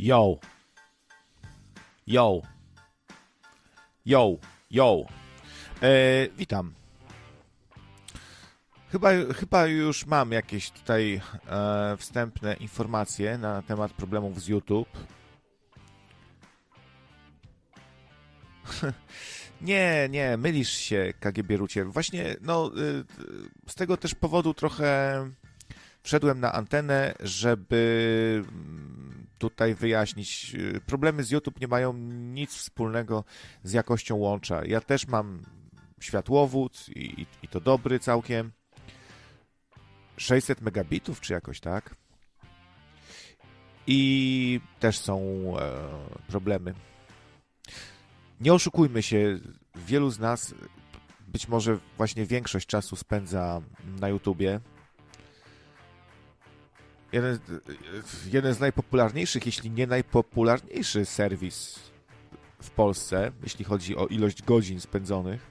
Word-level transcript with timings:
Yo. 0.00 0.38
Yo. 2.06 2.42
Yo. 4.06 4.38
Yo. 4.70 5.04
E, 5.82 6.28
witam. 6.36 6.74
Chyba, 8.92 9.10
chyba 9.34 9.66
już 9.66 10.06
mam 10.06 10.32
jakieś 10.32 10.70
tutaj 10.70 11.20
e, 11.46 11.96
wstępne 11.96 12.54
informacje 12.54 13.38
na 13.38 13.62
temat 13.62 13.92
problemów 13.92 14.42
z 14.42 14.48
YouTube. 14.48 14.88
nie, 19.60 20.08
nie, 20.10 20.36
mylisz 20.36 20.72
się, 20.72 21.12
KGB 21.20 21.56
Ruciel. 21.56 21.86
Właśnie, 21.86 22.36
no, 22.40 22.70
y, 22.76 23.04
z 23.68 23.74
tego 23.74 23.96
też 23.96 24.14
powodu 24.14 24.54
trochę 24.54 25.30
wszedłem 26.02 26.40
na 26.40 26.52
antenę, 26.52 27.14
żeby 27.20 28.44
tutaj 29.40 29.74
wyjaśnić. 29.74 30.54
y, 30.54 30.80
Problemy 30.86 31.24
z 31.24 31.30
YouTube 31.30 31.60
nie 31.60 31.68
mają 31.68 31.92
nic 32.32 32.54
wspólnego 32.54 33.24
z 33.62 33.72
jakością 33.72 34.16
łącza. 34.16 34.64
Ja 34.64 34.80
też 34.80 35.06
mam 35.06 35.42
światłowód 36.00 36.88
i, 36.88 37.20
i, 37.20 37.26
i 37.42 37.48
to 37.48 37.60
dobry 37.60 37.98
całkiem. 37.98 38.52
600 40.16 40.60
megabitów, 40.60 41.20
czy 41.20 41.32
jakoś 41.32 41.60
tak. 41.60 41.94
I 43.86 44.60
też 44.80 44.98
są 44.98 45.18
e, 45.58 45.88
problemy. 46.28 46.74
Nie 48.40 48.54
oszukujmy 48.54 49.02
się, 49.02 49.38
wielu 49.74 50.10
z 50.10 50.18
nas, 50.18 50.54
być 51.28 51.48
może 51.48 51.78
właśnie 51.96 52.26
większość 52.26 52.66
czasu 52.66 52.96
spędza 52.96 53.60
na 54.00 54.08
YouTubie. 54.08 54.60
Jeden, 57.12 57.38
jeden 58.32 58.54
z 58.54 58.60
najpopularniejszych, 58.60 59.46
jeśli 59.46 59.70
nie 59.70 59.86
najpopularniejszy 59.86 61.04
serwis 61.04 61.80
w 62.62 62.70
Polsce, 62.70 63.32
jeśli 63.42 63.64
chodzi 63.64 63.96
o 63.96 64.06
ilość 64.06 64.42
godzin 64.42 64.80
spędzonych. 64.80 65.50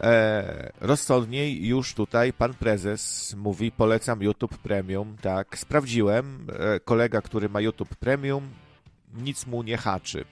E, 0.00 0.72
rozsądniej 0.80 1.66
już 1.66 1.94
tutaj 1.94 2.32
pan 2.32 2.54
prezes 2.54 3.34
mówi, 3.34 3.72
polecam 3.72 4.22
YouTube 4.22 4.58
Premium. 4.58 5.16
Tak, 5.20 5.58
sprawdziłem. 5.58 6.46
E, 6.58 6.80
kolega, 6.80 7.22
który 7.22 7.48
ma 7.48 7.60
YouTube 7.60 7.96
Premium, 7.96 8.48
nic 9.14 9.46
mu 9.46 9.62
nie 9.62 9.76
haczy. 9.76 10.24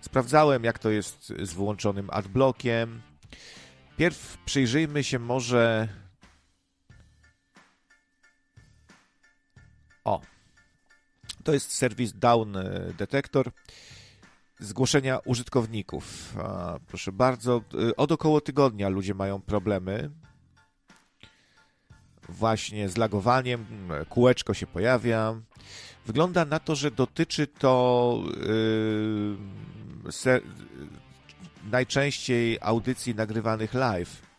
Sprawdzałem, 0.00 0.64
jak 0.64 0.78
to 0.78 0.90
jest 0.90 1.32
z 1.42 1.54
wyłączonym 1.54 2.08
adblockiem. 2.12 3.00
Pierw 3.96 4.38
przyjrzyjmy 4.44 5.04
się 5.04 5.18
może. 5.18 5.88
O. 10.04 10.20
To 11.44 11.52
jest 11.52 11.72
serwis 11.72 12.12
Down 12.12 12.56
Detector. 12.98 13.50
Zgłoszenia 14.58 15.18
użytkowników. 15.24 16.34
Proszę 16.86 17.12
bardzo, 17.12 17.62
y, 17.74 17.96
od 17.96 18.12
około 18.12 18.40
tygodnia 18.40 18.88
ludzie 18.88 19.14
mają 19.14 19.40
problemy. 19.40 20.10
Właśnie 22.28 22.88
z 22.88 22.96
lagowaniem, 22.96 23.66
kółeczko 24.08 24.54
się 24.54 24.66
pojawia. 24.66 25.40
Wygląda 26.06 26.44
na 26.44 26.58
to, 26.58 26.74
że 26.74 26.90
dotyczy 26.90 27.46
to 27.46 28.22
yy, 30.12 30.30
najczęściej 31.70 32.58
audycji 32.60 33.14
nagrywanych 33.14 33.74
live. 33.74 34.29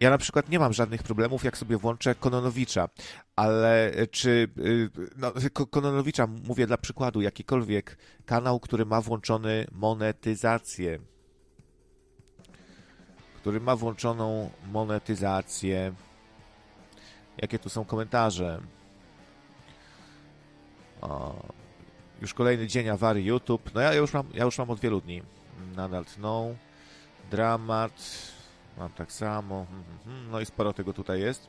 Ja 0.00 0.10
na 0.10 0.18
przykład 0.18 0.48
nie 0.48 0.58
mam 0.58 0.72
żadnych 0.72 1.02
problemów, 1.02 1.44
jak 1.44 1.58
sobie 1.58 1.76
włączę 1.76 2.14
Kononowicza, 2.14 2.88
ale 3.36 3.92
czy 4.10 4.48
yy, 4.56 4.90
no, 5.16 5.32
Kononowicza 5.70 6.26
mówię 6.26 6.66
dla 6.66 6.78
przykładu, 6.78 7.20
jakikolwiek 7.20 7.98
kanał, 8.26 8.60
który 8.60 8.86
ma 8.86 9.00
włączony 9.00 9.66
monetyzację, 9.72 10.98
który 13.36 13.60
ma 13.60 13.76
włączoną 13.76 14.50
monetyzację. 14.72 15.92
Jakie 17.38 17.58
tu 17.58 17.68
są 17.68 17.84
komentarze? 17.84 18.60
O, 21.00 21.34
już 22.20 22.34
kolejny 22.34 22.66
dzień 22.66 22.88
awarii 22.88 23.26
YouTube. 23.26 23.70
No 23.74 23.80
ja 23.80 23.94
już 23.94 24.12
mam, 24.12 24.26
ja 24.34 24.44
już 24.44 24.58
mam 24.58 24.70
od 24.70 24.80
wielu 24.80 25.00
dni. 25.00 25.22
Nadal 25.76 26.04
tną. 26.04 26.56
Dramat. 27.30 27.92
Mam 28.80 28.90
tak 28.90 29.12
samo. 29.12 29.66
No 30.30 30.40
i 30.40 30.46
sporo 30.46 30.72
tego 30.72 30.92
tutaj 30.92 31.20
jest. 31.20 31.48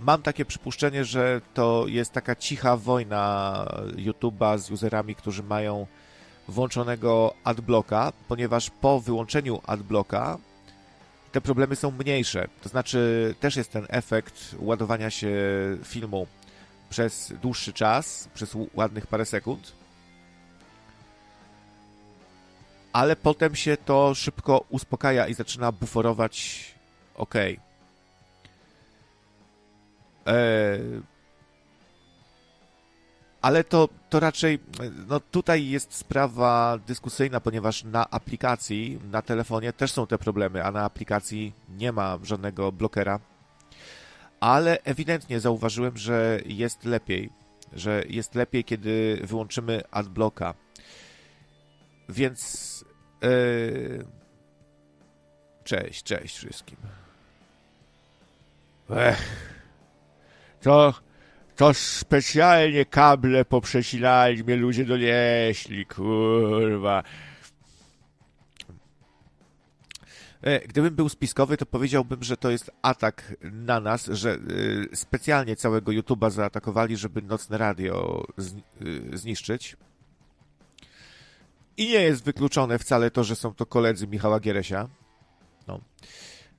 Mam 0.00 0.22
takie 0.22 0.44
przypuszczenie, 0.44 1.04
że 1.04 1.40
to 1.54 1.84
jest 1.88 2.12
taka 2.12 2.36
cicha 2.36 2.76
wojna 2.76 3.66
YouTube'a 3.96 4.58
z 4.58 4.70
userami, 4.70 5.14
którzy 5.14 5.42
mają 5.42 5.86
włączonego 6.48 7.34
adblocka, 7.44 8.12
ponieważ 8.28 8.70
po 8.70 9.00
wyłączeniu 9.00 9.60
adblocka 9.66 10.38
te 11.32 11.40
problemy 11.40 11.76
są 11.76 11.90
mniejsze. 11.90 12.48
To 12.62 12.68
znaczy 12.68 13.34
też 13.40 13.56
jest 13.56 13.72
ten 13.72 13.86
efekt 13.88 14.54
ładowania 14.58 15.10
się 15.10 15.30
filmu 15.84 16.26
przez 16.90 17.32
dłuższy 17.42 17.72
czas, 17.72 18.28
przez 18.34 18.56
ładnych 18.74 19.06
parę 19.06 19.24
sekund. 19.24 19.81
Ale 22.92 23.16
potem 23.16 23.54
się 23.54 23.76
to 23.76 24.14
szybko 24.14 24.64
uspokaja 24.68 25.28
i 25.28 25.34
zaczyna 25.34 25.72
buforować 25.72 26.64
ok. 27.14 27.34
Eee, 27.34 27.58
ale 33.42 33.64
to, 33.64 33.88
to 34.10 34.20
raczej, 34.20 34.58
no 35.08 35.20
tutaj 35.20 35.68
jest 35.68 35.94
sprawa 35.94 36.78
dyskusyjna, 36.86 37.40
ponieważ 37.40 37.84
na 37.84 38.10
aplikacji, 38.10 38.98
na 39.10 39.22
telefonie 39.22 39.72
też 39.72 39.92
są 39.92 40.06
te 40.06 40.18
problemy, 40.18 40.64
a 40.64 40.72
na 40.72 40.84
aplikacji 40.84 41.52
nie 41.68 41.92
ma 41.92 42.18
żadnego 42.22 42.72
blokera 42.72 43.20
ale 44.42 44.78
ewidentnie 44.84 45.40
zauważyłem, 45.40 45.96
że 45.96 46.40
jest 46.46 46.84
lepiej, 46.84 47.30
że 47.72 48.04
jest 48.08 48.34
lepiej, 48.34 48.64
kiedy 48.64 49.20
wyłączymy 49.24 49.82
adblocka. 49.90 50.54
Więc 52.08 52.84
yy... 53.22 54.04
cześć, 55.64 56.02
cześć 56.02 56.36
wszystkim. 56.36 56.76
Ech. 58.90 59.18
To 60.60 60.94
to 61.56 61.74
specjalnie 61.74 62.84
kable 62.84 63.44
poprzecinali, 63.44 64.44
mnie 64.44 64.56
ludzie 64.56 64.84
donieśli, 64.84 65.86
kurwa. 65.86 67.02
Gdybym 70.68 70.94
był 70.94 71.08
spiskowy, 71.08 71.56
to 71.56 71.66
powiedziałbym, 71.66 72.22
że 72.22 72.36
to 72.36 72.50
jest 72.50 72.70
atak 72.82 73.34
na 73.42 73.80
nas, 73.80 74.06
że 74.06 74.38
specjalnie 74.94 75.56
całego 75.56 75.92
YouTube'a 75.92 76.30
zaatakowali, 76.30 76.96
żeby 76.96 77.22
nocne 77.22 77.58
radio 77.58 78.24
zniszczyć. 79.12 79.76
I 81.76 81.88
nie 81.88 82.02
jest 82.02 82.24
wykluczone 82.24 82.78
wcale 82.78 83.10
to, 83.10 83.24
że 83.24 83.36
są 83.36 83.54
to 83.54 83.66
koledzy 83.66 84.06
Michała 84.06 84.40
Gieresia. 84.40 84.88
No. 85.66 85.80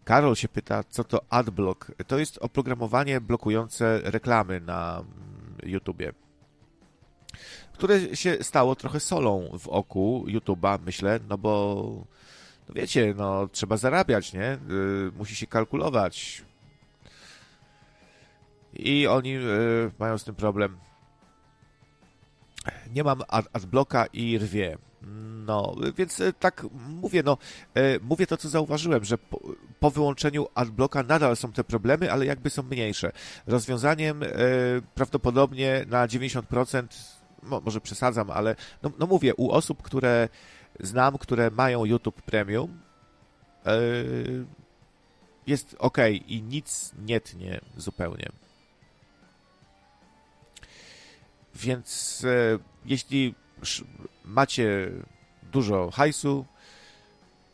Karol 0.03 0.35
się 0.35 0.47
pyta, 0.47 0.83
co 0.83 1.03
to 1.03 1.21
adblock? 1.29 1.91
To 2.07 2.19
jest 2.19 2.37
oprogramowanie 2.37 3.21
blokujące 3.21 4.01
reklamy 4.03 4.59
na 4.59 5.03
YouTubie, 5.63 6.13
które 7.73 8.15
się 8.15 8.37
stało 8.41 8.75
trochę 8.75 8.99
solą 8.99 9.49
w 9.59 9.67
oku 9.67 10.25
YouTube'a, 10.27 10.79
myślę, 10.85 11.19
no 11.29 11.37
bo 11.37 12.05
no 12.69 12.75
wiecie, 12.75 13.13
no 13.17 13.47
trzeba 13.47 13.77
zarabiać, 13.77 14.33
nie? 14.33 14.57
Yy, 14.69 15.11
musi 15.17 15.35
się 15.35 15.47
kalkulować. 15.47 16.43
I 18.73 19.07
oni 19.07 19.29
yy, 19.29 19.91
mają 19.99 20.17
z 20.17 20.23
tym 20.23 20.35
problem. 20.35 20.77
Nie 22.93 23.03
mam 23.03 23.21
ad 23.27 23.47
adblocka 23.53 24.05
i 24.05 24.37
rwie. 24.37 24.77
No, 25.45 25.75
więc 25.97 26.19
yy, 26.19 26.33
tak 26.33 26.65
mówię, 26.87 27.23
no, 27.25 27.37
yy, 27.75 27.99
mówię 28.01 28.27
to, 28.27 28.37
co 28.37 28.49
zauważyłem, 28.49 29.05
że 29.05 29.17
po, 29.17 29.39
po, 29.79 29.91
wyłączeniu 29.91 30.47
adblocka 30.55 31.03
nadal 31.03 31.35
są 31.35 31.51
te 31.51 31.63
problemy, 31.63 32.11
ale 32.11 32.25
jakby 32.25 32.49
są 32.49 32.63
mniejsze. 32.63 33.11
Rozwiązaniem 33.47 34.21
yy, 34.21 34.29
prawdopodobnie 34.95 35.85
na 35.87 36.07
90%, 36.07 36.83
no, 37.43 37.61
może 37.65 37.81
przesadzam, 37.81 38.31
ale 38.31 38.55
no, 38.83 38.91
no 38.99 39.07
mówię, 39.07 39.35
u 39.35 39.51
osób, 39.51 39.81
które 39.81 40.29
znam, 40.79 41.17
które 41.17 41.51
mają 41.51 41.85
YouTube 41.85 42.21
Premium, 42.21 42.79
jest 45.47 45.75
ok 45.79 45.97
i 46.27 46.41
nic 46.41 46.91
nie 47.05 47.21
tnie 47.21 47.61
zupełnie. 47.77 48.29
Więc 51.55 52.25
jeśli 52.85 53.35
macie 54.25 54.91
dużo 55.51 55.91
hajsu, 55.91 56.45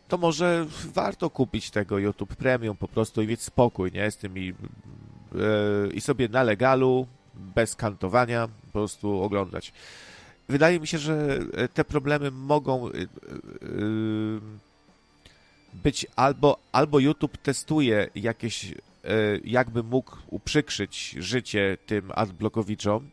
to 0.08 0.18
może 0.18 0.66
warto 0.94 1.30
kupić 1.30 1.72
tego 1.72 1.98
YouTube 1.98 2.36
Premium 2.36 2.78
po 2.78 2.88
prostu 2.88 3.22
i 3.22 3.28
mieć 3.28 3.42
spokój, 3.42 3.92
nie? 3.92 4.12
Z 4.12 4.18
tymi 4.18 4.46
yy, 4.46 4.56
i 5.94 6.02
sobie 6.02 6.28
na 6.28 6.44
legalu, 6.44 7.08
bez 7.34 7.76
kantowania, 7.76 8.48
po 8.48 8.72
prostu 8.72 9.22
oglądać. 9.22 9.74
Wydaje 10.50 10.80
mi 10.80 10.88
się, 10.88 10.98
że 10.98 11.40
te 11.74 11.86
problemy 11.86 12.32
mogą 12.32 12.90
być 15.74 16.08
albo, 16.16 16.58
albo 16.72 17.00
YouTube 17.00 17.38
testuje 17.38 18.10
jakieś, 18.16 18.74
jakby 19.44 19.84
mógł 19.84 20.18
uprzykrzyć 20.28 21.16
życie 21.20 21.78
tym 21.86 22.12
adblockowiczom, 22.16 23.10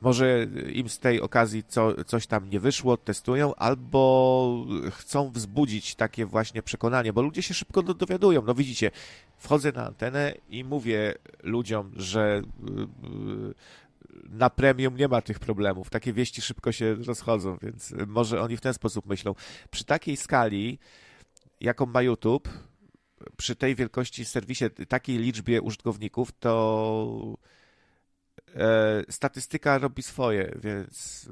może 0.00 0.46
im 0.72 0.88
z 0.88 0.98
tej 0.98 1.20
okazji 1.20 1.64
co, 1.68 2.04
coś 2.04 2.26
tam 2.26 2.50
nie 2.50 2.60
wyszło, 2.60 2.96
testują, 2.96 3.54
albo 3.54 4.66
chcą 4.90 5.30
wzbudzić 5.30 5.94
takie 5.94 6.26
właśnie 6.26 6.62
przekonanie, 6.62 7.12
bo 7.12 7.22
ludzie 7.22 7.42
się 7.42 7.54
szybko 7.54 7.82
dowiadują. 7.82 8.42
No 8.42 8.54
widzicie, 8.54 8.90
wchodzę 9.36 9.72
na 9.72 9.86
antenę 9.86 10.34
i 10.48 10.64
mówię 10.64 11.14
ludziom, 11.42 11.92
że 11.96 12.42
y, 12.42 13.54
na 14.30 14.50
premium 14.50 14.96
nie 14.96 15.08
ma 15.08 15.22
tych 15.22 15.38
problemów. 15.38 15.90
Takie 15.90 16.12
wieści 16.12 16.42
szybko 16.42 16.72
się 16.72 16.94
rozchodzą, 16.94 17.58
więc 17.62 17.94
może 18.06 18.40
oni 18.40 18.56
w 18.56 18.60
ten 18.60 18.74
sposób 18.74 19.06
myślą. 19.06 19.34
Przy 19.70 19.84
takiej 19.84 20.16
skali, 20.16 20.78
jaką 21.60 21.86
ma 21.86 22.02
YouTube, 22.02 22.48
przy 23.36 23.56
tej 23.56 23.74
wielkości 23.74 24.24
serwisie, 24.24 24.64
takiej 24.88 25.18
liczbie 25.18 25.62
użytkowników, 25.62 26.32
to 26.32 27.36
statystyka 29.10 29.78
robi 29.78 30.02
swoje, 30.02 30.54
więc 30.62 31.28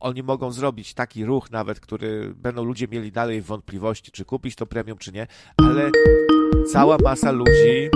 oni 0.00 0.22
mogą 0.22 0.52
zrobić 0.52 0.94
taki 0.94 1.24
ruch 1.24 1.50
nawet, 1.50 1.80
który 1.80 2.34
będą 2.36 2.64
ludzie 2.64 2.88
mieli 2.88 3.12
dalej 3.12 3.42
wątpliwości, 3.42 4.12
czy 4.12 4.24
kupić 4.24 4.56
to 4.56 4.66
premium, 4.66 4.98
czy 4.98 5.12
nie, 5.12 5.26
ale 5.56 5.90
cała 6.72 6.98
masa 6.98 7.30
ludzi 7.30 7.90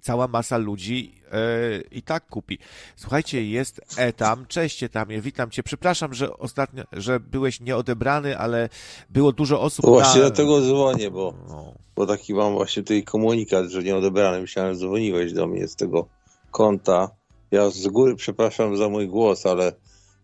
cała 0.00 0.28
masa 0.28 0.58
ludzi 0.58 1.14
yy, 1.32 1.84
i 1.90 2.02
tak 2.02 2.26
kupi. 2.26 2.58
Słuchajcie, 2.96 3.44
jest 3.44 3.80
Etam. 3.96 4.46
Cześć 4.46 4.82
Etamie, 4.82 5.20
witam 5.20 5.50
cię. 5.50 5.62
Przepraszam, 5.62 6.14
że 6.14 6.38
ostatnio, 6.38 6.84
że 6.92 7.20
byłeś 7.20 7.60
nieodebrany, 7.60 8.38
ale 8.38 8.68
było 9.10 9.32
dużo 9.32 9.60
osób 9.60 9.86
Właśnie 9.86 10.20
na... 10.20 10.26
dlatego 10.26 10.60
dzwonię, 10.60 11.10
bo, 11.10 11.34
no. 11.48 11.74
bo 11.96 12.06
taki 12.06 12.34
mam 12.34 12.52
właśnie 12.52 12.82
tutaj 12.82 13.04
komunikat, 13.04 13.66
że 13.66 13.82
nieodebrany. 13.82 14.40
Myślałem, 14.40 14.74
że 14.74 14.80
dzwoniłeś 14.80 15.32
do 15.32 15.46
mnie 15.46 15.68
z 15.68 15.76
tego 15.76 16.08
konta 16.50 17.19
ja 17.50 17.70
z 17.70 17.88
góry 17.88 18.16
przepraszam 18.16 18.76
za 18.76 18.88
mój 18.88 19.08
głos, 19.08 19.46
ale 19.46 19.72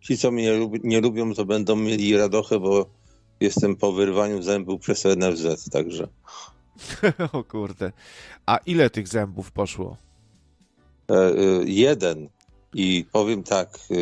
ci, 0.00 0.18
co 0.18 0.30
mnie 0.30 0.42
nie, 0.42 0.52
lubi, 0.52 0.80
nie 0.84 1.00
lubią, 1.00 1.34
to 1.34 1.44
będą 1.44 1.76
mieli 1.76 2.16
radochę, 2.16 2.60
bo 2.60 2.86
jestem 3.40 3.76
po 3.76 3.92
wyrwaniu 3.92 4.42
zębów 4.42 4.80
przez 4.80 5.04
NFZ, 5.04 5.70
także. 5.70 6.08
o 7.32 7.44
kurde. 7.44 7.92
A 8.46 8.56
ile 8.56 8.90
tych 8.90 9.08
zębów 9.08 9.52
poszło? 9.52 9.96
E, 11.10 11.14
e, 11.14 11.34
jeden. 11.64 12.28
I 12.74 13.06
powiem 13.12 13.42
tak, 13.42 13.78
e, 13.90 13.94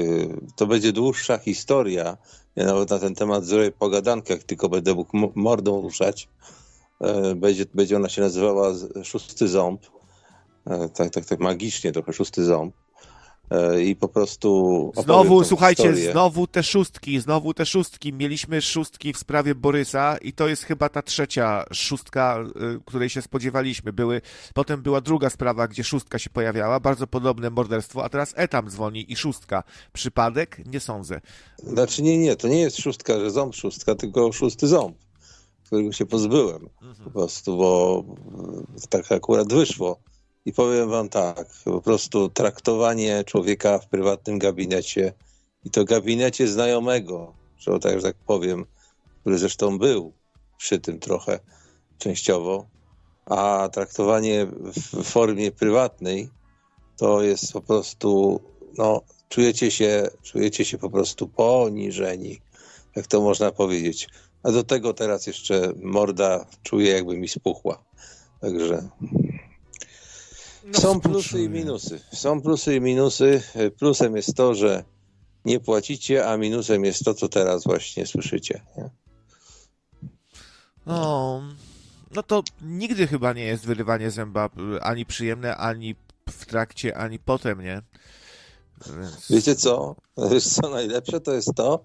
to 0.57 0.67
będzie 0.67 0.93
dłuższa 0.93 1.39
historia. 1.39 2.17
Ja 2.57 2.65
nawet 2.65 2.91
na 2.91 2.99
ten 2.99 3.15
temat 3.15 3.45
zrobię 3.45 3.73
pogadankę, 3.73 4.35
jak 4.35 4.43
tylko 4.43 4.69
będę 4.69 4.95
mógł 4.95 5.33
mordą 5.35 5.81
ruszać. 5.81 6.29
E, 7.01 7.35
będzie, 7.35 7.65
będzie 7.75 7.97
ona 7.97 8.09
się 8.09 8.23
nazywała 8.23 8.73
Szósty 9.05 9.49
Ząb. 9.49 9.83
Tak, 10.95 11.11
tak, 11.11 11.25
tak 11.25 11.41
magicznie 11.41 11.93
trochę 11.93 12.13
Szósty 12.13 12.45
Ząb. 12.45 12.75
E, 13.51 13.83
i 13.83 13.97
po 13.97 14.09
prostu. 14.09 14.93
Znowu, 15.05 15.45
słuchajcie, 15.45 15.83
historię. 15.83 16.13
znowu 16.13 16.47
te 16.47 16.63
szóstki, 16.63 17.21
znowu 17.21 17.55
te 17.55 17.67
szóstki. 17.67 18.13
Mieliśmy 18.13 18.63
szóstki 18.63 19.13
w 19.13 19.19
sprawie 19.19 19.55
Borysa 19.55 20.17
i 20.17 20.33
to 20.33 20.49
jest 20.49 20.63
chyba 20.63 20.89
ta 20.89 21.03
trzecia 21.03 21.65
szóstka, 21.73 22.45
y, 22.77 22.81
której 22.85 23.09
się 23.09 23.23
spodziewaliśmy. 23.23 23.93
Były, 23.93 24.21
potem 24.55 24.83
była 24.83 25.01
druga 25.01 25.31
sprawa, 25.31 25.69
gdzie 25.69 25.85
szóstka 25.85 26.19
się 26.19 26.31
pojawiała, 26.31 26.81
bardzo 26.81 27.07
podobne 27.07 27.51
morderstwo, 27.51 28.05
a 28.05 28.09
teraz 28.09 28.33
Etam 28.37 28.71
dzwoni 28.71 29.13
i 29.13 29.17
szóstka. 29.17 29.63
Przypadek? 29.93 30.63
Nie 30.67 30.81
sądzę. 30.81 31.21
Znaczy 31.59 32.03
nie, 32.03 32.19
nie, 32.19 32.37
to 32.37 32.49
nie 32.49 32.61
jest 32.61 32.77
szóstka, 32.77 33.21
że 33.21 33.31
ząb 33.31 33.55
szóstka, 33.55 33.95
tylko 33.95 34.33
szósty 34.33 34.67
ząb, 34.69 34.97
którego 35.65 35.93
się 35.93 36.07
pozbyłem 36.07 36.69
mhm. 36.83 37.05
po 37.05 37.11
prostu, 37.11 37.57
bo 37.57 38.05
tak 38.89 39.13
akurat 39.13 39.53
wyszło 39.53 39.99
i 40.45 40.53
powiem 40.53 40.91
wam 40.91 41.09
tak, 41.09 41.47
po 41.65 41.81
prostu 41.81 42.29
traktowanie 42.29 43.25
człowieka 43.25 43.79
w 43.79 43.89
prywatnym 43.89 44.39
gabinecie 44.39 45.13
i 45.65 45.71
to 45.71 45.85
gabinecie 45.85 46.49
znajomego, 46.49 47.35
że 47.59 47.79
tak, 47.79 47.95
że 47.95 48.03
tak 48.03 48.17
powiem, 48.27 48.65
który 49.21 49.39
zresztą 49.39 49.79
był 49.79 50.13
przy 50.59 50.81
tym 50.81 50.99
trochę 50.99 51.41
częściowo, 51.99 52.67
a 53.27 53.69
traktowanie 53.73 54.47
w 54.77 55.03
formie 55.03 55.53
prywatnej 55.53 56.29
to 56.97 57.23
jest 57.23 57.53
po 57.53 57.61
prostu, 57.61 58.41
no, 58.79 59.03
czujecie 59.29 59.71
się, 59.71 60.09
czujecie 60.23 60.65
się 60.65 60.79
po 60.79 60.91
prostu 60.91 61.29
poniżeni, 61.29 62.41
jak 62.97 63.07
to 63.07 63.21
można 63.21 63.53
powiedzieć. 63.53 64.09
A 64.43 64.51
do 64.51 64.65
tego 64.65 64.95
teraz 64.95 65.27
jeszcze 65.27 65.73
morda 65.83 66.47
czuje, 66.63 66.91
jakby 66.93 67.19
mi 67.19 67.29
spuchła. 67.29 67.85
Także 68.41 68.89
no, 70.65 70.81
Są 70.81 71.01
plusy 71.01 71.43
i 71.43 71.49
minusy. 71.49 72.01
Są 72.13 72.43
plusy 72.43 72.77
i 72.77 72.81
minusy. 72.81 73.43
Plusem 73.79 74.17
jest 74.17 74.37
to, 74.37 74.55
że 74.55 74.85
nie 75.45 75.61
płacicie, 75.61 76.29
a 76.29 76.37
minusem 76.37 76.85
jest 76.85 77.05
to, 77.05 77.15
co 77.15 77.29
teraz 77.29 77.65
właśnie 77.65 78.07
słyszycie. 78.07 78.61
Nie? 78.77 78.91
No, 80.87 81.43
no 82.15 82.23
to 82.23 82.43
nigdy 82.63 83.07
chyba 83.07 83.33
nie 83.33 83.45
jest 83.45 83.67
wyrywanie 83.67 84.11
zęba 84.11 84.51
ani 84.83 85.07
przyjemne, 85.07 85.57
ani 85.57 85.95
w 86.31 86.47
trakcie, 86.47 86.97
ani 86.97 87.19
potem, 87.19 87.63
nie? 87.63 87.83
Więc... 88.87 89.27
Wiecie 89.31 89.57
co? 89.57 89.95
Wiesz 90.31 90.49
co 90.49 90.71
najlepsze 90.71 91.21
to 91.21 91.33
jest 91.33 91.55
to, 91.57 91.85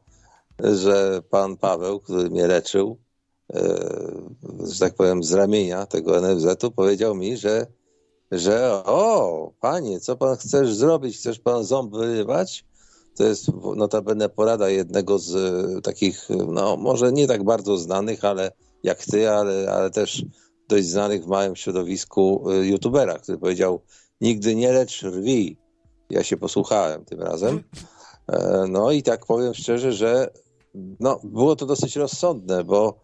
że 0.59 1.21
pan 1.29 1.57
Paweł, 1.57 1.99
który 1.99 2.29
mnie 2.29 2.47
leczył, 2.47 2.97
e, 3.53 3.61
że 4.73 4.79
tak 4.79 4.95
powiem, 4.95 5.23
z 5.23 5.33
ramienia 5.33 5.85
tego 5.85 6.21
NFZ-u, 6.21 6.71
powiedział 6.71 7.15
mi, 7.15 7.37
że 7.37 7.67
że 8.31 8.83
o, 8.85 9.51
panie, 9.59 9.99
co 9.99 10.15
pan 10.15 10.37
chcesz 10.37 10.73
zrobić? 10.73 11.17
Chcesz 11.17 11.39
pan 11.39 11.63
ząb 11.63 11.95
wyrywać? 11.95 12.65
To 13.17 13.23
jest 13.23 13.47
notabene 13.75 14.29
porada 14.29 14.69
jednego 14.69 15.19
z 15.19 15.35
e, 15.35 15.81
takich, 15.81 16.27
no 16.47 16.77
może 16.77 17.11
nie 17.11 17.27
tak 17.27 17.43
bardzo 17.43 17.77
znanych, 17.77 18.25
ale 18.25 18.51
jak 18.83 19.05
ty, 19.05 19.29
ale, 19.29 19.71
ale 19.71 19.89
też 19.89 20.25
dość 20.69 20.87
znanych 20.87 21.23
w 21.23 21.27
małym 21.27 21.55
środowisku 21.55 22.51
e, 22.51 22.67
youtubera, 22.67 23.19
który 23.19 23.37
powiedział 23.37 23.81
nigdy 24.21 24.55
nie 24.55 24.71
lecz 24.71 25.03
rwi. 25.03 25.57
Ja 26.09 26.23
się 26.23 26.37
posłuchałem 26.37 27.05
tym 27.05 27.21
razem. 27.21 27.63
E, 28.27 28.65
no 28.69 28.91
i 28.91 29.03
tak 29.03 29.25
powiem 29.25 29.53
szczerze, 29.53 29.93
że 29.93 30.29
no, 30.99 31.19
było 31.23 31.55
to 31.55 31.65
dosyć 31.65 31.95
rozsądne, 31.95 32.63
bo 32.63 32.99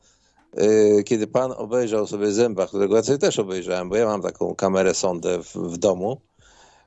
kiedy 1.06 1.28
pan 1.28 1.52
obejrzał 1.58 2.08
sobie 2.08 2.32
zęba, 2.32 2.68
którego 2.68 2.96
ja 2.96 3.04
sobie 3.04 3.18
też 3.18 3.40
obejrzałem, 3.40 3.90
bo 3.90 3.96
ja 3.96 4.06
mam 4.06 4.22
taką 4.22 4.56
kamerę 4.56 4.94
sondę 4.94 5.44
w, 5.44 5.56
w 5.56 5.78
domu, 5.78 6.22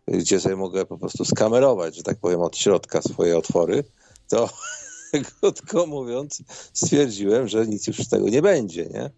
gdzie 0.09 0.41
sobie 0.41 0.57
mogę 0.57 0.87
po 0.87 0.99
prostu 0.99 1.25
skamerować, 1.25 1.97
że 1.97 2.03
tak 2.03 2.19
powiem, 2.19 2.41
od 2.41 2.57
środka 2.57 3.03
swoje 3.03 3.39
otwory, 3.39 3.85
to 4.29 4.49
krótko 5.41 5.87
mówiąc 5.87 6.43
stwierdziłem, 6.73 7.49
że 7.49 7.67
nic 7.67 7.87
już 7.87 7.99
z 7.99 8.09
tego 8.09 8.29
nie 8.29 8.43
będzie, 8.43 8.87
nie? 8.87 9.11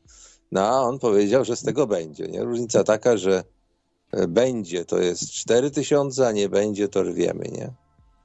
No 0.52 0.60
a 0.60 0.80
on 0.80 0.98
powiedział, 0.98 1.44
że 1.44 1.56
z 1.56 1.62
tego 1.62 1.86
będzie, 1.86 2.26
nie? 2.26 2.44
Różnica 2.44 2.84
taka, 2.84 3.16
że 3.16 3.44
e, 4.12 4.28
będzie 4.28 4.84
to 4.84 4.98
jest 4.98 5.30
4000, 5.30 6.26
a 6.26 6.32
nie 6.32 6.48
będzie 6.48 6.88
to 6.88 7.02
rwiemy, 7.02 7.44
nie? 7.44 7.72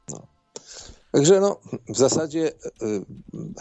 No. 0.10 0.28
Także 1.16 1.40
no, 1.40 1.60
w 1.90 1.98
zasadzie 1.98 2.48
y, 2.48 2.54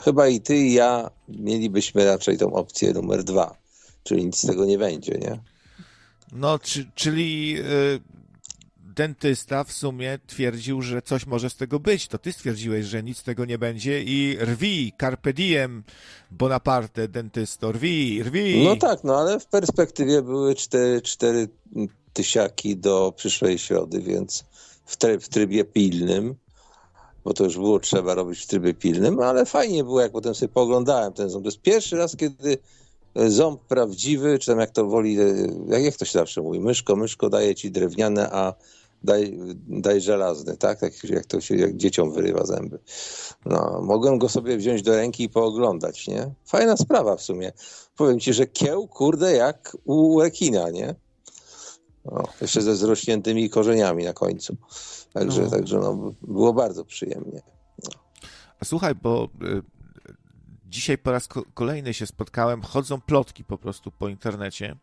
chyba 0.04 0.28
i 0.28 0.40
ty 0.40 0.56
i 0.56 0.72
ja 0.72 1.10
mielibyśmy 1.28 2.04
raczej 2.04 2.38
tą 2.38 2.52
opcję 2.52 2.92
numer 2.92 3.24
dwa, 3.24 3.56
czyli 4.02 4.24
nic 4.26 4.36
z 4.36 4.46
tego 4.46 4.64
nie 4.64 4.78
będzie, 4.78 5.12
nie? 5.12 5.40
No, 6.32 6.58
czy, 6.58 6.90
czyli 6.94 7.56
y, 7.58 8.00
dentysta 8.78 9.64
w 9.64 9.72
sumie 9.72 10.18
twierdził, 10.26 10.82
że 10.82 11.02
coś 11.02 11.26
może 11.26 11.50
z 11.50 11.56
tego 11.56 11.80
być. 11.80 12.08
To 12.08 12.18
ty 12.18 12.32
stwierdziłeś, 12.32 12.86
że 12.86 13.02
nic 13.02 13.18
z 13.18 13.22
tego 13.22 13.44
nie 13.44 13.58
będzie 13.58 14.02
i 14.02 14.36
rwi, 14.40 14.92
carpe 15.00 15.32
diem, 15.32 15.84
Bonaparte, 16.30 17.08
dentysto, 17.08 17.72
rwi, 17.72 18.22
rwi. 18.22 18.64
No 18.64 18.76
tak, 18.76 19.04
no 19.04 19.16
ale 19.16 19.40
w 19.40 19.46
perspektywie 19.46 20.22
były 20.22 20.54
cztery, 20.54 21.02
cztery 21.02 21.48
tysiaki 22.12 22.76
do 22.76 23.12
przyszłej 23.16 23.58
środy, 23.58 24.00
więc 24.00 24.44
w, 24.86 24.96
w 25.20 25.28
trybie 25.28 25.64
pilnym 25.64 26.43
bo 27.24 27.34
to 27.34 27.44
już 27.44 27.56
było 27.56 27.80
trzeba 27.80 28.14
robić 28.14 28.40
w 28.40 28.46
trybie 28.46 28.74
pilnym, 28.74 29.20
ale 29.20 29.46
fajnie 29.46 29.84
było, 29.84 30.00
jak 30.00 30.12
potem 30.12 30.34
sobie 30.34 30.52
poglądałem 30.52 31.12
ten 31.12 31.30
ząb. 31.30 31.44
To 31.44 31.48
jest 31.48 31.60
pierwszy 31.60 31.96
raz, 31.96 32.16
kiedy 32.16 32.58
e, 33.14 33.30
ząb 33.30 33.60
prawdziwy, 33.60 34.38
czy 34.38 34.46
tam 34.46 34.60
jak 34.60 34.70
to 34.70 34.86
woli, 34.86 35.20
e, 35.20 35.80
jak, 35.80 35.96
to 35.96 36.04
się 36.04 36.18
zawsze 36.18 36.42
mówi, 36.42 36.60
myszko, 36.60 36.96
myszko 36.96 37.30
daje 37.30 37.54
ci 37.54 37.70
drewniane, 37.70 38.30
a 38.30 38.54
daj, 39.04 39.38
daj 39.68 40.00
żelazny, 40.00 40.56
tak? 40.56 40.80
tak 40.80 41.04
jak 41.04 41.26
to 41.26 41.40
się, 41.40 41.56
jak 41.56 41.76
dzieciom 41.76 42.12
wyrywa 42.12 42.44
zęby. 42.46 42.78
No, 43.46 43.80
mogłem 43.82 44.18
go 44.18 44.28
sobie 44.28 44.56
wziąć 44.56 44.82
do 44.82 44.96
ręki 44.96 45.24
i 45.24 45.28
pooglądać, 45.28 46.08
nie? 46.08 46.30
Fajna 46.46 46.76
sprawa 46.76 47.16
w 47.16 47.22
sumie. 47.22 47.52
Powiem 47.96 48.20
ci, 48.20 48.32
że 48.32 48.46
kieł, 48.46 48.88
kurde, 48.88 49.32
jak 49.32 49.76
u 49.84 50.20
rekina, 50.20 50.70
nie? 50.70 50.94
Jeszcze 52.40 52.62
ze 52.62 52.76
zrośniętymi 52.76 53.50
korzeniami 53.50 54.04
na 54.04 54.12
końcu. 54.12 54.56
Także, 55.14 55.42
no. 55.42 55.50
także 55.50 55.78
no, 55.78 56.12
było 56.22 56.52
bardzo 56.52 56.84
przyjemnie. 56.84 57.42
No. 57.84 57.90
A 58.60 58.64
słuchaj, 58.64 58.94
bo 58.94 59.28
y, 59.42 59.62
dzisiaj 60.66 60.98
po 60.98 61.12
raz 61.12 61.28
kolejny 61.54 61.94
się 61.94 62.06
spotkałem, 62.06 62.62
chodzą 62.62 63.00
plotki 63.00 63.44
po 63.44 63.58
prostu 63.58 63.90
po 63.90 64.08
internecie. 64.08 64.76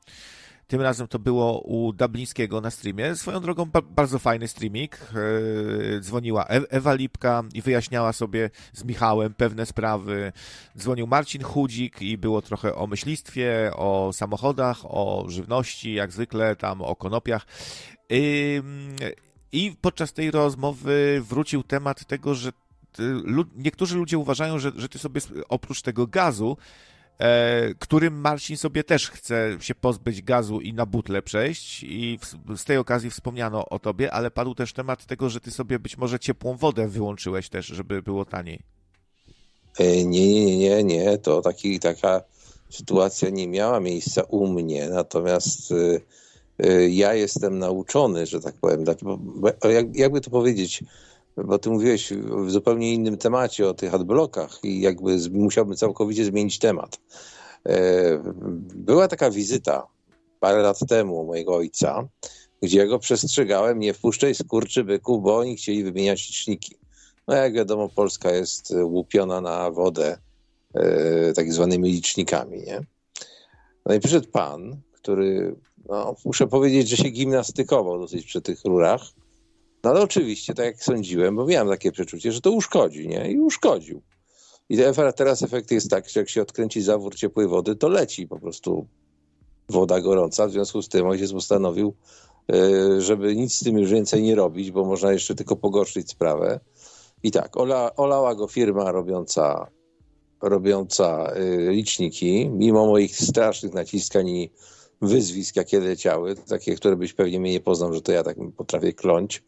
Tym 0.67 0.81
razem 0.81 1.07
to 1.07 1.19
było 1.19 1.61
u 1.61 1.93
Dublińskiego 1.93 2.61
na 2.61 2.71
streamie. 2.71 3.15
Swoją 3.15 3.39
drogą 3.39 3.65
ba 3.65 3.81
bardzo 3.81 4.19
fajny 4.19 4.47
streaming. 4.47 4.97
Yy, 5.13 6.00
dzwoniła 6.01 6.47
e 6.47 6.61
Ewa 6.69 6.93
Lipka 6.93 7.43
i 7.53 7.61
wyjaśniała 7.61 8.13
sobie 8.13 8.50
z 8.73 8.83
Michałem 8.83 9.33
pewne 9.33 9.65
sprawy. 9.65 10.31
Dzwonił 10.77 11.07
Marcin 11.07 11.43
Chudzik 11.43 12.01
i 12.01 12.17
było 12.17 12.41
trochę 12.41 12.75
o 12.75 12.88
myślistwie, 12.88 13.71
o 13.75 14.13
samochodach, 14.13 14.77
o 14.83 15.25
żywności, 15.27 15.93
jak 15.93 16.11
zwykle, 16.11 16.55
tam 16.55 16.81
o 16.81 16.95
konopiach. 16.95 17.45
Yy, 19.53 19.60
I 19.60 19.75
podczas 19.81 20.13
tej 20.13 20.31
rozmowy 20.31 21.22
wrócił 21.29 21.63
temat 21.63 22.05
tego, 22.05 22.36
że 22.36 22.51
niektórzy 23.55 23.98
ludzie 23.98 24.17
uważają, 24.17 24.60
że, 24.60 24.72
że 24.75 24.89
ty 24.89 25.00
sobie 25.00 25.22
oprócz 25.50 25.81
tego 25.81 26.08
gazu 26.08 26.58
E, 27.22 27.74
którym 27.79 28.22
Marcin 28.22 28.58
sobie 28.58 28.84
też 28.84 29.10
chce 29.10 29.58
się 29.60 29.75
pozbyć 29.75 30.22
gazu 30.22 30.62
i 30.62 30.74
na 30.74 30.86
butle 30.86 31.22
przejść. 31.22 31.84
I 31.84 32.20
w, 32.22 32.58
z 32.58 32.65
tej 32.65 32.77
okazji 32.77 33.10
wspomniano 33.10 33.70
o 33.70 33.79
tobie, 33.79 34.13
ale 34.13 34.31
padł 34.31 34.55
też 34.55 34.74
temat 34.74 35.05
tego, 35.05 35.29
że 35.29 35.39
ty 35.39 35.51
sobie 35.51 35.79
być 35.79 35.98
może 35.98 36.20
ciepłą 36.20 36.58
wodę 36.58 36.88
wyłączyłeś 36.88 37.50
też, 37.50 37.65
żeby 37.65 38.01
było 38.01 38.25
taniej. 38.25 38.60
E, 39.79 40.05
nie, 40.05 40.46
nie, 40.46 40.58
nie, 40.58 40.84
nie, 40.84 41.17
to 41.17 41.41
taki, 41.41 41.79
taka 41.79 42.22
sytuacja 42.70 43.29
nie 43.29 43.48
miała 43.48 43.79
miejsca 43.79 44.24
u 44.24 44.48
mnie, 44.48 44.89
natomiast 44.89 45.72
e, 45.72 45.75
ja 46.89 47.13
jestem 47.13 47.60
nauczony, 47.60 48.25
że 48.25 48.41
tak 48.41 48.56
powiem, 48.56 48.86
jakby 49.94 50.22
to 50.22 50.30
powiedzieć, 50.30 50.84
bo 51.38 51.60
ty 51.60 51.70
mówiłeś 51.70 52.13
w 52.13 52.51
zupełnie 52.51 52.94
innym 52.94 53.18
temacie 53.18 53.70
o 53.70 53.74
tych 53.74 53.94
adblockach 53.94 54.60
i 54.63 54.82
jakby 54.82 55.18
musiałbym 55.32 55.75
całkowicie 55.75 56.25
zmienić 56.25 56.60
temat. 56.60 56.98
E, 57.65 57.74
była 58.75 59.08
taka 59.08 59.32
wizyta 59.32 59.88
parę 60.39 60.62
lat 60.62 60.80
temu 60.89 61.25
mojego 61.25 61.56
ojca, 61.56 62.08
gdzie 62.62 62.88
go 62.88 63.00
przestrzegałem, 63.00 63.80
nie 63.80 63.94
wpuszczaj 63.94 64.36
skurczy 64.36 64.84
byku, 64.84 65.22
bo 65.22 65.38
oni 65.38 65.56
chcieli 65.56 65.84
wymieniać 65.84 66.27
liczniki. 66.27 66.75
No 67.27 67.36
jak 67.36 67.53
wiadomo, 67.53 67.89
Polska 67.89 68.32
jest 68.32 68.74
łupiona 68.84 69.41
na 69.41 69.72
wodę 69.72 70.18
e, 70.74 71.34
tak 71.34 71.53
zwanymi 71.53 71.91
licznikami, 71.91 72.62
nie? 72.62 72.82
No 73.86 73.96
i 73.96 74.00
przyszedł 74.00 74.27
pan, 74.32 74.77
który, 74.91 75.56
no, 75.89 76.15
muszę 76.25 76.47
powiedzieć, 76.47 76.89
że 76.89 76.97
się 76.97 77.09
gimnastykował 77.09 78.00
dosyć 78.00 78.25
przy 78.25 78.41
tych 78.41 78.65
rurach, 78.65 79.01
no 79.83 79.89
ale 79.89 80.01
oczywiście, 80.01 80.53
tak 80.53 80.65
jak 80.65 80.83
sądziłem, 80.83 81.35
bo 81.35 81.45
miałem 81.45 81.69
takie 81.69 81.91
przeczucie, 81.91 82.31
że 82.31 82.41
to 82.41 82.51
uszkodzi, 82.51 83.07
nie? 83.07 83.31
I 83.31 83.39
uszkodził. 83.39 84.01
I 84.69 84.77
teraz 85.15 85.43
efekt 85.43 85.71
jest 85.71 85.89
taki, 85.89 86.09
że 86.09 86.19
jak 86.19 86.29
się 86.29 86.41
odkręci 86.41 86.81
zawór 86.81 87.15
ciepłej 87.15 87.47
wody, 87.47 87.75
to 87.75 87.89
leci 87.89 88.27
po 88.27 88.39
prostu 88.39 88.88
woda 89.69 90.01
gorąca. 90.01 90.47
W 90.47 90.51
związku 90.51 90.81
z 90.81 90.89
tym 90.89 91.07
ojciec 91.07 91.31
postanowił, 91.31 91.93
e, 92.53 93.01
żeby 93.01 93.35
nic 93.35 93.53
z 93.53 93.63
tym 93.63 93.77
już 93.77 93.91
więcej 93.91 94.23
nie 94.23 94.35
robić, 94.35 94.71
bo 94.71 94.85
można 94.85 95.11
jeszcze 95.11 95.35
tylko 95.35 95.55
pogorszyć 95.55 96.09
sprawę. 96.09 96.59
I 97.23 97.31
tak, 97.31 97.57
ola, 97.57 97.95
olała 97.95 98.35
go 98.35 98.47
firma 98.47 98.91
robiąca, 98.91 99.67
robiąca 100.41 101.33
e, 101.35 101.71
liczniki, 101.71 102.50
mimo 102.50 102.85
moich 102.85 103.17
strasznych 103.17 103.73
naciskań 103.73 104.29
i 104.29 104.51
wyzwisk, 105.01 105.55
jakie 105.55 105.79
leciały, 105.79 106.36
takie, 106.36 106.75
które 106.75 106.96
byś 106.96 107.13
pewnie 107.13 107.39
mnie 107.39 107.51
nie 107.51 107.60
poznał, 107.60 107.93
że 107.93 108.01
to 108.01 108.12
ja 108.12 108.24
tak 108.24 108.38
potrafię 108.58 108.93
kląć. 108.93 109.43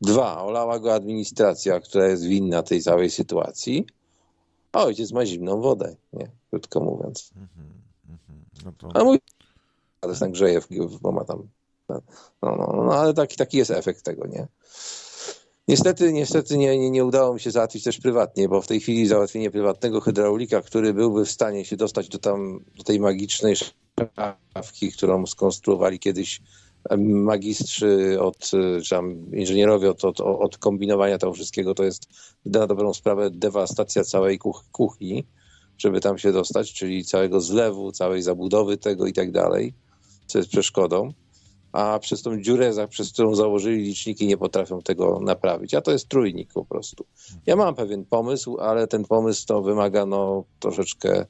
Dwa, 0.00 0.42
olała 0.42 0.78
go 0.78 0.94
administracja, 0.94 1.80
która 1.80 2.08
jest 2.08 2.24
winna 2.24 2.62
tej 2.62 2.82
całej 2.82 3.10
sytuacji. 3.10 3.86
A 4.72 4.84
ojciec 4.84 5.12
ma 5.12 5.26
zimną 5.26 5.60
wodę, 5.60 5.96
nie? 6.12 6.30
Krótko 6.50 6.80
mówiąc. 6.80 7.30
No 8.64 8.72
to... 8.78 8.88
A 8.94 9.04
mój 9.04 9.18
ale 10.02 10.16
tak 10.16 10.32
grzeje, 10.32 10.60
bo 11.00 11.12
ma 11.12 11.24
tam... 11.24 11.48
No, 11.88 12.00
no, 12.42 12.56
no, 12.56 12.82
no 12.86 12.92
ale 12.92 13.14
taki, 13.14 13.36
taki 13.36 13.56
jest 13.56 13.70
efekt 13.70 14.02
tego, 14.02 14.26
nie? 14.26 14.46
Niestety, 15.68 16.12
niestety 16.12 16.58
nie, 16.58 16.78
nie, 16.78 16.90
nie, 16.90 17.04
udało 17.04 17.34
mi 17.34 17.40
się 17.40 17.50
załatwić 17.50 17.84
też 17.84 17.98
prywatnie, 17.98 18.48
bo 18.48 18.62
w 18.62 18.66
tej 18.66 18.80
chwili 18.80 19.06
załatwienie 19.06 19.50
prywatnego 19.50 20.00
hydraulika, 20.00 20.60
który 20.60 20.94
byłby 20.94 21.24
w 21.24 21.30
stanie 21.30 21.64
się 21.64 21.76
dostać 21.76 22.08
do, 22.08 22.18
tam, 22.18 22.64
do 22.76 22.84
tej 22.84 23.00
magicznej 23.00 23.54
szafki, 24.54 24.92
którą 24.92 25.26
skonstruowali 25.26 25.98
kiedyś 25.98 26.40
magistrzy 26.98 28.20
od, 28.20 28.38
czy 28.38 28.80
tam 28.90 29.36
inżynierowie 29.36 29.90
od, 29.90 30.04
od, 30.04 30.20
od 30.20 30.58
kombinowania 30.58 31.18
tego 31.18 31.32
wszystkiego, 31.32 31.74
to 31.74 31.84
jest 31.84 32.08
na 32.46 32.66
dobrą 32.66 32.94
sprawę 32.94 33.30
dewastacja 33.30 34.04
całej 34.04 34.38
kuch 34.38 34.64
kuchni, 34.72 35.26
żeby 35.78 36.00
tam 36.00 36.18
się 36.18 36.32
dostać, 36.32 36.72
czyli 36.72 37.04
całego 37.04 37.40
zlewu, 37.40 37.92
całej 37.92 38.22
zabudowy 38.22 38.76
tego 38.76 39.06
i 39.06 39.12
tak 39.12 39.30
dalej, 39.30 39.74
co 40.26 40.38
jest 40.38 40.50
przeszkodą 40.50 41.12
a 41.72 41.98
przez 41.98 42.22
tą 42.22 42.40
dziurę, 42.40 42.88
przez 42.88 43.12
którą 43.12 43.34
założyli 43.34 43.84
liczniki, 43.84 44.26
nie 44.26 44.36
potrafią 44.36 44.82
tego 44.82 45.20
naprawić. 45.20 45.74
A 45.74 45.80
to 45.80 45.92
jest 45.92 46.08
trójnik 46.08 46.52
po 46.52 46.64
prostu. 46.64 47.04
Ja 47.46 47.56
mam 47.56 47.74
pewien 47.74 48.04
pomysł, 48.04 48.58
ale 48.58 48.86
ten 48.86 49.04
pomysł 49.04 49.46
to 49.46 49.62
wymaga 49.62 50.06
no, 50.06 50.44
troszeczkę, 50.60 51.26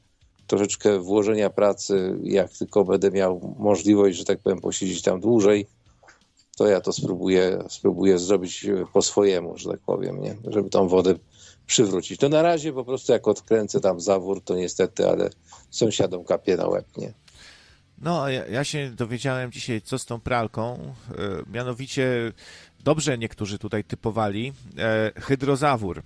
troszeczkę 0.47 0.99
włożenia 0.99 1.51
pracy. 1.51 2.19
Jak 2.23 2.53
tylko 2.53 2.85
będę 2.85 3.11
miał 3.11 3.55
możliwość, 3.59 4.19
że 4.19 4.25
tak 4.25 4.39
powiem, 4.39 4.61
posiedzieć 4.61 5.03
tam 5.03 5.21
dłużej, 5.21 5.67
to 6.57 6.67
ja 6.67 6.81
to 6.81 6.93
spróbuję, 6.93 7.65
spróbuję 7.69 8.19
zrobić 8.19 8.67
po 8.93 9.03
swojemu, 9.03 9.59
że 9.59 9.71
tak 9.71 9.81
powiem, 9.81 10.21
nie? 10.21 10.37
żeby 10.49 10.71
tą 10.71 10.89
wodę 10.89 11.15
przywrócić. 11.67 12.21
To 12.21 12.29
na 12.29 12.43
razie 12.43 12.73
po 12.73 12.85
prostu 12.85 13.13
jak 13.13 13.29
odkręcę 13.29 13.81
tam 13.81 14.01
zawór, 14.01 14.43
to 14.45 14.57
niestety, 14.57 15.09
ale 15.09 15.31
sąsiadom 15.71 16.25
kapie 16.25 16.57
na 16.57 16.69
łeb, 16.69 16.87
nie? 16.97 17.13
No, 18.03 18.29
ja, 18.29 18.47
ja 18.47 18.65
się 18.65 18.91
dowiedziałem 18.91 19.53
dzisiaj, 19.53 19.83
co 19.83 19.99
z 19.99 20.07
tą 20.07 20.21
pralką. 20.21 20.95
E, 21.11 21.53
mianowicie, 21.53 22.33
dobrze 22.85 23.19
niektórzy 23.19 23.59
tutaj 23.59 23.85
typowali, 23.85 24.53
e, 24.79 25.13
hydrozawór. 25.21 26.03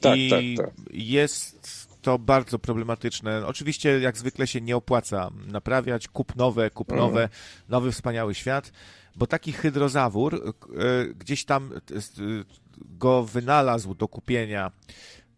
Tak, 0.00 0.18
I 0.18 0.30
tak, 0.30 0.66
tak. 0.66 0.74
jest 0.92 1.90
to 2.02 2.18
bardzo 2.18 2.58
problematyczne. 2.58 3.46
Oczywiście, 3.46 4.00
jak 4.00 4.18
zwykle 4.18 4.46
się 4.46 4.60
nie 4.60 4.76
opłaca 4.76 5.30
naprawiać, 5.46 6.08
kup 6.08 6.36
nowe, 6.36 6.70
kup 6.70 6.92
mm. 6.92 7.04
nowe, 7.04 7.20
mm. 7.20 7.30
nowy 7.68 7.92
wspaniały 7.92 8.34
świat, 8.34 8.72
bo 9.16 9.26
taki 9.26 9.52
hydrozawór 9.52 10.34
e, 10.34 11.14
gdzieś 11.14 11.44
tam 11.44 11.70
go 12.80 13.24
wynalazł 13.24 13.94
do 13.94 14.08
kupienia 14.08 14.72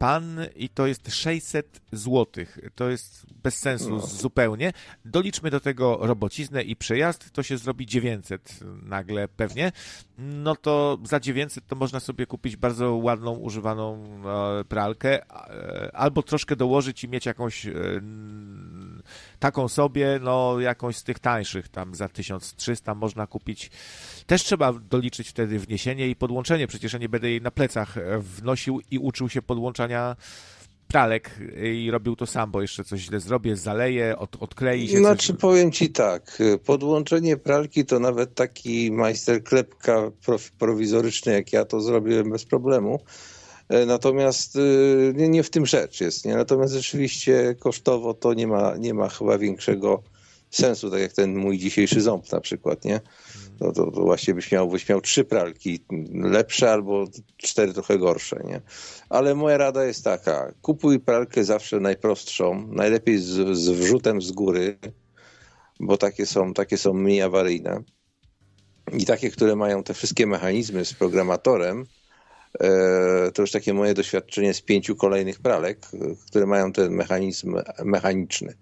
pan 0.03 0.41
i 0.57 0.69
to 0.69 0.87
jest 0.87 1.15
600 1.15 1.81
zł. 1.93 2.45
To 2.75 2.91
jest 2.91 3.27
bez 3.43 3.59
sensu 3.59 3.91
no. 3.91 4.07
zupełnie. 4.07 4.73
Doliczmy 5.05 5.51
do 5.51 5.61
tego 5.61 5.99
robociznę 6.01 6.63
i 6.63 6.77
przejazd, 6.77 7.31
to 7.31 7.43
się 7.43 7.59
zrobi 7.59 7.87
900 7.87 8.61
nagle 8.83 9.29
pewnie. 9.29 9.73
No 10.19 10.57
to 10.57 10.99
za 11.05 11.21
900 11.21 11.67
to 11.67 11.77
można 11.77 12.01
sobie 12.01 12.27
kupić 12.27 12.57
bardzo 12.57 12.95
ładną, 12.95 13.37
używaną 13.37 14.05
e, 14.61 14.65
pralkę, 14.65 15.23
e, 15.31 15.91
albo 15.97 16.23
troszkę 16.23 16.57
dołożyć 16.57 17.05
i 17.05 17.09
mieć 17.09 17.27
jakąś 17.27 17.67
e, 17.67 17.73
taką 19.39 19.69
sobie, 19.69 20.21
no 20.23 20.61
jakąś 20.61 20.97
z 20.97 21.05
tych 21.05 21.19
tańszych, 21.19 21.69
tam 21.69 21.95
za 21.95 22.09
1300 22.09 22.95
można 22.95 23.27
kupić. 23.27 23.71
Też 24.27 24.45
trzeba 24.45 24.73
doliczyć 24.73 25.29
wtedy 25.29 25.59
wniesienie 25.59 26.09
i 26.09 26.17
podłączenie, 26.17 26.67
przecież 26.67 26.93
ja 26.93 26.99
nie 26.99 27.09
będę 27.09 27.31
jej 27.31 27.41
na 27.41 27.51
plecach 27.51 27.95
wnosił 28.19 28.81
i 28.91 28.99
uczył 28.99 29.29
się 29.29 29.43
podłączania 29.43 30.17
pralek 30.93 31.31
i 31.63 31.91
robił 31.91 32.17
to 32.17 32.27
sam, 32.27 32.51
bo 32.51 32.63
jeszcze 32.63 32.85
coś 32.85 33.01
źle 33.01 33.21
zrobię, 33.21 33.57
zaleję, 33.57 34.19
od, 34.19 34.43
odklei 34.43 34.89
się. 34.89 34.99
Znaczy 34.99 35.33
coś... 35.33 35.41
powiem 35.41 35.73
ci 35.73 35.91
tak, 35.91 36.43
podłączenie 36.65 37.37
pralki 37.37 37.85
to 37.85 37.99
nawet 37.99 38.35
taki 38.35 38.93
majster 38.93 39.45
klepka 39.45 40.11
prowizoryczny 40.59 41.33
jak 41.33 41.53
ja 41.53 41.65
to 41.65 41.81
zrobiłem 41.81 42.31
bez 42.31 42.45
problemu. 42.45 43.01
E, 43.69 43.87
natomiast 43.87 44.57
e, 44.57 44.61
nie, 45.15 45.29
nie 45.29 45.43
w 45.43 45.51
tym 45.51 45.67
rzecz 45.67 46.01
jest. 46.01 46.25
Nie? 46.25 46.37
Natomiast 46.37 46.75
rzeczywiście 46.75 47.55
kosztowo 47.59 48.15
to 48.15 48.35
nie 48.35 48.47
ma, 48.47 48.77
nie 48.77 48.95
ma 48.95 49.09
chyba 49.09 49.39
większego 49.39 50.03
sensu, 50.53 50.91
tak 50.91 51.01
jak 51.01 51.13
ten 51.13 51.37
mój 51.37 51.59
dzisiejszy 51.59 52.01
ząb 52.01 52.33
na 52.33 52.41
przykład, 52.41 52.85
nie? 52.85 53.01
No 53.61 53.73
to, 53.73 53.91
to 53.91 54.01
właśnie 54.01 54.35
byś 54.35 54.53
miał, 54.53 54.69
byś 54.69 54.89
miał 54.89 55.01
trzy 55.01 55.25
pralki, 55.25 55.85
lepsze 56.15 56.73
albo 56.73 57.05
cztery 57.37 57.73
trochę 57.73 57.99
gorsze, 57.99 58.43
nie? 58.45 58.61
Ale 59.09 59.35
moja 59.35 59.57
rada 59.57 59.85
jest 59.85 60.05
taka, 60.05 60.53
kupuj 60.63 61.01
pralkę 61.01 61.45
zawsze 61.45 61.81
najprostszą, 61.81 62.69
najlepiej 62.69 63.19
z, 63.19 63.57
z 63.59 63.71
wrzutem 63.71 64.23
z 64.23 64.33
góry, 64.33 64.79
bo 65.81 65.97
takie 65.97 66.27
są, 66.27 66.55
takie 66.55 66.79
są 66.79 66.93
mniej 66.93 67.23
awaryjne 67.23 67.83
i 68.93 69.07
takie, 69.07 69.31
które 69.31 69.57
mają 69.57 69.83
te 69.83 69.95
wszystkie 69.95 70.27
mechanizmy 70.27 70.85
z 70.85 70.95
programatorem, 70.95 71.87
to 73.35 73.43
już 73.43 73.51
takie 73.51 73.75
moje 73.75 73.95
doświadczenie 73.95 74.55
z 74.55 74.61
pięciu 74.61 74.97
kolejnych 74.97 75.41
pralek, 75.41 75.87
które 76.27 76.47
mają 76.47 76.73
ten 76.73 76.93
mechanizm 76.93 77.57
mechaniczny. 77.85 78.55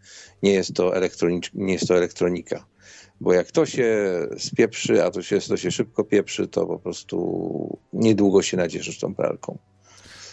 Nie 0.43 0.53
jest 0.53 0.75
to, 0.75 0.97
elektronicz, 0.97 1.51
nie 1.55 1.73
jest 1.73 1.89
to 1.89 1.97
elektronika. 1.97 2.67
Bo 3.21 3.33
jak 3.33 3.51
to 3.51 3.67
się 3.67 4.11
spieprzy, 4.39 5.05
a 5.05 5.11
to 5.11 5.23
się, 5.23 5.41
to 5.41 5.57
się 5.57 5.71
szybko 5.71 6.05
pieprzy, 6.05 6.49
to 6.49 6.67
po 6.67 6.79
prostu 6.79 7.79
niedługo 7.93 8.43
się 8.43 8.57
nadzieszysz 8.57 8.99
tą 8.99 9.15
pralką. 9.15 9.59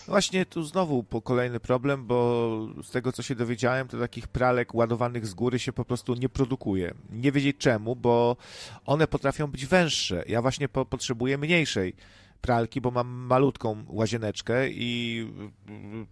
Właśnie 0.08 0.46
tu 0.46 0.64
znowu 0.64 1.04
kolejny 1.24 1.60
problem, 1.60 2.06
bo 2.06 2.68
z 2.84 2.92
tego 2.92 3.12
co 3.12 3.24
się 3.24 3.36
dowiedziałem, 3.36 3.88
to 3.88 4.00
takich 4.00 4.28
pralek 4.28 4.76
ładowanych 4.76 5.28
z 5.28 5.34
góry 5.34 5.60
się 5.60 5.74
po 5.74 5.86
prostu 5.86 6.14
nie 6.14 6.30
produkuje. 6.30 6.94
Nie 7.10 7.32
wiedzieć 7.32 7.58
czemu, 7.58 7.96
bo 7.96 8.38
one 8.86 9.08
potrafią 9.08 9.48
być 9.48 9.66
węższe. 9.66 10.24
Ja 10.28 10.42
właśnie 10.42 10.70
po 10.70 10.86
potrzebuję 10.86 11.38
mniejszej 11.38 11.94
pralki, 12.38 12.82
bo 12.82 12.92
mam 12.92 13.08
malutką 13.08 13.86
łazieneczkę 13.88 14.70
i 14.70 15.28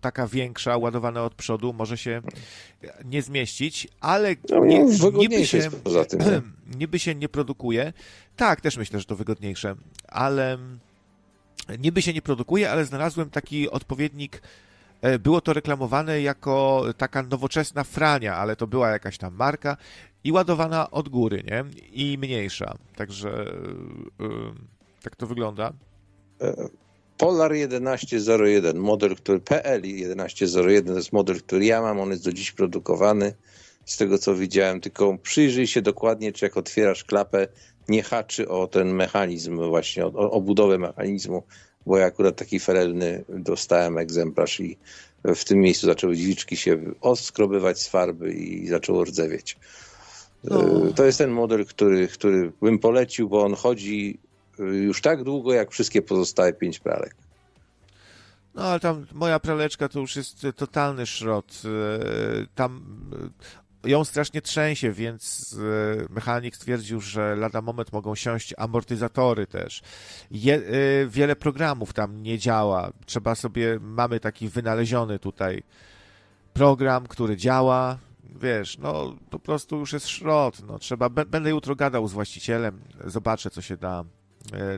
taka 0.01 0.27
większa, 0.27 0.77
ładowana 0.77 1.23
od 1.23 1.35
przodu, 1.35 1.73
może 1.73 1.97
się 1.97 2.21
nie 3.05 3.21
zmieścić, 3.21 3.87
ale 3.99 4.35
no, 4.49 4.65
nie, 4.65 4.85
niby, 5.17 5.45
się, 5.45 5.69
tym, 6.09 6.19
nie? 6.19 6.41
niby 6.79 6.99
się 6.99 7.15
nie 7.15 7.29
produkuje. 7.29 7.93
Tak, 8.35 8.61
też 8.61 8.77
myślę, 8.77 8.99
że 8.99 9.05
to 9.05 9.15
wygodniejsze, 9.15 9.75
ale 10.07 10.57
niby 11.79 12.01
się 12.01 12.13
nie 12.13 12.21
produkuje, 12.21 12.71
ale 12.71 12.85
znalazłem 12.85 13.29
taki 13.29 13.69
odpowiednik. 13.69 14.41
E, 15.01 15.19
było 15.19 15.41
to 15.41 15.53
reklamowane 15.53 16.21
jako 16.21 16.85
taka 16.97 17.23
nowoczesna 17.23 17.83
frania, 17.83 18.35
ale 18.35 18.55
to 18.55 18.67
była 18.67 18.89
jakaś 18.89 19.17
tam 19.17 19.35
marka 19.35 19.77
i 20.23 20.31
ładowana 20.31 20.91
od 20.91 21.09
góry, 21.09 21.43
nie? 21.47 21.63
I 21.91 22.17
mniejsza. 22.17 22.77
Także 22.95 23.45
yy, 24.19 24.53
tak 25.01 25.15
to 25.15 25.27
wygląda. 25.27 25.73
Polar 27.17 27.51
1101, 27.51 28.77
model, 28.77 29.15
który 29.15 29.39
PL 29.39 29.81
1101 29.81 30.85
to 30.85 30.97
jest 30.97 31.13
model, 31.13 31.41
który 31.41 31.65
ja 31.65 31.81
mam, 31.81 31.99
on 31.99 32.11
jest 32.11 32.23
do 32.23 32.33
dziś 32.33 32.51
produkowany 32.51 33.33
z 33.85 33.97
tego 33.97 34.17
co 34.17 34.35
widziałem, 34.35 34.81
tylko 34.81 35.17
przyjrzyj 35.17 35.67
się 35.67 35.81
dokładnie, 35.81 36.33
czy 36.33 36.45
jak 36.45 36.57
otwierasz 36.57 37.03
klapę, 37.03 37.47
nie 37.89 38.03
haczy 38.03 38.49
o 38.49 38.67
ten 38.67 38.93
mechanizm 38.93 39.67
właśnie, 39.67 40.05
o, 40.05 40.31
o 40.31 40.41
budowę 40.41 40.77
mechanizmu, 40.77 41.43
bo 41.85 41.97
ja 41.97 42.05
akurat 42.05 42.35
taki 42.35 42.59
ferelny 42.59 43.23
dostałem 43.29 43.97
egzemplarz 43.97 44.59
i 44.59 44.77
w 45.23 45.45
tym 45.45 45.59
miejscu 45.59 45.87
zaczęły 45.87 46.15
dźwiczki 46.15 46.57
się 46.57 46.77
oskrobywać 47.01 47.81
z 47.81 47.87
farby 47.87 48.33
i 48.33 48.67
zaczęło 48.67 49.03
rdzewieć. 49.03 49.57
No. 50.43 50.63
To 50.95 51.05
jest 51.05 51.17
ten 51.17 51.29
model, 51.29 51.65
który, 51.65 52.07
który 52.07 52.51
bym 52.61 52.79
polecił, 52.79 53.29
bo 53.29 53.43
on 53.43 53.55
chodzi 53.55 54.19
już 54.59 55.01
tak 55.01 55.23
długo, 55.23 55.53
jak 55.53 55.71
wszystkie 55.71 56.01
pozostałe 56.01 56.53
pięć 56.53 56.79
pralek. 56.79 57.15
No 58.55 58.63
ale 58.63 58.79
tam 58.79 59.05
moja 59.13 59.39
praleczka 59.39 59.89
to 59.89 59.99
już 59.99 60.15
jest 60.15 60.47
totalny 60.55 61.05
szrot. 61.05 61.61
E, 61.65 62.45
tam 62.55 62.81
e, 63.85 63.89
ją 63.89 64.03
strasznie 64.03 64.41
trzęsie, 64.41 64.91
więc 64.91 65.55
e, 66.09 66.13
mechanik 66.13 66.55
stwierdził, 66.55 67.01
że 67.01 67.35
lada 67.35 67.61
moment 67.61 67.93
mogą 67.93 68.15
siąść 68.15 68.53
amortyzatory 68.57 69.47
też. 69.47 69.81
Je, 70.31 70.61
wiele 71.07 71.35
programów 71.35 71.93
tam 71.93 72.23
nie 72.23 72.39
działa. 72.39 72.91
Trzeba 73.05 73.35
sobie, 73.35 73.79
mamy 73.81 74.19
taki 74.19 74.49
wynaleziony 74.49 75.19
tutaj 75.19 75.63
program, 76.53 77.07
który 77.07 77.37
działa. 77.37 77.97
Wiesz, 78.41 78.77
no 78.77 79.15
po 79.29 79.39
prostu 79.39 79.77
już 79.77 79.93
jest 79.93 80.07
szrot. 80.07 80.61
No, 80.67 80.79
trzeba, 80.79 81.09
będę 81.09 81.49
jutro 81.49 81.75
gadał 81.75 82.07
z 82.07 82.13
właścicielem, 82.13 82.81
zobaczę 83.05 83.49
co 83.49 83.61
się 83.61 83.77
da 83.77 84.05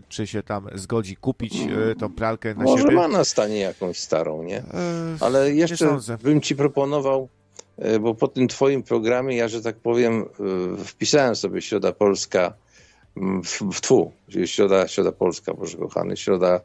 czy 0.10 0.28
się 0.28 0.44
tam 0.44 0.68
zgodzi 0.76 1.16
kupić 1.16 1.56
e, 1.56 1.96
tą 1.96 2.14
pralkę 2.14 2.56
na 2.56 2.64
Może 2.64 2.84
siebie. 2.84 2.96
ma 2.96 3.08
na 3.08 3.24
stanie 3.24 3.60
jakąś 3.60 4.00
starą, 4.00 4.44
nie? 4.44 4.58
E, 4.58 4.64
Ale 5.20 5.54
jeszcze 5.54 6.00
bym 6.24 6.42
ci 6.42 6.56
proponował, 6.56 7.30
bo 8.02 8.16
po 8.16 8.28
tym 8.28 8.48
twoim 8.48 8.84
programie 8.84 9.36
ja, 9.38 9.48
że 9.48 9.62
tak 9.62 9.76
powiem, 9.76 10.26
wpisałem 10.86 11.36
sobie 11.36 11.62
Środa 11.62 11.92
Polska 11.92 12.54
w, 13.44 13.74
w 13.74 13.82
twu, 13.82 14.12
czyli 14.30 14.48
Środa, 14.48 14.88
Środa 14.88 15.12
Polska, 15.12 15.54
Boże 15.54 15.78
kochany, 15.78 16.18
Środa... 16.18 16.62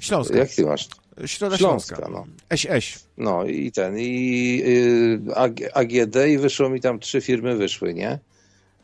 Śląska. 0.00 0.38
Jak 0.38 0.50
ty 0.50 0.66
masz? 0.66 0.88
Środa 1.26 1.58
Śląska. 1.58 1.96
Śląska 1.96 2.12
no. 2.18 2.26
Eś, 2.50 2.66
eś. 2.66 2.98
No 3.16 3.44
i 3.44 3.72
ten, 3.72 3.98
i 3.98 4.62
y, 4.66 5.20
AGD 5.74 6.16
i 6.28 6.38
wyszło 6.38 6.68
mi 6.68 6.80
tam 6.80 6.98
trzy 6.98 7.20
firmy 7.20 7.56
wyszły, 7.56 7.94
nie? 7.94 8.18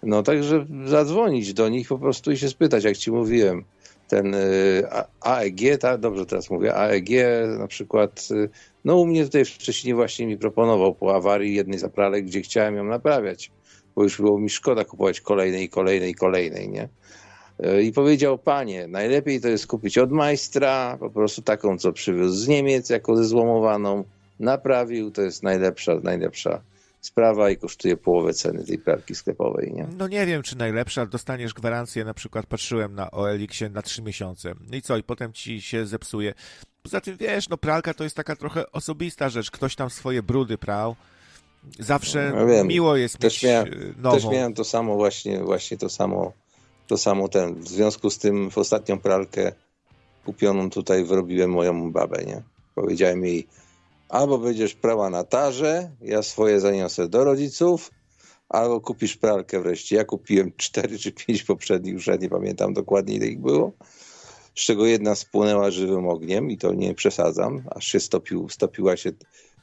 No 0.02 0.22
także 0.22 0.66
zadzwonić 0.84 1.54
do 1.54 1.68
nich 1.68 1.88
po 1.88 1.98
prostu 1.98 2.32
i 2.32 2.38
się 2.38 2.48
spytać, 2.48 2.84
jak 2.84 2.96
ci 2.96 3.12
mówiłem. 3.12 3.64
Ten 4.08 4.34
y, 4.34 4.82
AEG, 5.20 5.78
tak, 5.80 6.00
dobrze 6.00 6.26
teraz 6.26 6.50
mówię, 6.50 6.74
AEG 6.74 7.10
na 7.58 7.66
przykład, 7.66 8.28
y, 8.30 8.48
no 8.84 8.96
u 8.96 9.06
mnie 9.06 9.24
tutaj 9.24 9.44
wcześniej 9.44 9.94
właśnie 9.94 10.26
mi 10.26 10.38
proponował 10.38 10.94
po 10.94 11.14
awarii 11.14 11.54
jednej 11.54 11.78
zapralek, 11.78 12.24
gdzie 12.24 12.40
chciałem 12.40 12.76
ją 12.76 12.84
naprawiać, 12.84 13.50
bo 13.94 14.02
już 14.02 14.20
było 14.20 14.38
mi 14.38 14.50
szkoda 14.50 14.84
kupować 14.84 15.20
kolejnej, 15.20 15.68
kolejnej, 15.68 16.14
kolejnej, 16.14 16.68
nie? 16.68 16.88
Y, 17.64 17.82
I 17.82 17.92
powiedział, 17.92 18.38
panie, 18.38 18.86
najlepiej 18.88 19.40
to 19.40 19.48
jest 19.48 19.66
kupić 19.66 19.98
od 19.98 20.12
majstra, 20.12 20.96
po 21.00 21.10
prostu 21.10 21.42
taką, 21.42 21.78
co 21.78 21.92
przywiózł 21.92 22.34
z 22.34 22.48
Niemiec, 22.48 22.90
jako 22.90 23.16
zezłomowaną, 23.16 24.04
naprawił, 24.40 25.10
to 25.10 25.22
jest 25.22 25.42
najlepsza, 25.42 26.00
najlepsza 26.02 26.60
sprawa 27.00 27.50
i 27.50 27.56
kosztuje 27.56 27.96
połowę 27.96 28.34
ceny 28.34 28.64
tej 28.64 28.78
pralki 28.78 29.14
sklepowej, 29.14 29.72
nie? 29.72 29.88
No 29.98 30.08
nie 30.08 30.26
wiem, 30.26 30.42
czy 30.42 30.58
najlepsza, 30.58 31.06
dostaniesz 31.06 31.54
gwarancję, 31.54 32.04
na 32.04 32.14
przykład 32.14 32.46
patrzyłem 32.46 32.94
na 32.94 33.10
OLX-ie 33.10 33.70
na 33.70 33.82
trzy 33.82 34.02
miesiące. 34.02 34.54
No 34.70 34.76
i 34.76 34.82
co, 34.82 34.96
i 34.96 35.02
potem 35.02 35.32
ci 35.32 35.62
się 35.62 35.86
zepsuje. 35.86 36.34
Poza 36.82 37.00
tym, 37.00 37.16
wiesz, 37.16 37.48
no 37.48 37.56
pralka 37.56 37.94
to 37.94 38.04
jest 38.04 38.16
taka 38.16 38.36
trochę 38.36 38.72
osobista 38.72 39.28
rzecz. 39.28 39.50
Ktoś 39.50 39.76
tam 39.76 39.90
swoje 39.90 40.22
brudy 40.22 40.58
prał. 40.58 40.96
Zawsze 41.78 42.32
no, 42.36 42.46
wiem. 42.46 42.66
miło 42.66 42.96
jest 42.96 43.18
też 43.18 43.42
mieć 43.42 43.52
miałem, 43.52 43.72
e, 43.72 44.02
nową. 44.02 44.16
Też 44.16 44.26
miałem 44.30 44.54
to 44.54 44.64
samo 44.64 44.96
właśnie, 44.96 45.42
właśnie 45.44 45.76
to 45.76 45.88
samo, 45.88 46.32
to 46.86 46.98
samo 46.98 47.28
ten. 47.28 47.54
W 47.54 47.68
związku 47.68 48.10
z 48.10 48.18
tym 48.18 48.50
w 48.50 48.58
ostatnią 48.58 48.98
pralkę 48.98 49.52
kupioną 50.24 50.70
tutaj 50.70 51.04
wyrobiłem 51.04 51.50
moją 51.50 51.92
babę, 51.92 52.24
nie? 52.24 52.42
Powiedziałem 52.74 53.24
jej, 53.24 53.46
Albo 54.10 54.38
będziesz 54.38 54.74
prała 54.74 55.10
na 55.10 55.24
tarze, 55.24 55.90
ja 56.00 56.22
swoje 56.22 56.60
zaniosę 56.60 57.08
do 57.08 57.24
rodziców, 57.24 57.90
albo 58.48 58.80
kupisz 58.80 59.16
pralkę 59.16 59.60
wreszcie. 59.60 59.96
Ja 59.96 60.04
kupiłem 60.04 60.52
cztery 60.56 60.98
czy 60.98 61.12
pięć 61.12 61.44
poprzednich, 61.44 61.94
już 61.94 62.06
ja 62.06 62.16
nie 62.16 62.28
pamiętam 62.28 62.74
dokładnie 62.74 63.14
ile 63.14 63.26
ich 63.26 63.40
było, 63.40 63.72
z 64.54 64.60
czego 64.60 64.86
jedna 64.86 65.14
spłonęła 65.14 65.70
żywym 65.70 66.08
ogniem 66.08 66.50
i 66.50 66.58
to 66.58 66.74
nie 66.74 66.94
przesadzam, 66.94 67.62
aż 67.70 67.86
się 67.86 68.00
stopił, 68.00 68.48
stopiła 68.48 68.96
się 68.96 69.10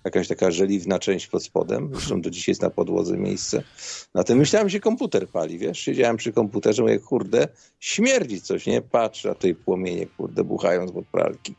jakaś 0.03 0.27
taka 0.27 0.51
żeliwna 0.51 0.99
część 0.99 1.27
pod 1.27 1.43
spodem, 1.43 1.89
zresztą 1.93 2.21
do 2.21 2.29
dzisiaj 2.29 2.51
jest 2.51 2.62
na 2.62 2.69
podłodze 2.69 3.17
miejsce. 3.17 3.63
Na 4.13 4.23
tym 4.23 4.38
myślałem, 4.38 4.69
że 4.69 4.79
komputer 4.79 5.27
pali, 5.29 5.57
wiesz, 5.57 5.79
siedziałem 5.79 6.17
przy 6.17 6.33
komputerze, 6.33 6.81
mówię, 6.81 6.99
kurde, 6.99 7.47
śmierdzi 7.79 8.41
coś, 8.41 8.65
nie? 8.65 8.81
Patrzę, 8.81 9.31
a 9.31 9.36
tej 9.36 9.55
płomienie, 9.55 10.07
kurde, 10.17 10.43
buchają 10.43 10.88
z 10.88 10.91
pralki. 11.12 11.55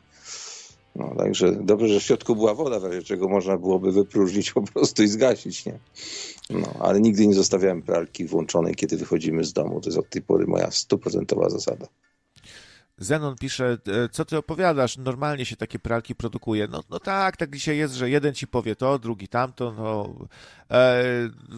No, 0.99 1.15
także 1.17 1.51
dobrze, 1.51 1.87
że 1.87 1.99
w 1.99 2.03
środku 2.03 2.35
była 2.35 2.53
woda, 2.53 2.79
w 2.79 2.83
razie 2.83 3.03
czego 3.03 3.29
można 3.29 3.57
byłoby 3.57 3.91
wypróżnić 3.91 4.51
po 4.51 4.61
prostu 4.61 5.03
i 5.03 5.07
zgasić, 5.07 5.65
nie? 5.65 5.79
No, 6.49 6.73
ale 6.79 7.01
nigdy 7.01 7.27
nie 7.27 7.33
zostawiałem 7.33 7.81
pralki 7.81 8.25
włączonej, 8.25 8.75
kiedy 8.75 8.97
wychodzimy 8.97 9.43
z 9.43 9.53
domu. 9.53 9.81
To 9.81 9.89
jest 9.89 9.97
od 9.97 10.09
tej 10.09 10.21
pory 10.21 10.47
moja 10.47 10.71
stuprocentowa 10.71 11.49
zasada. 11.49 11.87
Zenon 12.97 13.35
pisze, 13.35 13.77
e, 13.87 14.09
co 14.09 14.25
ty 14.25 14.37
opowiadasz, 14.37 14.97
normalnie 14.97 15.45
się 15.45 15.55
takie 15.55 15.79
pralki 15.79 16.15
produkuje. 16.15 16.67
No, 16.67 16.83
no 16.89 16.99
tak, 16.99 17.37
tak 17.37 17.55
dzisiaj 17.55 17.77
jest, 17.77 17.93
że 17.93 18.09
jeden 18.09 18.33
ci 18.33 18.47
powie 18.47 18.75
to, 18.75 18.99
drugi 18.99 19.27
tamto, 19.27 19.71
no 19.71 20.15
e, 20.71 21.03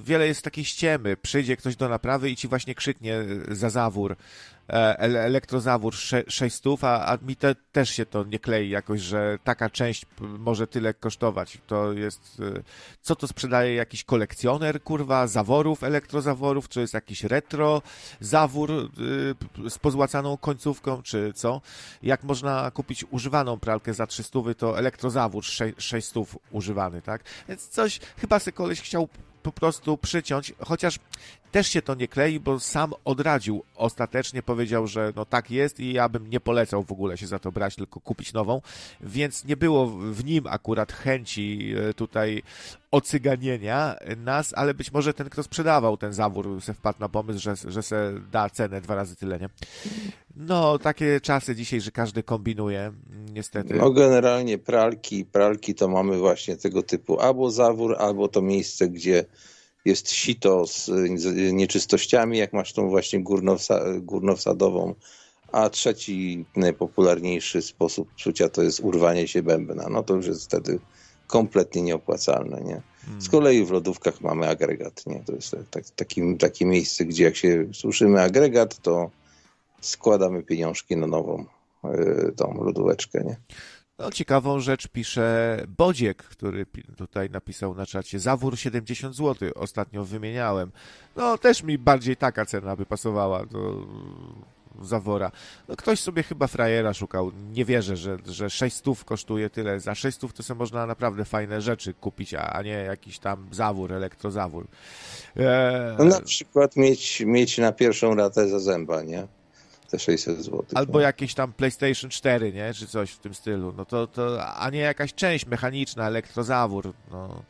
wiele 0.04 0.28
jest 0.28 0.42
takiej 0.42 0.66
ściemy. 0.66 1.18
Przyjdzie 1.18 1.58
ktoś 1.58 1.76
do 1.76 1.90
naprawy 1.90 2.30
i 2.30 2.36
ci 2.36 2.48
właśnie 2.48 2.76
krzyknie 2.76 3.24
za 3.52 3.70
zawór, 3.70 4.16
elektrozawór 4.98 5.96
600, 6.28 6.84
a, 6.84 7.06
a 7.06 7.18
mi 7.18 7.36
te, 7.36 7.56
też 7.56 7.90
się 7.90 8.06
to 8.06 8.24
nie 8.24 8.40
klei 8.40 8.70
jakoś, 8.70 9.02
że 9.02 9.40
taka 9.44 9.70
część 9.70 10.06
może 10.20 10.68
tyle 10.68 10.94
kosztować. 10.94 11.58
To 11.68 11.94
jest, 11.94 12.42
e, 12.58 12.64
co 13.02 13.16
to 13.16 13.28
sprzedaje 13.28 13.76
jakiś 13.76 14.04
kolekcjoner, 14.04 14.84
kurwa, 14.84 15.28
zaworów, 15.28 15.84
elektrozaworów, 15.84 16.70
czy 16.70 16.80
jest 16.80 16.94
jakiś 16.94 17.24
retro 17.24 17.82
zawór 18.20 18.72
e, 18.72 19.70
z 19.70 19.78
pozłacaną 19.78 20.38
końcówką, 20.38 21.02
czy 21.02 21.34
co? 21.34 21.62
Jak 22.04 22.24
można 22.24 22.72
kupić 22.72 23.06
używaną 23.12 23.60
pralkę 23.60 23.94
za 23.94 24.08
300, 24.08 24.40
to 24.58 24.80
elektrozawór 24.80 25.44
600 25.78 26.16
używany, 26.52 27.02
tak? 27.02 27.24
Więc 27.50 27.68
coś, 27.68 28.00
chyba 28.18 28.40
se 28.40 28.52
koleś 28.52 28.82
chciał 28.82 29.10
po 29.44 29.52
prostu 29.52 29.98
przyciąć, 29.98 30.54
chociaż 30.60 31.00
też 31.52 31.68
się 31.68 31.82
to 31.82 31.96
nie 31.96 32.08
klei, 32.08 32.40
bo 32.40 32.60
sam 32.60 32.94
odradził 33.06 33.64
ostatecznie, 33.76 34.44
powiedział, 34.44 34.88
że 34.88 35.14
no 35.16 35.26
tak 35.26 35.52
jest 35.52 35.80
i 35.80 35.94
ja 35.94 36.10
bym 36.10 36.30
nie 36.30 36.40
polecał 36.40 36.84
w 36.84 36.92
ogóle 36.92 37.18
się 37.18 37.28
za 37.28 37.40
to 37.40 37.52
brać, 37.52 37.76
tylko 37.76 38.00
kupić 38.00 38.34
nową, 38.34 38.62
więc 39.02 39.46
nie 39.46 39.58
było 39.58 39.88
w 39.88 40.26
nim 40.26 40.48
akurat 40.48 40.92
chęci 40.92 41.74
e, 41.90 41.94
tutaj 41.94 42.44
ocyganienia 42.92 43.96
nas, 44.18 44.54
ale 44.56 44.74
być 44.74 44.92
może 44.92 45.14
ten, 45.14 45.30
kto 45.30 45.44
sprzedawał 45.44 45.98
ten 45.98 46.14
zawór, 46.14 46.62
se 46.62 46.74
wpadł 46.74 47.00
na 47.00 47.10
pomysł, 47.10 47.40
że, 47.40 47.56
że 47.68 47.84
se 47.84 48.14
da 48.32 48.50
cenę 48.50 48.82
dwa 48.82 48.96
razy 48.96 49.16
tyle, 49.16 49.40
nie? 49.40 49.50
No, 50.36 50.80
takie 50.80 51.22
czasy 51.22 51.56
dzisiaj, 51.56 51.82
że 51.82 51.92
każdy 51.92 52.24
kombinuje, 52.24 52.92
niestety. 53.34 53.74
No, 53.74 53.92
generalnie 53.92 54.58
pralki, 54.58 55.26
pralki 55.26 55.76
to 55.76 55.88
mamy 55.88 56.18
właśnie 56.18 56.58
tego 56.58 56.84
typu 56.84 57.20
albo 57.20 57.52
zawór, 57.52 57.96
albo 58.00 58.28
to 58.28 58.42
miejsce, 58.42 58.90
gdzie 58.90 59.26
jest 59.86 60.12
sito 60.12 60.68
z, 60.68 60.86
z 61.16 61.54
nieczystościami, 61.54 62.38
jak 62.38 62.54
masz 62.54 62.74
tą 62.74 62.90
właśnie 62.90 63.24
górnowsa, 63.24 63.82
górnowsadową, 64.02 64.96
a 65.52 65.70
trzeci 65.70 66.46
najpopularniejszy 66.56 67.62
sposób 67.62 68.16
czucia 68.16 68.50
to 68.50 68.64
jest 68.64 68.80
urwanie 68.80 69.28
się 69.28 69.44
bębna. 69.44 69.90
No 69.90 70.04
to 70.04 70.16
już 70.16 70.28
jest 70.28 70.46
wtedy 70.46 70.80
kompletnie 71.28 71.82
nieopłacalne, 71.82 72.62
nie? 72.62 72.82
Z 73.20 73.30
kolei 73.30 73.66
w 73.66 73.72
lodówkach 73.72 74.22
mamy 74.22 74.48
agregat, 74.50 75.06
nie? 75.08 75.24
To 75.26 75.34
jest 75.34 75.56
tak, 75.72 75.90
taki, 75.90 76.38
takie 76.38 76.66
miejsce, 76.66 77.06
gdzie 77.06 77.24
jak 77.24 77.36
się 77.36 77.68
suszymy 77.74 78.22
agregat, 78.22 78.82
to 78.82 79.12
składamy 79.82 80.44
pieniążki 80.44 80.98
na 80.98 81.08
nową 81.08 81.46
y, 81.86 82.32
tą 82.36 82.64
lodóweczkę, 82.64 83.24
nie? 83.24 83.36
No, 84.02 84.12
ciekawą 84.12 84.60
rzecz 84.60 84.88
pisze 84.88 85.58
Bodziek, 85.78 86.24
który 86.24 86.66
tutaj 86.98 87.30
napisał 87.30 87.76
na 87.76 87.86
czacie. 87.86 88.20
Zawór 88.20 88.58
70 88.58 89.16
zł 89.16 89.50
ostatnio 89.56 90.06
wymieniałem. 90.06 90.72
No, 91.16 91.38
też 91.38 91.64
mi 91.64 91.78
bardziej 91.78 92.18
taka 92.18 92.46
cena 92.46 92.76
by 92.76 92.86
pasowała 92.86 93.46
do 93.46 93.88
zawora. 94.82 95.32
No, 95.68 95.76
ktoś 95.76 96.00
sobie 96.00 96.24
chyba 96.24 96.48
frajera 96.48 96.94
szukał. 96.94 97.32
Nie 97.54 97.66
wierzę, 97.66 97.98
że, 97.98 98.18
że 98.26 98.50
600 98.50 99.04
kosztuje 99.04 99.50
tyle. 99.50 99.80
Za 99.80 99.96
600 99.96 100.34
to 100.34 100.44
sobie 100.44 100.58
można 100.58 100.86
naprawdę 100.86 101.26
fajne 101.26 101.62
rzeczy 101.62 101.94
kupić, 101.94 102.34
a 102.34 102.62
nie 102.62 102.72
jakiś 102.72 103.20
tam 103.20 103.48
zawór, 103.52 103.94
elektrozawór. 103.94 104.68
Eee... 105.36 105.46
No, 105.98 106.06
na 106.06 106.22
przykład 106.22 106.76
mieć, 106.76 107.24
mieć 107.26 107.58
na 107.58 107.72
pierwszą 107.72 108.16
ratę 108.16 108.50
za 108.50 108.60
zęba, 108.60 109.04
nie? 109.04 109.28
Te 109.92 110.00
600 110.00 110.38
zł. 110.44 110.64
Albo 110.74 111.00
nie? 111.00 111.04
jakieś 111.06 111.34
tam 111.34 111.54
PlayStation 111.54 112.10
4, 112.10 112.54
nie? 112.54 112.74
Czy 112.74 112.88
coś 112.88 113.12
w 113.12 113.20
tym 113.20 113.34
stylu. 113.34 113.74
No 113.78 113.86
to, 113.86 114.08
to, 114.08 114.46
a 114.46 114.70
nie 114.70 114.80
jakaś 114.80 115.14
część 115.14 115.46
mechaniczna, 115.46 116.08
elektrozawór. 116.08 116.94
No. 117.12 117.44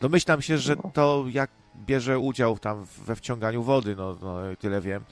Domyślam 0.00 0.42
się, 0.42 0.58
że 0.58 0.76
no. 0.84 0.90
to 0.94 1.24
jak 1.32 1.50
bierze 1.86 2.18
udział 2.18 2.58
tam 2.58 2.86
we 3.06 3.16
wciąganiu 3.16 3.62
wody, 3.62 3.96
no, 3.96 4.16
no 4.22 4.38
tyle 4.58 4.80
wiem. 4.80 5.04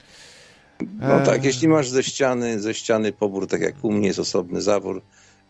No 0.99 1.19
tak, 1.25 1.45
jeśli 1.45 1.67
masz 1.67 1.89
ze 1.89 2.03
ściany, 2.03 2.59
ze 2.59 2.73
ściany 2.73 3.11
pobór, 3.11 3.47
tak 3.47 3.61
jak 3.61 3.75
u 3.81 3.91
mnie 3.91 4.07
jest 4.07 4.19
osobny 4.19 4.61
zawór 4.61 5.01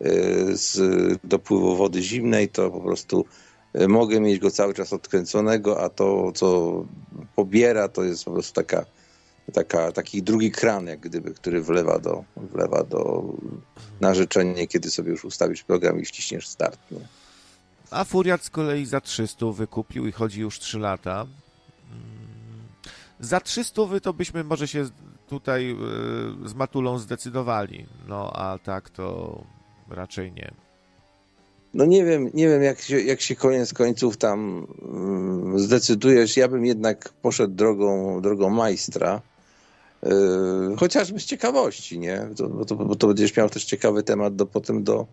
e, 0.01 0.11
z 0.57 0.79
dopływu 1.23 1.75
wody 1.75 2.01
zimnej, 2.01 2.49
to 2.49 2.71
po 2.71 2.81
prostu 2.81 3.25
e, 3.73 3.87
mogę 3.87 4.19
mieć 4.19 4.39
go 4.39 4.51
cały 4.51 4.73
czas 4.73 4.93
odkręconego, 4.93 5.81
a 5.81 5.89
to, 5.89 6.31
co 6.31 6.85
pobiera, 7.35 7.87
to 7.87 8.03
jest 8.03 8.25
po 8.25 8.31
prostu 8.31 8.53
taka 8.53 8.85
taka, 9.53 9.91
taki 9.91 10.23
drugi 10.23 10.51
kran, 10.51 10.87
jak 10.87 10.99
gdyby, 10.99 11.33
który 11.33 11.61
wlewa 11.61 11.99
do, 11.99 12.23
wlewa 12.37 12.83
do 12.83 13.23
narzeczenia, 14.01 14.67
kiedy 14.67 14.89
sobie 14.89 15.11
już 15.11 15.25
ustawisz 15.25 15.63
program 15.63 15.99
i 15.99 16.05
wciśniesz 16.05 16.47
start. 16.47 16.79
Nie? 16.91 16.99
A 17.91 18.03
Furiat 18.03 18.43
z 18.43 18.49
kolei 18.49 18.85
za 18.85 19.01
300 19.01 19.45
wykupił 19.45 20.07
i 20.07 20.11
chodzi 20.11 20.41
już 20.41 20.59
3 20.59 20.79
lata. 20.79 21.21
Mm, 21.21 22.67
za 23.19 23.39
300 23.39 23.81
to 24.01 24.13
byśmy 24.13 24.43
może 24.43 24.67
się 24.67 24.85
tutaj 25.27 25.71
e, 25.71 25.75
z 26.49 26.53
Matulą 26.53 26.97
zdecydowali, 26.99 27.85
no 28.07 28.31
a 28.33 28.59
tak 28.59 28.89
to 28.89 29.41
raczej 29.89 30.31
nie. 30.31 30.51
No 31.73 31.85
nie 31.85 32.05
wiem, 32.05 32.29
nie 32.33 32.47
wiem 32.47 32.63
jak 32.63 32.81
się, 32.81 33.01
jak 33.01 33.21
się 33.21 33.35
koniec 33.35 33.73
końców 33.73 34.17
tam 34.17 34.67
mm, 34.81 35.59
zdecydujesz. 35.59 36.37
Ja 36.37 36.47
bym 36.47 36.65
jednak 36.65 37.09
poszedł 37.09 37.53
drogą, 37.53 38.21
drogą 38.21 38.49
majstra 38.49 39.21
chociażby 40.77 41.19
z 41.19 41.25
ciekawości, 41.25 41.99
nie? 41.99 42.29
Bo 42.49 42.65
to, 42.65 42.75
bo 42.75 42.95
to 42.95 43.07
będziesz 43.07 43.37
miał 43.37 43.49
też 43.49 43.65
ciekawy 43.65 44.03
temat 44.03 44.35
do, 44.35 44.45
potem 44.45 44.83
do, 44.83 45.07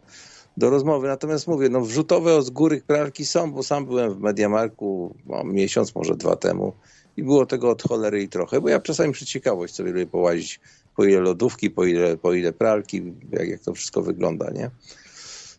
do 0.57 0.71
rozmowy. 0.71 1.09
Natomiast 1.09 1.49
mówię, 1.49 1.69
no 1.69 1.81
wrzutowe 1.81 2.43
z 2.43 2.51
góry 2.51 2.83
pralki 2.87 3.27
są, 3.27 3.53
bo 3.53 3.63
sam 3.63 3.87
byłem 3.87 4.15
w 4.15 4.19
Mediamarku 4.21 5.15
no, 5.27 5.45
miesiąc, 5.45 5.95
może 5.95 6.17
dwa 6.17 6.37
temu 6.37 6.73
i 7.17 7.23
było 7.23 7.47
tego 7.47 7.71
od 7.71 7.83
cholery 7.83 8.23
i 8.23 8.29
trochę, 8.29 8.61
bo 8.61 8.69
ja 8.69 8.81
czasami 8.81 9.13
przy 9.13 9.27
ciekawość 9.27 9.75
sobie 9.75 9.93
lubię 9.93 10.07
połazić, 10.07 10.61
po 10.97 11.05
ile 11.05 11.21
lodówki, 11.21 11.71
po 11.71 11.85
ile, 11.85 12.17
po 12.17 12.33
ile 12.33 12.53
pralki, 12.53 13.03
jak, 13.33 13.49
jak 13.49 13.61
to 13.61 13.75
wszystko 13.75 14.03
wygląda, 14.03 14.51
nie? 14.51 14.71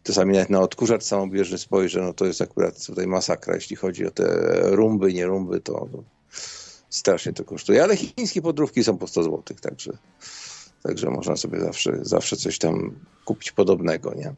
Czasami 0.04 0.34
nawet 0.34 0.50
na 0.50 0.62
odkurzacz 0.62 1.04
samobieżny 1.04 1.58
spojrzę, 1.58 2.02
no 2.02 2.14
to 2.14 2.26
jest 2.26 2.42
akurat 2.42 2.86
tutaj 2.86 3.08
masakra, 3.08 3.56
jeśli 3.56 3.76
chodzi 3.76 4.06
o 4.06 4.12
te 4.12 4.26
rumby, 4.76 5.14
nie 5.14 5.26
rumby, 5.26 5.60
to, 5.60 5.88
to 5.92 6.04
strasznie 6.94 7.34
to 7.34 7.46
kosztuje, 7.46 7.84
ale 7.84 7.98
chińskie 7.98 8.42
podróbki 8.42 8.84
są 8.84 8.98
po 8.98 9.08
100 9.08 9.24
zł, 9.24 9.44
także, 9.62 9.98
także 10.84 11.10
można 11.10 11.36
sobie 11.36 11.60
zawsze, 11.60 12.00
zawsze 12.02 12.38
coś 12.38 12.58
tam 12.58 12.96
kupić 13.26 13.52
podobnego, 13.52 14.14
nie? 14.14 14.34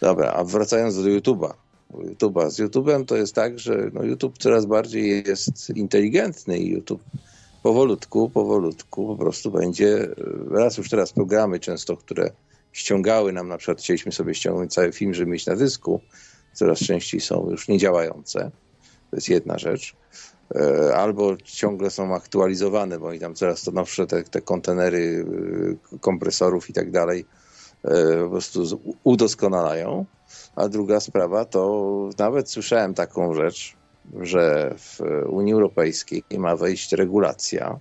Dobra, 0.00 0.32
a 0.32 0.44
wracając 0.44 0.96
do 0.96 1.02
YouTube'a. 1.02 1.52
YouTube'a. 1.94 2.50
Z 2.50 2.58
YouTube'em 2.58 3.04
to 3.04 3.16
jest 3.16 3.34
tak, 3.34 3.58
że 3.58 3.90
no 3.92 4.04
YouTube 4.04 4.38
coraz 4.38 4.66
bardziej 4.66 5.24
jest 5.26 5.70
inteligentny 5.70 6.58
i 6.58 6.68
YouTube 6.68 7.02
powolutku, 7.62 8.30
powolutku 8.30 9.06
po 9.06 9.16
prostu 9.16 9.50
będzie, 9.50 10.08
raz 10.50 10.78
już 10.78 10.90
teraz 10.90 11.12
programy 11.12 11.60
często, 11.60 11.96
które 11.96 12.30
ściągały 12.72 13.32
nam, 13.32 13.48
na 13.48 13.58
przykład 13.58 13.78
chcieliśmy 13.78 14.12
sobie 14.12 14.34
ściągnąć 14.34 14.74
cały 14.74 14.92
film, 14.92 15.14
żeby 15.14 15.30
mieć 15.30 15.46
na 15.46 15.56
dysku, 15.56 16.00
coraz 16.52 16.78
częściej 16.78 17.20
są 17.20 17.50
już 17.50 17.68
niedziałające. 17.68 18.50
To 19.10 19.16
jest 19.16 19.28
jedna 19.28 19.58
rzecz. 19.58 19.96
E, 20.54 20.94
albo 20.94 21.36
ciągle 21.36 21.90
są 21.90 22.14
aktualizowane, 22.14 22.98
bo 22.98 23.06
oni 23.06 23.18
tam 23.18 23.34
coraz 23.34 23.62
to 23.62 23.70
nowsze 23.70 24.06
te, 24.06 24.22
te 24.22 24.40
kontenery 24.40 25.24
e, 25.94 25.98
kompresorów 25.98 26.70
i 26.70 26.72
tak 26.72 26.90
dalej 26.90 27.24
e, 27.84 28.22
po 28.24 28.30
prostu 28.30 28.80
udoskonalają. 29.04 30.06
A 30.56 30.68
druga 30.68 31.00
sprawa 31.00 31.44
to 31.44 32.10
nawet 32.18 32.50
słyszałem 32.50 32.94
taką 32.94 33.34
rzecz, 33.34 33.76
że 34.20 34.74
w 34.78 35.00
Unii 35.28 35.52
Europejskiej 35.52 36.22
ma 36.38 36.56
wejść 36.56 36.92
regulacja 36.92 37.78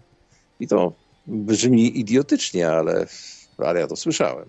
i 0.60 0.68
to 0.68 0.94
brzmi 1.28 2.00
idiotycznie, 2.00 2.70
ale, 2.70 3.06
ale 3.58 3.80
ja 3.80 3.88
to 3.88 3.96
słyszałem, 3.96 4.46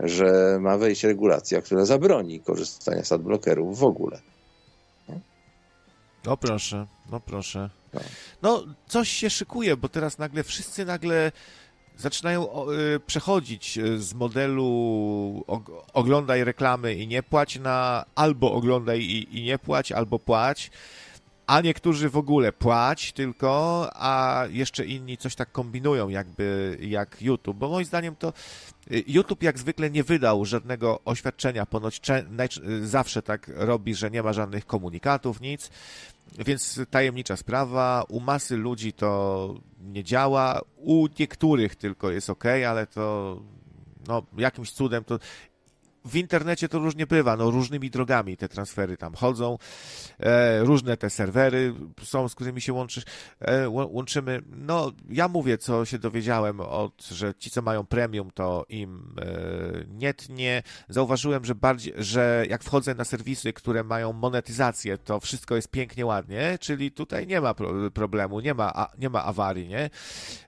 że 0.00 0.58
ma 0.60 0.78
wejść 0.78 1.04
regulacja, 1.04 1.62
która 1.62 1.84
zabroni 1.84 2.40
korzystania 2.40 3.04
z 3.04 3.12
adblockerów 3.12 3.78
w 3.78 3.84
ogóle. 3.84 4.20
No 6.26 6.36
proszę, 6.36 6.86
no 7.10 7.20
proszę. 7.20 7.70
Tak. 7.92 8.02
No, 8.42 8.64
coś 8.88 9.08
się 9.08 9.30
szykuje, 9.30 9.76
bo 9.76 9.88
teraz 9.88 10.18
nagle 10.18 10.44
wszyscy 10.44 10.84
nagle 10.84 11.32
zaczynają 11.96 12.70
y, 12.70 13.00
przechodzić 13.06 13.78
y, 13.78 14.02
z 14.02 14.14
modelu 14.14 15.44
oglądaj 15.92 16.44
reklamy 16.44 16.94
i 16.94 17.06
nie 17.06 17.22
płać 17.22 17.58
na 17.58 18.04
albo 18.14 18.52
oglądaj 18.52 19.00
i, 19.00 19.38
i 19.38 19.42
nie 19.42 19.58
płać, 19.58 19.92
albo 19.92 20.18
płać 20.18 20.70
a 21.46 21.60
niektórzy 21.60 22.10
w 22.10 22.16
ogóle 22.16 22.52
płać 22.52 23.12
tylko, 23.12 23.90
a 23.94 24.44
jeszcze 24.50 24.86
inni 24.86 25.16
coś 25.16 25.34
tak 25.34 25.52
kombinują 25.52 26.08
jakby 26.08 26.78
jak 26.80 27.22
YouTube, 27.22 27.56
bo 27.56 27.68
moim 27.68 27.86
zdaniem 27.86 28.16
to 28.16 28.32
y, 28.90 29.04
YouTube 29.06 29.42
jak 29.42 29.58
zwykle 29.58 29.90
nie 29.90 30.04
wydał 30.04 30.44
żadnego 30.44 31.00
oświadczenia, 31.04 31.66
ponoć 31.66 32.00
zawsze 32.82 33.22
tak 33.22 33.50
robi, 33.54 33.94
że 33.94 34.10
nie 34.10 34.22
ma 34.22 34.32
żadnych 34.32 34.66
komunikatów, 34.66 35.40
nic, 35.40 35.70
więc 36.38 36.80
tajemnicza 36.90 37.36
sprawa, 37.36 38.04
u 38.08 38.20
masy 38.20 38.56
ludzi 38.56 38.92
to 38.92 39.54
nie 39.80 40.04
działa, 40.04 40.60
u 40.76 41.06
niektórych 41.18 41.76
tylko 41.76 42.10
jest 42.10 42.30
ok, 42.30 42.44
ale 42.68 42.86
to 42.86 43.36
no, 44.08 44.22
jakimś 44.36 44.70
cudem 44.70 45.04
to 45.04 45.18
w 46.04 46.16
internecie 46.16 46.68
to 46.68 46.78
różnie 46.78 47.06
bywa, 47.06 47.36
no 47.36 47.50
różnymi 47.50 47.90
drogami 47.90 48.36
te 48.36 48.48
transfery 48.48 48.96
tam 48.96 49.14
chodzą, 49.14 49.58
e, 50.20 50.64
różne 50.64 50.96
te 50.96 51.10
serwery 51.10 51.74
są, 52.02 52.28
z 52.28 52.34
którymi 52.34 52.60
się 52.60 52.72
łączysz, 52.72 53.04
e, 53.40 53.68
łączymy. 53.68 54.42
No, 54.46 54.92
ja 55.08 55.28
mówię, 55.28 55.58
co 55.58 55.84
się 55.84 55.98
dowiedziałem 55.98 56.60
od, 56.60 57.04
że 57.04 57.34
ci, 57.34 57.50
co 57.50 57.62
mają 57.62 57.86
premium, 57.86 58.30
to 58.30 58.66
im 58.68 59.14
e, 59.20 59.84
nie 59.88 60.14
tnie. 60.14 60.62
Zauważyłem, 60.88 61.44
że 61.44 61.54
bardziej, 61.54 61.94
że 61.96 62.44
jak 62.48 62.64
wchodzę 62.64 62.94
na 62.94 63.04
serwisy, 63.04 63.52
które 63.52 63.84
mają 63.84 64.12
monetyzację, 64.12 64.98
to 64.98 65.20
wszystko 65.20 65.56
jest 65.56 65.68
pięknie, 65.68 66.06
ładnie, 66.06 66.58
czyli 66.60 66.92
tutaj 66.92 67.26
nie 67.26 67.40
ma 67.40 67.54
pro, 67.54 67.90
problemu, 67.90 68.40
nie 68.40 68.54
ma, 68.54 68.72
a, 68.74 68.90
nie 68.98 69.10
ma 69.10 69.24
awarii, 69.24 69.68
nie? 69.68 69.90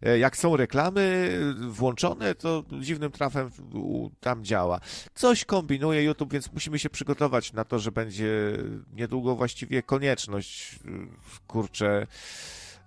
E, 0.03 0.19
jak 0.19 0.37
są 0.37 0.57
reklamy 0.57 1.33
włączone, 1.69 2.35
to 2.35 2.65
dziwnym 2.81 3.11
trafem 3.11 3.51
tam 4.21 4.45
działa. 4.45 4.81
Coś 5.15 5.46
kombinuje 5.47 6.03
YouTube, 6.03 6.33
więc 6.33 6.53
musimy 6.53 6.79
się 6.79 6.91
przygotować 6.91 7.53
na 7.53 7.65
to, 7.65 7.79
że 7.79 7.93
będzie 7.93 8.59
niedługo 8.97 9.37
właściwie 9.37 9.83
konieczność, 9.83 10.79
kurczę, 11.47 12.07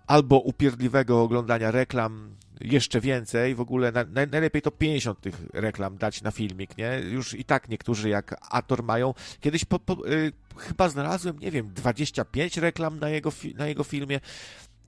albo 0.07 0.39
upierdliwego 0.39 1.21
oglądania 1.21 1.71
reklam, 1.71 2.35
jeszcze 2.61 3.01
więcej, 3.01 3.55
w 3.55 3.61
ogóle 3.61 3.91
na, 3.91 4.05
najlepiej 4.31 4.61
to 4.61 4.71
50 4.71 5.21
tych 5.21 5.35
reklam 5.53 5.97
dać 5.97 6.21
na 6.21 6.31
filmik, 6.31 6.77
nie? 6.77 7.01
Już 7.11 7.33
i 7.33 7.45
tak 7.45 7.69
niektórzy 7.69 8.09
jak 8.09 8.35
Ator 8.49 8.83
mają. 8.83 9.13
Kiedyś 9.39 9.65
po, 9.65 9.79
po, 9.79 10.07
y, 10.07 10.31
chyba 10.57 10.89
znalazłem, 10.89 11.39
nie 11.39 11.51
wiem, 11.51 11.71
25 11.73 12.57
reklam 12.57 12.99
na 12.99 13.09
jego, 13.09 13.31
na 13.57 13.67
jego 13.67 13.83
filmie. 13.83 14.19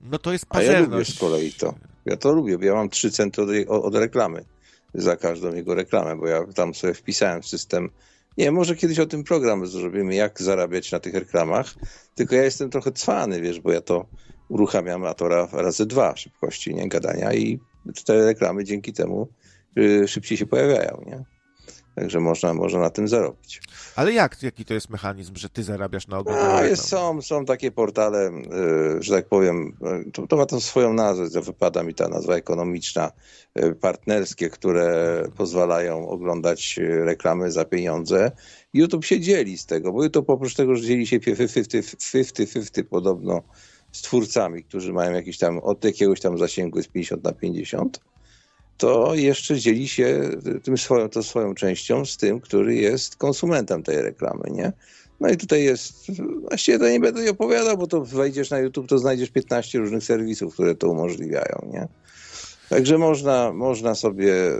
No 0.00 0.18
to 0.18 0.32
jest 0.32 0.46
pazerność. 0.46 0.78
A 0.78 0.80
ja 0.80 0.88
lubię 0.88 1.04
z 1.04 1.18
kolei 1.18 1.52
to. 1.52 1.74
Ja 2.06 2.16
to 2.16 2.32
lubię, 2.32 2.58
bo 2.58 2.64
ja 2.64 2.74
mam 2.74 2.88
3 2.88 3.10
centy 3.10 3.42
od, 3.42 3.48
od 3.68 3.94
reklamy 3.94 4.44
za 4.94 5.16
każdą 5.16 5.54
jego 5.54 5.74
reklamę, 5.74 6.16
bo 6.16 6.26
ja 6.26 6.46
tam 6.54 6.74
sobie 6.74 6.94
wpisałem 6.94 7.42
system 7.42 7.90
Nie, 8.38 8.50
może 8.50 8.76
kiedyś 8.76 8.98
o 8.98 9.06
tym 9.06 9.24
program 9.24 9.66
zrobimy, 9.66 10.14
jak 10.14 10.42
zarabiać 10.42 10.92
na 10.92 11.00
tych 11.00 11.14
reklamach. 11.14 11.74
Tylko 12.14 12.34
ja 12.34 12.42
jestem 12.42 12.70
trochę 12.70 12.92
cwany, 12.92 13.40
wiesz, 13.40 13.60
bo 13.60 13.72
ja 13.72 13.80
to 13.80 14.06
uruchamiam 14.48 15.04
a 15.04 15.14
to 15.14 15.28
razy 15.52 15.86
dwa 15.86 16.16
szybkości, 16.16 16.74
nie, 16.74 16.88
gadania 16.88 17.32
i 17.32 17.60
cztery 17.94 18.24
reklamy 18.24 18.64
dzięki 18.64 18.92
temu 18.92 19.28
y, 19.78 20.08
szybciej 20.08 20.38
się 20.38 20.46
pojawiają, 20.46 21.02
nie? 21.06 21.24
Także 21.94 22.20
można, 22.20 22.54
można 22.54 22.80
na 22.80 22.90
tym 22.90 23.08
zarobić. 23.08 23.62
Ale 23.96 24.12
jak? 24.12 24.42
Jaki 24.42 24.64
to 24.64 24.74
jest 24.74 24.90
mechanizm, 24.90 25.36
że 25.36 25.48
ty 25.48 25.62
zarabiasz 25.62 26.08
na 26.08 26.18
oglądaniu? 26.18 26.54
A, 26.54 26.64
jest, 26.64 26.88
są, 26.88 27.22
są 27.22 27.44
takie 27.44 27.70
portale, 27.70 28.30
y, 28.98 29.02
że 29.02 29.14
tak 29.14 29.28
powiem, 29.28 29.76
y, 30.06 30.10
to, 30.10 30.26
to 30.26 30.36
ma 30.36 30.46
tą 30.46 30.60
swoją 30.60 30.92
nazwę, 30.92 31.40
wypada 31.40 31.82
mi 31.82 31.94
ta 31.94 32.08
nazwa 32.08 32.34
ekonomiczna, 32.34 33.12
y, 33.58 33.74
partnerskie, 33.74 34.50
które 34.50 35.22
pozwalają 35.36 36.08
oglądać 36.08 36.80
reklamy 37.04 37.50
za 37.50 37.64
pieniądze. 37.64 38.30
YouTube 38.74 39.04
się 39.04 39.20
dzieli 39.20 39.58
z 39.58 39.66
tego, 39.66 39.92
bo 39.92 40.04
YouTube 40.04 40.30
oprócz 40.30 40.54
tego, 40.54 40.76
że 40.76 40.82
dzieli 40.82 41.06
się 41.06 41.20
50-50 41.20 42.84
podobno 42.84 43.42
z 43.92 44.02
twórcami, 44.02 44.64
którzy 44.64 44.92
mają 44.92 45.12
jakiś 45.12 45.38
tam, 45.38 45.58
od 45.58 45.84
jakiegoś 45.84 46.20
tam 46.20 46.38
zasięgu 46.38 46.78
jest 46.78 46.90
50 46.90 47.24
na 47.24 47.32
50, 47.32 48.00
to 48.78 49.14
jeszcze 49.14 49.58
dzieli 49.58 49.88
się 49.88 50.30
tym 50.62 50.78
swoją, 50.78 51.08
to 51.08 51.22
swoją 51.22 51.54
częścią 51.54 52.04
z 52.04 52.16
tym, 52.16 52.40
który 52.40 52.74
jest 52.74 53.16
konsumentem 53.16 53.82
tej 53.82 54.02
reklamy, 54.02 54.42
nie? 54.50 54.72
No 55.20 55.28
i 55.28 55.36
tutaj 55.36 55.64
jest, 55.64 55.94
właściwie 56.40 56.78
to 56.78 56.88
nie 56.88 57.00
będę 57.00 57.30
opowiadał, 57.30 57.78
bo 57.78 57.86
to 57.86 58.04
wejdziesz 58.04 58.50
na 58.50 58.58
YouTube, 58.58 58.88
to 58.88 58.98
znajdziesz 58.98 59.30
15 59.30 59.78
różnych 59.78 60.04
serwisów, 60.04 60.54
które 60.54 60.74
to 60.74 60.88
umożliwiają, 60.88 61.70
nie? 61.72 61.88
Także 62.68 62.98
można, 62.98 63.52
można 63.52 63.94
sobie 63.94 64.34
e, 64.34 64.58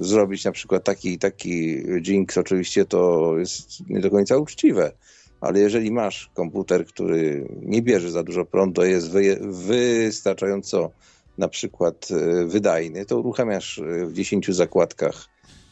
zrobić 0.00 0.44
na 0.44 0.52
przykład 0.52 0.84
taki, 0.84 1.18
taki 1.18 1.82
jinx, 2.06 2.38
oczywiście 2.38 2.84
to 2.84 3.34
jest 3.38 3.88
nie 3.88 4.00
do 4.00 4.10
końca 4.10 4.36
uczciwe, 4.36 4.92
ale 5.40 5.60
jeżeli 5.60 5.92
masz 5.92 6.30
komputer, 6.34 6.86
który 6.86 7.48
nie 7.62 7.82
bierze 7.82 8.10
za 8.10 8.22
dużo 8.22 8.44
prądu, 8.44 8.84
jest 8.84 9.10
wy, 9.10 9.38
wystarczająco 9.42 10.90
na 11.38 11.48
przykład 11.48 12.08
e, 12.10 12.46
wydajny, 12.46 13.06
to 13.06 13.18
uruchamiasz 13.18 13.78
e, 13.78 14.06
w 14.06 14.12
10 14.12 14.50
zakładkach 14.50 15.26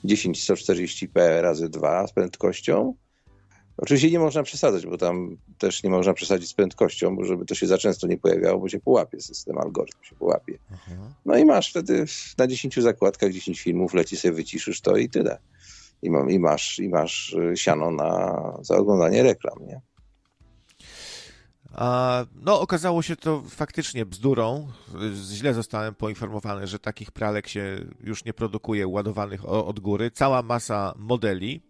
10140p 0.04 1.40
razy 1.40 1.68
2 1.68 2.06
z 2.06 2.12
prędkością. 2.12 2.94
Oczywiście 3.76 4.10
nie 4.10 4.18
można 4.18 4.42
przesadzać, 4.42 4.86
bo 4.86 4.98
tam 4.98 5.36
też 5.58 5.82
nie 5.82 5.90
można 5.90 6.14
przesadzić 6.14 6.50
z 6.50 6.54
prędkością, 6.54 7.16
bo 7.16 7.24
żeby 7.24 7.44
to 7.44 7.54
się 7.54 7.66
za 7.66 7.78
często 7.78 8.06
nie 8.06 8.18
pojawiało, 8.18 8.60
bo 8.60 8.68
się 8.68 8.80
połapie 8.80 9.20
system, 9.20 9.58
algorytm 9.58 10.02
się 10.02 10.16
połapie. 10.16 10.58
No 11.24 11.36
i 11.36 11.44
masz 11.44 11.70
wtedy 11.70 12.04
na 12.38 12.46
10 12.46 12.80
zakładkach 12.80 13.32
10 13.32 13.60
filmów, 13.60 13.94
leci 13.94 14.16
sobie, 14.16 14.34
wyciszysz 14.34 14.80
to 14.80 14.96
i 14.96 15.08
tyle. 15.08 15.38
I, 16.02 16.10
masz, 16.38 16.78
i 16.78 16.88
masz 16.88 17.34
e, 17.34 17.56
siano 17.56 17.90
na, 17.90 18.58
za 18.62 18.76
oglądanie 18.76 19.22
reklam, 19.22 19.66
nie? 19.66 19.80
No, 22.34 22.60
okazało 22.60 23.02
się 23.02 23.16
to 23.16 23.42
faktycznie 23.48 24.06
bzdurą. 24.06 24.68
Źle 25.14 25.54
zostałem 25.54 25.94
poinformowany, 25.94 26.66
że 26.66 26.78
takich 26.78 27.10
pralek 27.10 27.48
się 27.48 27.84
już 28.00 28.24
nie 28.24 28.32
produkuje 28.32 28.86
ładowanych 28.86 29.48
od 29.48 29.80
góry. 29.80 30.10
Cała 30.10 30.42
masa 30.42 30.94
modeli. 30.96 31.60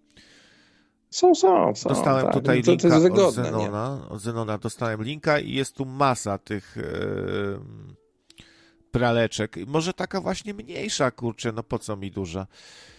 Są, 1.11 1.35
są, 1.35 1.75
są. 1.75 1.89
Dostałem 1.89 2.25
tak. 2.25 2.35
tutaj 2.35 2.63
no 2.67 2.73
linka 2.73 3.01
wygodne, 3.01 3.27
od 3.27 3.35
Zenona. 3.35 4.01
Nie? 4.03 4.09
Od 4.09 4.21
Zenona 4.21 4.59
dostałem 4.59 5.03
linka 5.03 5.39
i 5.39 5.53
jest 5.53 5.75
tu 5.75 5.85
masa 5.85 6.39
tych 6.39 6.77
yy, 6.77 7.61
praleczek. 8.91 9.57
Może 9.67 9.93
taka 9.93 10.21
właśnie 10.21 10.55
mniejsza, 10.55 11.11
kurczę, 11.11 11.53
no 11.53 11.63
po 11.63 11.79
co 11.79 11.97
mi 11.97 12.11
duża? 12.11 12.47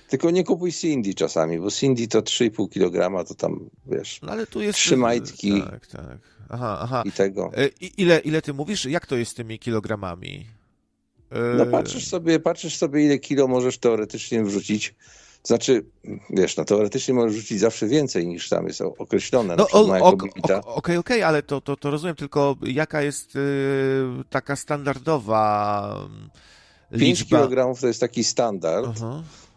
Tylko 0.10 0.32
nie 0.32 0.44
kupuj 0.44 0.72
Cindy 0.72 1.14
czasami, 1.14 1.60
bo 1.60 1.72
Cindy 1.72 2.08
to 2.08 2.22
3,5 2.22 2.70
kg, 2.70 3.28
to 3.28 3.36
tam, 3.36 3.70
wiesz, 3.86 4.22
no, 4.22 4.32
ale 4.32 4.48
tu 4.48 4.62
jest... 4.62 4.80
trzy 4.80 4.98
majtki. 4.98 5.62
Tak, 5.62 5.88
tak. 5.88 6.18
Aha, 6.50 6.78
aha. 6.82 7.04
I 7.06 7.12
tego. 7.12 7.52
E, 7.58 7.68
I 7.68 8.02
ile, 8.02 8.20
ile 8.20 8.42
ty 8.42 8.54
mówisz? 8.54 8.86
Jak 8.86 9.06
to 9.06 9.16
jest 9.16 9.32
z 9.32 9.34
tymi 9.34 9.60
kilogramami? 9.60 10.48
E, 11.32 11.40
no 11.58 11.66
patrzysz 11.66 12.08
sobie, 12.08 12.40
patrzysz 12.40 12.78
sobie, 12.78 13.06
ile 13.06 13.20
kilo 13.20 13.48
możesz 13.48 13.78
teoretycznie 13.78 14.44
wrzucić. 14.44 14.96
Znaczy, 15.44 15.86
wiesz, 16.30 16.58
no 16.58 16.66
teoretycznie 16.66 17.14
możesz 17.14 17.36
rzucić 17.36 17.60
zawsze 17.60 17.88
więcej 17.88 18.28
niż 18.28 18.50
tam 18.50 18.68
jest 18.68 18.82
określone. 18.82 19.56
No 19.56 19.68
okej, 19.68 20.02
okej, 20.02 20.62
okay, 20.66 20.98
okay, 20.98 21.26
ale 21.26 21.44
to, 21.44 21.62
to, 21.62 21.78
to 21.78 21.92
rozumiem, 21.92 22.16
tylko 22.16 22.56
jaka 22.62 23.02
jest 23.02 23.36
y, 23.36 23.40
taka 24.30 24.56
standardowa 24.56 25.96
liczba? 26.92 27.40
5 27.40 27.50
kg 27.50 27.80
to 27.82 27.88
jest 27.88 28.00
taki 28.00 28.24
standard. 28.24 28.88
Aha. 28.98 29.24
E, 29.24 29.49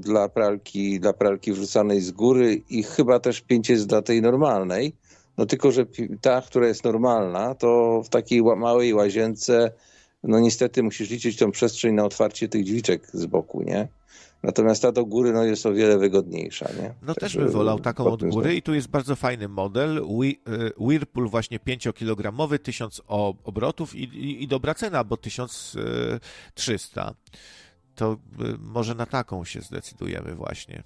dla 0.00 0.28
pralki, 0.28 1.00
dla 1.00 1.12
pralki 1.12 1.52
wrzucanej 1.52 2.00
z 2.00 2.10
góry 2.10 2.62
i 2.70 2.82
chyba 2.82 3.20
też 3.20 3.40
5 3.40 3.68
jest 3.68 3.86
dla 3.86 4.02
tej 4.02 4.22
normalnej. 4.22 4.94
No 5.38 5.46
tylko, 5.46 5.72
że 5.72 5.86
ta, 6.20 6.42
która 6.42 6.66
jest 6.66 6.84
normalna, 6.84 7.54
to 7.54 8.02
w 8.04 8.08
takiej 8.08 8.42
małej 8.42 8.94
łazience, 8.94 9.72
no 10.22 10.40
niestety 10.40 10.82
musisz 10.82 11.10
liczyć 11.10 11.36
tą 11.36 11.50
przestrzeń 11.50 11.94
na 11.94 12.04
otwarcie 12.04 12.48
tych 12.48 12.64
drzwiczek 12.64 13.06
z 13.12 13.26
boku, 13.26 13.62
nie? 13.62 13.88
Natomiast 14.42 14.82
ta 14.82 14.92
do 14.92 15.04
góry 15.04 15.32
no, 15.32 15.44
jest 15.44 15.66
o 15.66 15.72
wiele 15.72 15.98
wygodniejsza, 15.98 16.68
nie? 16.82 16.94
No 17.02 17.14
też 17.14 17.36
bym 17.36 17.50
wolał 17.50 17.80
taką 17.80 18.04
od 18.04 18.24
góry 18.24 18.54
i 18.56 18.62
tu 18.62 18.74
jest 18.74 18.88
bardzo 18.88 19.16
fajny 19.16 19.48
model, 19.48 19.98
e, 19.98 20.02
Whirlpool 20.78 21.28
właśnie 21.28 21.58
5-kilogramowy, 21.58 22.58
1000 22.58 23.02
obrotów 23.44 23.94
i, 23.94 24.02
i, 24.02 24.42
i 24.42 24.48
dobra 24.48 24.74
cena, 24.74 25.04
bo 25.04 25.16
1300 25.16 27.14
to 27.94 28.12
y, 28.12 28.16
może 28.58 28.94
na 28.94 29.06
taką 29.06 29.44
się 29.44 29.60
zdecydujemy 29.60 30.34
właśnie. 30.34 30.82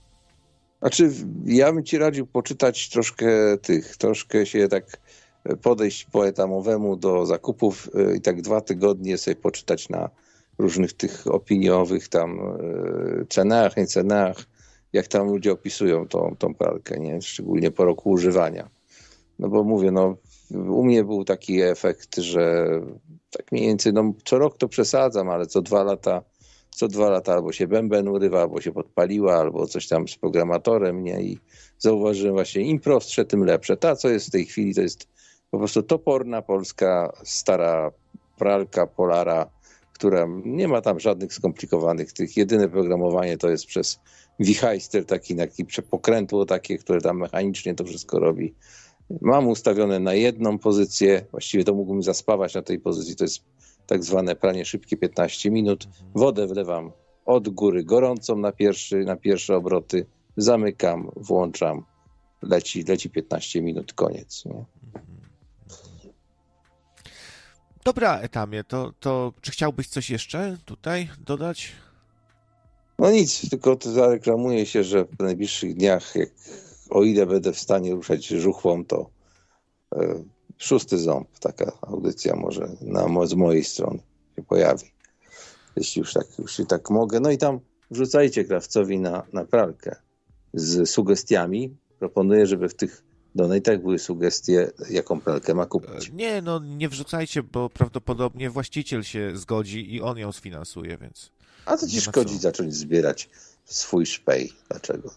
Znaczy, 0.81 1.11
ja 1.44 1.73
bym 1.73 1.85
ci 1.85 1.99
radził 1.99 2.27
poczytać 2.27 2.88
troszkę 2.88 3.59
tych, 3.59 3.97
troszkę 3.97 4.47
się 4.47 4.68
tak 4.68 5.01
podejść 5.62 6.05
po 6.05 6.27
etamowemu 6.27 6.97
do 6.97 7.27
zakupów 7.27 7.90
y, 8.12 8.16
i 8.16 8.21
tak 8.21 8.42
dwa 8.42 8.61
tygodnie 8.61 9.18
sobie 9.18 9.37
poczytać 9.37 9.88
na 9.88 10.11
różnych 10.59 10.92
tych 10.92 11.27
opiniowych 11.27 12.09
tam 12.09 12.40
y, 13.21 13.27
cenach, 13.29 13.77
nie 13.77 13.87
cenach, 13.87 14.37
jak 14.92 15.09
tam 15.09 15.29
ludzie 15.29 15.53
opisują 15.53 16.09
tą, 16.09 16.37
tą 16.38 16.55
pralkę, 16.55 16.99
nie? 16.99 17.23
Szczególnie 17.23 17.71
po 17.71 17.85
roku 17.85 18.11
używania. 18.11 18.68
No 19.38 19.49
bo 19.49 19.64
mówię, 19.64 19.90
no 19.90 20.16
u 20.51 20.85
mnie 20.85 21.05
był 21.05 21.25
taki 21.25 21.61
efekt, 21.61 22.16
że 22.16 22.66
tak 23.31 23.53
mniej 23.53 23.66
więcej, 23.66 23.92
no 23.92 24.12
co 24.25 24.38
rok 24.38 24.59
to 24.59 24.68
przesadzam, 24.68 25.31
ale 25.31 25.47
co 25.47 25.62
dwa 25.62 25.83
lata 25.83 26.23
co 26.79 26.88
dwa 26.88 27.11
lata 27.11 27.33
albo 27.33 27.53
się 27.53 27.67
bęben 27.67 28.09
urywa, 28.09 28.41
albo 28.41 28.61
się 28.61 28.73
podpaliła, 28.73 29.35
albo 29.35 29.67
coś 29.67 29.88
tam 29.88 30.09
z 30.09 30.17
programatorem, 30.17 31.05
nie? 31.05 31.23
I 31.23 31.38
zauważyłem 31.79 32.35
właśnie, 32.35 32.62
im 32.62 32.81
prostsze, 32.81 33.25
tym 33.25 33.45
lepsze. 33.45 33.77
Ta, 33.77 33.97
co 33.97 34.09
jest 34.09 34.27
w 34.27 34.31
tej 34.31 34.45
chwili, 34.45 34.75
to 34.75 34.81
jest 34.81 35.09
po 35.51 35.59
prostu 35.59 35.83
toporna 35.83 36.43
polska 36.43 37.12
stara 37.25 37.91
pralka 38.37 38.87
Polara, 38.87 39.51
która 39.93 40.27
nie 40.45 40.69
ma 40.69 40.81
tam 40.81 41.01
żadnych 41.01 41.35
skomplikowanych 41.35 42.12
tych. 42.12 42.37
Jedyne 42.37 42.69
programowanie 42.69 43.38
to 43.38 43.51
jest 43.51 43.67
przez 43.67 44.01
wichajster, 44.41 45.05
taki, 45.05 45.37
taki 45.37 45.64
pokrętło 45.91 46.47
takie, 46.47 46.79
które 46.79 47.01
tam 47.01 47.19
mechanicznie 47.19 47.75
to 47.75 47.85
wszystko 47.85 48.19
robi. 48.19 48.55
Mam 49.21 49.49
ustawione 49.49 50.01
na 50.01 50.14
jedną 50.14 50.59
pozycję, 50.59 51.25
właściwie 51.31 51.64
to 51.64 51.75
mógłbym 51.75 52.03
zaspawać 52.03 52.55
na 52.55 52.62
tej 52.62 52.81
pozycji, 52.81 53.17
to 53.17 53.25
jest 53.25 53.43
tak 53.88 54.05
zwane 54.05 54.37
pranie 54.37 54.64
szybkie 54.64 54.96
15 54.96 55.51
minut. 55.51 55.88
Wodę 56.14 56.46
wlewam 56.46 56.92
od 57.27 57.48
góry 57.48 57.85
gorącą 57.85 58.37
na, 58.37 58.53
pierwszy, 58.53 59.05
na 59.05 59.16
pierwsze 59.16 59.57
obroty, 59.57 60.07
zamykam, 60.37 61.11
włączam, 61.16 61.85
leci, 62.42 62.85
leci 62.88 63.11
15 63.11 63.62
minut, 63.62 63.92
koniec. 63.92 64.44
Nie? 64.44 64.64
Dobra, 67.85 68.20
Etamie, 68.20 68.64
to, 68.64 68.92
to 69.01 69.33
czy 69.40 69.51
chciałbyś 69.51 69.88
coś 69.88 70.11
jeszcze 70.11 70.57
tutaj 70.64 71.09
dodać? 71.20 71.72
No 72.98 73.11
nic, 73.11 73.51
tylko 73.51 73.77
to 73.77 73.92
zareklamuję 73.92 74.66
się, 74.66 74.85
że 74.85 75.05
w 75.05 75.18
najbliższych 75.18 75.74
dniach, 75.74 76.16
jak, 76.16 76.29
o 76.90 77.03
ile 77.03 77.27
będę 77.27 77.53
w 77.53 77.59
stanie 77.59 77.94
ruszać 77.94 78.27
żuchwą, 78.27 78.85
to 78.85 79.11
e, 79.94 80.24
szósty 80.59 80.99
ząb, 80.99 81.38
taka 81.40 81.73
audycja 81.83 82.37
może 82.37 82.68
na, 82.81 83.27
z 83.27 83.35
mojej 83.35 83.64
strony 83.64 83.99
się 84.37 84.42
pojawi. 84.42 84.90
Jeśli 85.77 86.01
już 86.01 86.12
tak, 86.12 86.27
już 86.38 86.57
tak 86.68 86.90
mogę. 86.90 87.21
No 87.21 87.31
i 87.31 87.38
tam 87.38 87.61
wrzucajcie 87.90 88.44
krawcowi 88.44 88.99
na, 88.99 89.23
na 89.33 89.44
pralkę 89.44 89.97
z 90.55 90.90
sugestiami. 90.90 91.77
Proponuję, 91.99 92.47
żeby 92.47 92.68
w 92.68 92.75
tych 92.75 93.03
donatach 93.35 93.83
były 93.83 93.99
sugestie, 93.99 94.71
jaką 94.90 95.21
pralkę 95.21 95.55
ma 95.55 95.66
kupić. 95.66 96.12
Nie, 96.12 96.42
no 96.42 96.59
nie 96.59 96.88
wrzucajcie, 96.88 97.42
bo 97.42 97.71
prawdopodobnie 97.71 98.51
właściciel 98.51 99.03
się 99.03 99.37
zgodzi 99.37 99.94
i 99.94 100.03
on 100.03 100.18
ją 100.18 100.33
sfinansuje, 100.33 100.99
więc... 100.99 101.31
A 101.66 101.77
co 101.77 101.88
ci 101.88 102.01
szkodzi 102.01 102.35
co. 102.35 102.40
zacząć 102.40 102.75
zbierać 102.75 103.31
swój 103.64 104.07
szpej? 104.07 104.53
Dlaczego? 104.68 105.11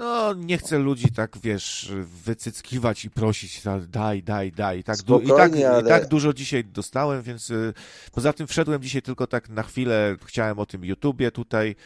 No, 0.00 0.34
nie 0.34 0.58
chcę 0.58 0.78
ludzi 0.78 1.12
tak, 1.12 1.38
wiesz, 1.42 1.92
wycyckiwać 2.24 3.04
i 3.04 3.10
prosić, 3.10 3.62
daj, 3.88 4.22
daj, 4.22 4.52
daj. 4.52 4.78
I 4.78 4.84
tak, 4.84 5.02
du- 5.02 5.20
i 5.20 5.28
tak, 5.28 5.52
ale... 5.52 5.82
i 5.82 5.88
tak 5.88 6.08
dużo 6.08 6.32
dzisiaj 6.32 6.64
dostałem, 6.64 7.22
więc 7.22 7.50
y, 7.50 7.74
poza 8.12 8.32
tym 8.32 8.46
wszedłem 8.46 8.82
dzisiaj 8.82 9.02
tylko 9.02 9.26
tak 9.26 9.48
na 9.48 9.62
chwilę, 9.62 10.16
chciałem 10.26 10.58
o 10.58 10.66
tym 10.66 10.84
YouTubie 10.84 11.30
tutaj 11.30 11.76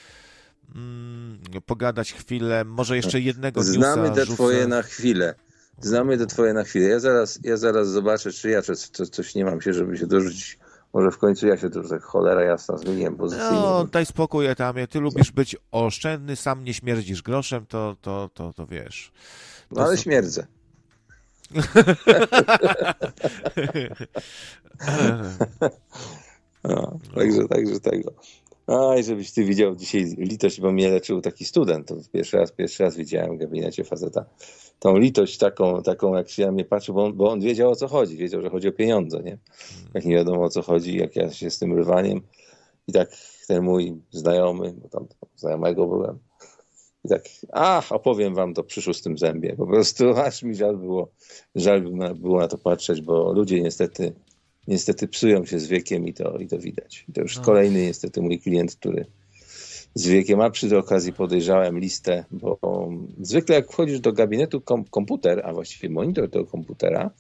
mm, 0.75 1.39
pogadać 1.67 2.13
chwilę, 2.13 2.65
może 2.65 2.97
jeszcze 2.97 3.21
jednego 3.21 3.63
Znamy 3.63 4.11
te 4.11 4.27
twoje 4.27 4.67
na 4.67 4.83
chwilę. 4.83 5.35
Znamy 5.81 6.19
te 6.19 6.27
twoje 6.27 6.53
na 6.53 6.65
chwilę. 6.65 6.89
Ja 6.89 7.01
zaraz, 7.01 7.39
ja 7.43 7.57
zaraz 7.57 7.89
zobaczę, 7.89 8.33
czy 8.33 8.51
ja 8.51 8.63
coś, 8.63 8.79
coś 9.11 9.35
nie 9.35 9.45
mam 9.45 9.61
się, 9.61 9.73
żeby 9.73 9.99
się 9.99 10.07
dorzucić. 10.07 10.59
Może 10.95 11.11
w 11.11 11.19
końcu 11.19 11.47
ja 11.47 11.57
się 11.57 11.71
tu 11.71 11.89
tak 11.89 12.03
cholera 12.03 12.43
jasna 12.43 12.77
zmieniłem 12.79 13.17
pozycyjnie. 13.17 13.51
No, 13.51 13.85
daj 13.85 14.07
spokój, 14.07 14.47
Etamie. 14.47 14.87
Ty 14.87 15.01
lubisz 15.01 15.33
być 15.33 15.57
oszczędny, 15.71 16.37
sam 16.37 16.65
nie 16.65 16.75
śmierdzisz 16.75 17.23
groszem, 17.23 17.67
to, 17.67 17.97
to, 18.01 18.31
to, 18.35 18.53
to 18.53 18.67
wiesz. 18.67 19.13
To 19.69 19.75
no 19.77 19.83
ale 19.87 19.97
są... 19.97 20.03
śmierdzę. 20.03 20.47
no, 26.65 26.99
także, 27.15 27.49
także 27.49 27.81
tego. 27.81 28.13
A 28.67 28.97
i 28.97 29.05
żebyś 29.05 29.33
ty 29.33 29.45
widział 29.45 29.77
dzisiaj 29.77 30.05
litość, 30.19 30.61
bo 30.61 30.73
mnie 30.73 30.91
leczył 30.91 31.21
taki 31.21 31.45
student. 31.45 31.89
To 31.89 31.97
pierwszy 32.13 32.37
raz, 32.37 32.53
pierwszy 32.53 32.83
raz 32.83 32.97
widziałem 32.97 33.37
w 33.37 33.41
gabinecie 33.41 33.85
faceta. 33.85 34.25
Tą 34.79 34.99
litość 34.99 35.39
taką, 35.39 35.83
taką 35.83 36.15
jak 36.15 36.31
się 36.31 36.47
na 36.47 36.53
mnie 36.53 36.65
patrzy, 36.65 36.93
bo 36.93 37.05
on, 37.05 37.13
bo 37.13 37.31
on 37.31 37.41
wiedział 37.41 37.71
o 37.71 37.77
co 37.77 37.89
chodzi. 37.89 38.17
Wiedział, 38.17 38.43
że 38.43 38.51
chodzi 38.51 38.69
o 38.69 38.73
pieniądze, 38.73 39.23
nie? 39.23 39.39
Jak 39.95 40.05
nie 40.05 40.15
wiadomo 40.15 40.43
o 40.43 40.49
co 40.49 40.63
chodzi, 40.63 40.97
jak 40.97 41.17
ja 41.17 41.31
się 41.31 41.51
z 41.51 41.59
tym 41.59 41.79
rwaniem. 41.79 42.21
I 42.89 42.93
tak 42.93 43.09
ten 43.49 43.65
mój 43.65 44.01
znajomy, 44.11 44.73
bo 44.73 44.89
tam 44.89 45.07
znajomego 45.37 45.87
byłem, 45.87 46.19
i 47.05 47.09
tak, 47.09 47.25
ach, 47.53 47.93
opowiem 47.93 48.35
wam 48.35 48.55
to 48.55 48.63
przy 48.63 48.83
szóstym 48.83 49.19
zębie. 49.19 49.57
Po 49.57 49.67
prostu 49.67 50.11
aż 50.27 50.43
mi 50.43 50.55
żal 50.55 50.77
było, 50.77 51.09
żal 51.55 51.83
było 52.15 52.41
na 52.41 52.49
to 52.49 52.59
patrzeć, 52.59 53.01
bo 53.01 53.33
ludzie 53.33 53.61
niestety, 53.61 54.13
niestety 54.69 55.09
psują 55.09 55.45
się 55.45 55.59
z 55.59 55.67
wiekiem 55.67 56.09
i 56.09 56.15
to, 56.15 56.39
i 56.39 56.47
to 56.47 56.59
widać. 56.59 57.05
I 57.09 57.13
to 57.13 57.21
już 57.21 57.37
no. 57.37 57.43
kolejny 57.43 57.87
niestety 57.87 58.21
mój 58.21 58.39
klient, 58.39 58.77
który 58.77 59.07
z 59.95 60.07
wiekiem, 60.07 60.41
a 60.41 60.51
przy 60.51 60.69
tej 60.69 60.79
okazji 60.79 61.13
podejrzałem 61.13 61.79
listę, 61.79 62.25
bo 62.31 62.59
zwykle 63.21 63.55
jak 63.55 63.73
wchodzisz 63.73 64.01
do 64.01 64.13
gabinetu 64.13 64.61
kom 64.61 64.85
komputer, 64.85 65.43
a 65.45 65.53
właściwie 65.53 65.91
monitor 65.91 66.31
tego 66.31 66.47
komputera, 66.47 67.11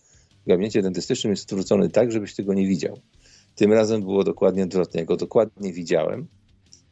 w 0.45 0.49
gabinecie 0.49 0.83
dentystycznym 0.83 1.31
jest 1.31 1.51
zwrócony 1.51 1.91
tak, 1.91 2.13
żebyś 2.13 2.35
tego 2.35 2.55
nie 2.55 2.67
widział. 2.67 2.99
Tym 3.55 3.73
razem 3.73 4.01
było 4.01 4.25
dokładnie 4.25 4.65
odwrotnie. 4.65 5.01
Ja 5.01 5.07
go 5.07 5.17
dokładnie 5.17 5.73
widziałem 5.73 6.27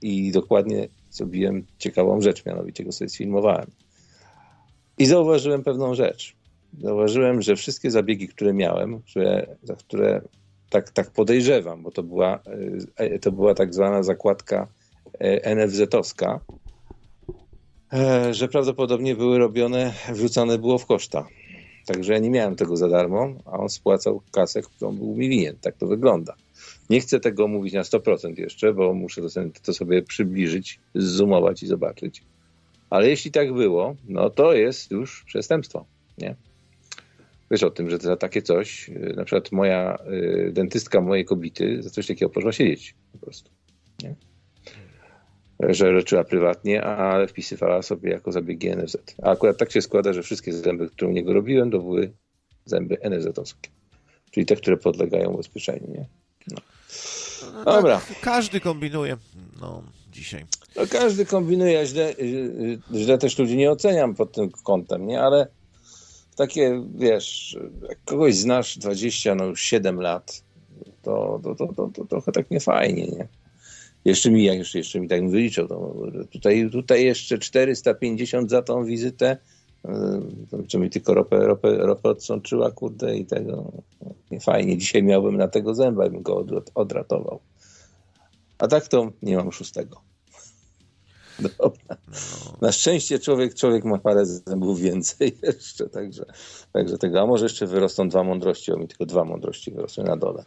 i 0.02 0.32
dokładnie 0.32 0.88
zrobiłem 1.10 1.66
ciekawą 1.78 2.20
rzecz, 2.20 2.46
mianowicie 2.46 2.84
go 2.84 2.92
sobie 2.92 3.08
sfilmowałem. 3.08 3.66
I 4.98 5.06
zauważyłem 5.06 5.62
pewną 5.62 5.94
rzecz. 5.94 6.36
Zauważyłem, 6.80 7.42
że 7.42 7.56
wszystkie 7.56 7.90
zabiegi, 7.90 8.28
które 8.28 8.52
miałem, 8.52 9.02
które, 9.02 9.56
za 9.62 9.74
które 9.76 10.20
tak, 10.72 10.90
tak 10.90 11.11
podejrzewam, 11.11 11.82
bo 11.82 11.90
to 11.90 12.02
była, 12.02 12.40
e, 12.96 13.18
to 13.18 13.32
była 13.32 13.54
tak 13.54 13.74
zwana 13.74 14.02
zakładka 14.02 14.68
e, 15.18 15.54
NFZ-owska, 15.54 16.40
e, 17.92 18.35
że 18.35 18.48
prawdopodobnie 18.48 19.14
były 19.14 19.38
robione, 19.38 19.92
wrzucane 20.12 20.58
było 20.58 20.78
w 20.78 20.87
koszta. 20.87 21.26
Także 21.87 22.12
ja 22.12 22.18
nie 22.18 22.30
miałem 22.30 22.56
tego 22.56 22.76
za 22.76 22.88
darmo, 22.88 23.35
a 23.44 23.50
on 23.50 23.68
spłacał 23.68 24.22
kasę, 24.30 24.62
którą 24.62 24.92
był 24.92 25.14
mi 25.16 25.28
winien. 25.28 25.56
Tak 25.61 25.76
to 25.76 25.87
wygląda. 25.87 26.35
Nie 26.90 27.00
chcę 27.00 27.20
tego 27.20 27.48
mówić 27.48 27.74
na 27.74 27.82
100% 27.82 28.38
jeszcze, 28.38 28.74
bo 28.74 28.94
muszę 28.94 29.22
to 29.62 29.72
sobie 29.72 30.02
przybliżyć, 30.02 30.80
zoomować 30.94 31.62
i 31.62 31.66
zobaczyć. 31.66 32.22
Ale 32.90 33.08
jeśli 33.08 33.30
tak 33.30 33.52
było, 33.52 33.94
no 34.08 34.30
to 34.30 34.52
jest 34.52 34.90
już 34.90 35.24
przestępstwo, 35.24 35.85
nie? 36.18 36.35
Wiesz 37.52 37.62
o 37.62 37.70
tym, 37.70 37.90
że 37.90 37.98
za 37.98 38.16
takie 38.16 38.42
coś, 38.42 38.88
y, 38.88 39.14
na 39.16 39.24
przykład 39.24 39.52
moja 39.52 39.98
y, 40.46 40.50
dentystka 40.52 41.00
mojej 41.00 41.24
kobiety 41.24 41.82
za 41.82 41.90
coś 41.90 42.06
takiego 42.06 42.30
poszła 42.30 42.52
siedzieć 42.52 42.94
po 43.12 43.18
prostu, 43.18 43.50
nie? 44.02 44.14
Że 45.60 45.92
leczyła 45.92 46.24
prywatnie, 46.24 46.84
ale 46.84 47.28
wpisywała 47.28 47.82
sobie 47.82 48.10
jako 48.10 48.32
zabiegi 48.32 48.70
NFZ. 48.76 48.96
A 49.22 49.30
akurat 49.30 49.58
tak 49.58 49.72
się 49.72 49.82
składa, 49.82 50.12
że 50.12 50.22
wszystkie 50.22 50.52
zęby, 50.52 50.88
które 50.88 51.10
u 51.10 51.14
niego 51.14 51.32
robiłem, 51.32 51.70
to 51.70 51.78
były 51.78 52.12
zęby 52.64 52.96
NFZ-owskie. 52.96 53.70
Czyli 54.30 54.46
te, 54.46 54.56
które 54.56 54.76
podlegają 54.76 55.30
ubezpieczeniu, 55.30 55.86
nie? 55.88 56.06
No. 56.50 56.56
No, 57.64 57.64
Dobra. 57.64 58.00
Tak, 58.08 58.20
każdy 58.20 58.60
kombinuje 58.60 59.16
no, 59.60 59.82
dzisiaj. 60.12 60.44
No, 60.76 60.82
każdy 60.90 61.26
kombinuje, 61.26 61.86
źle, 61.86 62.14
źle 62.94 63.18
też 63.18 63.38
ludzi 63.38 63.56
nie 63.56 63.70
oceniam 63.70 64.14
pod 64.14 64.32
tym 64.32 64.50
kątem, 64.50 65.06
nie? 65.06 65.20
Ale 65.20 65.46
takie, 66.36 66.84
wiesz, 66.94 67.58
jak 67.88 67.98
kogoś 68.04 68.34
znasz 68.34 68.78
20, 68.78 69.34
no 69.34 69.44
już 69.44 69.62
7 69.62 70.00
lat, 70.00 70.42
to, 71.02 71.40
to, 71.42 71.54
to, 71.54 71.66
to, 71.66 71.90
to 71.94 72.04
trochę 72.04 72.32
tak 72.32 72.50
niefajnie, 72.50 73.06
nie? 73.06 73.28
Jeszcze 74.04 74.30
mi, 74.30 74.44
jak 74.44 74.58
jeszcze, 74.58 74.78
jeszcze 74.78 75.00
mi 75.00 75.08
tak 75.08 75.30
wyliczył, 75.30 75.68
to 75.68 75.94
tutaj, 76.30 76.70
tutaj 76.70 77.04
jeszcze 77.04 77.38
450 77.38 78.50
za 78.50 78.62
tą 78.62 78.84
wizytę, 78.84 79.36
czy 80.68 80.78
mi 80.78 80.90
tylko 80.90 81.14
ropę, 81.14 81.38
ropę, 81.38 81.76
ropę 81.76 82.08
odsączyła, 82.08 82.70
kurde, 82.70 83.16
i 83.16 83.26
tego 83.26 83.72
nie 84.30 84.40
fajnie. 84.40 84.78
Dzisiaj 84.78 85.02
miałbym 85.02 85.36
na 85.36 85.48
tego 85.48 85.74
zęba, 85.74 86.08
bym 86.08 86.22
go 86.22 86.46
odratował. 86.74 87.40
A 88.58 88.68
tak 88.68 88.88
to 88.88 89.12
nie 89.22 89.36
mam 89.36 89.52
szóstego. 89.52 90.12
Dobra. 91.42 91.96
Na 92.61 92.72
szczęście 92.72 93.18
człowiek, 93.18 93.55
człowiek 93.55 93.85
ma 93.85 93.98
parę 93.98 94.26
zębów 94.26 94.81
więcej 94.81 95.37
jeszcze, 95.42 95.88
także, 95.88 96.24
także 96.72 96.98
tego. 96.98 97.20
A 97.20 97.26
może 97.26 97.44
jeszcze 97.44 97.66
wyrosną 97.66 98.09
dwa 98.09 98.24
mądrości, 98.24 98.72
o 98.72 98.76
mi 98.76 98.88
tylko 98.88 99.07
dwa 99.07 99.24
mądrości 99.24 99.70
wyrosły 99.70 100.05
na 100.05 100.16
dole. 100.16 100.44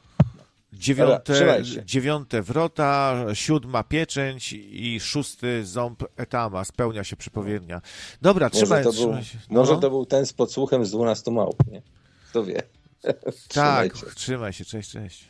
Dziewiąte, 0.73 1.63
dziewiąte 1.85 2.41
wrota, 2.41 3.25
siódma 3.33 3.83
pieczęć 3.83 4.53
i 4.53 4.99
szósty 4.99 5.65
ząb 5.65 6.03
etama. 6.17 6.65
Spełnia 6.65 7.03
się 7.03 7.15
przypowiednia. 7.15 7.81
Dobra, 8.21 8.49
trzymaj, 8.49 8.83
może 8.83 8.83
to 8.83 8.91
trzymaj 8.91 9.23
się. 9.23 9.37
No. 9.49 9.59
Może 9.59 9.77
to 9.77 9.89
był 9.89 10.05
ten 10.05 10.25
z 10.25 10.33
podsłuchem 10.33 10.85
z 10.85 10.91
12 10.91 11.31
małp, 11.31 11.71
nie? 11.71 11.81
Kto 12.29 12.43
wie. 12.43 12.63
tak, 13.53 13.93
trzymaj 14.15 14.53
się, 14.53 14.65
cześć, 14.65 14.91
cześć. 14.91 15.25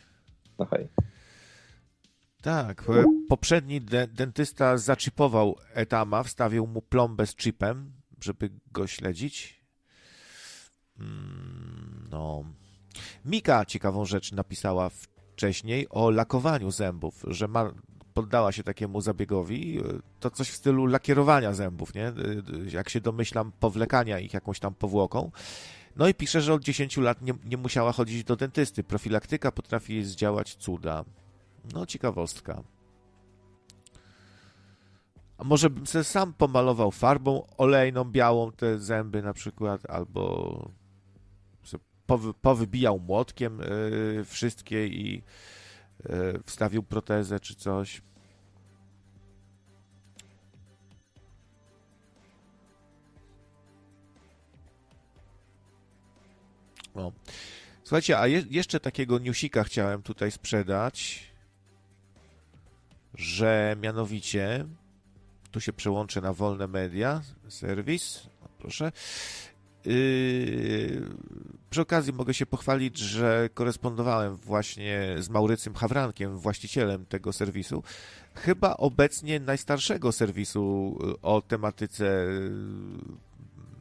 No 0.58 0.66
hej. 0.66 0.88
Tak, 2.46 2.84
poprzedni 3.28 3.80
de 3.80 4.06
dentysta 4.06 4.76
zaczipował 4.76 5.56
etama, 5.74 6.22
wstawił 6.22 6.66
mu 6.66 6.82
plombę 6.82 7.26
z 7.26 7.36
chipem, 7.36 7.92
żeby 8.20 8.50
go 8.72 8.86
śledzić. 8.86 9.60
Mm, 11.00 12.08
no. 12.10 12.44
Mika 13.24 13.64
ciekawą 13.64 14.04
rzecz 14.04 14.32
napisała 14.32 14.90
wcześniej 14.90 15.86
o 15.90 16.10
lakowaniu 16.10 16.70
zębów, 16.70 17.24
że 17.28 17.48
ma, 17.48 17.72
poddała 18.14 18.52
się 18.52 18.62
takiemu 18.62 19.00
zabiegowi, 19.00 19.80
to 20.20 20.30
coś 20.30 20.50
w 20.50 20.56
stylu 20.56 20.86
lakierowania 20.86 21.52
zębów, 21.52 21.94
nie? 21.94 22.12
Jak 22.72 22.88
się 22.88 23.00
domyślam, 23.00 23.52
powlekania 23.60 24.18
ich 24.18 24.34
jakąś 24.34 24.60
tam 24.60 24.74
powłoką. 24.74 25.30
No 25.96 26.08
i 26.08 26.14
pisze, 26.14 26.40
że 26.40 26.54
od 26.54 26.62
10 26.62 26.96
lat 26.96 27.22
nie, 27.22 27.34
nie 27.44 27.56
musiała 27.56 27.92
chodzić 27.92 28.24
do 28.24 28.36
dentysty. 28.36 28.84
Profilaktyka 28.84 29.52
potrafi 29.52 30.04
zdziałać 30.04 30.54
cuda. 30.54 31.04
No, 31.74 31.86
ciekawostka. 31.86 32.62
A 35.38 35.44
może 35.44 35.70
bym 35.70 35.86
sobie 35.86 36.04
sam 36.04 36.32
pomalował 36.32 36.90
farbą 36.90 37.46
olejną, 37.56 38.04
białą 38.04 38.52
te 38.52 38.78
zęby 38.78 39.22
na 39.22 39.32
przykład, 39.32 39.90
albo 39.90 40.70
powy, 42.06 42.34
powybijał 42.34 42.98
młotkiem 42.98 43.60
y, 43.60 44.24
wszystkie 44.24 44.86
i 44.86 45.22
y, 46.00 46.40
wstawił 46.46 46.82
protezę 46.82 47.40
czy 47.40 47.54
coś. 47.54 48.02
Słuchajcie, 57.84 58.18
a 58.18 58.26
je, 58.26 58.44
jeszcze 58.50 58.80
takiego 58.80 59.18
newsika 59.18 59.64
chciałem 59.64 60.02
tutaj 60.02 60.30
sprzedać, 60.30 61.24
że 63.16 63.76
mianowicie 63.82 64.66
tu 65.50 65.60
się 65.60 65.72
przełączę 65.72 66.20
na 66.20 66.32
wolne 66.32 66.66
media, 66.66 67.22
serwis, 67.48 68.22
proszę. 68.58 68.92
Yy, 69.84 71.02
przy 71.70 71.80
okazji 71.80 72.12
mogę 72.12 72.34
się 72.34 72.46
pochwalić, 72.46 72.98
że 72.98 73.48
korespondowałem 73.54 74.36
właśnie 74.36 75.14
z 75.18 75.28
Maurycym 75.28 75.74
Hawrankiem, 75.74 76.38
właścicielem 76.38 77.06
tego 77.06 77.32
serwisu. 77.32 77.82
Chyba 78.34 78.76
obecnie 78.76 79.40
najstarszego 79.40 80.12
serwisu 80.12 80.98
o 81.22 81.42
tematyce 81.42 82.26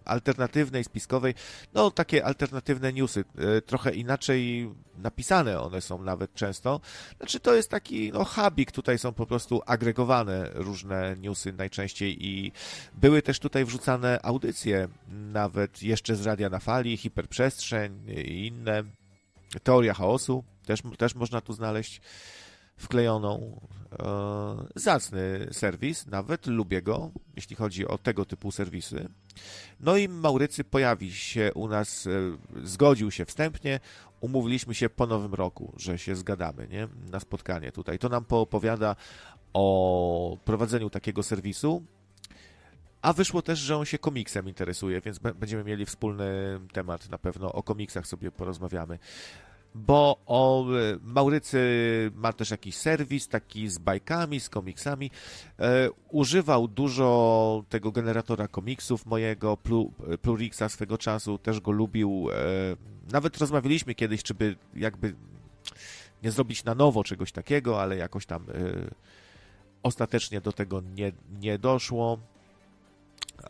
alternatywnej, 0.06 0.84
spiskowej, 0.84 1.34
no 1.74 1.92
takie 1.92 2.26
alternatywne 2.26 2.94
newsy, 2.94 3.26
e, 3.38 3.62
trochę 3.62 3.92
inaczej 3.92 4.70
napisane 4.98 5.62
one 5.62 5.82
są 5.82 6.04
nawet 6.04 6.34
często. 6.34 6.82
Znaczy 7.18 7.40
to 7.40 7.56
jest 7.56 7.70
taki 7.70 8.12
no 8.12 8.26
hubik, 8.26 8.72
tutaj 8.72 9.00
są 9.00 9.14
po 9.14 9.26
prostu 9.26 9.62
agregowane 9.66 10.50
różne 10.54 11.16
newsy 11.18 11.54
najczęściej 11.54 12.26
i 12.26 12.52
były 12.94 13.22
też 13.22 13.40
tutaj 13.40 13.66
wrzucane 13.66 14.20
audycje, 14.24 14.88
nawet 15.08 15.84
jeszcze 15.84 16.16
z 16.16 16.26
Radia 16.26 16.50
na 16.50 16.60
Fali, 16.60 16.98
Hiperprzestrzeń 16.98 18.02
i 18.08 18.48
inne. 18.48 18.84
Teoria 19.64 19.94
chaosu 19.94 20.44
też, 20.66 20.82
też 20.98 21.16
można 21.16 21.42
tu 21.42 21.54
znaleźć. 21.54 22.02
wklejoną. 22.78 23.62
E, 24.00 24.66
zacny 24.76 25.48
serwis, 25.52 26.06
nawet 26.06 26.48
lubię 26.48 26.82
go, 26.82 27.12
jeśli 27.36 27.56
chodzi 27.56 27.88
o 27.88 27.98
tego 27.98 28.26
typu 28.26 28.52
serwisy. 28.52 29.10
No 29.80 29.98
i 29.98 30.10
Maurycy 30.10 30.64
pojawi 30.64 31.12
się 31.12 31.52
u 31.54 31.68
nas, 31.68 32.08
e, 32.08 32.12
zgodził 32.64 33.12
się 33.12 33.26
wstępnie, 33.26 33.80
umówiliśmy 34.22 34.76
się 34.76 34.90
po 34.90 35.08
nowym 35.08 35.34
roku, 35.34 35.74
że 35.78 35.98
się 35.98 36.16
zgadamy 36.16 36.68
nie? 36.68 36.88
na 37.12 37.20
spotkanie 37.20 37.72
tutaj. 37.72 38.00
To 38.00 38.10
nam 38.10 38.26
poopowiada 38.26 38.96
o 39.54 40.38
prowadzeniu 40.46 40.90
takiego 40.90 41.24
serwisu, 41.24 41.84
a 43.02 43.14
wyszło 43.14 43.42
też, 43.42 43.60
że 43.60 43.78
on 43.78 43.86
się 43.86 43.98
komiksem 43.98 44.48
interesuje, 44.48 45.02
więc 45.02 45.20
będziemy 45.20 45.64
mieli 45.64 45.86
wspólny 45.86 46.60
temat 46.74 47.10
na 47.10 47.18
pewno. 47.18 47.54
O 47.54 47.64
komiksach 47.64 48.08
sobie 48.08 48.32
porozmawiamy 48.32 49.00
bo 49.76 50.18
o, 50.26 50.66
e, 50.66 50.98
Maurycy 51.02 51.62
ma 52.16 52.34
też 52.34 52.52
jakiś 52.52 52.78
serwis 52.78 53.28
taki 53.28 53.70
z 53.70 53.78
bajkami, 53.78 54.40
z 54.40 54.50
komiksami. 54.50 55.12
E, 55.60 55.90
używał 56.10 56.68
dużo 56.68 57.64
tego 57.70 57.92
generatora 57.92 58.48
komiksów 58.48 59.06
mojego, 59.06 59.58
Plurixa 60.22 60.70
swego 60.70 60.98
czasu, 60.98 61.38
też 61.38 61.60
go 61.60 61.72
lubił. 61.72 62.28
E, 62.32 62.36
nawet 63.12 63.38
rozmawialiśmy 63.38 63.96
kiedyś, 63.96 64.24
czy 64.24 64.34
by 64.34 64.56
jakby 64.76 65.16
nie 66.24 66.32
zrobić 66.32 66.64
na 66.64 66.76
nowo 66.76 67.04
czegoś 67.04 67.32
takiego, 67.32 67.82
ale 67.82 67.98
jakoś 67.98 68.26
tam 68.26 68.44
e, 68.44 68.54
ostatecznie 69.84 70.42
do 70.42 70.52
tego 70.52 70.82
nie, 70.82 71.12
nie 71.40 71.60
doszło. 71.60 72.20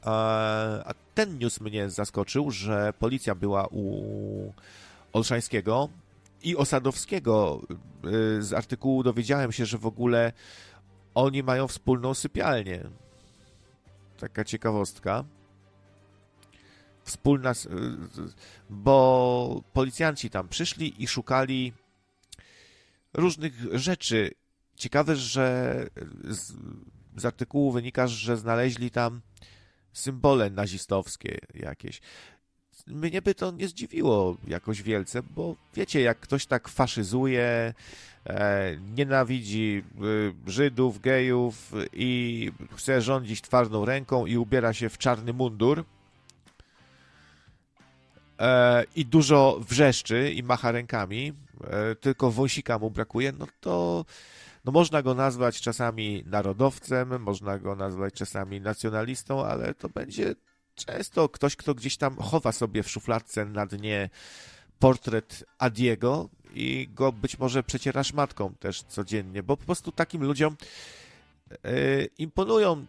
A 0.01 0.93
ten 1.15 1.37
news 1.37 1.61
mnie 1.61 1.89
zaskoczył, 1.89 2.51
że 2.51 2.93
policja 2.99 3.35
była 3.35 3.67
u 3.71 4.53
Olszańskiego 5.13 5.89
i 6.45 6.55
Osadowskiego. 6.55 7.61
Y, 8.37 8.43
z 8.43 8.53
artykułu 8.53 9.03
dowiedziałem 9.03 9.51
się, 9.51 9.65
że 9.65 9.77
w 9.77 9.85
ogóle 9.85 10.33
oni 11.15 11.43
mają 11.43 11.67
wspólną 11.67 12.13
sypialnię. 12.13 12.89
Taka 14.17 14.43
ciekawostka. 14.43 15.23
Wspólna, 17.03 17.51
y, 17.51 17.55
bo 18.69 19.61
policjanci 19.73 20.29
tam 20.29 20.47
przyszli 20.47 21.03
i 21.03 21.07
szukali 21.07 21.73
różnych 23.13 23.53
rzeczy. 23.71 24.31
Ciekawe, 24.75 25.15
że 25.15 25.87
z, 26.23 26.53
z 27.17 27.25
artykułu 27.25 27.71
wynika, 27.71 28.07
że 28.07 28.37
znaleźli 28.37 28.91
tam 28.91 29.21
symbole 29.93 30.49
nazistowskie 30.49 31.39
jakieś 31.53 32.01
mnie 32.87 33.21
by 33.21 33.35
to 33.35 33.51
nie 33.51 33.67
zdziwiło 33.67 34.37
jakoś 34.47 34.81
wielce, 34.81 35.23
bo 35.23 35.55
wiecie, 35.73 36.01
jak 36.01 36.19
ktoś 36.19 36.45
tak 36.45 36.67
faszyzuje, 36.67 37.73
e, 38.25 38.77
nienawidzi 38.95 39.83
e, 40.47 40.51
Żydów, 40.51 41.01
gejów 41.01 41.71
i 41.93 42.51
chce 42.75 43.01
rządzić 43.01 43.41
twardą 43.41 43.85
ręką 43.85 44.25
i 44.25 44.37
ubiera 44.37 44.73
się 44.73 44.89
w 44.89 44.97
czarny 44.97 45.33
mundur 45.33 45.83
e, 48.39 48.83
i 48.95 49.05
dużo 49.05 49.59
wrzeszczy 49.69 50.31
i 50.31 50.43
macha 50.43 50.71
rękami, 50.71 51.33
e, 51.63 51.95
tylko 51.95 52.31
wąsika 52.31 52.79
mu 52.79 52.91
brakuje, 52.91 53.31
no 53.31 53.47
to 53.59 54.05
no 54.65 54.71
można 54.71 55.01
go 55.01 55.13
nazwać 55.13 55.61
czasami 55.61 56.23
narodowcem, 56.25 57.21
można 57.21 57.59
go 57.59 57.75
nazwać 57.75 58.13
czasami 58.13 58.61
nacjonalistą, 58.61 59.45
ale 59.45 59.73
to 59.73 59.89
będzie 59.89 60.35
często 60.75 61.29
ktoś, 61.29 61.55
kto 61.55 61.75
gdzieś 61.75 61.97
tam 61.97 62.17
chowa 62.17 62.51
sobie 62.51 62.83
w 62.83 62.89
szufladce 62.89 63.45
na 63.45 63.65
dnie 63.65 64.09
portret 64.79 65.43
Adiego 65.57 66.29
i 66.53 66.89
go 66.93 67.11
być 67.11 67.39
może 67.39 67.63
przeciera 67.63 68.03
szmatką 68.03 68.53
też 68.59 68.83
codziennie, 68.83 69.43
bo 69.43 69.57
po 69.57 69.65
prostu 69.65 69.91
takim 69.91 70.23
ludziom 70.23 70.57
yy, 71.63 72.09
imponują 72.17 72.85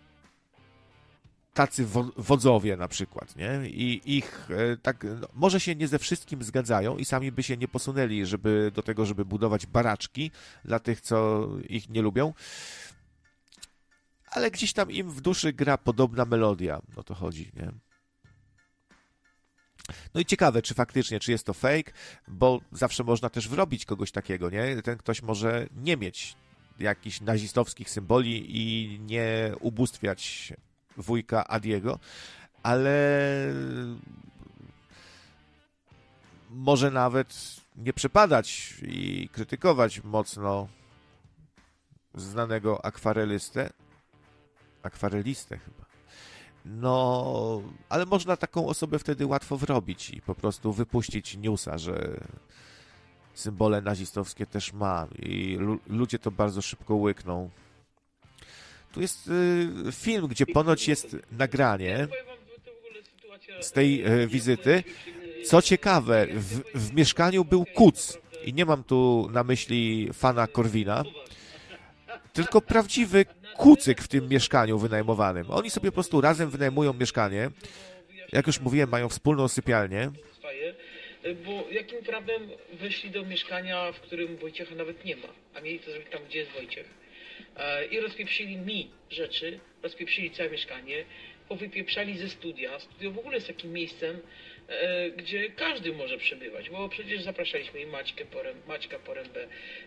tacy 1.54 1.86
wodzowie 2.16 2.76
na 2.76 2.88
przykład, 2.88 3.36
nie? 3.36 3.68
I 3.68 4.16
ich 4.16 4.46
yy, 4.48 4.78
tak, 4.82 5.06
no, 5.20 5.28
może 5.34 5.60
się 5.60 5.74
nie 5.74 5.88
ze 5.88 5.98
wszystkim 5.98 6.42
zgadzają 6.42 6.96
i 6.96 7.04
sami 7.04 7.32
by 7.32 7.42
się 7.42 7.56
nie 7.56 7.68
posunęli, 7.68 8.26
żeby 8.26 8.72
do 8.74 8.82
tego, 8.82 9.06
żeby 9.06 9.24
budować 9.24 9.66
baraczki 9.66 10.30
dla 10.64 10.78
tych, 10.78 11.00
co 11.00 11.48
ich 11.68 11.88
nie 11.88 12.02
lubią, 12.02 12.34
ale 14.36 14.50
gdzieś 14.50 14.72
tam 14.72 14.90
im 14.90 15.10
w 15.10 15.20
duszy 15.20 15.52
gra 15.52 15.78
podobna 15.78 16.24
melodia, 16.24 16.80
o 16.96 17.02
to 17.02 17.14
chodzi, 17.14 17.52
nie? 17.56 17.72
No 20.14 20.20
i 20.20 20.24
ciekawe, 20.24 20.62
czy 20.62 20.74
faktycznie, 20.74 21.20
czy 21.20 21.32
jest 21.32 21.46
to 21.46 21.54
fake, 21.54 21.92
bo 22.28 22.60
zawsze 22.72 23.04
można 23.04 23.30
też 23.30 23.48
wrobić 23.48 23.84
kogoś 23.84 24.12
takiego, 24.12 24.50
nie? 24.50 24.82
Ten 24.82 24.98
ktoś 24.98 25.22
może 25.22 25.66
nie 25.76 25.96
mieć 25.96 26.36
jakichś 26.78 27.20
nazistowskich 27.20 27.90
symboli 27.90 28.56
i 28.56 29.00
nie 29.00 29.52
ubóstwiać 29.60 30.52
wujka 30.96 31.48
Adiego, 31.48 31.98
ale 32.62 33.54
może 36.50 36.90
nawet 36.90 37.56
nie 37.76 37.92
przepadać 37.92 38.74
i 38.82 39.28
krytykować 39.32 40.04
mocno 40.04 40.68
znanego 42.14 42.84
akwarelistę, 42.84 43.70
akwarelistę 44.86 45.58
chyba. 45.58 45.86
No, 46.64 47.62
ale 47.88 48.06
można 48.06 48.36
taką 48.36 48.66
osobę 48.66 48.98
wtedy 48.98 49.26
łatwo 49.26 49.56
wrobić 49.56 50.10
i 50.10 50.20
po 50.20 50.34
prostu 50.34 50.72
wypuścić 50.72 51.36
newsa, 51.36 51.78
że 51.78 52.20
symbole 53.34 53.80
nazistowskie 53.80 54.46
też 54.46 54.72
ma 54.72 55.06
i 55.18 55.58
ludzie 55.86 56.18
to 56.18 56.30
bardzo 56.30 56.62
szybko 56.62 56.94
łykną. 56.94 57.50
Tu 58.92 59.00
jest 59.00 59.28
y, 59.28 59.92
film, 59.92 60.26
gdzie 60.26 60.46
ponoć 60.46 60.88
jest 60.88 61.16
nagranie 61.32 62.08
z 63.60 63.72
tej 63.72 64.06
y, 64.22 64.26
wizyty. 64.26 64.84
Co 65.44 65.62
ciekawe, 65.62 66.26
w, 66.34 66.60
w 66.74 66.94
mieszkaniu 66.94 67.44
był 67.44 67.64
kuc 67.74 68.18
i 68.44 68.52
nie 68.52 68.64
mam 68.64 68.84
tu 68.84 69.28
na 69.32 69.44
myśli 69.44 70.10
fana 70.12 70.46
Korwina, 70.46 71.04
tylko 72.36 72.60
prawdziwy 72.60 73.24
kucyk 73.56 74.00
w 74.00 74.08
tym 74.08 74.28
mieszkaniu 74.28 74.78
wynajmowanym. 74.78 75.50
Oni 75.50 75.70
sobie 75.70 75.90
po 75.90 75.94
prostu 75.94 76.20
razem 76.20 76.50
wynajmują 76.50 76.92
mieszkanie. 76.92 77.50
Jak 78.32 78.46
już 78.46 78.60
mówiłem, 78.60 78.90
mają 78.90 79.08
wspólną 79.08 79.48
sypialnię. 79.48 80.10
Bo 81.44 81.64
jakim 81.70 82.02
prawem 82.02 82.42
weszli 82.72 83.10
do 83.10 83.24
mieszkania, 83.24 83.92
w 83.92 84.00
którym 84.00 84.36
Wojciecha 84.36 84.74
nawet 84.74 85.04
nie 85.04 85.16
ma, 85.16 85.28
a 85.54 85.60
mieli 85.60 85.78
to 85.78 85.90
zrobić 85.90 86.08
tam, 86.10 86.20
gdzie 86.28 86.38
jest 86.38 86.52
Wojciech. 86.52 86.86
E, 87.56 87.86
I 87.86 88.00
rozpieprzyli 88.00 88.56
mi 88.56 88.90
rzeczy, 89.10 89.60
rozpieprzyli 89.82 90.30
całe 90.30 90.50
mieszkanie, 90.50 91.04
powypieprzali 91.48 92.18
ze 92.18 92.28
studia. 92.28 92.80
Studio 92.80 93.10
w 93.10 93.18
ogóle 93.18 93.34
jest 93.34 93.46
takim 93.46 93.72
miejscem, 93.72 94.20
gdzie 95.16 95.50
każdy 95.50 95.92
może 95.92 96.18
przebywać, 96.18 96.70
bo 96.70 96.88
przecież 96.88 97.22
zapraszaliśmy 97.22 97.80
i 97.80 97.86
Maćkę 97.86 98.24
Porem, 98.24 98.56
Maćka 98.68 98.98
Porębę 98.98 99.46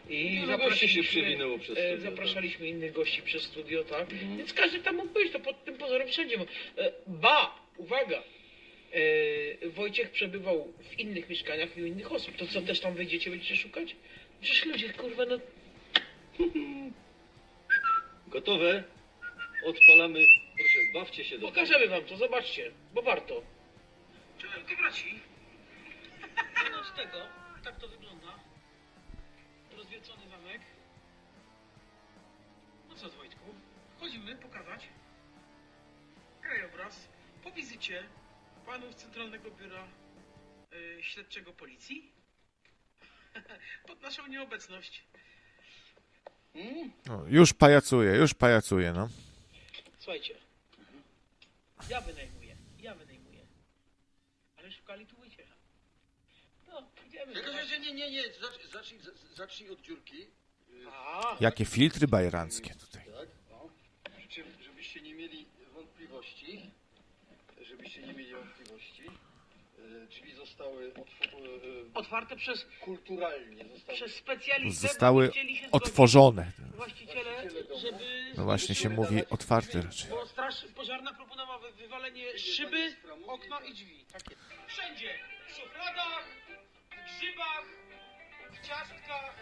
i 0.10 0.40
no, 0.42 0.48
zapraszaliśmy, 0.48 1.04
przez 1.04 1.12
studio, 1.12 1.60
e, 1.76 1.98
zapraszaliśmy 1.98 2.66
tak. 2.66 2.76
innych 2.76 2.92
gości 2.92 3.22
przez 3.22 3.44
studio, 3.44 3.84
tak? 3.84 4.12
Mhm. 4.12 4.38
Więc 4.38 4.54
każdy 4.54 4.80
tam 4.80 4.96
mógł 4.96 5.14
być, 5.14 5.32
to 5.32 5.40
pod 5.40 5.66
tym 5.66 5.78
pozorem 5.78 6.08
wszędzie. 6.08 6.36
E, 6.78 6.92
ba, 7.08 7.56
uwaga, 7.78 8.24
Wojciech 9.66 10.12
przebywał 10.12 10.74
w 10.90 11.00
innych 11.00 11.30
mieszkaniach 11.30 11.78
i 11.78 11.84
u 11.84 11.86
innych 11.86 12.12
osób. 12.12 12.38
To 12.38 12.48
co, 12.48 12.62
też 12.62 12.80
tam 12.80 12.94
wejdziecie, 12.94 13.30
będziecie 13.30 13.56
szukać? 13.56 13.96
Przecież 14.42 14.66
ludzie, 14.66 14.94
kurwa, 14.94 15.26
no... 15.26 15.40
Gotowe? 18.28 18.84
Odpalamy. 19.66 20.20
Proszę, 20.58 20.80
bawcie 20.94 21.24
się 21.24 21.38
do 21.38 21.48
Pokażemy 21.48 21.88
wam 21.88 22.04
to, 22.04 22.18
zobaczcie, 22.18 22.72
bo 22.94 23.02
warto. 23.02 23.42
Ty 24.70 24.78
braci. 24.78 25.20
No 26.72 26.84
z 26.84 26.94
tego, 26.94 27.18
tak 27.64 27.80
to 27.80 27.88
wygląda. 27.88 28.28
Rozwiecony 29.78 30.30
zamek. 30.30 30.62
No 32.90 32.96
co 32.96 33.10
z 33.10 33.16
Wojtku? 33.16 33.56
Chodzimy 34.00 34.36
pokazać 34.36 34.90
krajobraz 36.42 37.08
po 37.44 37.52
wizycie 37.52 38.04
panów 38.66 38.96
Centralnego 38.96 39.52
Biura 39.52 39.88
y, 40.74 41.04
Śledczego 41.04 41.54
Policji 41.54 42.12
pod 43.88 44.02
naszą 44.02 44.28
nieobecność. 44.28 45.04
Mm. 46.56 46.92
No, 47.06 47.26
już 47.28 47.54
pajacuje, 47.54 48.16
już 48.16 48.34
pajacuje, 48.34 48.94
no. 48.94 49.10
Słuchajcie, 50.00 50.36
ja 51.90 52.02
wynajmuję, 52.02 52.56
ja 52.80 52.94
wynajmuję 52.96 53.09
szukali 54.90 55.06
tu. 55.06 55.16
No, 56.68 56.84
idziemy. 57.08 57.34
Tylko, 57.34 57.52
że 57.52 57.80
nie, 57.80 57.94
nie, 57.94 58.12
nie, 58.12 58.24
zacznij, 58.72 59.00
zacznij, 59.36 59.70
od 59.70 59.82
dziurki. 59.82 60.28
A, 60.92 61.38
Jakie 61.40 61.66
filtry 61.66 62.08
bajeranckie 62.08 62.76
tutaj. 62.76 63.06
Tak, 63.06 63.30
no. 63.50 63.70
żebyście 64.64 65.02
nie 65.02 65.16
mieli 65.16 65.46
wątpliwości, 65.74 66.72
żebyście 67.62 68.02
nie 68.02 68.14
mieli 68.14 68.34
wątpliwości, 68.34 69.04
drzwi 70.10 70.34
zostały 70.34 70.94
otw- 70.94 71.34
y, 71.34 71.86
Otwarte 71.94 72.36
przez, 72.36 72.66
kulturalnie 72.82 73.66
zostały. 73.74 73.96
przez 73.98 74.16
specjalistę. 74.16 74.88
Zostały 74.88 75.32
otworzone. 75.72 76.52
Właściciele, 76.76 77.50
żeby... 77.82 78.34
No 78.38 78.44
właśnie 78.44 78.76
się 78.76 78.90
mówi 78.90 79.22
otwarte 79.30 79.82
raczej. 79.82 80.10
Bo 80.10 80.26
straż 80.28 80.66
pożarna 80.76 81.14
proponowała 81.14 81.60
wy- 81.60 81.72
wywalenie 81.72 82.38
szyby, 82.38 82.96
okna 83.28 83.60
i 83.60 83.74
drzwi. 83.74 84.06
Takie. 84.14 84.36
Wszędzie. 84.68 85.20
W 85.48 85.52
szufladach, 85.52 86.24
w 86.92 87.18
grzybach, 87.20 87.64
w 88.52 88.68
ciastkach, 88.68 89.36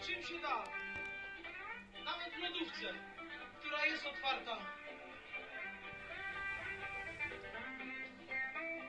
w 0.00 0.06
czym 0.06 0.22
się 0.22 0.40
da. 0.42 0.64
Nawet 2.04 2.32
w 2.34 2.38
lodówce, 2.42 2.94
która 3.60 3.86
jest 3.86 4.06
otwarta. 4.06 4.58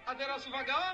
A 0.06 0.16
teraz 0.16 0.48
uwaga. 0.48 0.94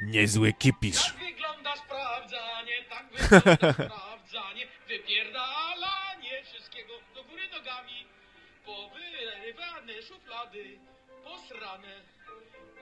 Niezły 0.00 0.52
kipisz. 0.52 1.04
Tak 1.04 1.18
wygląda 1.18 1.76
sprawdzanie, 1.76 2.84
tak 2.90 3.06
wygląda 3.12 3.72
sprawdzanie, 3.86 4.66
wypierdalanie 4.88 6.44
wszystkiego 6.44 6.92
do 7.14 7.24
góry 7.24 7.42
nogami, 7.52 8.06
powyrywane 8.64 10.02
szuflady, 10.02 10.78
posrane, 11.24 11.94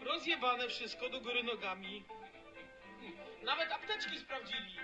rozjebane 0.00 0.68
wszystko 0.68 1.08
do 1.08 1.20
góry 1.20 1.42
nogami. 1.42 2.04
Nawet 3.44 3.72
apteczki 3.72 4.18
sprawdzili. 4.18 4.76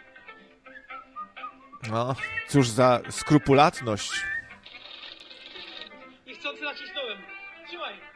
No, 1.90 2.14
cóż 2.48 2.68
za 2.68 3.00
skrupulatność. 3.10 4.10
Niechcący 6.26 6.62
nacisnąłem. 6.62 7.18
Trzymaj. 7.66 8.13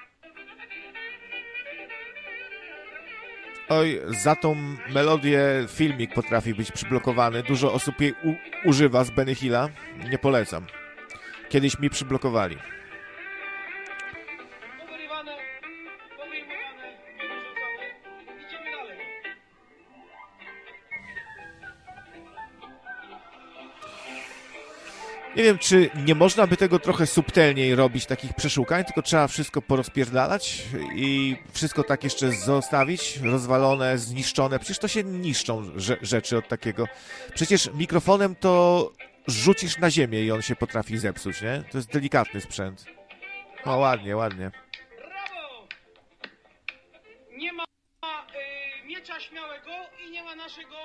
Oj, 3.69 4.01
za 4.09 4.37
tą 4.37 4.55
melodię 4.95 5.41
filmik 5.69 6.14
potrafi 6.14 6.55
być 6.55 6.73
przyblokowany. 6.73 7.43
Dużo 7.43 7.73
osób 7.73 8.01
jej 8.01 8.14
używa 8.64 9.05
z 9.05 9.11
Benny 9.11 9.35
Hilla. 9.35 9.69
Nie 10.11 10.19
polecam. 10.19 10.66
Kiedyś 11.49 11.79
mi 11.79 11.91
przyblokowali. 11.91 12.59
Nie 25.39 25.45
wiem, 25.45 25.59
czy 25.59 25.91
nie 26.07 26.14
można 26.14 26.47
by 26.47 26.57
tego 26.57 26.78
trochę 26.78 27.07
subtelniej 27.07 27.74
robić, 27.74 28.07
takich 28.07 28.34
przeszukań, 28.34 28.84
tylko 28.84 29.03
trzeba 29.03 29.28
wszystko 29.28 29.62
porozpierdalać 29.62 30.62
i 30.95 31.36
wszystko 31.53 31.84
tak 31.84 32.05
jeszcze 32.05 32.32
zostawić, 32.32 33.16
rozwalone, 33.16 33.99
zniszczone. 33.99 34.59
Przecież 34.59 34.78
to 34.78 34.89
się 34.89 35.05
niszczą 35.05 35.62
rze- 35.76 35.97
rzeczy 36.03 36.39
od 36.39 36.49
takiego. 36.49 36.86
Przecież 37.34 37.70
mikrofonem 37.74 38.34
to 38.36 38.93
rzucisz 39.26 39.78
na 39.78 39.91
ziemię 39.91 40.22
i 40.22 40.32
on 40.32 40.43
się 40.43 40.57
potrafi 40.57 40.99
zepsuć, 40.99 41.43
nie? 41.43 41.62
To 41.72 41.78
jest 41.78 41.93
delikatny 41.93 42.41
sprzęt. 42.41 42.84
O, 43.64 43.76
ładnie, 43.76 44.16
ładnie. 44.16 44.51
Brawo! 44.99 45.68
Nie 47.36 47.53
ma 47.53 47.64
y, 47.64 48.86
miecza 48.86 49.20
śmiałego 49.20 49.70
i 50.07 50.11
nie 50.11 50.22
ma 50.22 50.34
naszego 50.34 50.76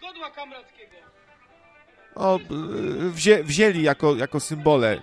godła 0.00 0.30
kamrackiego. 0.30 0.96
O, 2.14 2.38
y, 2.38 3.10
wzię, 3.10 3.44
wzięli 3.44 3.82
jako, 3.82 4.16
jako 4.16 4.40
symbole 4.40 5.00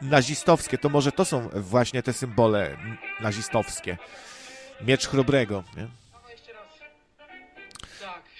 nazistowskie, 0.00 0.78
to 0.78 0.88
może 0.88 1.12
to 1.12 1.24
są 1.24 1.48
właśnie 1.54 2.02
te 2.02 2.12
symbole 2.12 2.76
nazistowskie. 3.20 3.96
Miecz 4.80 5.08
chrobrego, 5.08 5.64
nie? 5.76 5.86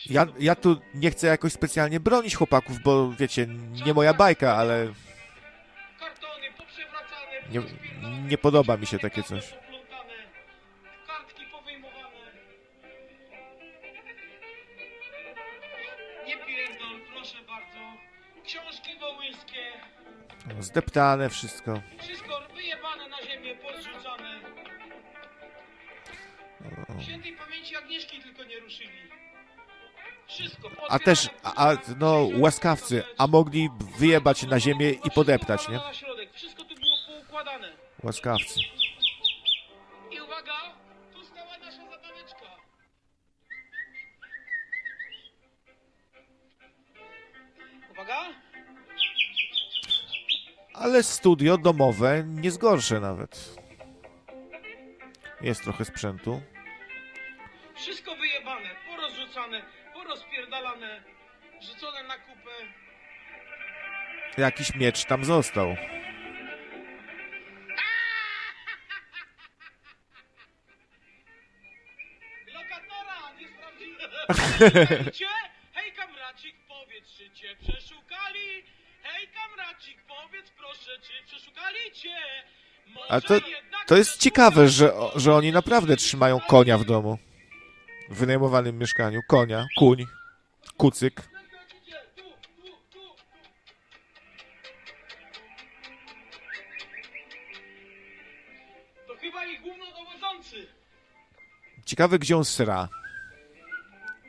Ja, 0.07 0.27
ja 0.39 0.55
tu 0.55 0.81
nie 0.95 1.11
chcę 1.11 1.27
jakoś 1.27 1.53
specjalnie 1.53 2.01
bronić 2.01 2.35
chłopaków, 2.35 2.83
bo 2.83 3.13
wiecie, 3.13 3.47
nie 3.87 3.95
moja 3.95 4.15
bajka, 4.15 4.57
ale 4.57 4.93
nie, 7.51 7.63
nie 8.29 8.39
podoba 8.39 8.77
mi 8.77 8.87
się 8.87 8.99
takie 8.99 9.23
coś. 9.23 9.55
Zdeptane 20.59 21.29
wszystko. 21.31 21.81
Wszystko 21.99 22.41
wyjebane 22.55 23.09
na 23.09 23.23
ziemię, 23.27 23.55
pozrzucane. 23.55 24.41
Świętej 27.03 27.37
pamięci 27.37 27.77
Agnieszki 27.77 28.23
tylko 28.23 28.45
nie 28.45 28.61
ruszyli. 28.61 28.91
Wszystko. 30.29 30.71
A 30.89 30.99
też, 30.99 31.29
a, 31.43 31.73
no, 31.99 32.29
łaskawcy, 32.39 33.03
a 33.19 33.27
mogli 33.27 33.69
wyjebać 33.99 34.43
na 34.43 34.61
ziemię 34.61 34.91
i 34.91 35.11
podeptać, 35.11 35.69
nie? 35.69 35.81
Wszystko 36.33 36.65
tu 36.65 36.75
było 36.75 36.97
poukładane. 37.07 37.69
Łaskawcy. 38.03 38.61
Ale 50.81 51.03
studio 51.03 51.59
domowe 51.59 52.25
nie 52.27 52.43
jest 52.43 52.59
gorsze 52.59 53.01
nawet. 53.01 53.55
Jest 55.41 55.63
trochę 55.63 55.85
sprzętu. 55.85 56.43
wszystko 57.75 58.17
wyjebane, 58.17 58.69
porozrzucane, 58.89 59.63
porozpierdalane, 59.95 61.03
rzucone 61.61 62.03
na 62.03 62.19
kupę. 62.19 62.51
Jakiś 64.39 64.75
miecz 64.75 65.05
tam 65.05 65.25
został. 65.25 65.77
Lokatora, 72.55 73.33
nie 73.39 73.49
sprawdzili. 73.49 73.97
powiedz 81.01 81.09
proszę, 81.09 81.25
czy 81.27 81.27
przeszukali 81.27 81.93
cię? 81.93 82.17
Może 82.95 83.13
A 83.13 83.21
to, 83.21 83.35
to 83.87 83.97
jest 83.97 84.17
ciekawe, 84.17 84.69
że, 84.69 84.93
że 85.17 85.35
oni 85.35 85.53
naprawdę 85.53 85.97
trzymają 85.97 86.41
konia 86.41 86.79
w 86.79 86.85
domu. 86.85 87.19
W 88.11 88.19
wynajmowanym 88.19 88.79
mieszkaniu. 88.79 89.21
Konia, 89.29 89.67
kuń, 89.79 90.07
kucyk. 90.77 91.23
Tu, 92.17 92.23
tu, 92.63 92.71
tu. 92.93 93.01
To 99.07 99.17
chyba 99.21 99.47
ich 99.47 99.63
głównodowodzący. 99.63 100.67
Ciekawe, 101.87 102.19
gdzie 102.19 102.37
on 102.37 102.45
sra. 102.45 102.89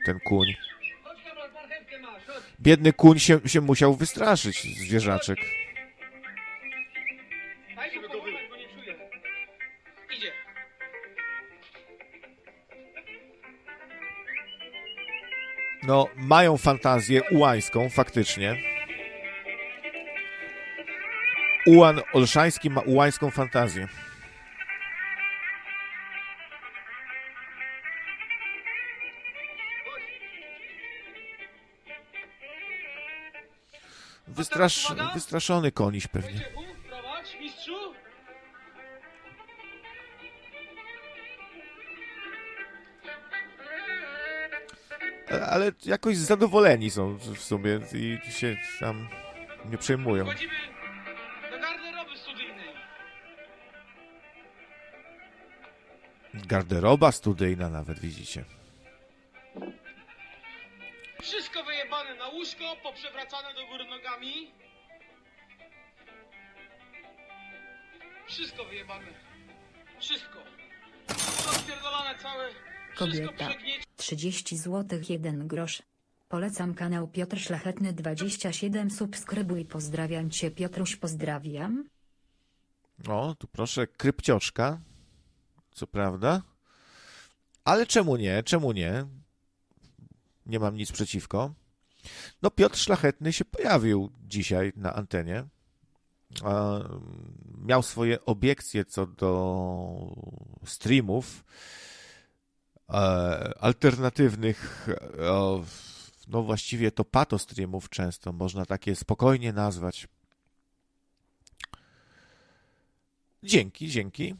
Ten 0.05 0.19
kuń. 0.19 0.47
Biedny 2.59 2.93
kuń 2.93 3.19
się, 3.19 3.39
się 3.45 3.61
musiał 3.61 3.95
wystraszyć, 3.95 4.77
zwierzaczek. 4.77 5.60
No, 15.91 16.07
mają 16.15 16.57
fantazję 16.57 17.21
ułańską, 17.31 17.89
faktycznie. 17.89 18.55
Ułan 21.65 22.01
Olszański 22.13 22.69
ma 22.69 22.81
ułańską 22.81 23.31
fantazję. 23.31 23.87
Wystrasz, 34.27 34.93
wystraszony 35.13 35.71
koniś 35.71 36.07
pewnie. 36.07 36.60
Ale 45.49 45.71
jakoś 45.85 46.17
zadowoleni 46.17 46.89
są 46.89 47.13
w 47.13 47.39
sumie 47.39 47.79
i 47.93 48.31
się 48.31 48.57
tam 48.79 49.09
nie 49.65 49.77
przejmują. 49.77 50.25
Wchodzimy 50.25 50.53
do 51.51 51.59
garderoby 51.59 52.17
studyjnej. 52.17 52.69
Garderoba 56.33 57.11
studyjna 57.11 57.69
nawet, 57.69 57.99
widzicie. 57.99 58.43
Wszystko 61.21 61.63
wyjebane 61.63 62.15
na 62.15 62.27
łóżko, 62.27 62.75
poprzewracane 62.83 63.53
do 63.53 63.67
góry 63.67 63.85
nogami. 63.85 64.51
Wszystko 68.27 68.65
wyjebane. 68.65 69.07
Wszystko. 69.99 70.39
Wyczyszczone 72.07 72.15
całe. 72.21 72.49
Kobieta. 72.95 73.49
30 74.01 74.57
zł 74.57 74.99
1 75.09 75.47
grosz. 75.47 75.83
Polecam 76.29 76.73
kanał 76.73 77.07
Piotr 77.07 77.39
Szlachetny 77.39 77.93
27 77.93 78.91
subskrybuj 78.91 79.65
pozdrawiam 79.65 80.29
cię 80.29 80.51
Piotruś 80.51 80.95
pozdrawiam. 80.95 81.89
O, 83.07 83.35
tu 83.39 83.47
proszę, 83.47 83.87
krypcioszka. 83.87 84.79
Co 85.71 85.87
prawda. 85.87 86.41
Ale 87.63 87.85
czemu 87.85 88.15
nie? 88.17 88.43
Czemu 88.43 88.71
nie? 88.71 89.05
Nie 90.45 90.59
mam 90.59 90.75
nic 90.75 90.91
przeciwko. 90.91 91.53
No, 92.41 92.51
Piotr 92.51 92.77
Szlachetny 92.77 93.33
się 93.33 93.45
pojawił 93.45 94.11
dzisiaj 94.27 94.73
na 94.75 94.93
antenie. 94.93 95.45
Miał 97.57 97.83
swoje 97.83 98.25
obiekcje 98.25 98.85
co 98.85 99.07
do 99.07 100.15
streamów 100.65 101.43
alternatywnych. 103.59 104.87
No, 106.27 106.43
właściwie 106.43 106.91
to 106.91 107.05
pato 107.05 107.39
streamów 107.39 107.89
często 107.89 108.31
można 108.31 108.65
takie 108.65 108.95
spokojnie 108.95 109.53
nazwać. 109.53 110.07
Dzięki, 113.43 113.87
dzięki. 113.87 114.35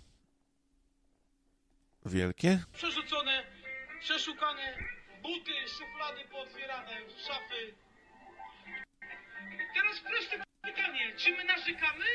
Wielkie. 2.06 2.64
Przerzucone, 2.74 3.44
przeszukane, 4.00 4.78
buty, 5.22 5.52
szuflady 5.68 6.30
pootwierane, 6.32 6.92
szafy. 7.28 7.74
Teraz 9.76 10.00
proste 10.00 10.44
pytanie, 10.62 11.16
czy 11.18 11.32
my 11.32 11.44
narzekamy? 11.44 12.06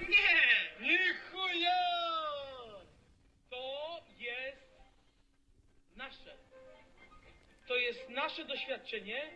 Nie! 0.00 0.86
Nie 0.88 1.14
chuja! 1.14 1.80
To 3.50 4.00
jest 4.18 4.61
nasze. 5.96 6.36
To 7.66 7.76
jest 7.76 8.08
nasze 8.08 8.44
doświadczenie. 8.44 9.30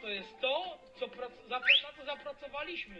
To 0.00 0.08
jest 0.08 0.40
to, 0.40 0.78
co 0.98 1.06
za 1.48 1.58
na 1.58 1.92
co 1.96 2.04
zapracowaliśmy. 2.04 2.96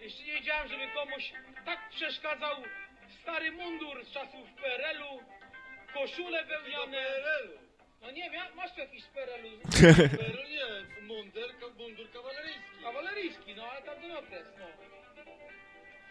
Jeszcze 0.00 0.22
nie 0.22 0.32
wiedziałem, 0.32 0.68
żeby 0.68 0.88
komuś 0.94 1.32
tak 1.64 1.90
przeszkadzał 1.90 2.56
stary 3.22 3.52
mundur 3.52 4.04
z 4.04 4.12
czasów 4.12 4.50
PRL-u, 4.62 5.20
koszule 5.94 6.44
wełniane. 6.44 6.96
PRL-u. 7.04 7.58
No 8.02 8.10
nie, 8.10 8.30
mia- 8.30 8.54
masz 8.54 8.72
tu 8.74 8.80
jakiś 8.80 9.04
z 9.04 9.06
PRL-u. 9.06 9.58
PRL 10.18 10.44
nie, 10.50 11.00
mundur, 11.06 11.54
mundur 11.78 12.10
kawaleryjski. 12.12 12.82
Kawaleryjski, 12.82 13.54
no 13.54 13.70
ale 13.70 13.82
tamten 13.82 14.16
okres, 14.16 14.46
no. 14.58 14.66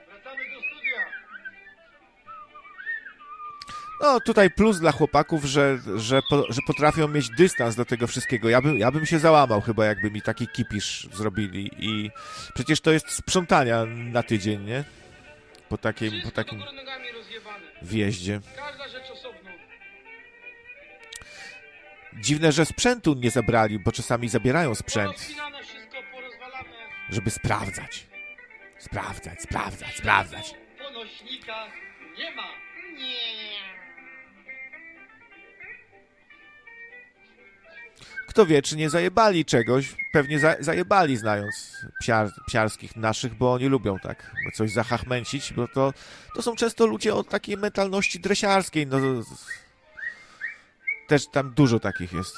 Wracamy 0.05 0.43
do 0.53 0.59
studia. 0.61 1.11
No, 4.01 4.19
tutaj 4.19 4.51
plus 4.51 4.79
dla 4.79 4.91
chłopaków, 4.91 5.45
że, 5.45 5.77
że, 5.95 6.21
po, 6.29 6.53
że 6.53 6.61
potrafią 6.67 7.07
mieć 7.07 7.29
dystans 7.29 7.75
do 7.75 7.85
tego 7.85 8.07
wszystkiego. 8.07 8.49
Ja 8.49 8.61
bym, 8.61 8.77
ja 8.77 8.91
bym 8.91 9.05
się 9.05 9.19
załamał 9.19 9.61
chyba, 9.61 9.85
jakby 9.85 10.11
mi 10.11 10.21
taki 10.21 10.47
kipisz 10.47 11.07
zrobili. 11.13 11.71
I 11.79 12.11
przecież 12.53 12.81
to 12.81 12.91
jest 12.91 13.09
sprzątania 13.09 13.85
na 13.85 14.23
tydzień, 14.23 14.65
nie? 14.65 14.83
Po 15.69 15.77
takim, 15.77 16.21
po 16.23 16.31
takim 16.31 16.63
wjeździe. 17.81 18.39
Każda 18.55 18.87
rzecz 18.87 19.11
osobno. 19.11 19.49
Dziwne, 22.13 22.51
że 22.51 22.65
sprzętu 22.65 23.13
nie 23.13 23.31
zabrali, 23.31 23.79
bo 23.79 23.91
czasami 23.91 24.29
zabierają 24.29 24.75
sprzęt, 24.75 25.27
żeby 27.09 27.31
sprawdzać. 27.31 28.05
Sprawdzać, 28.79 29.41
sprawdzać, 29.41 29.95
sprawdzać. 29.95 30.53
Ponośnika 30.77 31.65
nie 32.17 32.35
ma. 32.35 32.47
Nie. 32.97 33.62
Kto 38.33 38.45
wie, 38.45 38.61
czy 38.61 38.77
nie 38.77 38.89
zajebali 38.89 39.45
czegoś. 39.45 39.95
Pewnie 40.11 40.39
za, 40.39 40.55
zajebali, 40.59 41.17
znając 41.17 41.77
psiar, 41.99 42.29
psiarskich 42.47 42.95
naszych, 42.95 43.33
bo 43.33 43.53
oni 43.53 43.65
lubią 43.65 43.99
tak 43.99 44.31
coś 44.53 44.71
zahachmęcić, 44.71 45.53
bo 45.53 45.67
to, 45.67 45.93
to 46.35 46.41
są 46.41 46.55
często 46.55 46.85
ludzie 46.85 47.15
o 47.15 47.23
takiej 47.23 47.57
mentalności 47.57 48.19
dresiarskiej. 48.19 48.87
No, 48.87 48.97
też 51.07 51.27
tam 51.27 51.53
dużo 51.53 51.79
takich 51.79 52.13
jest. 52.13 52.35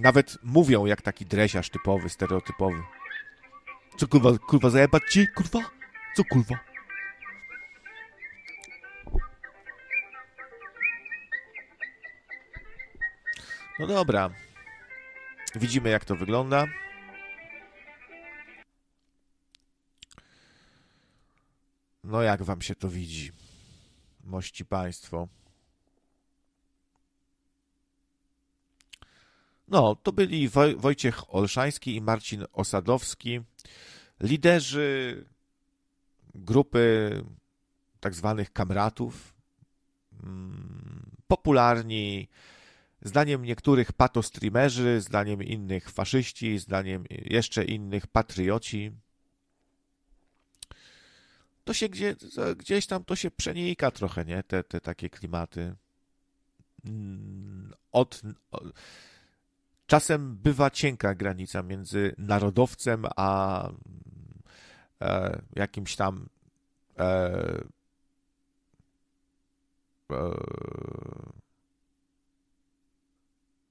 Nawet 0.00 0.38
mówią 0.42 0.86
jak 0.86 1.02
taki 1.02 1.26
dresiarz 1.26 1.70
typowy, 1.70 2.08
stereotypowy. 2.08 2.82
Co 3.96 4.08
kurwa, 4.08 4.38
kurwa, 4.38 4.70
zajebać 4.70 5.02
ci, 5.10 5.28
kurwa? 5.28 5.60
Co 6.16 6.24
kurwa? 6.24 6.58
No 13.78 13.86
dobra. 13.86 14.43
Widzimy, 15.56 15.90
jak 15.90 16.04
to 16.04 16.16
wygląda. 16.16 16.66
No, 22.04 22.22
jak 22.22 22.42
wam 22.42 22.62
się 22.62 22.74
to 22.74 22.88
widzi, 22.88 23.32
mości 24.24 24.64
państwo? 24.64 25.28
No, 29.68 29.96
to 29.96 30.12
byli 30.12 30.48
Woj 30.48 30.76
Wojciech 30.76 31.34
Olszański 31.34 31.96
i 31.96 32.00
Marcin 32.00 32.44
Osadowski, 32.52 33.40
liderzy 34.20 35.24
grupy 36.34 37.10
tak 38.00 38.14
zwanych 38.14 38.52
kamratów, 38.52 39.34
mm, 40.22 41.10
popularni, 41.26 42.28
Zdaniem 43.04 43.42
niektórych 43.42 43.92
patostreamerzy, 43.92 45.00
zdaniem 45.00 45.42
innych 45.42 45.90
faszyści, 45.90 46.58
zdaniem 46.58 47.04
jeszcze 47.10 47.64
innych 47.64 48.06
patrioci. 48.06 48.92
To 51.64 51.74
się 51.74 51.88
gdzie, 51.88 52.16
gdzieś 52.56 52.86
tam 52.86 53.04
to 53.04 53.16
się 53.16 53.30
przenika 53.30 53.90
trochę, 53.90 54.24
nie? 54.24 54.42
Te, 54.42 54.64
te 54.64 54.80
takie 54.80 55.10
klimaty. 55.10 55.74
Od, 57.92 58.22
czasem 59.86 60.36
bywa 60.36 60.70
cienka 60.70 61.14
granica 61.14 61.62
między 61.62 62.14
narodowcem 62.18 63.04
a 63.16 63.68
e, 65.00 65.42
jakimś 65.56 65.96
tam 65.96 66.28
e, 66.98 67.04
e, 70.12 70.34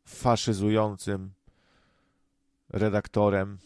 faszyzującym 0.05 1.33
redaktorem. 2.69 3.57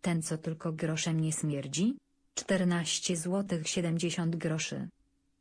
Ten, 0.00 0.22
co 0.22 0.38
tylko 0.38 0.72
groszem 0.72 1.20
nie 1.20 1.32
śmierdzi? 1.32 1.96
14 2.34 3.16
zł 3.16 3.58
70 3.64 4.36
groszy. 4.36 4.88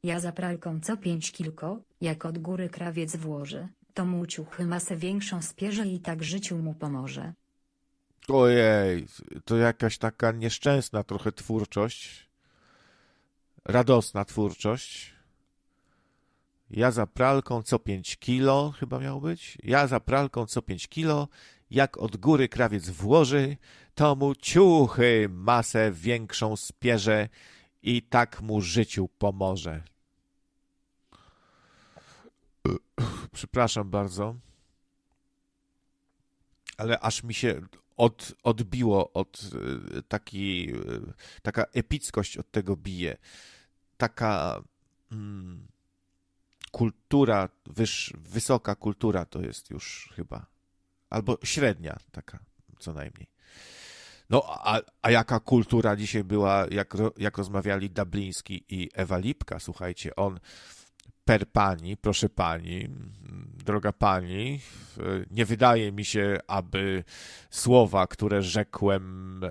Ja 0.04 0.20
za 0.20 0.32
pralką 0.32 0.80
co 0.80 0.98
5 0.98 1.32
kilko, 1.32 1.80
jak 2.02 2.26
od 2.26 2.38
góry 2.38 2.70
krawiec 2.70 3.16
włoży, 3.16 3.68
to 3.94 4.06
mu 4.06 4.26
ciuchy 4.26 4.66
masę 4.66 4.98
większą 4.98 5.42
spierze 5.42 5.88
i 5.88 6.00
tak 6.00 6.24
życiu 6.24 6.58
mu 6.58 6.74
pomoże. 6.74 7.34
Ojej, 8.28 9.08
to 9.46 9.58
jakaś 9.58 9.98
taka 9.98 10.32
nieszczęsna 10.32 11.04
trochę 11.04 11.32
twórczość. 11.32 12.30
Radosna 13.66 14.26
twórczość. 14.26 15.14
Ja 16.74 16.92
za 16.92 17.08
pralką 17.08 17.62
co 17.62 17.80
5 17.80 18.18
kilo, 18.18 18.74
chyba 18.80 19.00
miał 19.00 19.22
być. 19.22 19.58
Ja 19.64 19.88
za 19.88 20.00
pralką 20.00 20.46
co 20.46 20.62
5 20.62 20.88
kilo, 20.88 21.28
jak 21.72 21.98
od 21.98 22.18
góry 22.18 22.50
krawiec 22.50 22.90
włoży, 22.90 23.58
to 23.96 24.16
mu 24.16 24.36
ciuchy 24.36 25.28
masę 25.30 25.92
większą 25.92 26.56
spierze 26.56 27.30
i 27.84 28.02
tak 28.02 28.42
mu 28.42 28.62
życiu 28.62 29.10
pomoże. 29.18 29.84
Przepraszam 33.34 33.90
bardzo, 33.90 34.36
ale 36.78 37.00
aż 37.00 37.24
mi 37.24 37.34
się 37.34 37.62
od, 37.98 38.34
odbiło 38.44 39.14
od 39.14 39.42
taki, 40.08 40.74
taka 41.42 41.64
epickość 41.74 42.38
od 42.38 42.52
tego 42.52 42.76
bije. 42.76 43.18
Taka. 43.98 44.62
Mm, 45.12 45.73
kultura, 46.74 47.50
wyż, 47.66 48.14
wysoka 48.18 48.76
kultura 48.76 49.26
to 49.26 49.42
jest 49.42 49.70
już 49.70 50.10
chyba. 50.16 50.46
Albo 51.10 51.38
średnia 51.44 51.98
taka, 52.12 52.40
co 52.80 52.94
najmniej. 52.94 53.28
No, 54.30 54.44
a, 54.48 54.82
a 55.02 55.12
jaka 55.12 55.40
kultura 55.40 55.96
dzisiaj 55.96 56.24
była, 56.24 56.66
jak, 56.72 56.94
jak 57.18 57.38
rozmawiali 57.38 57.90
Dabliński 57.90 58.66
i 58.70 58.90
Ewa 58.94 59.18
Lipka, 59.18 59.60
słuchajcie, 59.60 60.16
on 60.16 60.40
per 61.26 61.52
pani, 61.52 61.98
proszę 61.98 62.30
pani, 62.30 62.90
droga 63.66 63.94
pani, 63.94 64.60
nie 65.32 65.46
wydaje 65.46 65.92
mi 65.92 66.06
się, 66.06 66.38
aby 66.48 67.04
słowa, 67.50 68.08
które 68.08 68.42
rzekłem, 68.42 69.42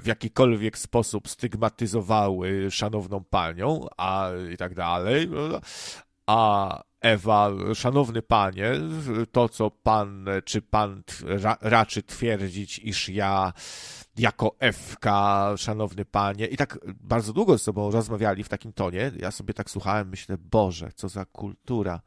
w 0.00 0.06
jakikolwiek 0.06 0.78
sposób 0.78 1.28
stygmatyzowały 1.28 2.70
szanowną 2.70 3.24
panią, 3.24 3.86
a 3.96 4.30
i 4.52 4.56
tak 4.56 4.74
dalej. 4.74 5.30
A 6.26 6.82
Ewa, 7.00 7.50
szanowny 7.74 8.22
panie, 8.22 8.72
to 9.32 9.48
co 9.48 9.70
pan, 9.70 10.26
czy 10.44 10.62
pan 10.62 11.02
ra, 11.22 11.56
raczy 11.60 12.02
twierdzić, 12.02 12.78
iż 12.78 13.08
ja 13.08 13.52
jako 14.18 14.56
Ewka, 14.58 15.54
szanowny 15.56 16.04
panie, 16.04 16.46
i 16.46 16.56
tak 16.56 16.78
bardzo 17.00 17.32
długo 17.32 17.58
z 17.58 17.62
sobą 17.62 17.90
rozmawiali 17.90 18.44
w 18.44 18.48
takim 18.48 18.72
tonie. 18.72 19.12
Ja 19.16 19.30
sobie 19.30 19.54
tak 19.54 19.70
słuchałem, 19.70 20.08
myślę, 20.08 20.36
Boże, 20.38 20.92
co 20.94 21.08
za 21.08 21.24
kultura. 21.24 22.00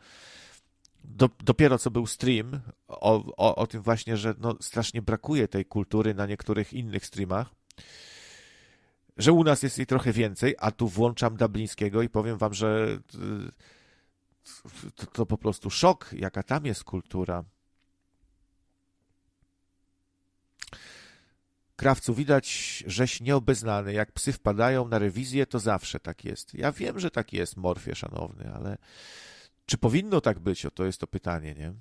Do, 1.03 1.30
dopiero 1.43 1.78
co 1.78 1.91
był 1.91 2.07
stream 2.07 2.59
o, 2.88 3.24
o, 3.38 3.55
o 3.55 3.68
tym 3.68 3.82
właśnie, 3.82 4.18
że 4.18 4.36
no, 4.39 4.55
strasznie 4.62 5.01
brakuje 5.01 5.47
tej 5.47 5.66
kultury 5.66 6.14
na 6.14 6.26
niektórych 6.26 6.74
innych 6.74 7.05
streamach. 7.05 7.49
Że 9.18 9.32
u 9.32 9.43
nas 9.43 9.64
jest 9.64 9.78
jej 9.78 9.88
trochę 9.88 10.14
więcej, 10.14 10.55
a 10.59 10.72
tu 10.72 10.88
włączam 10.88 11.38
Dublińskiego 11.38 12.01
i 12.01 12.09
powiem 12.09 12.38
wam, 12.38 12.53
że 12.53 12.99
to, 14.95 15.05
to 15.05 15.26
po 15.26 15.38
prostu 15.38 15.70
szok, 15.70 16.09
jaka 16.14 16.43
tam 16.43 16.66
jest 16.66 16.84
kultura. 16.84 17.43
Krawcu, 21.82 22.13
widać, 22.13 22.84
żeś 22.88 23.21
nieobeznany. 23.21 23.93
Jak 23.93 24.11
psy 24.11 24.34
wpadają 24.34 24.88
na 24.88 24.99
rewizję, 24.99 25.45
to 25.45 25.59
zawsze 25.59 25.99
tak 25.99 26.25
jest. 26.25 26.53
Ja 26.53 26.71
wiem, 26.71 26.99
że 26.99 27.11
tak 27.11 27.34
jest, 27.34 27.57
Morfie, 27.57 27.95
szanowny, 27.95 28.53
ale 28.53 28.77
czy 29.65 29.77
powinno 29.77 30.21
tak 30.21 30.39
być? 30.39 30.65
O 30.65 30.71
to 30.71 30.86
jest 30.86 30.99
to 30.99 31.07
pytanie, 31.07 31.53
nie? 31.53 31.73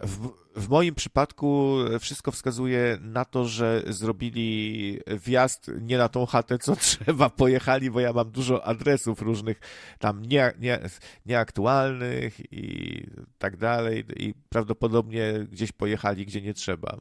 W, 0.00 0.28
w, 0.56 0.68
moim 0.68 0.94
przypadku 0.94 1.76
wszystko 2.00 2.32
wskazuje 2.32 2.98
na 3.00 3.24
to, 3.24 3.48
że 3.48 3.82
zrobili 3.88 5.00
wjazd 5.24 5.70
nie 5.80 5.98
na 5.98 6.08
tą 6.08 6.26
chatę, 6.26 6.58
co 6.58 6.76
trzeba, 6.86 7.30
pojechali, 7.30 7.90
bo 7.90 8.00
ja 8.00 8.12
mam 8.12 8.30
dużo 8.30 8.64
adresów 8.64 9.22
różnych 9.22 9.60
tam 9.98 10.22
nie, 10.22 10.52
nie, 10.58 10.80
nieaktualnych 11.26 12.52
i 12.52 13.06
tak 13.38 13.56
dalej 13.56 14.04
i 14.16 14.34
prawdopodobnie 14.48 15.46
gdzieś 15.50 15.72
pojechali, 15.72 16.26
gdzie 16.26 16.42
nie 16.42 16.54
trzeba. 16.54 17.00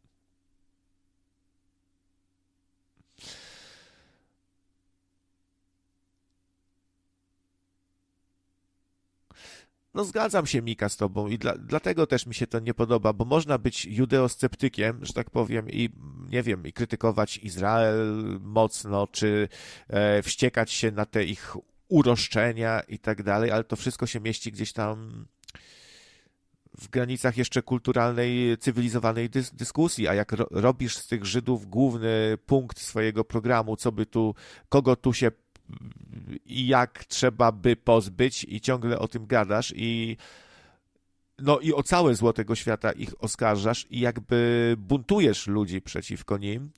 No 9.93 10.05
zgadzam 10.05 10.45
się, 10.45 10.61
Mika, 10.61 10.89
z 10.89 10.97
tobą 10.97 11.27
i 11.27 11.37
dla, 11.37 11.57
dlatego 11.57 12.07
też 12.07 12.25
mi 12.25 12.35
się 12.35 12.47
to 12.47 12.59
nie 12.59 12.73
podoba, 12.73 13.13
bo 13.13 13.25
można 13.25 13.57
być 13.57 13.85
judeosceptykiem, 13.85 15.05
że 15.05 15.13
tak 15.13 15.29
powiem, 15.29 15.69
i 15.69 15.89
nie 16.29 16.43
wiem, 16.43 16.67
i 16.67 16.73
krytykować 16.73 17.37
Izrael 17.37 18.39
mocno, 18.41 19.07
czy 19.07 19.49
e, 19.87 20.23
wściekać 20.23 20.71
się 20.71 20.91
na 20.91 21.05
te 21.05 21.23
ich 21.23 21.55
uroszczenia 21.87 22.79
i 22.79 22.99
tak 22.99 23.23
dalej, 23.23 23.51
ale 23.51 23.63
to 23.63 23.75
wszystko 23.75 24.07
się 24.07 24.19
mieści 24.19 24.51
gdzieś 24.51 24.73
tam 24.73 25.25
w 26.77 26.89
granicach 26.89 27.37
jeszcze 27.37 27.61
kulturalnej, 27.61 28.57
cywilizowanej 28.57 29.29
dys 29.29 29.51
dyskusji, 29.55 30.07
a 30.07 30.13
jak 30.13 30.31
ro 30.31 30.47
robisz 30.51 30.97
z 30.97 31.07
tych 31.07 31.25
Żydów 31.25 31.65
główny 31.65 32.37
punkt 32.45 32.79
swojego 32.79 33.23
programu, 33.23 33.75
co 33.75 33.91
by 33.91 34.05
tu, 34.05 34.35
kogo 34.69 34.95
tu 34.95 35.13
się 35.13 35.31
i 36.45 36.67
jak 36.67 37.05
trzeba 37.05 37.51
by 37.51 37.75
pozbyć 37.75 38.43
i 38.49 38.61
ciągle 38.61 38.99
o 38.99 39.07
tym 39.07 39.25
gadasz 39.25 39.73
i 39.75 40.17
no 41.39 41.59
i 41.59 41.73
o 41.73 41.83
całe 41.83 42.15
zło 42.15 42.33
tego 42.33 42.55
świata 42.55 42.91
ich 42.91 43.23
oskarżasz 43.23 43.87
i 43.89 43.99
jakby 43.99 44.75
buntujesz 44.77 45.47
ludzi 45.47 45.81
przeciwko 45.81 46.37
nim, 46.37 46.71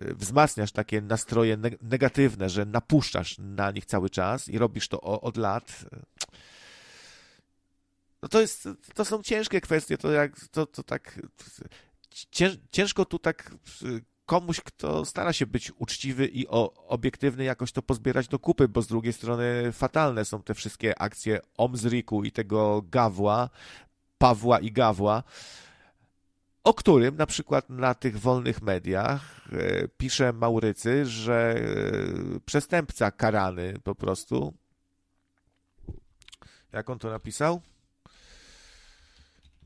wzmacniasz 0.00 0.72
takie 0.72 1.00
nastroje 1.00 1.58
negatywne, 1.82 2.48
że 2.48 2.64
napuszczasz 2.64 3.36
na 3.38 3.70
nich 3.70 3.86
cały 3.86 4.10
czas 4.10 4.48
i 4.48 4.58
robisz 4.58 4.88
to 4.88 5.00
od 5.00 5.36
lat. 5.36 5.84
No 8.22 8.28
to 8.28 8.40
jest, 8.40 8.68
to 8.94 9.04
są 9.04 9.22
ciężkie 9.22 9.60
kwestie, 9.60 9.98
to 9.98 10.12
jak, 10.12 10.48
to, 10.50 10.66
to 10.66 10.82
tak, 10.82 11.20
ciężko 12.70 13.04
tu 13.04 13.18
tak 13.18 13.54
komuś, 14.26 14.60
kto 14.60 15.04
stara 15.04 15.32
się 15.32 15.46
być 15.46 15.72
uczciwy 15.78 16.26
i 16.26 16.46
obiektywny, 16.88 17.44
jakoś 17.44 17.72
to 17.72 17.82
pozbierać 17.82 18.28
do 18.28 18.38
kupy, 18.38 18.68
bo 18.68 18.82
z 18.82 18.86
drugiej 18.86 19.12
strony 19.12 19.72
fatalne 19.72 20.24
są 20.24 20.42
te 20.42 20.54
wszystkie 20.54 21.02
akcje 21.02 21.40
Omzriku 21.56 22.24
i 22.24 22.32
tego 22.32 22.82
Gawła, 22.90 23.50
Pawła 24.18 24.60
i 24.60 24.72
Gawła, 24.72 25.22
o 26.64 26.74
którym 26.74 27.16
na 27.16 27.26
przykład 27.26 27.70
na 27.70 27.94
tych 27.94 28.20
wolnych 28.20 28.62
mediach 28.62 29.48
e, 29.52 29.88
pisze 29.88 30.32
Maurycy, 30.32 31.06
że 31.06 31.54
e, 31.56 32.40
przestępca 32.40 33.10
karany 33.10 33.74
po 33.84 33.94
prostu. 33.94 34.54
Jak 36.72 36.90
on 36.90 36.98
to 36.98 37.10
napisał? 37.10 37.60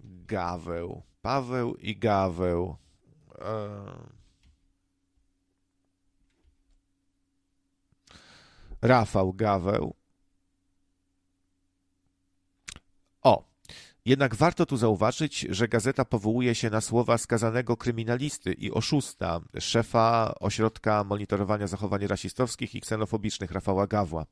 Gaweł. 0.03 1.03
Paweł 1.23 1.75
i 1.75 1.97
Gaweł. 1.97 2.77
E, 3.39 4.23
Rafał 8.83 9.33
Gaweł. 9.33 9.95
O, 13.23 13.45
jednak 14.05 14.35
warto 14.35 14.67
tu 14.67 14.77
zauważyć, 14.77 15.41
że 15.41 15.69
gazeta 15.69 16.05
powołuje 16.05 16.55
się 16.55 16.71
na 16.71 16.81
słowa 16.81 17.19
skazanego 17.19 17.77
kryminalisty 17.77 18.53
i 18.53 18.71
oszusta, 18.71 19.41
szefa 19.59 20.35
Ośrodka 20.41 21.05
Monitorowania 21.05 21.67
Zachowań 21.67 22.07
Rasistowskich 22.07 22.75
i 22.75 22.81
Ksenofobicznych 22.81 23.51
Rafała 23.51 23.87
Gawła. 23.87 24.27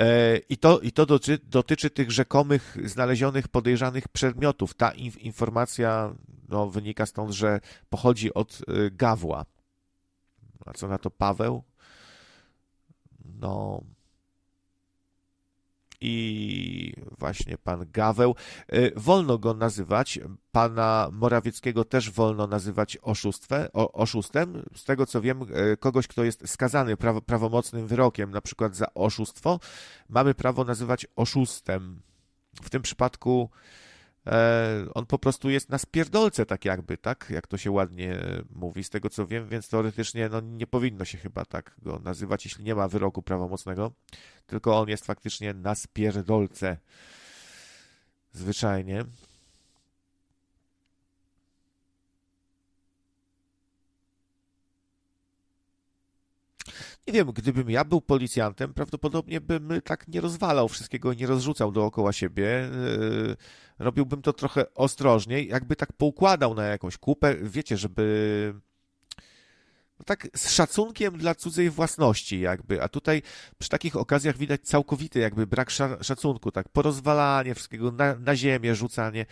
E, 0.00 0.36
I 0.48 0.56
to, 0.56 0.80
i 0.80 0.92
to 0.92 1.06
dotyczy, 1.06 1.38
dotyczy 1.44 1.90
tych 1.90 2.12
rzekomych 2.12 2.76
znalezionych 2.84 3.48
podejrzanych 3.48 4.08
przedmiotów. 4.08 4.74
Ta 4.74 4.92
informacja 5.18 6.14
no, 6.48 6.70
wynika 6.70 7.06
stąd, 7.06 7.32
że 7.32 7.60
pochodzi 7.90 8.34
od 8.34 8.58
e, 8.68 8.90
Gawła. 8.90 9.44
A 10.66 10.72
co 10.72 10.88
na 10.88 10.98
to 10.98 11.10
Paweł? 11.10 11.62
No. 13.40 13.82
I 16.06 16.94
właśnie 17.18 17.58
pan 17.58 17.86
Gaweł. 17.92 18.34
Y, 18.74 18.92
wolno 18.96 19.38
go 19.38 19.54
nazywać, 19.54 20.20
pana 20.52 21.08
Morawieckiego 21.12 21.84
też 21.84 22.10
wolno 22.10 22.46
nazywać 22.46 22.98
oszustwem, 23.02 23.68
oszustem. 23.72 24.62
Z 24.76 24.84
tego 24.84 25.06
co 25.06 25.20
wiem, 25.20 25.42
y, 25.72 25.76
kogoś, 25.76 26.06
kto 26.06 26.24
jest 26.24 26.48
skazany 26.48 26.96
prawo, 26.96 27.22
prawomocnym 27.22 27.86
wyrokiem, 27.86 28.30
na 28.30 28.40
przykład 28.40 28.76
za 28.76 28.94
oszustwo, 28.94 29.60
mamy 30.08 30.34
prawo 30.34 30.64
nazywać 30.64 31.06
oszustem. 31.16 32.00
W 32.62 32.70
tym 32.70 32.82
przypadku 32.82 33.50
on 34.94 35.06
po 35.06 35.18
prostu 35.18 35.50
jest 35.50 35.68
na 35.68 35.78
spierdolce, 35.78 36.46
tak 36.46 36.64
jakby, 36.64 36.96
tak? 36.96 37.26
Jak 37.30 37.46
to 37.46 37.58
się 37.58 37.70
ładnie 37.70 38.18
mówi, 38.50 38.84
z 38.84 38.90
tego 38.90 39.10
co 39.10 39.26
wiem, 39.26 39.48
więc 39.48 39.68
teoretycznie 39.68 40.28
no, 40.28 40.40
nie 40.40 40.66
powinno 40.66 41.04
się 41.04 41.18
chyba 41.18 41.44
tak 41.44 41.74
go 41.82 41.98
nazywać, 42.04 42.44
jeśli 42.44 42.64
nie 42.64 42.74
ma 42.74 42.88
wyroku 42.88 43.22
prawomocnego, 43.22 43.92
tylko 44.46 44.80
on 44.80 44.88
jest 44.88 45.06
faktycznie 45.06 45.54
na 45.54 45.74
spierdolce. 45.74 46.76
Zwyczajnie. 48.32 49.04
Nie 57.06 57.12
wiem, 57.12 57.32
gdybym 57.32 57.70
ja 57.70 57.84
był 57.84 58.00
policjantem, 58.00 58.74
prawdopodobnie 58.74 59.40
bym 59.40 59.68
tak 59.84 60.08
nie 60.08 60.20
rozwalał 60.20 60.68
wszystkiego, 60.68 61.14
nie 61.14 61.26
rozrzucał 61.26 61.72
dookoła 61.72 62.12
siebie. 62.12 62.70
Yy, 63.26 63.36
robiłbym 63.78 64.22
to 64.22 64.32
trochę 64.32 64.74
ostrożniej, 64.74 65.48
jakby 65.48 65.76
tak 65.76 65.92
poukładał 65.92 66.54
na 66.54 66.64
jakąś 66.64 66.98
kupę, 66.98 67.34
wiecie, 67.42 67.76
żeby 67.76 68.54
no 69.98 70.04
tak 70.04 70.28
z 70.36 70.50
szacunkiem 70.50 71.18
dla 71.18 71.34
cudzej 71.34 71.70
własności 71.70 72.40
jakby, 72.40 72.82
a 72.82 72.88
tutaj 72.88 73.22
przy 73.58 73.70
takich 73.70 73.96
okazjach 73.96 74.36
widać 74.36 74.60
całkowity 74.60 75.18
jakby 75.18 75.46
brak 75.46 75.70
szacunku, 76.00 76.52
tak 76.52 76.68
porozwalanie 76.68 77.54
wszystkiego 77.54 77.92
na, 77.92 78.14
na 78.14 78.36
ziemię, 78.36 78.74
rzucanie. 78.74 79.26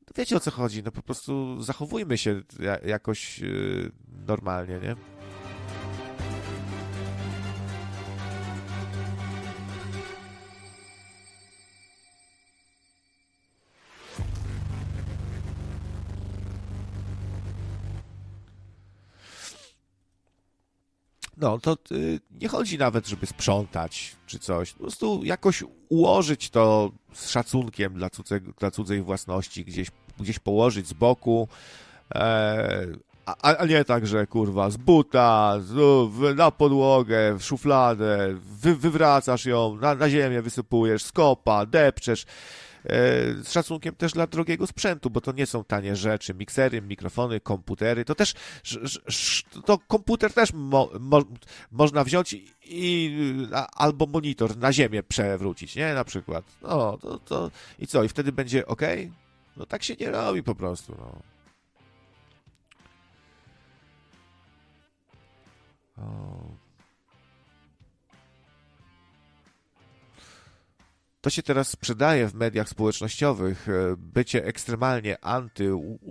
No 0.00 0.12
wiecie 0.16 0.36
o 0.36 0.40
co 0.40 0.50
chodzi, 0.50 0.82
no 0.82 0.92
po 0.92 1.02
prostu 1.02 1.62
zachowujmy 1.62 2.18
się 2.18 2.42
jakoś 2.84 3.38
yy, 3.38 3.92
normalnie, 4.26 4.78
nie? 4.78 5.13
No, 21.36 21.58
to 21.58 21.76
y, 21.92 22.20
nie 22.40 22.48
chodzi 22.48 22.78
nawet, 22.78 23.06
żeby 23.08 23.26
sprzątać 23.26 24.16
czy 24.26 24.38
coś. 24.38 24.72
Po 24.72 24.78
prostu 24.78 25.20
jakoś 25.24 25.64
ułożyć 25.88 26.50
to 26.50 26.90
z 27.12 27.30
szacunkiem 27.30 27.94
dla, 27.94 28.10
cudzego, 28.10 28.52
dla 28.58 28.70
cudzej 28.70 29.02
własności, 29.02 29.64
gdzieś, 29.64 29.88
gdzieś 30.20 30.38
położyć 30.38 30.86
z 30.86 30.92
boku, 30.92 31.48
e, 32.14 32.86
a, 33.26 33.56
a, 33.56 33.66
nie 33.66 33.84
tak, 33.84 34.06
że 34.06 34.26
kurwa 34.26 34.70
z 34.70 34.76
buta, 34.76 35.54
z, 35.60 35.72
w, 36.10 36.34
na 36.36 36.50
podłogę, 36.50 37.34
w 37.38 37.42
szufladę, 37.42 38.34
wy, 38.60 38.76
wywracasz 38.76 39.46
ją, 39.46 39.76
na, 39.76 39.94
na 39.94 40.10
ziemię 40.10 40.42
wysypujesz, 40.42 41.04
skopa, 41.04 41.66
depczesz. 41.66 42.26
E, 42.84 42.88
z 43.42 43.52
szacunkiem 43.52 43.94
też 43.94 44.12
dla 44.12 44.26
drogiego 44.26 44.66
sprzętu, 44.66 45.10
bo 45.10 45.20
to 45.20 45.32
nie 45.32 45.46
są 45.46 45.64
tanie 45.64 45.96
rzeczy. 45.96 46.34
Miksery, 46.34 46.82
mikrofony, 46.82 47.40
komputery, 47.40 48.04
to 48.04 48.14
też 48.14 48.34
to 49.64 49.78
komputer 49.78 50.32
też 50.32 50.52
mo, 50.52 50.90
mo, 51.00 51.22
można 51.70 52.04
wziąć 52.04 52.36
i 52.64 53.16
albo 53.72 54.06
monitor 54.06 54.56
na 54.56 54.72
ziemię 54.72 55.02
przewrócić, 55.02 55.76
nie? 55.76 55.94
Na 55.94 56.04
przykład. 56.04 56.44
No, 56.62 56.98
to, 56.98 57.18
to 57.18 57.50
i 57.78 57.86
co? 57.86 58.04
I 58.04 58.08
wtedy 58.08 58.32
będzie 58.32 58.66
ok? 58.66 58.82
No 59.56 59.66
tak 59.66 59.82
się 59.82 59.94
nie 60.00 60.10
robi 60.10 60.42
po 60.42 60.54
prostu, 60.54 60.96
no. 60.98 61.22
O. 66.04 66.63
To 71.24 71.30
się 71.30 71.42
teraz 71.42 71.68
sprzedaje 71.68 72.28
w 72.28 72.34
mediach 72.34 72.68
społecznościowych. 72.68 73.68
E, 73.68 73.96
bycie 73.96 74.44
ekstremalnie 74.44 75.24
anty, 75.24 75.70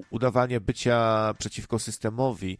udawanie 0.09 0.61
bycia 0.61 1.33
przeciwko 1.39 1.79
systemowi, 1.79 2.57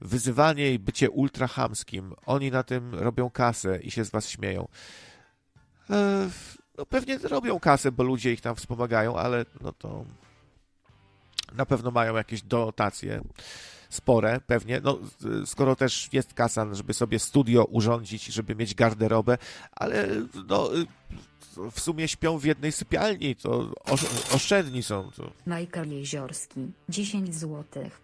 wyzywanie 0.00 0.72
i 0.72 0.78
bycie 0.78 1.10
ultrahamskim. 1.10 2.14
Oni 2.26 2.50
na 2.50 2.62
tym 2.62 2.94
robią 2.94 3.30
kasę 3.30 3.80
i 3.82 3.90
się 3.90 4.04
z 4.04 4.10
was 4.10 4.28
śmieją. 4.28 4.68
E, 5.90 6.28
no 6.78 6.86
pewnie 6.86 7.18
robią 7.18 7.60
kasę, 7.60 7.92
bo 7.92 8.02
ludzie 8.02 8.32
ich 8.32 8.40
tam 8.40 8.56
wspomagają, 8.56 9.16
ale 9.16 9.44
no 9.60 9.72
to 9.72 10.04
na 11.52 11.66
pewno 11.66 11.90
mają 11.90 12.16
jakieś 12.16 12.42
dotacje 12.42 13.22
spore, 13.90 14.40
pewnie. 14.46 14.80
No, 14.84 14.98
skoro 15.46 15.76
też 15.76 16.08
jest 16.12 16.34
kasa, 16.34 16.74
żeby 16.74 16.94
sobie 16.94 17.18
studio 17.18 17.64
urządzić, 17.64 18.26
żeby 18.26 18.54
mieć 18.54 18.74
garderobę, 18.74 19.38
ale 19.72 20.08
no, 20.48 20.70
w 21.72 21.80
sumie 21.80 22.08
śpią 22.08 22.38
w 22.38 22.44
jednej 22.44 22.72
sypialni, 22.72 23.36
to 23.36 23.72
oszczędni 24.32 24.82
są. 24.82 25.10
To. 25.10 25.32
Michael 25.46 25.90
Jeziorski, 25.90 26.72
10 26.88 27.34
złotych. 27.34 28.00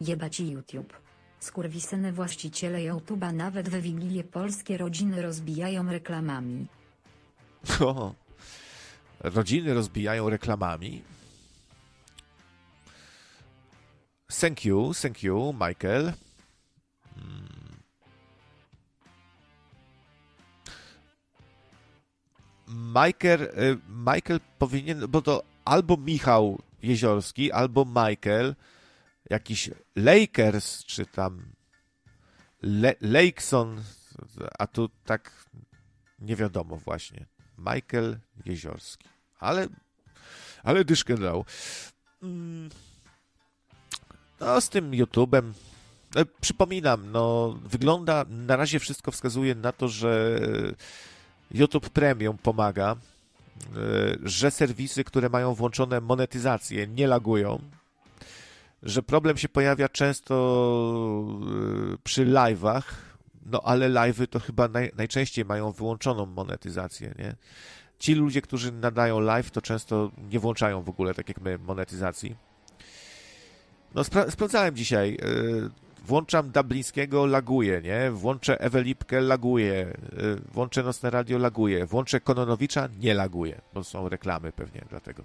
Jebać 0.00 0.40
YouTube. 0.40 0.92
Skurwisyny 1.40 2.12
właściciele 2.12 2.78
YouTube'a 2.78 3.34
nawet 3.34 3.68
we 3.68 3.80
Wigilię 3.80 4.24
polskie 4.24 4.78
rodziny 4.78 5.22
rozbijają 5.22 5.90
reklamami. 5.90 6.66
O, 7.80 8.14
rodziny 9.20 9.74
rozbijają 9.74 10.30
reklamami? 10.30 11.02
Thank 14.40 14.64
you, 14.64 14.92
thank 15.02 15.22
you, 15.22 15.52
Michael. 15.52 16.12
Michael, 22.94 23.42
y, 23.42 23.78
Michael 23.88 24.40
powinien, 24.58 25.06
bo 25.08 25.22
to 25.22 25.42
albo 25.64 25.96
Michał 25.96 26.58
Jeziorski, 26.82 27.52
albo 27.52 27.84
Michael, 27.84 28.54
jakiś 29.30 29.70
Lakers, 29.96 30.84
czy 30.84 31.06
tam 31.06 31.42
Le 32.62 32.94
Lakeson, 33.00 33.82
a 34.58 34.66
tu 34.66 34.88
tak 35.04 35.46
nie 36.18 36.36
wiadomo 36.36 36.76
właśnie. 36.76 37.26
Michael 37.58 38.18
Jeziorski. 38.44 39.08
Ale, 39.38 39.68
ale 40.62 40.84
dyszkę 40.84 41.16
dał. 41.16 41.44
Mm. 42.22 42.68
No, 44.40 44.60
z 44.60 44.68
tym 44.68 44.90
YouTube'em. 44.90 45.52
No, 46.14 46.22
przypominam, 46.40 47.12
no, 47.12 47.58
wygląda, 47.64 48.24
na 48.28 48.56
razie 48.56 48.78
wszystko 48.78 49.10
wskazuje 49.10 49.54
na 49.54 49.72
to, 49.72 49.88
że 49.88 50.40
YouTube 51.50 51.90
Premium 51.90 52.38
pomaga, 52.38 52.92
e, 52.92 52.96
że 54.22 54.50
serwisy, 54.50 55.04
które 55.04 55.28
mają 55.28 55.54
włączone 55.54 56.00
monetyzację, 56.00 56.86
nie 56.86 57.06
lagują, 57.06 57.58
że 58.82 59.02
problem 59.02 59.36
się 59.36 59.48
pojawia 59.48 59.88
często 59.88 60.34
e, 61.94 61.96
przy 62.04 62.26
live'ach, 62.26 62.82
no 63.46 63.60
ale 63.64 63.90
live'y 63.90 64.26
to 64.26 64.40
chyba 64.40 64.68
naj, 64.68 64.90
najczęściej 64.96 65.44
mają 65.44 65.72
wyłączoną 65.72 66.26
monetyzację, 66.26 67.14
nie? 67.18 67.36
Ci 67.98 68.14
ludzie, 68.14 68.42
którzy 68.42 68.72
nadają 68.72 69.20
live, 69.20 69.50
to 69.50 69.62
często 69.62 70.10
nie 70.30 70.40
włączają 70.40 70.82
w 70.82 70.88
ogóle, 70.88 71.14
tak 71.14 71.28
jak 71.28 71.40
my, 71.40 71.58
monetyzacji. 71.58 72.36
No, 73.94 74.04
spra 74.04 74.30
sprawdzałem 74.30 74.76
dzisiaj. 74.76 75.10
Yy, 75.10 75.70
włączam 76.02 76.50
Dublińskiego, 76.50 77.26
laguje, 77.26 77.80
nie? 77.82 78.10
Włączę 78.10 78.60
Ewelipkę, 78.60 79.20
laguje. 79.20 79.72
Y, 79.72 80.52
włączę 80.52 80.82
Nocne 80.82 81.10
Radio, 81.10 81.38
laguje. 81.38 81.86
Włączę 81.86 82.20
Kononowicza, 82.20 82.88
nie 83.00 83.14
laguje, 83.14 83.60
bo 83.74 83.84
są 83.84 84.08
reklamy 84.08 84.52
pewnie 84.52 84.84
dlatego. 84.90 85.24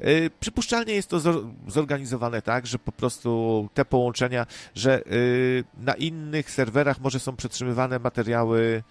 Y, 0.00 0.30
przypuszczalnie 0.40 0.94
jest 0.94 1.08
to 1.08 1.20
zorganizowane 1.68 2.42
tak, 2.42 2.66
że 2.66 2.78
po 2.78 2.92
prostu 2.92 3.68
te 3.74 3.84
połączenia, 3.84 4.46
że 4.74 5.06
y, 5.06 5.64
na 5.78 5.94
innych 5.94 6.50
serwerach 6.50 7.00
może 7.00 7.20
są 7.20 7.36
przetrzymywane 7.36 7.98
materiały, 7.98 8.82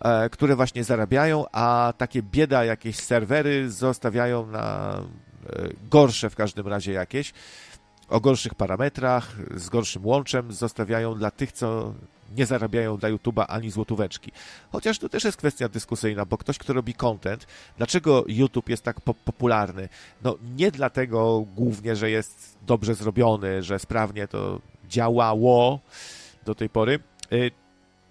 e, 0.00 0.30
które 0.30 0.56
właśnie 0.56 0.84
zarabiają, 0.84 1.44
a 1.52 1.92
takie 1.98 2.22
bieda 2.22 2.64
jakieś 2.64 2.96
serwery 2.96 3.70
zostawiają 3.70 4.46
na 4.46 4.98
e, 5.46 5.68
gorsze 5.90 6.30
w 6.30 6.36
każdym 6.36 6.68
razie 6.68 6.92
jakieś 6.92 7.32
o 8.14 8.20
gorszych 8.20 8.54
parametrach, 8.54 9.36
z 9.56 9.68
gorszym 9.68 10.06
łączem 10.06 10.52
zostawiają 10.52 11.14
dla 11.14 11.30
tych, 11.30 11.52
co 11.52 11.94
nie 12.36 12.46
zarabiają 12.46 12.96
dla 12.96 13.10
YouTube'a 13.10 13.44
ani 13.48 13.70
złotóweczki. 13.70 14.32
Chociaż 14.72 14.98
to 14.98 15.08
też 15.08 15.24
jest 15.24 15.36
kwestia 15.36 15.68
dyskusyjna, 15.68 16.24
bo 16.24 16.38
ktoś, 16.38 16.58
kto 16.58 16.72
robi 16.72 16.94
content, 16.94 17.46
dlaczego 17.76 18.24
YouTube 18.26 18.68
jest 18.68 18.82
tak 18.82 19.00
po 19.00 19.14
popularny? 19.14 19.88
No 20.22 20.36
nie 20.56 20.70
dlatego 20.70 21.44
głównie, 21.54 21.96
że 21.96 22.10
jest 22.10 22.58
dobrze 22.66 22.94
zrobiony, 22.94 23.62
że 23.62 23.78
sprawnie 23.78 24.28
to 24.28 24.60
działało 24.88 25.80
do 26.44 26.54
tej 26.54 26.68
pory, 26.68 26.98
y, 27.32 27.50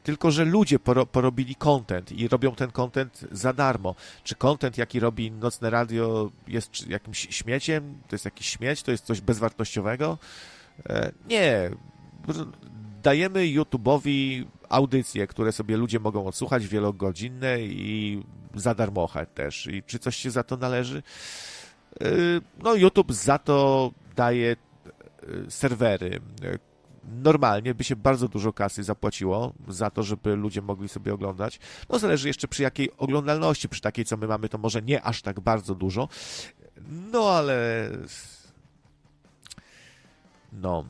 tylko 0.04 0.32
że 0.32 0.46
ludzie 0.46 0.80
poro, 0.80 1.06
porobili 1.06 1.56
content 1.56 2.12
i 2.12 2.28
robią 2.28 2.56
ten 2.56 2.72
content 2.72 3.26
za 3.32 3.54
darmo. 3.54 3.96
Czy 4.24 4.36
content, 4.36 4.78
jaki 4.78 5.00
robi 5.00 5.32
Nocne 5.32 5.70
Radio, 5.70 6.32
jest 6.48 6.88
jakimś 6.88 7.28
śmieciem? 7.30 7.98
To 8.08 8.16
jest 8.16 8.26
jakiś 8.26 8.48
śmieć? 8.48 8.84
To 8.84 8.92
jest 8.92 9.06
coś 9.06 9.22
bezwartościowego? 9.22 10.18
E, 10.90 11.12
nie. 11.30 11.70
Dajemy 13.04 13.40
YouTube'owi 13.40 14.46
audycje, 14.70 15.28
które 15.28 15.52
sobie 15.52 15.78
ludzie 15.78 16.00
mogą 16.00 16.28
odsłuchać, 16.28 16.68
wielogodzinne 16.68 17.62
i 17.62 18.24
za 18.56 18.76
darmochę 18.76 19.26
też. 19.26 19.68
I 19.68 19.84
czy 19.84 20.00
coś 20.00 20.16
się 20.16 20.32
za 20.32 20.44
to 20.44 20.58
należy? 20.58 21.04
E, 22.02 22.06
no, 22.64 22.76
YouTube 22.76 23.14
za 23.14 23.38
to 23.38 23.92
daje 24.16 24.52
e, 24.52 25.52
serwery, 25.52 26.22
normalnie 27.04 27.76
by 27.76 27.84
się 27.84 27.96
bardzo 27.96 28.28
dużo 28.28 28.54
kasy 28.54 28.84
zapłaciło 28.84 29.54
za 29.68 29.90
to, 29.90 30.04
żeby 30.04 30.36
ludzie 30.36 30.62
mogli 30.62 30.90
sobie 30.90 31.14
oglądać. 31.14 31.60
No 31.90 32.00
zależy 32.00 32.28
jeszcze 32.28 32.48
przy 32.48 32.64
jakiej 32.64 32.98
oglądalności, 32.98 33.70
przy 33.70 33.82
takiej, 33.82 34.06
co 34.06 34.18
my 34.18 34.28
mamy, 34.28 34.50
to 34.50 34.58
może 34.58 34.82
nie 34.82 35.04
aż 35.04 35.22
tak 35.22 35.40
bardzo 35.40 35.76
dużo. 35.76 36.10
No 36.88 37.30
ale... 37.30 37.90
No... 40.54 40.86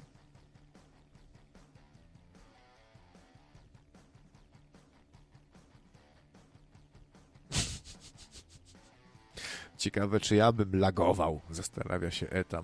Ciekawe, 9.77 10.19
czy 10.19 10.35
ja 10.35 10.51
bym 10.51 10.79
lagował, 10.79 11.41
zastanawia 11.49 12.11
się 12.11 12.29
Etam. 12.29 12.63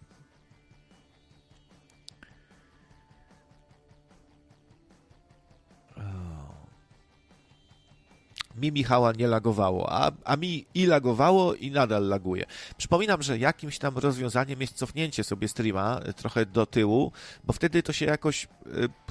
Mi 8.61 8.71
Michała 8.71 9.11
nie 9.11 9.27
lagowało, 9.27 9.91
a, 9.91 10.11
a 10.23 10.35
mi 10.35 10.65
i 10.73 10.85
lagowało 10.85 11.53
i 11.53 11.71
nadal 11.71 12.07
laguje. 12.07 12.45
Przypominam, 12.77 13.21
że 13.21 13.37
jakimś 13.37 13.77
tam 13.77 13.97
rozwiązaniem 13.97 14.61
jest 14.61 14.73
cofnięcie 14.73 15.23
sobie 15.23 15.47
streama 15.47 15.99
e, 16.03 16.13
trochę 16.13 16.45
do 16.45 16.65
tyłu, 16.65 17.11
bo 17.43 17.53
wtedy 17.53 17.83
to 17.83 17.93
się 17.93 18.05
jakoś 18.05 18.45
y, 18.45 18.47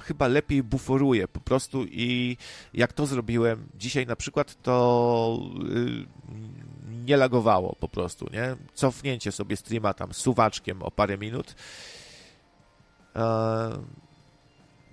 chyba 0.03 0.29
lepiej 0.29 0.63
buforuje 0.63 1.29
po 1.29 1.41
prostu 1.41 1.85
i 1.85 2.37
jak 2.75 2.93
to 2.93 3.07
zrobiłem 3.07 3.69
dzisiaj 3.75 4.07
na 4.07 4.17
przykład, 4.17 4.63
to 4.63 5.39
y, 5.73 6.07
nie 7.05 7.17
lagowało 7.17 7.77
po 7.81 7.89
prostu, 7.89 8.27
nie? 8.33 8.57
Cofnięcie 8.75 9.33
sobie 9.33 9.57
streama 9.57 9.95
tam 9.95 10.15
suwaczkiem 10.15 10.83
o 10.83 10.91
parę 10.91 11.19
minut. 11.19 11.55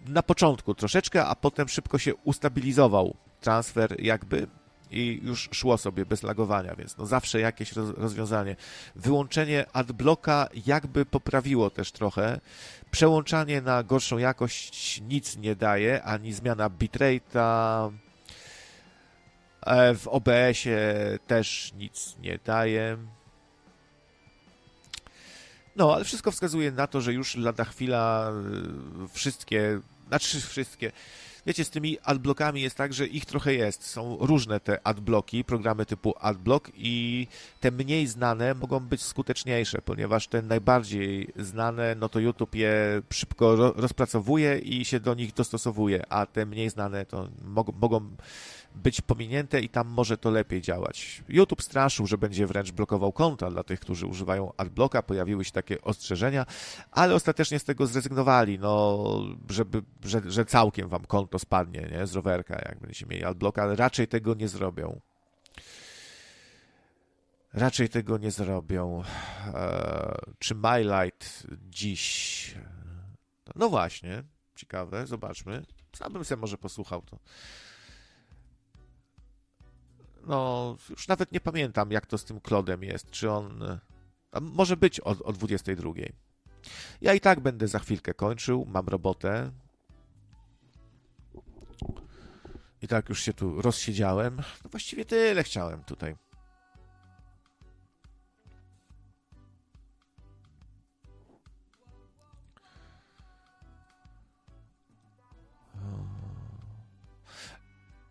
na 0.08 0.24
początku 0.24 0.76
troszeczkę, 0.76 1.26
a 1.26 1.36
potem 1.36 1.68
szybko 1.68 1.98
się 1.98 2.16
ustabilizował 2.16 3.16
transfer 3.46 4.04
jakby 4.04 4.48
i 4.92 5.20
już 5.24 5.50
szło 5.52 5.78
sobie 5.78 6.06
bez 6.06 6.24
lagowania, 6.24 6.76
więc 6.76 6.98
no 6.98 7.06
zawsze 7.06 7.40
jakieś 7.40 7.72
rozwiązanie. 7.74 8.56
Wyłączenie 8.96 9.66
adblocka 9.74 10.50
jakby 10.66 11.06
poprawiło 11.06 11.70
też 11.70 11.92
trochę. 11.92 12.40
Przełączanie 12.92 13.62
na 13.62 13.84
gorszą 13.84 14.18
jakość 14.18 15.02
nic 15.02 15.38
nie 15.38 15.56
daje, 15.56 16.04
ani 16.04 16.34
zmiana 16.34 16.70
bitrate'a 16.70 17.92
e, 19.62 19.96
w 19.96 20.08
OBS-ie 20.08 21.20
też 21.28 21.74
nic 21.78 22.16
nie 22.20 22.40
daje. 22.46 22.98
No, 25.76 25.94
ale 25.94 26.04
wszystko 26.04 26.32
wskazuje 26.32 26.72
na 26.72 26.88
to, 26.88 27.02
że 27.02 27.14
już 27.14 27.36
lada 27.36 27.66
chwila 27.66 28.32
y, 29.06 29.08
wszystkie, 29.08 29.80
znaczy 30.08 30.42
wszystkie, 30.42 30.92
Wiecie, 31.46 31.66
z 31.66 31.70
tymi 31.70 31.98
adblockami 32.04 32.62
jest 32.62 32.76
tak, 32.76 32.94
że 32.94 33.08
ich 33.08 33.26
trochę 33.26 33.54
jest. 33.54 33.88
Są 33.88 34.18
różne 34.20 34.60
te 34.60 34.88
adblocki, 34.88 35.44
programy 35.44 35.86
typu 35.86 36.14
adblock 36.20 36.72
i 36.76 37.28
te 37.60 37.72
mniej 37.72 38.08
znane 38.08 38.54
mogą 38.54 38.80
być 38.80 39.02
skuteczniejsze, 39.02 39.82
ponieważ 39.82 40.28
te 40.28 40.42
najbardziej 40.42 41.28
znane, 41.36 41.96
no 41.96 42.10
to 42.10 42.20
YouTube 42.20 42.56
je 42.56 43.02
szybko 43.10 43.56
rozpracowuje 43.56 44.58
i 44.58 44.86
się 44.86 45.00
do 45.00 45.14
nich 45.14 45.34
dostosowuje, 45.34 46.06
a 46.10 46.26
te 46.26 46.46
mniej 46.46 46.70
znane 46.70 47.06
to 47.06 47.30
mogą, 47.44 47.74
mogą 47.82 48.10
być 48.76 49.02
pominięte 49.02 49.62
i 49.62 49.70
tam 49.70 49.88
może 49.88 50.18
to 50.18 50.32
lepiej 50.32 50.62
działać. 50.62 51.24
YouTube 51.28 51.62
straszył, 51.62 52.08
że 52.08 52.18
będzie 52.18 52.48
wręcz 52.48 52.72
blokował 52.72 53.14
konta 53.14 53.50
dla 53.50 53.64
tych, 53.64 53.80
którzy 53.80 54.08
używają 54.08 54.54
adblocka, 54.58 55.04
pojawiły 55.04 55.46
się 55.46 55.52
takie 55.52 55.82
ostrzeżenia, 55.82 56.46
ale 56.92 57.16
ostatecznie 57.16 57.60
z 57.60 57.64
tego 57.64 57.88
zrezygnowali, 57.88 58.60
no, 58.60 59.06
żeby, 59.50 59.84
że, 60.04 60.22
że 60.26 60.46
całkiem 60.46 60.90
wam 60.90 61.06
konto 61.06 61.40
spadnie, 61.40 61.90
nie, 61.92 62.08
z 62.08 62.16
rowerka, 62.16 62.56
jak 62.56 62.80
będziecie 62.80 63.06
mieli 63.06 63.24
adblocka, 63.24 63.64
ale 63.64 63.76
raczej 63.76 64.08
tego 64.08 64.34
nie 64.34 64.48
zrobią. 64.48 65.00
Raczej 67.54 67.90
tego 67.90 68.18
nie 68.18 68.32
zrobią. 68.32 69.04
Eee, 69.54 70.34
czy 70.40 70.56
MyLight 70.56 71.48
dziś? 71.70 72.56
No 73.56 73.70
właśnie, 73.70 74.24
ciekawe, 74.56 75.08
zobaczmy. 75.08 75.66
Sam 75.96 76.14
bym 76.14 76.26
sobie 76.26 76.42
może 76.42 76.58
posłuchał 76.58 77.02
to 77.02 77.20
no, 80.28 80.76
już 80.90 81.08
nawet 81.08 81.32
nie 81.32 81.40
pamiętam, 81.40 81.92
jak 81.92 82.06
to 82.06 82.18
z 82.18 82.26
tym 82.26 82.40
Klodem 82.40 82.84
jest. 82.84 83.12
Czy 83.12 83.32
on. 83.32 83.80
może 84.42 84.78
być 84.78 85.00
o, 85.00 85.04
o 85.04 85.34
22. 85.34 85.92
Ja 87.02 87.14
i 87.14 87.20
tak 87.20 87.40
będę 87.40 87.68
za 87.68 87.80
chwilkę 87.80 88.14
kończył, 88.14 88.66
mam 88.66 88.88
robotę. 88.88 89.52
I 92.82 92.88
tak 92.88 93.10
już 93.10 93.22
się 93.22 93.34
tu 93.34 93.62
rozsiedziałem. 93.62 94.38
No 94.38 94.70
właściwie 94.70 95.06
tyle 95.06 95.44
chciałem 95.44 95.84
tutaj. 95.84 96.16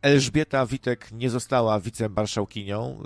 Elżbieta 0.05 0.67
Witek 0.67 1.13
nie 1.13 1.31
została 1.31 1.81
wicemarszałkinią. 1.81 3.03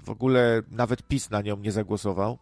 Y, 0.00 0.04
w 0.04 0.10
ogóle 0.10 0.62
nawet 0.70 1.02
PiS 1.02 1.30
na 1.30 1.42
nią 1.42 1.56
nie 1.56 1.72
zagłosował. 1.72 2.38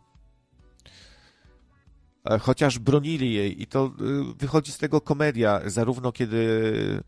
E, 2.25 2.39
chociaż 2.39 2.79
bronili 2.79 3.33
jej 3.33 3.63
i 3.63 3.67
to 3.67 3.87
y, 3.87 3.91
wychodzi 4.35 4.73
z 4.73 4.79
tego 4.79 5.01
komedia, 5.01 5.61
zarówno 5.67 6.13
kiedy 6.13 7.03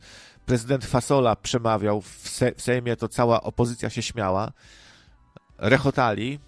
prezydent 0.47 0.85
Fasola 0.85 1.37
przemawiał 1.37 2.01
w, 2.01 2.41
Sejmie, 2.57 2.97
to 2.97 3.09
cała 3.09 3.43
opozycja 3.43 3.91
się 3.91 4.03
śmiała, 4.03 4.53
rechotali, 5.59 6.39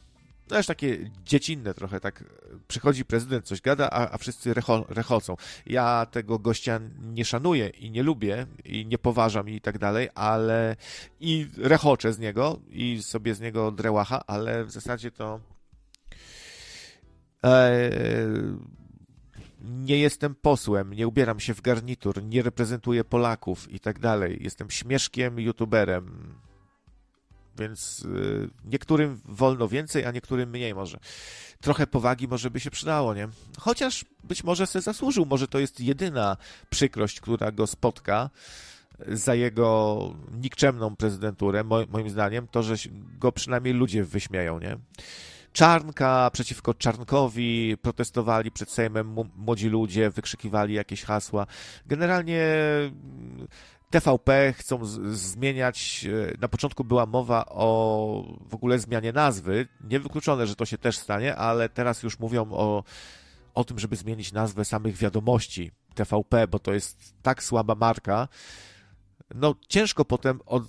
już 0.56 0.66
takie 0.66 1.10
dziecinne 1.24 1.74
trochę, 1.74 2.00
tak 2.00 2.24
przychodzi 2.68 3.04
prezydent, 3.04 3.46
coś 3.46 3.60
gada, 3.60 3.90
a, 3.90 4.14
a 4.14 4.18
wszyscy 4.18 4.54
recho, 4.54 4.84
rechocą. 4.88 5.36
Ja 5.66 6.06
tego 6.10 6.38
gościa 6.38 6.80
nie 7.02 7.24
szanuję 7.24 7.68
i 7.68 7.90
nie 7.90 8.02
lubię 8.02 8.46
i 8.64 8.86
nie 8.86 8.98
poważam 8.98 9.48
i 9.48 9.60
tak 9.60 9.78
dalej, 9.78 10.08
ale 10.14 10.76
i 11.20 11.46
rechoczę 11.56 12.12
z 12.12 12.18
niego 12.18 12.60
i 12.70 13.02
sobie 13.02 13.34
z 13.34 13.40
niego 13.40 13.70
drełacha, 13.70 14.22
ale 14.26 14.64
w 14.64 14.70
zasadzie 14.70 15.10
to 15.10 15.40
e, 17.44 17.90
nie 19.60 19.98
jestem 19.98 20.34
posłem, 20.34 20.92
nie 20.92 21.08
ubieram 21.08 21.40
się 21.40 21.54
w 21.54 21.60
garnitur, 21.60 22.22
nie 22.22 22.42
reprezentuję 22.42 23.04
Polaków 23.04 23.72
i 23.72 23.80
tak 23.80 23.98
dalej. 23.98 24.38
Jestem 24.40 24.70
śmieszkiem, 24.70 25.40
youtuberem 25.40 26.34
więc 27.58 28.04
y, 28.04 28.50
niektórym 28.64 29.20
wolno 29.24 29.68
więcej, 29.68 30.04
a 30.04 30.10
niektórym 30.10 30.50
mniej 30.50 30.74
może. 30.74 30.98
Trochę 31.60 31.86
powagi 31.86 32.28
może 32.28 32.50
by 32.50 32.60
się 32.60 32.70
przydało, 32.70 33.14
nie? 33.14 33.28
Chociaż 33.58 34.04
być 34.24 34.44
może 34.44 34.66
se 34.66 34.80
zasłużył, 34.80 35.26
może 35.26 35.48
to 35.48 35.58
jest 35.58 35.80
jedyna 35.80 36.36
przykrość, 36.70 37.20
która 37.20 37.52
go 37.52 37.66
spotka 37.66 38.30
za 39.08 39.34
jego 39.34 39.98
nikczemną 40.32 40.96
prezydenturę, 40.96 41.64
moim 41.64 42.10
zdaniem, 42.10 42.48
to, 42.48 42.62
że 42.62 42.74
go 43.18 43.32
przynajmniej 43.32 43.74
ludzie 43.74 44.04
wyśmieją, 44.04 44.60
nie? 44.60 44.76
Czarnka 45.52 46.30
przeciwko 46.32 46.74
Czarnkowi, 46.74 47.76
protestowali 47.82 48.50
przed 48.50 48.70
Sejmem 48.70 49.16
młodzi 49.36 49.68
ludzie, 49.68 50.10
wykrzykiwali 50.10 50.74
jakieś 50.74 51.02
hasła. 51.02 51.46
Generalnie 51.86 52.46
TVP 53.92 54.54
chcą 54.56 54.80
zmieniać. 55.12 56.06
E, 56.32 56.38
na 56.40 56.48
początku 56.48 56.84
była 56.84 57.06
mowa 57.06 57.44
o 57.46 58.38
w 58.40 58.54
ogóle 58.54 58.78
zmianie 58.78 59.12
nazwy. 59.12 59.68
Niewykluczone, 59.80 60.46
że 60.46 60.56
to 60.56 60.66
się 60.66 60.78
też 60.78 60.98
stanie, 60.98 61.36
ale 61.36 61.68
teraz 61.68 62.02
już 62.02 62.18
mówią 62.18 62.46
o, 62.50 62.84
o 63.54 63.64
tym, 63.64 63.78
żeby 63.78 63.96
zmienić 63.96 64.32
nazwę 64.32 64.64
samych 64.64 64.96
wiadomości 64.96 65.70
TVP, 65.94 66.48
bo 66.48 66.58
to 66.58 66.72
jest 66.72 67.14
tak 67.22 67.42
słaba 67.42 67.74
marka. 67.74 68.28
No, 69.34 69.54
ciężko 69.68 70.04
potem 70.04 70.40
od, 70.46 70.64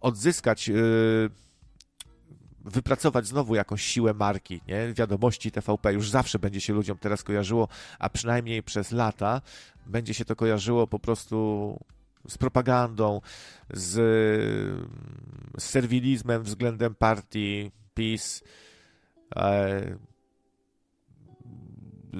odzyskać, 0.00 0.68
e, 0.68 0.74
wypracować 2.60 3.26
znowu 3.26 3.54
jakąś 3.54 3.82
siłę 3.84 4.14
marki, 4.14 4.60
nie? 4.68 4.92
Wiadomości 4.92 5.50
TVP 5.50 5.92
już 5.92 6.10
zawsze 6.10 6.38
będzie 6.38 6.60
się 6.60 6.72
ludziom 6.72 6.98
teraz 6.98 7.22
kojarzyło, 7.22 7.68
a 7.98 8.08
przynajmniej 8.08 8.62
przez 8.62 8.92
lata 8.92 9.40
będzie 9.86 10.14
się 10.14 10.24
to 10.24 10.36
kojarzyło 10.36 10.86
po 10.86 10.98
prostu 10.98 11.78
z 12.28 12.38
propagandą, 12.38 13.20
z, 13.70 13.92
z 15.58 15.62
serwilizmem 15.62 16.42
względem 16.42 16.94
partii 16.94 17.70
PiS, 17.94 18.42
e, 19.36 19.96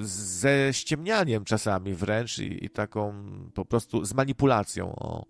ze 0.00 0.72
ściemnianiem 0.72 1.44
czasami 1.44 1.94
wręcz 1.94 2.38
i, 2.38 2.64
i, 2.64 2.70
taką 2.70 3.14
po 3.54 3.64
prostu 3.64 4.04
z 4.04 4.14
manipulacją. 4.14 4.96
O. 4.96 5.26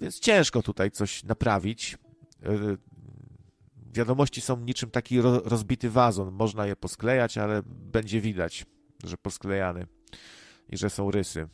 Więc 0.00 0.20
ciężko 0.20 0.62
tutaj 0.62 0.90
coś 0.90 1.24
naprawić. 1.24 1.98
E, 2.42 2.48
wiadomości 3.92 4.40
są 4.40 4.60
niczym 4.60 4.90
taki 4.90 5.20
rozbity 5.20 5.90
wazon. 5.90 6.32
Można 6.32 6.66
je 6.66 6.76
posklejać, 6.76 7.38
ale 7.38 7.62
będzie 7.66 8.20
widać, 8.20 8.66
że 9.04 9.16
posklejany 9.16 9.86
i 10.68 10.76
że 10.76 10.90
są 10.90 11.10
rysy. 11.10 11.48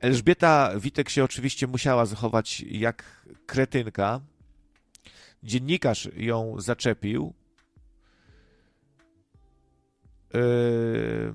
Elżbieta 0.00 0.72
Witek 0.80 1.08
się 1.08 1.24
oczywiście 1.24 1.66
musiała 1.66 2.06
zachować 2.06 2.60
jak 2.60 3.26
kretynka. 3.46 4.20
Dziennikarz 5.42 6.08
ją 6.16 6.60
zaczepił. 6.60 7.34
Yy... 10.34 11.34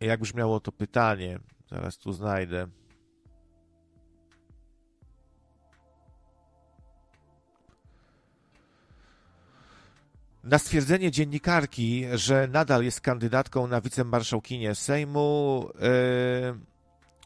Jak 0.00 0.20
brzmiało 0.20 0.60
to 0.60 0.72
pytanie? 0.72 1.38
Zaraz 1.70 1.98
tu 1.98 2.12
znajdę. 2.12 2.66
Na 10.44 10.58
stwierdzenie 10.58 11.10
dziennikarki, 11.10 12.06
że 12.14 12.48
nadal 12.48 12.84
jest 12.84 13.00
kandydatką 13.00 13.66
na 13.66 13.80
wicemarszałkinię 13.80 14.74
Sejmu, 14.74 15.68
yy, 15.74 16.72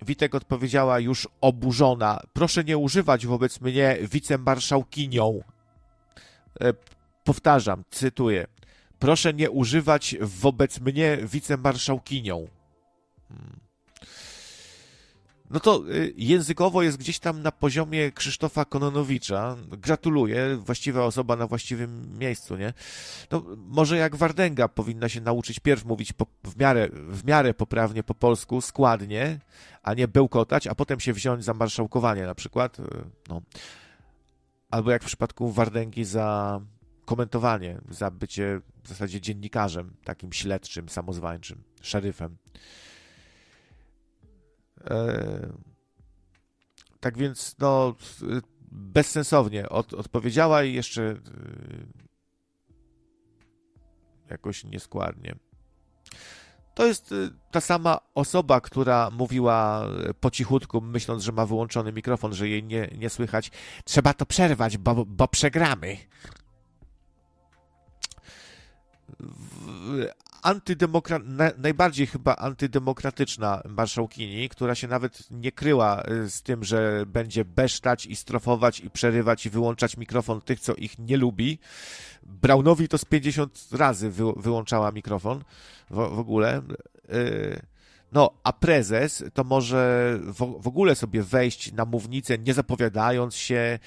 Witek 0.02 0.34
odpowiedziała 0.34 1.00
już 1.00 1.28
oburzona: 1.40 2.20
Proszę 2.32 2.64
nie 2.64 2.78
używać 2.78 3.26
wobec 3.26 3.60
mnie 3.60 3.98
wicemarszałkinią. 4.02 5.40
Yy, 6.60 6.74
powtarzam, 7.24 7.84
cytuję: 7.90 8.46
Proszę 8.98 9.34
nie 9.34 9.50
używać 9.50 10.16
wobec 10.20 10.80
mnie 10.80 11.18
wicemarszałkinią. 11.22 12.46
Hmm. 13.28 13.65
No 15.50 15.60
to 15.60 15.82
y, 15.90 16.14
językowo 16.16 16.82
jest 16.82 16.96
gdzieś 16.96 17.18
tam 17.18 17.42
na 17.42 17.52
poziomie 17.52 18.12
Krzysztofa 18.12 18.64
Kononowicza. 18.64 19.56
Gratuluję, 19.68 20.56
właściwa 20.56 21.04
osoba 21.04 21.36
na 21.36 21.46
właściwym 21.46 22.18
miejscu, 22.18 22.56
nie? 22.56 22.72
No, 23.30 23.42
może 23.56 23.96
jak 23.96 24.16
Wardęga 24.16 24.68
powinna 24.68 25.08
się 25.08 25.20
nauczyć 25.20 25.60
pierw 25.60 25.84
mówić 25.84 26.12
po, 26.12 26.26
w, 26.44 26.56
miarę, 26.56 26.88
w 26.92 27.24
miarę 27.24 27.54
poprawnie 27.54 28.02
po 28.02 28.14
polsku, 28.14 28.60
składnie, 28.60 29.40
a 29.82 29.94
nie 29.94 30.08
bełkotać, 30.08 30.66
a 30.66 30.74
potem 30.74 31.00
się 31.00 31.12
wziąć 31.12 31.44
za 31.44 31.54
marszałkowanie 31.54 32.22
na 32.22 32.34
przykład. 32.34 32.80
Y, 32.80 32.82
no. 33.28 33.42
Albo 34.70 34.90
jak 34.90 35.02
w 35.02 35.06
przypadku 35.06 35.50
Wardęgi 35.50 36.04
za 36.04 36.60
komentowanie, 37.04 37.80
za 37.90 38.10
bycie 38.10 38.60
w 38.82 38.88
zasadzie 38.88 39.20
dziennikarzem, 39.20 39.96
takim 40.04 40.32
śledczym, 40.32 40.88
samozwańczym, 40.88 41.62
szeryfem. 41.82 42.36
E, 44.90 45.52
tak 47.00 47.18
więc, 47.18 47.56
no, 47.58 47.94
bezsensownie 48.70 49.68
od, 49.68 49.94
odpowiedziała 49.94 50.64
i 50.64 50.74
jeszcze 50.74 51.02
e, 51.02 51.16
jakoś 54.30 54.64
nieskładnie. 54.64 55.34
To 56.74 56.86
jest 56.86 57.12
e, 57.12 57.14
ta 57.50 57.60
sama 57.60 57.98
osoba, 58.14 58.60
która 58.60 59.10
mówiła 59.10 59.86
po 60.20 60.30
cichutku, 60.30 60.80
myśląc, 60.80 61.22
że 61.22 61.32
ma 61.32 61.46
wyłączony 61.46 61.92
mikrofon, 61.92 62.34
że 62.34 62.48
jej 62.48 62.64
nie, 62.64 62.88
nie 62.98 63.10
słychać. 63.10 63.50
Trzeba 63.84 64.14
to 64.14 64.26
przerwać, 64.26 64.78
bo, 64.78 65.06
bo 65.06 65.28
przegramy 65.28 65.96
antydemokra... 70.46 71.20
najbardziej 71.58 72.06
chyba 72.06 72.36
antydemokratyczna 72.36 73.62
marszałkini, 73.68 74.48
która 74.48 74.74
się 74.74 74.88
nawet 74.88 75.30
nie 75.30 75.52
kryła 75.52 76.02
y, 76.08 76.30
z 76.30 76.42
tym, 76.42 76.64
że 76.64 77.04
będzie 77.06 77.44
besztać 77.44 78.06
i 78.06 78.16
strofować 78.16 78.80
i 78.80 78.90
przerywać 78.90 79.46
i 79.46 79.50
wyłączać 79.50 79.96
mikrofon 79.96 80.40
tych, 80.40 80.60
co 80.60 80.74
ich 80.74 80.98
nie 80.98 81.16
lubi. 81.16 81.58
Braunowi 82.22 82.88
to 82.88 82.98
z 82.98 83.04
50 83.04 83.68
razy 83.72 84.10
wy... 84.10 84.32
wyłączała 84.36 84.92
mikrofon 84.92 85.44
w, 85.90 85.94
w 85.94 86.18
ogóle. 86.18 86.62
Y, 87.12 87.60
no, 88.12 88.30
a 88.44 88.52
prezes 88.52 89.24
to 89.34 89.44
może 89.44 90.12
w, 90.22 90.62
w 90.62 90.68
ogóle 90.68 90.94
sobie 90.94 91.22
wejść 91.22 91.72
na 91.72 91.84
mównicę, 91.84 92.38
nie 92.38 92.54
zapowiadając 92.54 93.36
się, 93.36 93.78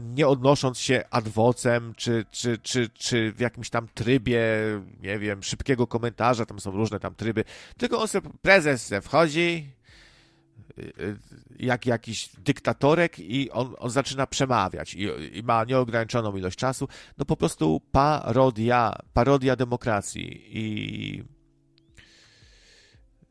nie 0.00 0.28
odnosząc 0.28 0.78
się 0.78 1.04
adwocem, 1.10 1.94
czy, 1.96 2.24
czy, 2.30 2.58
czy, 2.58 2.88
czy 2.88 3.32
w 3.32 3.40
jakimś 3.40 3.70
tam 3.70 3.88
trybie, 3.94 4.42
nie 5.02 5.18
wiem, 5.18 5.42
szybkiego 5.42 5.86
komentarza, 5.86 6.46
tam 6.46 6.60
są 6.60 6.70
różne 6.70 7.00
tam 7.00 7.14
tryby, 7.14 7.44
tylko 7.76 8.00
on 8.00 8.08
sobie, 8.08 8.30
prezes 8.42 8.94
wchodzi, 9.02 9.70
y, 10.78 10.82
y, 10.82 11.16
jak 11.58 11.86
jakiś 11.86 12.30
dyktatorek 12.38 13.18
i 13.18 13.50
on, 13.50 13.74
on 13.78 13.90
zaczyna 13.90 14.26
przemawiać 14.26 14.94
i, 14.94 15.08
i, 15.32 15.42
ma 15.42 15.64
nieograniczoną 15.64 16.36
ilość 16.36 16.58
czasu. 16.58 16.88
No 17.18 17.24
po 17.24 17.36
prostu 17.36 17.80
parodia, 17.92 18.92
parodia 19.12 19.56
demokracji 19.56 20.58
i, 20.58 21.24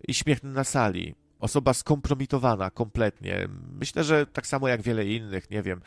i 0.08 0.14
śmiech 0.14 0.44
na 0.44 0.64
sali. 0.64 1.16
Osoba 1.40 1.74
skompromitowana 1.74 2.72
kompletnie. 2.72 3.48
Myślę, 3.72 4.04
że 4.04 4.26
tak 4.26 4.48
samo 4.48 4.68
jak 4.68 4.82
wiele 4.82 5.06
innych, 5.06 5.50
nie 5.50 5.62
wiem, 5.62 5.82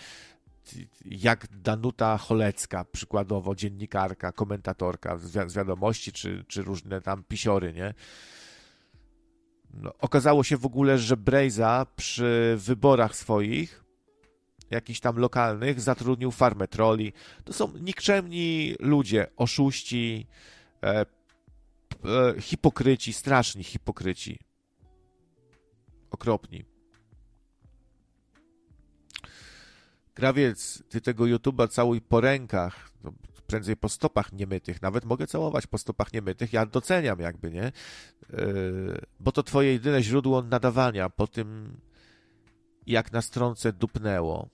jak 1.04 1.46
Danuta 1.56 2.18
Cholecka, 2.18 2.84
przykładowo 2.84 3.54
dziennikarka, 3.54 4.32
komentatorka 4.32 5.18
z, 5.18 5.54
wiadomości, 5.54 6.12
czy, 6.12 6.44
czy 6.48 6.62
różne 6.62 7.00
tam 7.00 7.24
pisiory, 7.24 7.72
nie? 7.72 7.94
No, 9.74 9.92
okazało 9.98 10.44
się 10.44 10.56
w 10.56 10.66
ogóle, 10.66 10.98
że 10.98 11.16
Brejza 11.16 11.86
przy 11.96 12.54
wyborach 12.58 13.16
swoich, 13.16 13.84
jakichś 14.70 15.00
tam 15.00 15.16
lokalnych, 15.16 15.80
zatrudnił 15.80 16.30
farmę 16.30 16.68
troli. 16.68 17.12
To 17.44 17.52
są 17.52 17.72
nikczemni 17.80 18.74
ludzie, 18.80 19.26
oszuści, 19.36 20.26
e, 20.82 21.00
e, 21.00 21.06
hipokryci, 22.40 23.12
straszni 23.12 23.64
hipokryci. 23.64 24.38
Okropni. 26.10 26.77
Krawiec, 30.18 30.82
ty 30.88 31.00
tego 31.00 31.24
YouTube'a 31.24 31.68
całuj 31.68 32.00
po 32.00 32.20
rękach, 32.20 32.90
no, 33.04 33.12
prędzej 33.46 33.76
po 33.76 33.88
stopach 33.88 34.32
niemytych, 34.32 34.82
nawet 34.82 35.04
mogę 35.04 35.26
całować 35.26 35.66
po 35.66 35.78
stopach 35.78 36.12
niemytych, 36.12 36.52
ja 36.52 36.66
doceniam 36.66 37.20
jakby, 37.20 37.50
nie? 37.50 37.72
Yy, 38.32 39.00
bo 39.20 39.32
to 39.32 39.42
twoje 39.42 39.72
jedyne 39.72 40.02
źródło 40.02 40.42
nadawania 40.42 41.10
po 41.10 41.26
tym, 41.26 41.76
jak 42.86 43.12
na 43.12 43.22
stronce 43.22 43.72
dupnęło. 43.72 44.48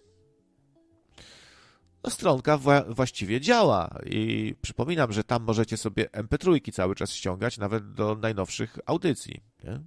No, 2.04 2.10
stronka 2.10 2.58
wła 2.58 2.84
właściwie 2.88 3.40
działa 3.40 3.98
i 4.06 4.54
przypominam, 4.62 5.12
że 5.12 5.24
tam 5.24 5.42
możecie 5.42 5.76
sobie 5.76 6.04
MP3 6.04 6.72
cały 6.72 6.94
czas 6.94 7.12
ściągać, 7.12 7.58
nawet 7.58 7.92
do 7.92 8.14
najnowszych 8.14 8.78
audycji, 8.86 9.42
nie? 9.64 9.80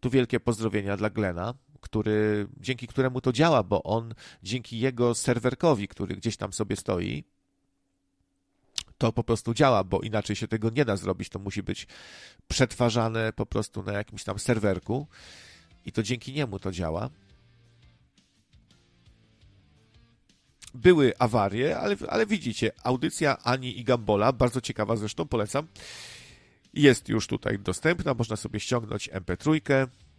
Tu 0.00 0.10
wielkie 0.10 0.40
pozdrowienia 0.40 0.96
dla 0.96 1.10
Glena, 1.10 1.54
który, 1.84 2.46
dzięki 2.60 2.86
któremu 2.86 3.20
to 3.20 3.32
działa, 3.32 3.62
bo 3.62 3.82
on 3.82 4.14
dzięki 4.42 4.78
jego 4.78 5.14
serwerkowi, 5.14 5.88
który 5.88 6.16
gdzieś 6.16 6.36
tam 6.36 6.52
sobie 6.52 6.76
stoi, 6.76 7.24
to 8.98 9.12
po 9.12 9.24
prostu 9.24 9.54
działa, 9.54 9.84
bo 9.84 10.00
inaczej 10.00 10.36
się 10.36 10.48
tego 10.48 10.70
nie 10.70 10.84
da 10.84 10.96
zrobić. 10.96 11.28
To 11.28 11.38
musi 11.38 11.62
być 11.62 11.86
przetwarzane 12.48 13.32
po 13.32 13.46
prostu 13.46 13.82
na 13.82 13.92
jakimś 13.92 14.24
tam 14.24 14.38
serwerku 14.38 15.06
i 15.86 15.92
to 15.92 16.02
dzięki 16.02 16.32
niemu 16.32 16.58
to 16.58 16.72
działa. 16.72 17.10
Były 20.74 21.12
awarie, 21.18 21.78
ale, 21.78 21.96
ale 22.08 22.26
widzicie, 22.26 22.72
audycja 22.82 23.38
Ani 23.42 23.78
i 23.78 23.84
Gambola, 23.84 24.32
bardzo 24.32 24.60
ciekawa 24.60 24.96
zresztą, 24.96 25.28
polecam. 25.28 25.66
Jest 26.74 27.08
już 27.08 27.26
tutaj 27.26 27.58
dostępna, 27.58 28.14
można 28.14 28.36
sobie 28.36 28.60
ściągnąć 28.60 29.10
MP3 29.10 29.60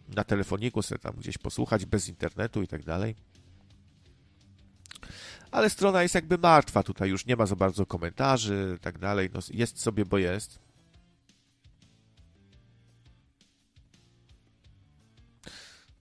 na 0.08 0.24
telefoniku 0.24 0.82
sobie 0.82 0.98
tam 0.98 1.16
gdzieś 1.16 1.38
posłuchać 1.38 1.86
bez 1.86 2.08
internetu 2.08 2.62
i 2.62 2.68
tak 2.68 2.84
dalej. 2.84 3.14
Ale 5.50 5.70
strona 5.70 6.02
jest 6.02 6.14
jakby 6.14 6.38
martwa, 6.38 6.82
tutaj 6.82 7.10
już 7.10 7.26
nie 7.26 7.36
ma 7.36 7.46
za 7.46 7.56
bardzo 7.56 7.86
komentarzy 7.86 8.74
i 8.76 8.80
tak 8.80 8.98
dalej. 8.98 9.30
No, 9.34 9.40
jest 9.50 9.80
sobie, 9.80 10.04
bo 10.04 10.18
jest. 10.18 10.58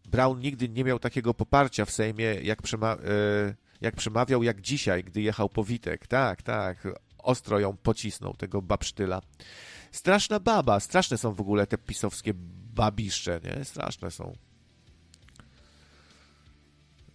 Brown 0.06 0.40
nigdy 0.40 0.70
nie 0.70 0.84
miał 0.84 1.00
takiego 1.00 1.34
poparcia 1.34 1.86
w 1.86 1.92
Sejmie, 1.92 2.26
jak, 2.26 2.62
przema 2.62 2.94
e, 2.94 2.98
jak 3.82 3.96
przemawiał, 3.96 4.44
jak 4.44 4.62
dzisiaj, 4.62 5.04
gdy 5.04 5.22
jechał 5.22 5.50
po 5.50 5.64
Witek. 5.64 6.08
Tak, 6.08 6.42
tak. 6.42 6.88
Ostro 7.18 7.60
ją 7.60 7.78
pocisnął, 7.78 8.34
tego 8.34 8.62
babsztyla. 8.62 9.22
Straszna 9.96 10.40
baba. 10.40 10.80
Straszne 10.80 11.18
są 11.18 11.34
w 11.34 11.42
ogóle 11.42 11.68
te 11.68 11.78
pisowskie 11.78 12.34
babiszcze, 12.76 13.40
nie? 13.44 13.66
Straszne 13.66 14.12
są. 14.12 14.34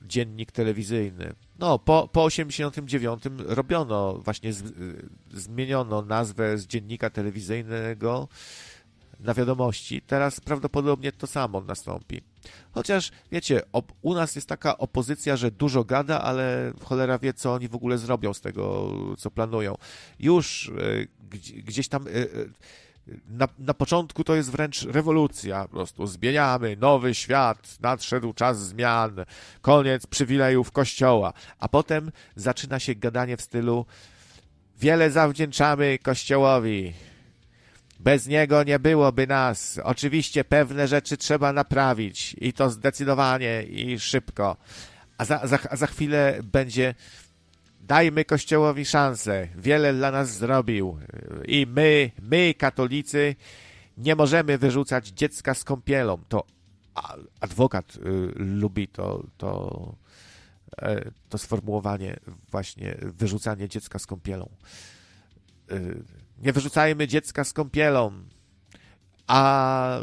Dziennik 0.02 0.52
telewizyjny. 0.52 1.32
No, 1.58 1.78
po, 1.78 2.08
po 2.08 2.24
89 2.24 3.22
robiono, 3.38 4.18
właśnie 4.18 4.52
z, 4.52 4.74
zmieniono 5.32 6.02
nazwę 6.02 6.58
z 6.58 6.66
dziennika 6.66 7.10
telewizyjnego 7.10 8.28
na 9.20 9.34
wiadomości. 9.34 10.02
Teraz 10.02 10.40
prawdopodobnie 10.40 11.12
to 11.12 11.26
samo 11.26 11.60
nastąpi. 11.60 12.20
Chociaż, 12.72 13.10
wiecie, 13.32 13.62
u 14.02 14.14
nas 14.14 14.34
jest 14.34 14.48
taka 14.48 14.78
opozycja, 14.78 15.36
że 15.36 15.50
dużo 15.50 15.84
gada, 15.84 16.20
ale 16.20 16.72
cholera 16.84 17.18
wie, 17.18 17.34
co 17.34 17.52
oni 17.52 17.68
w 17.68 17.74
ogóle 17.74 17.98
zrobią 17.98 18.34
z 18.34 18.40
tego, 18.40 18.92
co 19.18 19.30
planują. 19.30 19.74
Już 20.18 20.68
y, 20.68 21.08
gdzieś 21.64 21.88
tam. 21.88 22.08
Y, 22.08 22.52
na, 23.28 23.48
na 23.58 23.74
początku 23.74 24.24
to 24.24 24.34
jest 24.34 24.50
wręcz 24.50 24.82
rewolucja, 24.82 25.62
po 25.62 25.68
prostu 25.68 26.06
zmieniamy, 26.06 26.76
nowy 26.76 27.14
świat, 27.14 27.80
nadszedł 27.80 28.32
czas 28.32 28.58
zmian, 28.58 29.16
koniec 29.60 30.06
przywilejów 30.06 30.72
Kościoła, 30.72 31.32
a 31.58 31.68
potem 31.68 32.12
zaczyna 32.36 32.78
się 32.78 32.94
gadanie 32.94 33.36
w 33.36 33.42
stylu 33.42 33.86
wiele 34.80 35.10
zawdzięczamy 35.10 35.98
Kościołowi, 35.98 36.92
bez 38.04 38.26
niego 38.26 38.62
nie 38.62 38.78
byłoby 38.78 39.26
nas. 39.26 39.80
Oczywiście 39.84 40.44
pewne 40.44 40.88
rzeczy 40.88 41.16
trzeba 41.16 41.52
naprawić 41.52 42.36
i 42.40 42.52
to 42.52 42.70
zdecydowanie 42.70 43.62
i 43.62 43.98
szybko. 43.98 44.56
A 45.18 45.24
za, 45.24 45.46
za, 45.46 45.58
za 45.72 45.86
chwilę 45.86 46.40
będzie 46.42 46.94
Dajmy 47.80 48.24
Kościołowi 48.24 48.84
szansę. 48.84 49.48
Wiele 49.56 49.94
dla 49.94 50.10
nas 50.10 50.36
zrobił. 50.36 50.98
I 51.46 51.66
my, 51.66 52.10
my, 52.22 52.54
katolicy, 52.54 53.36
nie 53.98 54.16
możemy 54.16 54.58
wyrzucać 54.58 55.08
dziecka 55.08 55.54
z 55.54 55.64
kąpielą. 55.64 56.18
To 56.28 56.44
adwokat 57.40 57.96
y, 57.96 58.00
lubi 58.36 58.88
to, 58.88 59.24
to, 59.38 59.94
y, 60.82 61.12
to 61.28 61.38
sformułowanie 61.38 62.16
właśnie 62.50 62.96
wyrzucanie 63.00 63.68
dziecka 63.68 63.98
z 63.98 64.06
kąpielą. 64.06 64.50
Y, 65.72 66.02
nie 66.40 66.52
wyrzucajmy 66.52 67.08
dziecka 67.08 67.44
z 67.44 67.52
kąpielą. 67.52 68.12
A, 69.26 70.00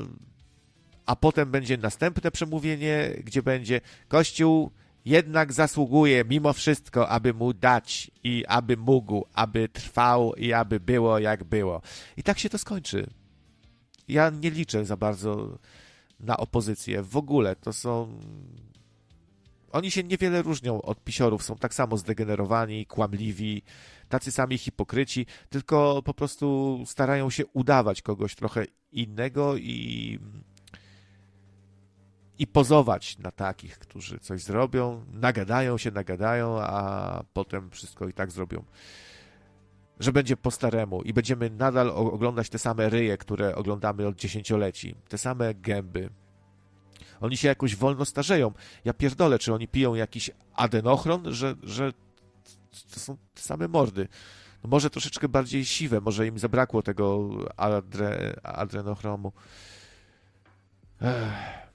a 1.06 1.16
potem 1.16 1.52
będzie 1.52 1.78
następne 1.78 2.32
przemówienie, 2.32 3.14
gdzie 3.24 3.44
będzie 3.44 3.82
Kościół 4.08 4.72
jednak 5.08 5.54
zasługuje 5.54 6.26
mimo 6.26 6.54
wszystko, 6.54 7.10
aby 7.10 7.34
mu 7.34 7.54
dać 7.54 8.12
i 8.24 8.46
aby 8.48 8.78
mógł, 8.78 9.26
aby 9.34 9.70
trwał 9.70 10.34
i 10.34 10.54
aby 10.54 10.80
było 10.80 11.20
jak 11.20 11.44
było. 11.44 11.82
I 12.18 12.24
tak 12.24 12.40
się 12.40 12.50
to 12.50 12.58
skończy. 12.58 13.08
Ja 14.08 14.30
nie 14.30 14.52
liczę 14.52 14.86
za 14.86 14.98
bardzo 14.98 15.58
na 16.20 16.38
opozycję. 16.38 17.04
W 17.04 17.18
ogóle 17.18 17.56
to 17.56 17.74
są. 17.74 18.20
Oni 19.72 19.92
się 19.92 20.04
niewiele 20.04 20.42
różnią 20.42 20.82
od 20.82 21.04
pisiorów, 21.04 21.44
są 21.44 21.56
tak 21.56 21.74
samo 21.74 21.98
zdegenerowani, 21.98 22.86
kłamliwi, 22.86 23.62
tacy 24.10 24.32
sami 24.32 24.58
hipokryci, 24.58 25.26
tylko 25.50 26.02
po 26.06 26.14
prostu 26.14 26.80
starają 26.86 27.30
się 27.30 27.46
udawać 27.46 28.02
kogoś 28.02 28.36
trochę 28.36 28.66
innego 28.92 29.58
i 29.58 30.20
i 32.40 32.48
pozować 32.48 33.18
na 33.18 33.32
takich, 33.32 33.80
którzy 33.80 34.20
coś 34.20 34.44
zrobią, 34.44 35.06
nagadają 35.14 35.78
się, 35.78 35.92
nagadają, 35.92 36.62
a 36.62 37.24
potem 37.34 37.70
wszystko 37.70 38.08
i 38.08 38.14
tak 38.14 38.32
zrobią. 38.32 38.64
Że 40.00 40.12
będzie 40.12 40.38
po 40.38 40.52
staremu 40.52 41.02
i 41.02 41.14
będziemy 41.14 41.50
nadal 41.50 41.90
oglądać 41.90 42.50
te 42.50 42.60
same 42.60 42.90
ryje, 42.90 43.18
które 43.18 43.56
oglądamy 43.56 44.08
od 44.08 44.16
dziesięcioleci, 44.16 44.96
te 45.10 45.18
same 45.18 45.54
gęby. 45.54 46.10
Oni 47.22 47.38
się 47.38 47.48
jakoś 47.48 47.76
wolno 47.76 48.06
starzeją. 48.06 48.52
Ja 48.86 48.94
pierdolę, 48.94 49.40
czy 49.40 49.54
oni 49.54 49.68
piją 49.68 49.96
jakiś 49.96 50.32
adenochron, 50.54 51.34
że, 51.34 51.56
że 51.64 51.94
to 52.94 53.00
są 53.00 53.18
te 53.34 53.42
same 53.42 53.68
mordy. 53.68 54.08
No 54.64 54.70
może 54.70 54.90
troszeczkę 54.90 55.30
bardziej 55.30 55.66
siwe, 55.66 56.02
może 56.02 56.28
im 56.28 56.40
zabrakło 56.40 56.82
tego 56.82 57.30
adre, 57.58 58.40
adrenochromu. 58.44 59.32
Ech. 61.02 61.68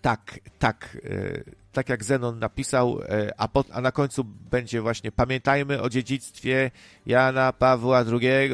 Tak, 0.00 0.40
tak, 0.58 0.98
e, 1.04 1.42
tak 1.72 1.88
jak 1.88 2.04
Zenon 2.04 2.38
napisał, 2.38 3.00
e, 3.02 3.40
a, 3.40 3.48
po, 3.48 3.64
a 3.72 3.80
na 3.80 3.92
końcu 3.92 4.24
będzie 4.24 4.80
właśnie 4.80 5.12
pamiętajmy 5.12 5.82
o 5.82 5.88
dziedzictwie 5.88 6.70
Jana 7.06 7.52
Pawła 7.52 8.04
II, 8.20 8.52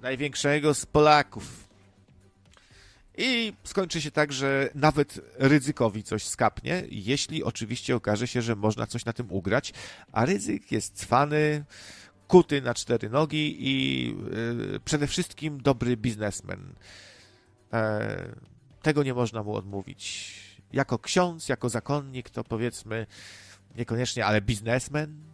największego 0.00 0.74
z 0.74 0.86
Polaków. 0.86 1.61
I 3.18 3.52
skończy 3.64 4.00
się 4.00 4.10
tak, 4.10 4.32
że 4.32 4.70
nawet 4.74 5.20
ryzykowi 5.38 6.02
coś 6.02 6.26
skapnie, 6.26 6.82
jeśli 6.90 7.44
oczywiście 7.44 7.96
okaże 7.96 8.26
się, 8.26 8.42
że 8.42 8.56
można 8.56 8.86
coś 8.86 9.04
na 9.04 9.12
tym 9.12 9.32
ugrać, 9.32 9.72
a 10.12 10.24
ryzyk 10.24 10.72
jest 10.72 10.96
cwany, 10.96 11.64
kuty 12.28 12.62
na 12.62 12.74
cztery 12.74 13.10
nogi 13.10 13.56
i 13.60 14.06
yy, 14.72 14.80
przede 14.84 15.06
wszystkim 15.06 15.62
dobry 15.62 15.96
biznesmen. 15.96 16.74
Yy, 17.72 17.78
tego 18.82 19.02
nie 19.02 19.14
można 19.14 19.42
mu 19.42 19.54
odmówić. 19.54 20.34
Jako 20.72 20.98
ksiądz, 20.98 21.48
jako 21.48 21.68
zakonnik, 21.68 22.30
to 22.30 22.44
powiedzmy 22.44 23.06
niekoniecznie, 23.76 24.26
ale 24.26 24.40
biznesmen, 24.40 25.24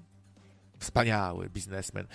wspaniały 0.79 1.51
biznesmen. 1.51 2.07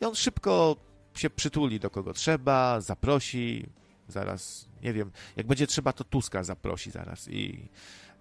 I 0.00 0.04
on 0.04 0.14
szybko 0.14 0.76
się 1.14 1.30
przytuli 1.30 1.80
do 1.80 1.90
kogo 1.90 2.12
trzeba, 2.12 2.80
zaprosi, 2.80 3.66
zaraz, 4.08 4.68
nie 4.82 4.92
wiem, 4.92 5.10
jak 5.36 5.46
będzie 5.46 5.66
trzeba, 5.66 5.92
to 5.92 6.04
Tuska 6.04 6.44
zaprosi 6.44 6.90
zaraz 6.90 7.28
i 7.28 7.68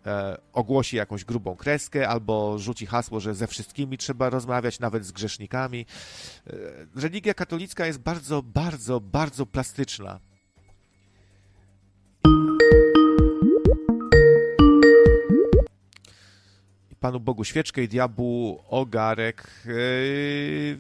e, 0.06 0.38
ogłosi 0.54 0.98
jakąś 0.98 1.26
grubą 1.26 1.56
kreskę 1.56 2.10
albo 2.10 2.60
rzuci 2.60 2.86
hasło, 2.86 3.20
że 3.20 3.36
ze 3.36 3.48
wszystkimi 3.48 3.98
trzeba 3.98 4.30
rozmawiać, 4.30 4.80
nawet 4.80 5.06
z 5.06 5.12
grzesznikami. 5.12 5.86
E, 6.48 6.54
religia 7.02 7.34
katolicka 7.34 7.86
jest 7.86 8.00
bardzo, 8.00 8.44
bardzo, 8.44 9.00
bardzo 9.00 9.46
plastyczna. 9.46 10.20
Panu 17.00 17.20
Bogu 17.20 17.44
świeczkę 17.44 17.84
i 17.84 17.88
diabłu 17.88 18.64
ogarek. 18.68 19.64
Yy, 19.66 20.80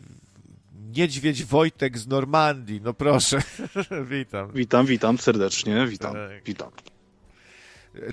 niedźwiedź 0.95 1.43
Wojtek 1.43 1.97
z 1.97 2.07
Normandii, 2.07 2.81
no 2.83 2.93
proszę. 2.93 3.41
witam. 4.11 4.51
Witam, 4.53 4.85
witam 4.85 5.17
serdecznie, 5.17 5.87
witam, 5.87 6.13
tak. 6.13 6.43
witam. 6.45 6.71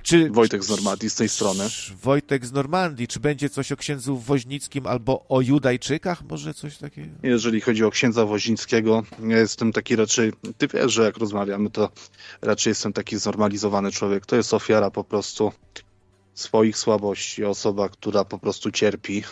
Czy, 0.02 0.30
Wojtek 0.30 0.64
z 0.64 0.68
Normandii 0.68 1.10
z 1.10 1.14
tej 1.14 1.28
strony. 1.28 1.64
Wojtek 2.02 2.46
z 2.46 2.52
Normandii, 2.52 3.08
czy 3.08 3.20
będzie 3.20 3.50
coś 3.50 3.72
o 3.72 3.76
księdzu 3.76 4.18
Woźnickim 4.18 4.86
albo 4.86 5.24
o 5.28 5.40
Judajczykach? 5.40 6.22
Może 6.22 6.54
coś 6.54 6.76
takiego? 6.76 7.08
Jeżeli 7.22 7.60
chodzi 7.60 7.84
o 7.84 7.90
księdza 7.90 8.26
Woźnickiego, 8.26 9.02
ja 9.28 9.38
jestem 9.38 9.72
taki 9.72 9.96
raczej, 9.96 10.32
ty 10.58 10.68
wiesz, 10.68 10.92
że 10.92 11.02
jak 11.02 11.16
rozmawiamy, 11.16 11.70
to 11.70 11.88
raczej 12.42 12.70
jestem 12.70 12.92
taki 12.92 13.18
znormalizowany 13.18 13.92
człowiek. 13.92 14.26
To 14.26 14.36
jest 14.36 14.54
ofiara 14.54 14.90
po 14.90 15.04
prostu 15.04 15.52
swoich 16.34 16.78
słabości, 16.78 17.44
osoba, 17.44 17.88
która 17.88 18.24
po 18.24 18.38
prostu 18.38 18.70
cierpi. 18.70 19.22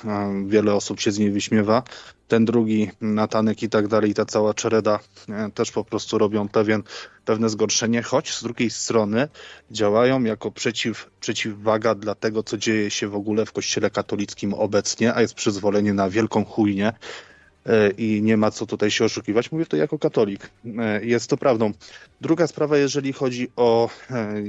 Wiele 0.47 0.75
osób 0.75 1.01
się 1.01 1.13
z 1.13 1.19
niej 1.19 1.31
wyśmiewa. 1.31 1.83
Ten 2.29 2.45
drugi, 2.45 2.91
Natanek 3.01 3.63
i 3.63 3.69
tak 3.69 3.89
dalej, 3.89 4.15
ta 4.15 4.25
cała 4.25 4.55
czereda 4.55 4.99
e, 5.29 5.51
też 5.51 5.71
po 5.71 5.85
prostu 5.85 6.19
robią 6.19 6.49
pewien, 6.49 6.83
pewne 7.25 7.49
zgorszenie, 7.49 8.03
choć 8.03 8.35
z 8.35 8.43
drugiej 8.43 8.71
strony 8.71 9.29
działają 9.71 10.25
jako 10.25 10.51
przeciw, 10.51 11.11
przeciwwaga 11.21 11.95
dla 11.95 12.15
tego, 12.15 12.43
co 12.43 12.59
dzieje 12.59 12.91
się 12.91 13.09
w 13.09 13.15
ogóle 13.15 13.47
w 13.47 13.53
kościele 13.53 13.91
katolickim 13.91 14.55
obecnie, 14.55 15.15
a 15.15 15.21
jest 15.21 15.35
przyzwolenie 15.35 15.95
na 15.95 16.11
wielką 16.11 16.45
chujnię 16.45 16.93
i 17.99 18.23
nie 18.23 18.37
ma 18.37 18.51
co 18.51 18.67
tutaj 18.67 18.91
się 18.91 19.05
oszukiwać. 19.05 19.53
Mówię 19.53 19.67
to 19.67 19.77
jako 19.77 19.99
katolik. 19.99 20.51
E, 20.79 21.05
jest 21.05 21.31
to 21.31 21.37
prawdą. 21.37 21.73
Druga 22.21 22.47
sprawa, 22.47 22.77
jeżeli 22.77 23.13
chodzi 23.13 23.49
o 23.57 23.91
e, 24.11 24.43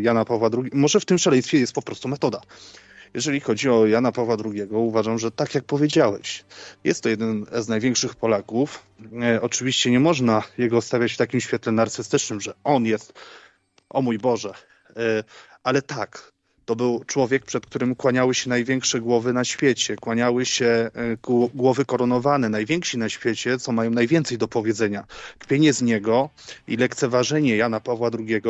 Jana 0.00 0.24
Pawła 0.24 0.50
II, 0.58 0.70
może 0.72 1.00
w 1.00 1.04
tym 1.04 1.18
szaleństwie 1.18 1.58
jest 1.58 1.72
po 1.72 1.82
prostu 1.82 2.08
metoda. 2.08 2.40
Jeżeli 3.14 3.40
chodzi 3.40 3.68
o 3.68 3.86
Jana 3.86 4.12
Pawła 4.12 4.36
II, 4.44 4.62
uważam, 4.70 5.18
że 5.18 5.30
tak 5.30 5.54
jak 5.54 5.64
powiedziałeś, 5.64 6.44
jest 6.84 7.02
to 7.02 7.08
jeden 7.08 7.46
z 7.52 7.68
największych 7.68 8.16
Polaków. 8.16 8.86
Oczywiście 9.40 9.90
nie 9.90 10.00
można 10.00 10.42
jego 10.58 10.80
stawiać 10.80 11.12
w 11.12 11.16
takim 11.16 11.40
świetle 11.40 11.72
narcystycznym, 11.72 12.40
że 12.40 12.54
on 12.64 12.84
jest, 12.84 13.12
o 13.90 14.02
mój 14.02 14.18
Boże, 14.18 14.52
ale 15.62 15.82
tak, 15.82 16.32
to 16.68 16.76
był 16.76 17.04
człowiek, 17.06 17.44
przed 17.44 17.66
którym 17.66 17.94
kłaniały 17.94 18.34
się 18.34 18.48
największe 18.48 19.00
głowy 19.00 19.32
na 19.32 19.44
świecie, 19.44 19.96
kłaniały 19.96 20.46
się 20.46 20.66
e, 20.66 20.90
głowy 21.54 21.84
koronowane, 21.84 22.48
najwięksi 22.48 22.98
na 22.98 23.08
świecie, 23.08 23.58
co 23.58 23.72
mają 23.72 23.90
najwięcej 23.90 24.38
do 24.38 24.48
powiedzenia. 24.48 25.04
Kpienie 25.38 25.72
z 25.72 25.82
niego 25.82 26.30
i 26.66 26.76
lekceważenie 26.76 27.56
Jana 27.56 27.80
Pawła 27.80 28.10
II 28.18 28.42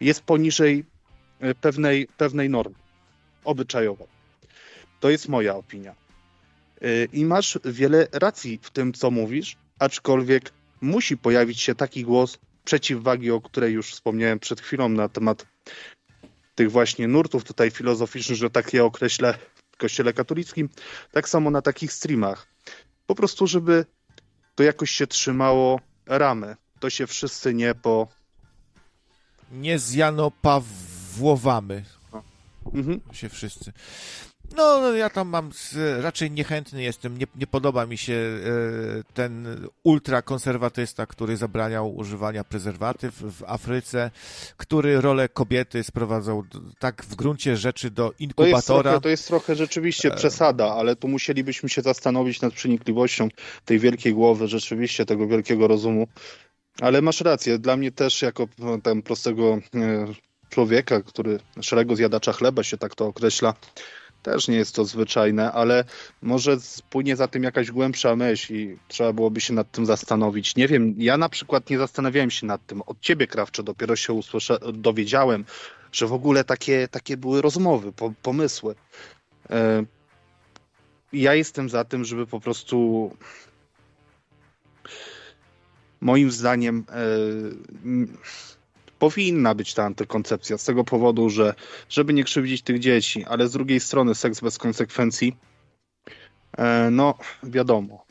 jest 0.00 0.20
poniżej 0.20 0.84
e, 1.40 1.54
pewnej, 1.54 2.08
pewnej 2.16 2.50
normy 2.50 2.74
obyczajowej. 3.44 4.08
To 5.00 5.10
jest 5.10 5.28
moja 5.28 5.56
opinia. 5.56 5.94
E, 6.82 7.04
I 7.04 7.24
masz 7.24 7.58
wiele 7.64 8.08
racji 8.12 8.58
w 8.62 8.70
tym, 8.70 8.92
co 8.92 9.10
mówisz, 9.10 9.56
aczkolwiek 9.78 10.52
musi 10.80 11.16
pojawić 11.16 11.60
się 11.60 11.74
taki 11.74 12.02
głos 12.02 12.38
przeciwwagi, 12.64 13.30
o 13.30 13.40
której 13.40 13.72
już 13.72 13.92
wspomniałem 13.92 14.38
przed 14.38 14.60
chwilą 14.60 14.88
na 14.88 15.08
temat 15.08 15.46
tych 16.56 16.70
właśnie 16.70 17.08
nurtów 17.08 17.44
tutaj 17.44 17.70
filozoficznych, 17.70 18.38
że 18.38 18.50
tak 18.50 18.74
je 18.74 18.84
określę 18.84 19.38
w 19.72 19.76
kościele 19.76 20.12
katolickim, 20.12 20.68
tak 21.12 21.28
samo 21.28 21.50
na 21.50 21.62
takich 21.62 21.92
streamach. 21.92 22.46
Po 23.06 23.14
prostu, 23.14 23.46
żeby 23.46 23.86
to 24.54 24.62
jakoś 24.62 24.90
się 24.90 25.06
trzymało 25.06 25.80
ramy. 26.06 26.56
To 26.80 26.90
się 26.90 27.06
wszyscy 27.06 27.54
nie 27.54 27.74
po... 27.74 28.08
Nie 29.52 29.78
zjanopawłowamy. 29.78 31.84
Mhm. 32.74 33.00
Się 33.12 33.28
wszyscy. 33.28 33.72
No, 34.56 34.80
no, 34.80 34.92
ja 34.92 35.10
tam 35.10 35.28
mam, 35.28 35.50
raczej 36.00 36.30
niechętny 36.30 36.82
jestem, 36.82 37.18
nie, 37.18 37.26
nie 37.36 37.46
podoba 37.46 37.86
mi 37.86 37.98
się 37.98 38.14
e, 38.14 39.12
ten 39.14 39.46
ultrakonserwatysta, 39.84 41.06
który 41.06 41.36
zabraniał 41.36 41.96
używania 41.96 42.44
prezerwatyw 42.44 43.14
w 43.14 43.44
Afryce, 43.46 44.10
który 44.56 45.00
rolę 45.00 45.28
kobiety 45.28 45.84
sprowadzał 45.84 46.44
tak 46.78 47.04
w 47.04 47.14
gruncie 47.14 47.56
rzeczy 47.56 47.90
do 47.90 48.12
inkubatora. 48.18 48.52
To 48.52 48.58
jest 48.58 48.66
trochę, 48.66 49.00
to 49.00 49.08
jest 49.08 49.26
trochę 49.26 49.54
rzeczywiście 49.56 50.12
e. 50.12 50.16
przesada, 50.16 50.72
ale 50.72 50.96
tu 50.96 51.08
musielibyśmy 51.08 51.68
się 51.68 51.82
zastanowić 51.82 52.40
nad 52.40 52.52
przenikliwością 52.52 53.28
tej 53.64 53.78
wielkiej 53.78 54.14
głowy, 54.14 54.48
rzeczywiście 54.48 55.06
tego 55.06 55.26
wielkiego 55.26 55.68
rozumu. 55.68 56.06
Ale 56.80 57.02
masz 57.02 57.20
rację, 57.20 57.58
dla 57.58 57.76
mnie 57.76 57.92
też 57.92 58.22
jako 58.22 58.48
tam 58.82 59.02
prostego 59.02 59.58
e, 59.74 60.06
człowieka, 60.48 61.02
który 61.02 61.38
szeregu 61.60 61.96
zjadacza 61.96 62.32
chleba 62.32 62.62
się 62.62 62.78
tak 62.78 62.94
to 62.94 63.06
określa, 63.06 63.54
też 64.26 64.48
nie 64.48 64.56
jest 64.56 64.74
to 64.74 64.84
zwyczajne, 64.84 65.52
ale 65.52 65.84
może 66.22 66.60
spłynie 66.60 67.16
za 67.16 67.28
tym 67.28 67.42
jakaś 67.42 67.70
głębsza 67.70 68.16
myśl 68.16 68.54
i 68.54 68.78
trzeba 68.88 69.12
byłoby 69.12 69.40
się 69.40 69.54
nad 69.54 69.70
tym 69.70 69.86
zastanowić. 69.86 70.56
Nie 70.56 70.68
wiem, 70.68 70.94
ja 70.98 71.16
na 71.16 71.28
przykład 71.28 71.70
nie 71.70 71.78
zastanawiałem 71.78 72.30
się 72.30 72.46
nad 72.46 72.66
tym. 72.66 72.82
Od 72.82 73.00
ciebie, 73.00 73.26
Krawcze, 73.26 73.62
dopiero 73.62 73.96
się 73.96 74.12
usłysza, 74.12 74.58
dowiedziałem, 74.74 75.44
że 75.92 76.06
w 76.06 76.12
ogóle 76.12 76.44
takie, 76.44 76.88
takie 76.88 77.16
były 77.16 77.42
rozmowy, 77.42 77.92
po, 77.92 78.12
pomysły. 78.22 78.74
E, 79.50 79.84
ja 81.12 81.34
jestem 81.34 81.68
za 81.68 81.84
tym, 81.84 82.04
żeby 82.04 82.26
po 82.26 82.40
prostu 82.40 83.10
moim 86.00 86.30
zdaniem 86.30 86.84
powinna 88.98 89.54
być 89.54 89.74
ta 89.74 89.84
antykoncepcja 89.84 90.58
z 90.58 90.64
tego 90.64 90.84
powodu, 90.84 91.30
że 91.30 91.54
żeby 91.88 92.12
nie 92.12 92.24
krzywdzić 92.24 92.62
tych 92.62 92.78
dzieci, 92.78 93.24
ale 93.24 93.48
z 93.48 93.52
drugiej 93.52 93.80
strony 93.80 94.14
seks 94.14 94.40
bez 94.40 94.58
konsekwencji, 94.58 95.36
no 96.90 97.14
wiadomo, 97.42 98.04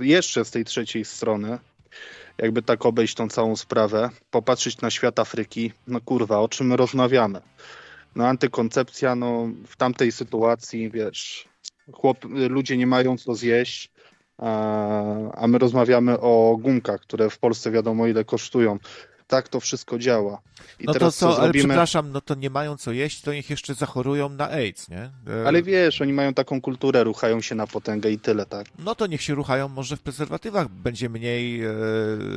jeszcze 0.00 0.44
z 0.44 0.50
tej 0.50 0.64
trzeciej 0.64 1.04
strony, 1.04 1.58
jakby 2.38 2.62
tak 2.62 2.86
obejść 2.86 3.14
tą 3.14 3.28
całą 3.28 3.56
sprawę, 3.56 4.10
popatrzeć 4.30 4.80
na 4.80 4.90
świat 4.90 5.18
Afryki, 5.18 5.72
no 5.86 6.00
kurwa, 6.00 6.38
o 6.38 6.48
czym 6.48 6.66
my 6.66 6.76
rozmawiamy? 6.76 7.40
No 8.16 8.26
antykoncepcja, 8.26 9.14
no 9.14 9.48
w 9.66 9.76
tamtej 9.76 10.12
sytuacji, 10.12 10.90
wiesz, 10.90 11.48
chłop, 11.92 12.24
ludzie 12.24 12.76
nie 12.76 12.86
mają 12.86 13.18
co 13.18 13.34
zjeść, 13.34 13.92
a 15.34 15.46
my 15.48 15.58
rozmawiamy 15.58 16.20
o 16.20 16.56
gumkach, 16.60 17.00
które 17.00 17.30
w 17.30 17.38
Polsce 17.38 17.70
wiadomo 17.70 18.06
ile 18.06 18.24
kosztują 18.24 18.78
tak 19.32 19.48
to 19.48 19.60
wszystko 19.60 19.98
działa. 19.98 20.42
I 20.80 20.84
no 20.84 20.92
teraz 20.92 21.18
to 21.18 21.28
co, 21.28 21.36
co 21.36 21.42
ale 21.42 21.52
przepraszam, 21.52 22.12
no 22.12 22.20
to 22.20 22.34
nie 22.34 22.50
mają 22.50 22.76
co 22.76 22.92
jeść, 22.92 23.20
to 23.20 23.32
niech 23.32 23.50
jeszcze 23.50 23.74
zachorują 23.74 24.28
na 24.28 24.50
AIDS, 24.50 24.88
nie? 24.88 25.10
E, 25.42 25.46
ale 25.46 25.62
wiesz, 25.62 26.00
oni 26.00 26.12
mają 26.12 26.34
taką 26.34 26.60
kulturę, 26.60 27.04
ruchają 27.04 27.40
się 27.40 27.54
na 27.54 27.66
potęgę 27.66 28.10
i 28.10 28.18
tyle, 28.18 28.46
tak? 28.46 28.66
No 28.78 28.94
to 28.94 29.06
niech 29.06 29.22
się 29.22 29.34
ruchają 29.34 29.68
może 29.68 29.96
w 29.96 30.00
prezerwatywach, 30.00 30.68
będzie 30.68 31.08
mniej... 31.08 31.64
E... 31.64 31.70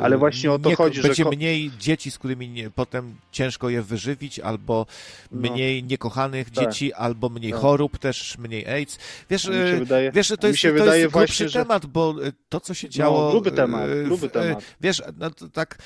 Ale 0.01 0.17
właśnie 0.17 0.51
o 0.51 0.59
to 0.59 0.69
nie, 0.69 0.75
chodzi, 0.75 1.01
Będzie 1.01 1.23
że... 1.23 1.29
mniej 1.29 1.71
dzieci, 1.79 2.11
z 2.11 2.17
którymi 2.17 2.49
nie, 2.49 2.69
potem 2.69 3.15
ciężko 3.31 3.69
je 3.69 3.81
wyżywić, 3.81 4.39
albo 4.39 4.85
no. 5.31 5.49
mniej 5.49 5.83
niekochanych 5.83 6.49
tak. 6.49 6.65
dzieci, 6.65 6.93
albo 6.93 7.29
mniej 7.29 7.51
tak. 7.51 7.61
chorób, 7.61 7.97
też 7.97 8.37
mniej 8.37 8.67
AIDS. 8.67 8.99
Wiesz, 9.29 9.45
e, 9.45 9.79
wydaje, 9.79 10.11
wiesz 10.11 10.27
to 10.27 10.47
jest, 10.47 10.61
to 10.61 10.95
jest 10.95 11.13
grubszy 11.13 11.49
że... 11.49 11.59
temat, 11.59 11.85
bo 11.85 12.15
e, 12.23 12.31
to, 12.49 12.59
co 12.59 12.73
się 12.73 12.87
no, 12.87 12.93
działo... 12.93 13.25
No, 13.25 13.31
gruby 13.31 13.51
temat, 13.51 13.89
gruby 14.05 14.29
temat. 14.29 14.63
Wiesz, 14.81 15.01
no 15.17 15.29
tak 15.53 15.77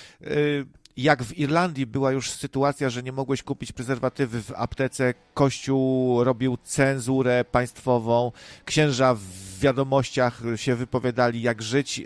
jak 1.01 1.23
w 1.23 1.37
Irlandii 1.37 1.85
była 1.85 2.11
już 2.11 2.31
sytuacja, 2.31 2.89
że 2.89 3.03
nie 3.03 3.11
mogłeś 3.11 3.43
kupić 3.43 3.71
prezerwatywy 3.71 4.43
w 4.43 4.51
aptece, 4.55 5.13
Kościół 5.33 6.23
robił 6.23 6.57
cenzurę 6.63 7.45
państwową, 7.45 8.31
księża 8.65 9.15
w 9.15 9.49
wiadomościach 9.59 10.41
się 10.55 10.75
wypowiadali, 10.75 11.41
jak 11.41 11.61
żyć, 11.61 11.99
e, 11.99 12.03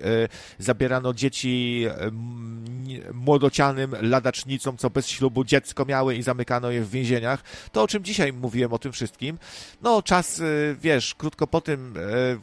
zabierano 0.59 1.13
dzieci 1.13 1.83
e, 1.89 2.11
młodocianym 3.13 3.95
ladacznicom, 4.01 4.77
co 4.77 4.89
bez 4.89 5.07
ślubu 5.07 5.43
dziecko 5.43 5.85
miały 5.85 6.15
i 6.15 6.23
zamykano 6.23 6.71
je 6.71 6.81
w 6.81 6.89
więzieniach. 6.89 7.43
To, 7.71 7.83
o 7.83 7.87
czym 7.87 8.03
dzisiaj 8.03 8.33
mówiłem, 8.33 8.73
o 8.73 8.79
tym 8.79 8.91
wszystkim. 8.91 9.37
No, 9.81 10.01
czas, 10.01 10.39
e, 10.39 10.43
wiesz, 10.81 11.15
krótko 11.15 11.47
po 11.47 11.61
tym 11.61 11.93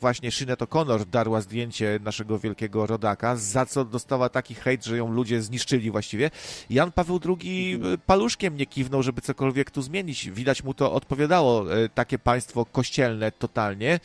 właśnie 0.01 0.31
Sinead 0.31 0.61
O'Connor 0.61 1.05
darła 1.05 1.41
zdjęcie 1.41 2.01
naszego 2.03 2.39
wielkiego 2.39 2.87
rodaka, 2.87 3.37
za 3.37 3.67
co 3.67 3.85
dostała 3.85 4.29
taki 4.29 4.55
hejt, 4.55 4.85
że 4.85 4.97
ją 4.97 5.13
ludzie 5.13 5.43
zniszczyli 5.43 5.91
właściwie. 5.91 6.31
Jan 6.71 6.93
Paweł 6.93 7.21
II 7.27 7.81
paluszkiem 8.07 8.57
nie 8.57 8.67
kiwnął, 8.67 9.03
żeby 9.03 9.21
cokolwiek 9.21 9.71
tu 9.71 9.83
zmienić. 9.83 10.31
Widać 10.31 10.65
mu 10.65 10.75
to 10.75 10.93
odpowiadało, 10.93 11.65
takie 11.95 12.19
państwo 12.19 12.65
kościelne 12.65 13.33
totalnie 13.33 14.01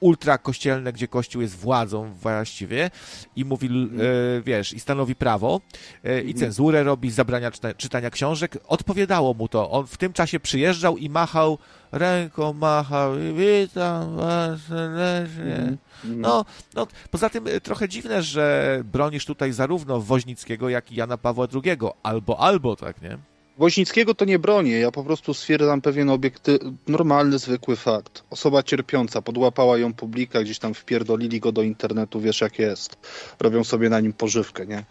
ultrakościelne, 0.00 0.92
gdzie 0.92 1.08
Kościół 1.08 1.42
jest 1.42 1.56
władzą 1.56 2.12
właściwie 2.12 2.90
i 3.36 3.44
mówi, 3.44 3.68
e, 3.68 4.42
wiesz, 4.42 4.72
i 4.72 4.80
stanowi 4.80 5.14
prawo 5.14 5.60
e, 6.04 6.20
i 6.20 6.34
cenzurę 6.34 6.82
robi, 6.82 7.10
zabrania 7.10 7.50
czyta, 7.50 7.74
czytania 7.74 8.10
książek. 8.10 8.58
Odpowiadało 8.66 9.34
mu 9.34 9.48
to. 9.48 9.70
On 9.70 9.86
w 9.86 9.96
tym 9.96 10.12
czasie 10.12 10.40
przyjeżdżał 10.40 10.96
i 10.96 11.08
machał 11.08 11.58
ręką, 11.92 12.52
machał 12.52 13.18
i 13.18 13.32
witam 13.32 14.16
was 14.16 14.60
serdecznie. 14.60 15.56
Mhm. 15.56 15.76
No, 16.04 16.44
no, 16.74 16.86
poza 17.10 17.30
tym 17.30 17.46
e, 17.46 17.60
trochę 17.60 17.88
dziwne, 17.88 18.22
że 18.22 18.80
bronisz 18.92 19.24
tutaj 19.24 19.52
zarówno 19.52 20.00
Woźnickiego, 20.00 20.68
jak 20.68 20.92
i 20.92 20.94
Jana 20.94 21.18
Pawła 21.18 21.46
II. 21.54 21.78
Albo, 22.02 22.40
albo, 22.40 22.76
tak, 22.76 23.02
nie? 23.02 23.18
Woźnickiego 23.58 24.14
to 24.14 24.24
nie 24.24 24.38
bronię, 24.38 24.78
ja 24.78 24.90
po 24.90 25.04
prostu 25.04 25.34
stwierdzam 25.34 25.80
pewien 25.80 26.10
obiekty, 26.10 26.58
normalny, 26.86 27.38
zwykły 27.38 27.76
fakt. 27.76 28.24
Osoba 28.30 28.62
cierpiąca, 28.62 29.22
podłapała 29.22 29.78
ją 29.78 29.94
publika, 29.94 30.42
gdzieś 30.42 30.58
tam 30.58 30.74
wpierdolili 30.74 31.40
go 31.40 31.52
do 31.52 31.62
internetu, 31.62 32.20
wiesz 32.20 32.40
jak 32.40 32.58
jest. 32.58 32.96
Robią 33.40 33.64
sobie 33.64 33.88
na 33.90 34.00
nim 34.00 34.12
pożywkę, 34.12 34.66
nie? 34.66 34.84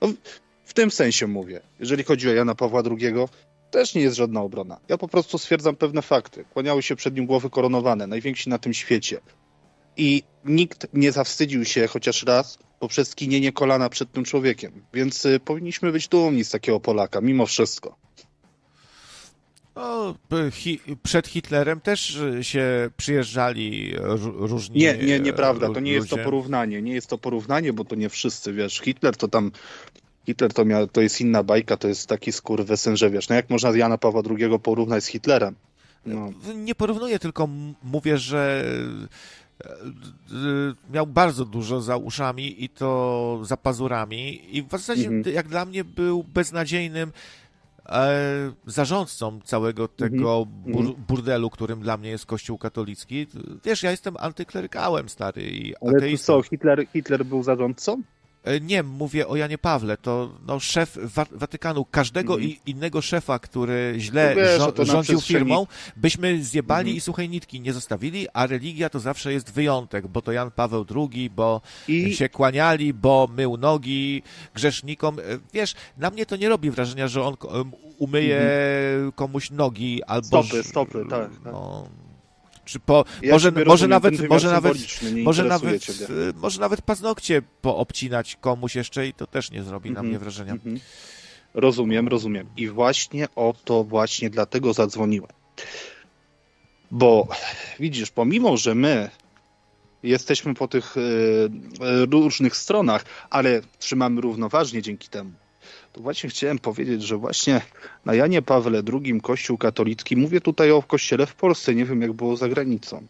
No, 0.00 0.08
w 0.64 0.74
tym 0.74 0.90
sensie 0.90 1.26
mówię. 1.26 1.60
Jeżeli 1.80 2.04
chodzi 2.04 2.28
o 2.28 2.32
Jana 2.32 2.54
Pawła 2.54 2.82
II, 2.90 3.14
też 3.70 3.94
nie 3.94 4.02
jest 4.02 4.16
żadna 4.16 4.42
obrona. 4.42 4.80
Ja 4.88 4.98
po 4.98 5.08
prostu 5.08 5.38
stwierdzam 5.38 5.76
pewne 5.76 6.02
fakty. 6.02 6.44
Kłaniały 6.44 6.82
się 6.82 6.96
przed 6.96 7.14
nim 7.14 7.26
głowy 7.26 7.50
koronowane, 7.50 8.06
najwięksi 8.06 8.50
na 8.50 8.58
tym 8.58 8.74
świecie. 8.74 9.20
I 9.98 10.22
nikt 10.44 10.86
nie 10.92 11.12
zawstydził 11.12 11.64
się 11.64 11.86
chociaż 11.86 12.22
raz 12.22 12.58
poprzez 12.80 13.08
skinienie 13.08 13.52
kolana 13.52 13.88
przed 13.88 14.12
tym 14.12 14.24
człowiekiem. 14.24 14.72
Więc 14.94 15.26
y, 15.26 15.40
powinniśmy 15.40 15.92
być 15.92 16.08
dumni 16.08 16.44
z 16.44 16.50
takiego 16.50 16.80
Polaka, 16.80 17.20
mimo 17.20 17.46
wszystko. 17.46 17.96
No, 19.76 20.14
hi, 20.52 20.80
przed 21.02 21.28
Hitlerem 21.28 21.80
też 21.80 22.16
y, 22.16 22.44
się 22.44 22.90
przyjeżdżali 22.96 23.94
różni 24.22 24.80
Nie, 24.80 24.98
nie, 24.98 25.20
nieprawda. 25.20 25.68
To 25.68 25.80
nie 25.80 25.92
jest 25.92 26.10
to 26.10 26.18
porównanie. 26.18 26.82
Nie 26.82 26.92
jest 26.92 27.06
to 27.06 27.18
porównanie, 27.18 27.72
bo 27.72 27.84
to 27.84 27.94
nie 27.94 28.08
wszyscy, 28.08 28.52
wiesz. 28.52 28.80
Hitler 28.80 29.16
to 29.16 29.28
tam 29.28 29.52
Hitler 30.26 30.52
to, 30.52 30.64
miał, 30.64 30.86
to 30.86 31.00
jest 31.00 31.20
inna 31.20 31.42
bajka, 31.42 31.76
to 31.76 31.88
jest 31.88 32.08
taki 32.08 32.32
skurwysyn, 32.32 32.96
że 32.96 33.10
wiesz, 33.10 33.28
no 33.28 33.34
jak 33.34 33.50
można 33.50 33.76
Jana 33.76 33.98
Pawła 33.98 34.22
II 34.38 34.58
porównać 34.62 35.04
z 35.04 35.06
Hitlerem? 35.06 35.54
No. 36.06 36.32
Nie 36.54 36.74
porównuję, 36.74 37.18
tylko 37.18 37.48
mówię, 37.82 38.18
że 38.18 38.64
miał 40.90 41.06
bardzo 41.06 41.44
dużo 41.44 41.80
za 41.80 41.96
uszami 41.96 42.64
i 42.64 42.68
to 42.68 43.40
za 43.42 43.56
pazurami 43.56 44.56
i 44.56 44.62
w 44.62 44.70
zasadzie 44.70 45.08
mhm. 45.08 45.34
jak 45.34 45.48
dla 45.48 45.64
mnie 45.64 45.84
był 45.84 46.24
beznadziejnym 46.24 47.12
e, 47.86 48.52
zarządcą 48.66 49.40
całego 49.44 49.82
mhm. 49.82 50.10
tego 50.10 50.46
bur 50.46 50.80
mhm. 50.80 51.04
burdelu, 51.08 51.50
którym 51.50 51.80
dla 51.80 51.96
mnie 51.96 52.10
jest 52.10 52.26
Kościół 52.26 52.58
katolicki. 52.58 53.26
Wiesz, 53.64 53.82
ja 53.82 53.90
jestem 53.90 54.16
antyklerykałem, 54.18 55.08
stary 55.08 55.42
i 55.42 55.74
Ale 55.76 56.16
co, 56.16 56.42
Hitler, 56.42 56.86
Hitler 56.92 57.24
był 57.24 57.42
zarządcą? 57.42 58.02
E, 58.48 58.60
nie, 58.60 58.82
mówię 58.82 59.28
o 59.28 59.36
Janie 59.36 59.58
Pawle, 59.58 59.96
to 59.96 60.30
no, 60.46 60.60
szef 60.60 60.98
Wa 61.02 61.26
Watykanu, 61.32 61.84
każdego 61.84 62.34
mm. 62.34 62.50
innego 62.66 63.02
szefa, 63.02 63.38
który 63.38 63.94
źle 63.98 64.34
no 64.36 64.72
wiesz, 64.76 64.88
rządził 64.88 65.20
firmą, 65.20 65.66
byśmy 65.96 66.44
zjebali 66.44 66.90
mm. 66.90 66.96
i 66.96 67.00
suchej 67.00 67.28
nitki 67.28 67.60
nie 67.60 67.72
zostawili, 67.72 68.26
a 68.32 68.46
religia 68.46 68.90
to 68.90 69.00
zawsze 69.00 69.32
jest 69.32 69.52
wyjątek, 69.52 70.06
bo 70.06 70.22
to 70.22 70.32
Jan 70.32 70.50
Paweł 70.50 70.86
II, 70.96 71.30
bo 71.30 71.60
I... 71.88 72.14
się 72.14 72.28
kłaniali, 72.28 72.94
bo 72.94 73.28
mył 73.36 73.56
nogi 73.56 74.22
grzesznikom. 74.54 75.18
E, 75.18 75.22
wiesz, 75.52 75.74
na 75.96 76.10
mnie 76.10 76.26
to 76.26 76.36
nie 76.36 76.48
robi 76.48 76.70
wrażenia, 76.70 77.08
że 77.08 77.22
on 77.22 77.36
umyje 77.98 78.40
mm. 78.40 79.12
komuś 79.12 79.50
nogi 79.50 80.02
albo... 80.02 80.26
Stopy, 80.26 80.62
stopy, 80.62 81.04
tak. 81.10 81.30
tak. 81.30 81.52
No, 81.52 81.88
czy 82.68 82.80
po, 82.80 83.04
ja 83.22 83.32
może, 83.32 83.52
może 83.66 83.88
nawet, 83.88 84.28
może 84.28 84.50
nawet, 84.50 84.78
może 85.22 85.44
nawet, 85.44 85.86
może 86.34 86.60
nawet 86.60 86.82
paznokcie 86.82 87.42
poobcinać 87.62 88.36
komuś 88.40 88.74
jeszcze 88.74 89.06
i 89.06 89.14
to 89.14 89.26
też 89.26 89.50
nie 89.50 89.62
zrobi 89.62 89.90
na 89.90 90.00
mhm, 90.00 90.06
mnie 90.06 90.18
wrażenia. 90.18 90.52
Mhm. 90.52 90.80
Rozumiem, 91.54 92.08
rozumiem. 92.08 92.46
I 92.56 92.68
właśnie 92.68 93.28
o 93.36 93.54
to 93.64 93.84
właśnie 93.84 94.30
dlatego 94.30 94.72
zadzwoniłem. 94.72 95.30
Bo 96.90 97.28
widzisz, 97.80 98.10
pomimo, 98.10 98.56
że 98.56 98.74
my 98.74 99.10
jesteśmy 100.02 100.54
po 100.54 100.68
tych 100.68 100.96
y, 100.96 101.50
różnych 102.10 102.56
stronach, 102.56 103.04
ale 103.30 103.60
trzymamy 103.78 104.20
równoważnie 104.20 104.82
dzięki 104.82 105.08
temu 105.08 105.32
to 105.92 106.00
właśnie 106.00 106.30
chciałem 106.30 106.58
powiedzieć, 106.58 107.02
że 107.02 107.16
właśnie 107.16 107.60
na 108.04 108.14
Janie 108.14 108.42
Pawle 108.42 108.82
II 108.92 109.20
Kościół 109.20 109.58
katolicki, 109.58 110.16
mówię 110.16 110.40
tutaj 110.40 110.70
o 110.70 110.82
kościele 110.82 111.26
w 111.26 111.34
Polsce, 111.34 111.74
nie 111.74 111.84
wiem 111.84 112.02
jak 112.02 112.12
było 112.12 112.36
za 112.36 112.48
granicą, 112.48 113.06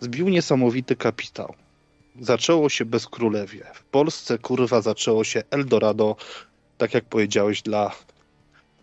zbił 0.00 0.28
niesamowity 0.28 0.96
kapitał. 0.96 1.54
Zaczęło 2.20 2.68
się 2.68 2.84
bez 2.84 3.06
królewie. 3.06 3.66
W 3.74 3.84
Polsce, 3.84 4.38
kurwa, 4.38 4.80
zaczęło 4.80 5.24
się 5.24 5.42
Eldorado, 5.50 6.16
tak 6.78 6.94
jak 6.94 7.04
powiedziałeś, 7.04 7.62
dla, 7.62 7.92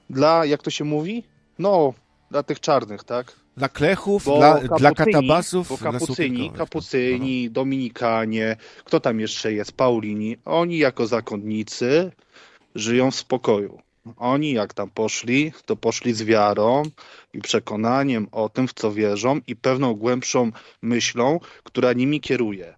dla 0.10 0.46
jak 0.46 0.62
to 0.62 0.70
się 0.70 0.84
mówi? 0.84 1.24
No, 1.60 1.94
dla 2.32 2.44
tych 2.44 2.60
czarnych, 2.60 3.04
tak? 3.04 3.34
Dla 3.58 3.70
klechów, 3.70 4.24
dla, 4.24 4.60
dla 4.60 4.92
katabasów. 4.92 5.70
Bo 5.70 5.78
kapucyni, 5.78 6.52
kapucyni, 6.52 7.50
dominikanie, 7.50 8.56
kto 8.84 9.00
tam 9.00 9.20
jeszcze 9.20 9.54
jest? 9.54 9.72
Paulini. 9.72 10.38
Oni 10.46 10.78
jako 10.78 11.08
zakonnicy 11.08 12.12
żyją 12.76 13.12
w 13.12 13.16
spokoju. 13.16 13.82
Oni 14.18 14.54
jak 14.54 14.74
tam 14.74 14.90
poszli, 14.90 15.54
to 15.66 15.76
poszli 15.76 16.14
z 16.14 16.24
wiarą 16.24 16.84
i 17.34 17.42
przekonaniem 17.42 18.28
o 18.32 18.50
tym, 18.50 18.68
w 18.68 18.74
co 18.74 18.92
wierzą 18.92 19.40
i 19.48 19.56
pewną 19.56 19.94
głębszą 19.94 20.52
myślą, 20.82 21.40
która 21.64 21.94
nimi 21.94 22.22
kieruje. 22.22 22.76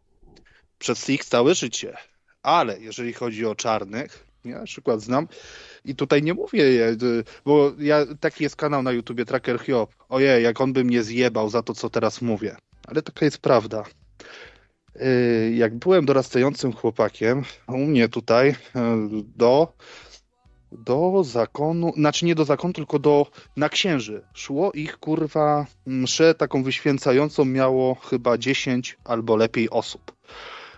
Przez 0.79 1.09
ich 1.09 1.25
całe 1.25 1.55
życie. 1.55 1.97
Ale 2.43 2.79
jeżeli 2.79 3.13
chodzi 3.13 3.45
o 3.45 3.55
czarnych, 3.55 4.27
ja 4.45 4.59
na 4.59 4.65
przykład 4.65 5.01
znam 5.01 5.27
i 5.85 5.95
tutaj 5.95 6.23
nie 6.23 6.33
mówię, 6.33 6.65
bo 7.45 7.71
ja, 7.79 8.05
taki 8.19 8.43
jest 8.43 8.55
kanał 8.55 8.83
na 8.83 8.91
YouTubie 8.91 9.25
Tracker 9.25 9.59
Hiob. 9.59 9.95
Ojej, 10.09 10.43
jak 10.43 10.61
on 10.61 10.73
by 10.73 10.83
mnie 10.83 11.03
zjebał 11.03 11.49
za 11.49 11.63
to, 11.63 11.73
co 11.73 11.89
teraz 11.89 12.21
mówię. 12.21 12.55
Ale 12.87 13.01
taka 13.01 13.25
jest 13.25 13.37
prawda. 13.37 13.83
Y, 14.95 15.53
jak 15.55 15.75
byłem 15.75 16.05
dorastającym 16.05 16.73
chłopakiem, 16.73 17.43
u 17.67 17.77
mnie 17.77 18.09
tutaj 18.09 18.49
y, 18.49 18.55
do, 19.35 19.73
do 20.71 21.23
zakonu, 21.23 21.93
znaczy 21.95 22.25
nie 22.25 22.35
do 22.35 22.45
zakonu, 22.45 22.73
tylko 22.73 22.99
do 22.99 23.27
na 23.57 23.69
księży. 23.69 24.21
Szło 24.33 24.71
ich 24.71 24.97
kurwa 24.97 25.65
mszę 25.85 26.35
taką 26.35 26.63
wyświęcającą 26.63 27.45
miało 27.45 27.95
chyba 27.95 28.37
10 28.37 28.97
albo 29.03 29.35
lepiej 29.35 29.69
osób. 29.69 30.11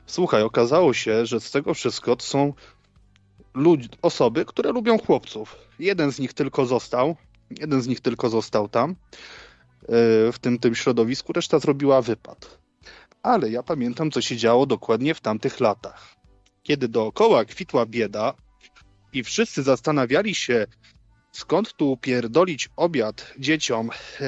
Słuchaj, 0.05 0.41
okazało 0.41 0.93
się, 0.93 1.25
że 1.25 1.39
z 1.39 1.51
tego 1.51 1.73
wszystko 1.73 2.15
to 2.15 2.25
są 2.25 2.53
ludzi, 3.53 3.89
osoby, 4.01 4.45
które 4.45 4.71
lubią 4.71 4.97
chłopców. 4.97 5.55
Jeden 5.79 6.11
z 6.11 6.19
nich 6.19 6.33
tylko 6.33 6.65
został, 6.65 7.15
jeden 7.59 7.81
z 7.81 7.87
nich 7.87 8.01
tylko 8.01 8.29
został 8.29 8.69
tam 8.69 8.91
e, 8.91 8.95
w 10.31 10.35
tym, 10.41 10.59
tym 10.59 10.75
środowisku, 10.75 11.33
reszta 11.33 11.59
zrobiła 11.59 12.01
wypad. 12.01 12.64
Ale 13.25 13.49
ja 13.49 13.63
pamiętam, 13.63 14.11
co 14.11 14.21
się 14.21 14.37
działo 14.37 14.65
dokładnie 14.65 15.13
w 15.13 15.21
tamtych 15.21 15.59
latach. 15.59 16.15
Kiedy 16.63 16.87
dookoła 16.87 17.45
kwitła 17.45 17.85
bieda 17.85 18.33
i 19.13 19.23
wszyscy 19.23 19.63
zastanawiali 19.63 20.35
się, 20.35 20.67
skąd 21.31 21.73
tu 21.73 21.97
pierdolić 21.97 22.69
obiad 22.75 23.33
dzieciom 23.39 23.89
e, 23.89 24.27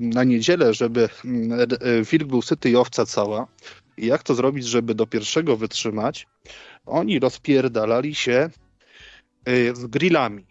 na 0.00 0.24
niedzielę, 0.24 0.74
żeby 0.74 1.08
mm, 1.24 1.60
e, 1.60 1.66
wilk 2.02 2.28
był 2.28 2.42
syty 2.42 2.70
i 2.70 2.76
owca 2.76 3.06
cała, 3.06 3.46
i 3.96 4.06
jak 4.06 4.22
to 4.22 4.34
zrobić, 4.34 4.66
żeby 4.66 4.94
do 4.94 5.06
pierwszego 5.06 5.56
wytrzymać, 5.56 6.26
oni 6.86 7.18
rozpierdalali 7.18 8.14
się 8.14 8.50
z 9.74 9.86
grillami. 9.86 10.46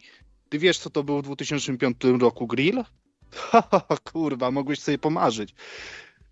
Ty 0.50 0.60
wiesz, 0.60 0.80
co 0.80 0.90
to 0.90 1.04
był 1.04 1.20
w 1.20 1.24
2005 1.24 1.98
roku 2.20 2.48
grill? 2.48 2.84
kurwa, 4.14 4.52
mogłeś 4.52 4.80
sobie 4.80 4.98
pomarzyć. 4.98 5.56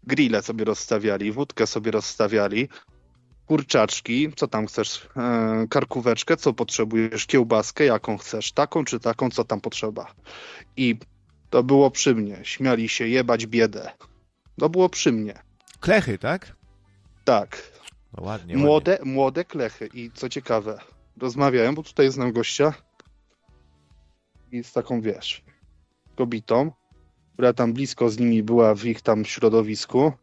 Grille 0.03 0.41
sobie 0.41 0.65
rozstawiali, 0.65 1.31
wódkę 1.31 1.67
sobie 1.67 1.91
rozstawiali, 1.91 2.69
kurczaczki, 3.45 4.33
co 4.35 4.47
tam 4.47 4.67
chcesz, 4.67 5.07
e, 5.17 5.67
karkóweczkę, 5.69 6.37
co 6.37 6.53
potrzebujesz, 6.53 7.25
kiełbaskę, 7.25 7.85
jaką 7.85 8.17
chcesz, 8.17 8.51
taką 8.51 8.85
czy 8.85 8.99
taką, 8.99 9.29
co 9.29 9.43
tam 9.43 9.61
potrzeba. 9.61 10.13
I 10.77 10.95
to 11.49 11.63
było 11.63 11.91
przy 11.91 12.15
mnie. 12.15 12.39
Śmiali 12.43 12.89
się 12.89 13.07
jebać 13.07 13.47
biedę. 13.47 13.91
To 14.59 14.69
było 14.69 14.89
przy 14.89 15.11
mnie. 15.11 15.43
Klechy, 15.79 16.17
tak? 16.17 16.55
Tak. 17.25 17.71
No 18.17 18.23
ładnie, 18.23 18.57
młode, 18.57 18.91
ładnie. 18.91 19.11
młode 19.11 19.45
klechy. 19.45 19.89
I 19.93 20.11
co 20.11 20.29
ciekawe, 20.29 20.79
rozmawiałem, 21.17 21.75
bo 21.75 21.83
tutaj 21.83 22.11
znam 22.11 22.31
gościa 22.31 22.73
i 24.51 24.63
z 24.63 24.73
taką, 24.73 25.01
wiesz, 25.01 25.43
kobietą, 26.15 26.71
która 27.33 27.53
tam 27.53 27.73
blisko 27.73 28.09
z 28.09 28.19
nimi 28.19 28.43
była 28.43 28.75
w 28.75 28.85
ich 28.85 29.01
tam 29.01 29.25
środowisku. 29.25 30.13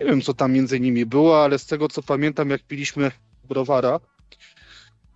Nie 0.00 0.06
wiem, 0.06 0.22
co 0.22 0.34
tam 0.34 0.52
między 0.52 0.80
nimi 0.80 1.06
było, 1.06 1.44
ale 1.44 1.58
z 1.58 1.66
tego, 1.66 1.88
co 1.88 2.02
pamiętam, 2.02 2.50
jak 2.50 2.62
piliśmy 2.62 3.10
browara, 3.44 4.00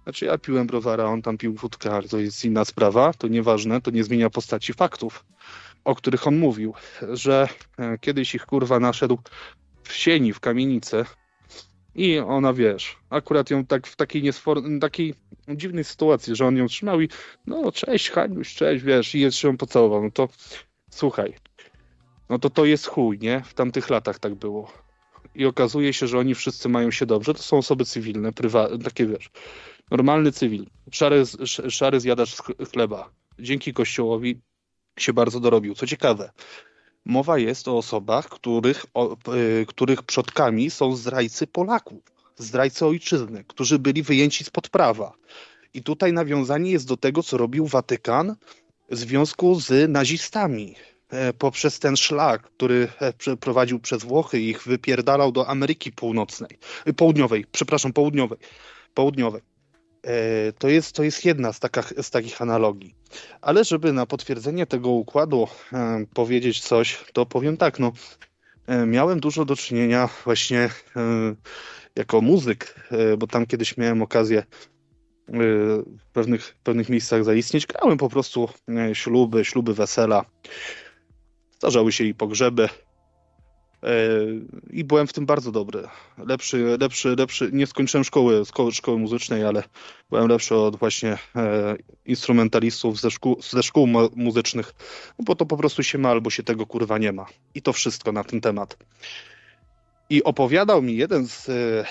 znaczy 0.03 0.25
ja 0.25 0.39
piłem 0.39 0.67
browara, 0.67 1.05
on 1.05 1.23
tam 1.23 1.39
pił 1.39 1.55
wódkę, 1.55 1.91
ale 1.91 2.09
to 2.09 2.19
jest 2.19 2.45
inna 2.45 2.65
sprawa, 2.65 3.13
to 3.13 3.29
nieważne, 3.29 3.81
to 3.81 3.91
nie 3.91 4.05
zmienia 4.05 4.31
postaci 4.31 4.73
faktów, 4.73 5.25
o 5.85 5.95
których 5.95 6.27
on 6.27 6.39
mówił, 6.39 6.75
że 7.13 7.49
e, 7.79 7.99
kiedyś 7.99 8.35
ich 8.35 8.47
kurwa 8.47 8.81
naszedł 8.81 9.19
w 9.83 9.93
sieni, 9.93 10.33
w 10.33 10.41
kamienicy 10.41 11.05
i 11.95 12.19
ona, 12.19 12.53
wiesz, 12.53 12.97
akurat 13.11 13.51
ją 13.51 13.67
tak 13.67 13.87
w 13.87 13.97
takiej, 13.97 14.23
niesfor- 14.23 14.81
takiej 14.81 15.15
dziwnej 15.49 15.85
sytuacji, 15.85 16.37
że 16.37 16.47
on 16.47 16.57
ją 16.57 16.67
trzymał 16.67 17.01
i 17.01 17.09
no 17.47 17.73
cześć 17.73 18.11
Haniuś, 18.11 18.55
cześć, 18.55 18.85
wiesz, 18.85 19.15
i 19.15 19.21
jeszcze 19.21 19.49
ją 19.49 19.57
pocałował. 19.57 20.03
No 20.03 20.11
to 20.11 20.29
słuchaj, 20.91 21.35
no 22.29 22.39
to 22.39 22.51
to 22.51 22.65
jest 22.65 22.87
chuj, 22.87 23.19
nie? 23.19 23.41
W 23.41 23.55
tamtych 23.55 23.91
latach 23.91 24.19
tak 24.19 24.35
było. 24.35 24.73
I 25.35 25.47
okazuje 25.47 25.93
się, 25.93 26.07
że 26.07 26.19
oni 26.19 26.35
wszyscy 26.35 26.69
mają 26.69 26.91
się 26.91 27.07
dobrze. 27.07 27.35
To 27.35 27.43
są 27.43 27.59
osoby 27.59 27.85
cywilne, 27.85 28.33
takie 28.85 29.07
wiesz, 29.07 29.31
normalny 29.91 30.33
cywil, 30.33 30.67
szary, 30.93 31.23
szary 31.69 32.01
zjadacz 32.01 32.37
chleba. 32.73 33.11
Dzięki 33.39 33.73
kościołowi 33.73 34.41
się 34.99 35.13
bardzo 35.13 35.41
dorobił. 35.41 35.75
Co 35.75 35.87
ciekawe, 35.87 36.31
Mowa 37.05 37.39
jest 37.39 37.69
o 37.69 37.77
osobach, 37.77 38.29
których, 38.29 38.87
o, 38.95 39.17
y, 39.35 39.67
których 39.67 40.03
przodkami 40.03 40.71
są 40.71 40.97
zdrajcy 40.97 41.47
Polaków, 41.47 42.03
zdrajcy 42.37 42.87
ojczyzny, 42.87 43.45
którzy 43.45 43.79
byli 43.79 44.03
wyjęci 44.03 44.45
spod 44.45 44.69
prawa. 44.69 45.13
I 45.75 45.83
tutaj 45.83 46.13
nawiązanie 46.13 46.71
jest 46.71 46.89
do 46.89 46.97
tego, 46.97 47.23
co 47.23 47.37
robił 47.37 47.67
Watykan 47.67 48.37
związku 48.91 49.61
z 49.61 49.91
nazistami. 49.91 50.75
E, 51.11 51.33
poprzez 51.33 51.79
ten 51.79 51.97
szlak, 51.97 52.43
który 52.43 52.89
e, 53.01 53.37
prowadził 53.37 53.81
przez 53.81 54.05
Włochy, 54.05 54.41
ich 54.41 54.63
wypierdalał 54.63 55.33
do 55.33 55.49
Ameryki 55.49 55.93
Północnej, 55.93 56.59
y, 56.89 56.95
Południowej, 56.95 57.45
przepraszam, 57.53 57.93
Południowej. 57.93 58.39
Południowej. 58.95 59.43
E, 60.03 60.53
to 60.53 60.69
jest, 60.69 60.93
to 60.93 61.03
jest 61.03 61.25
jedna 61.25 61.53
z, 61.53 61.61
taka, 61.61 61.83
z 62.03 62.11
takich 62.11 62.43
analogii. 62.43 62.95
Ale 63.41 63.65
żeby 63.65 63.93
na 63.93 64.07
potwierdzenie 64.07 64.67
tego 64.67 64.91
układu 64.91 65.49
powiedzieć 66.15 66.61
coś, 66.61 67.05
to 67.13 67.27
powiem 67.27 67.57
tak, 67.57 67.79
no, 67.79 67.93
miałem 68.87 69.21
dużo 69.21 69.45
do 69.45 69.57
czynienia 69.57 70.09
właśnie 70.25 70.71
jako 71.97 72.21
muzyk, 72.21 72.75
bo 73.19 73.27
tam 73.27 73.47
kiedyś 73.47 73.77
miałem 73.77 74.03
okazję 74.03 74.43
w 75.29 76.05
pewnych, 76.13 76.57
pewnych 76.63 76.89
miejscach 76.89 77.25
zaistnieć. 77.25 77.67
Grałem 77.67 77.99
po 77.99 78.09
prostu 78.09 78.49
śluby, 78.93 79.45
śluby, 79.45 79.75
wesela. 79.75 80.25
Zdarzały 81.59 81.93
się 81.93 82.05
i 82.05 82.15
pogrzeby. 82.15 82.69
E, 83.83 83.91
I 84.71 84.85
byłem 84.85 85.07
w 85.07 85.13
tym 85.13 85.27
bardzo 85.27 85.53
dobry. 85.53 85.83
Lepszy, 86.19 86.77
lepszy, 86.81 87.17
lepszy. 87.17 87.51
Nie 87.53 87.67
skończyłem 87.67 88.05
szkoły, 88.05 88.45
szkoły, 88.45 88.73
szkoły 88.73 88.99
muzycznej, 88.99 89.45
ale 89.45 89.63
byłem 90.11 90.29
lepszy 90.29 90.55
od 90.55 90.77
właśnie 90.77 91.19
e, 91.37 91.77
instrumentalistów 92.07 93.01
ze 93.01 93.11
szkół, 93.11 93.43
ze 93.43 93.63
szkół 93.63 93.87
muzycznych, 94.17 94.75
no 95.19 95.25
bo 95.25 95.37
to 95.37 95.47
po 95.47 95.57
prostu 95.57 95.83
się 95.83 95.99
ma 95.99 96.09
albo 96.11 96.31
się 96.31 96.43
tego 96.43 96.67
kurwa 96.67 96.99
nie 96.99 97.13
ma. 97.13 97.27
I 97.55 97.63
to 97.63 97.73
wszystko 97.73 98.13
na 98.13 98.25
ten 98.25 98.41
temat. 98.41 98.77
I 100.11 100.25
opowiadał 100.25 100.83
mi 100.83 100.97
jeden 100.97 101.29
z 101.29 101.49
e, 101.49 101.85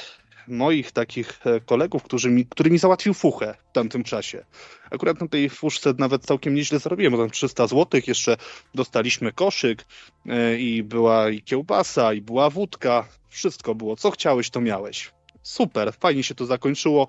moich 0.48 0.92
takich 0.92 1.48
e, 1.48 1.60
kolegów, 1.60 2.04
który 2.04 2.32
mi, 2.32 2.46
który 2.46 2.70
mi 2.70 2.78
załatwił 2.78 3.14
fuchę 3.14 3.56
w 3.70 3.72
tamtym 3.72 4.04
czasie. 4.04 4.46
Akurat 4.92 5.22
na 5.22 5.28
tej 5.28 5.50
fuszce 5.50 5.94
nawet 5.98 6.26
całkiem 6.26 6.56
nieźle 6.56 6.80
zarobiłem, 6.80 7.12
bo 7.12 7.18
tam 7.18 7.30
300 7.30 7.68
zł, 7.68 8.02
jeszcze 8.08 8.38
dostaliśmy 8.76 9.32
koszyk 9.32 9.86
e, 10.26 10.58
i 10.58 10.84
była 10.84 11.30
i 11.30 11.42
kiełbasa, 11.42 12.14
i 12.14 12.22
była 12.22 12.50
wódka, 12.50 13.08
wszystko 13.30 13.76
było. 13.76 13.96
Co 13.96 14.12
chciałeś, 14.12 14.50
to 14.50 14.62
miałeś. 14.62 15.12
Super, 15.44 15.94
fajnie 16.00 16.24
się 16.24 16.36
to 16.36 16.46
zakończyło. 16.46 17.08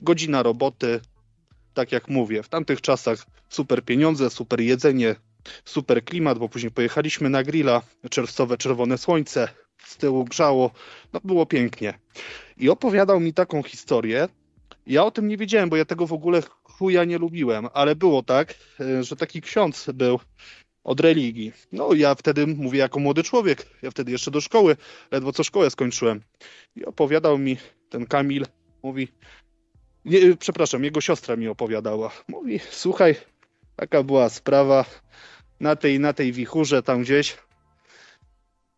Godzina 0.00 0.42
roboty, 0.42 1.00
tak 1.74 1.92
jak 1.92 2.08
mówię, 2.08 2.42
w 2.42 2.48
tamtych 2.48 2.80
czasach 2.80 3.26
super 3.48 3.84
pieniądze, 3.84 4.30
super 4.30 4.60
jedzenie, 4.60 5.16
super 5.64 6.04
klimat, 6.04 6.38
bo 6.38 6.48
później 6.48 6.70
pojechaliśmy 6.70 7.30
na 7.30 7.42
grilla, 7.42 7.82
czerwcowe 8.10 8.58
czerwone 8.58 8.98
słońce, 8.98 9.48
z 9.86 9.96
tyłu 9.96 10.24
grzało, 10.24 10.70
no 11.12 11.20
było 11.24 11.46
pięknie. 11.46 11.98
I 12.56 12.70
opowiadał 12.70 13.20
mi 13.20 13.34
taką 13.34 13.62
historię. 13.62 14.28
Ja 14.86 15.04
o 15.04 15.10
tym 15.10 15.28
nie 15.28 15.36
wiedziałem, 15.36 15.68
bo 15.68 15.76
ja 15.76 15.84
tego 15.84 16.06
w 16.06 16.12
ogóle 16.12 16.42
chuja 16.62 17.04
nie 17.04 17.18
lubiłem, 17.18 17.68
ale 17.74 17.96
było 17.96 18.22
tak, 18.22 18.54
e, 18.80 19.04
że 19.04 19.16
taki 19.16 19.40
ksiądz 19.40 19.90
był 19.94 20.20
od 20.84 21.00
religii. 21.00 21.52
No 21.72 21.94
ja 21.94 22.14
wtedy 22.14 22.46
mówię 22.46 22.78
jako 22.78 23.00
młody 23.00 23.22
człowiek, 23.22 23.66
ja 23.82 23.90
wtedy 23.90 24.12
jeszcze 24.12 24.30
do 24.30 24.40
szkoły, 24.40 24.76
ledwo 25.10 25.32
co 25.32 25.44
szkołę 25.44 25.70
skończyłem. 25.70 26.20
I 26.76 26.84
opowiadał 26.84 27.38
mi 27.38 27.56
ten 27.88 28.06
Kamil, 28.06 28.46
mówi, 28.82 29.08
nie, 30.04 30.36
przepraszam, 30.36 30.84
jego 30.84 31.00
siostra 31.00 31.36
mi 31.36 31.48
opowiadała. 31.48 32.10
Mówi, 32.28 32.60
słuchaj, 32.70 33.16
taka 33.76 34.02
była 34.02 34.28
sprawa 34.28 34.84
na 35.60 35.76
tej, 35.76 36.00
na 36.00 36.12
tej 36.12 36.32
wichurze 36.32 36.82
tam 36.82 37.02
gdzieś. 37.02 37.36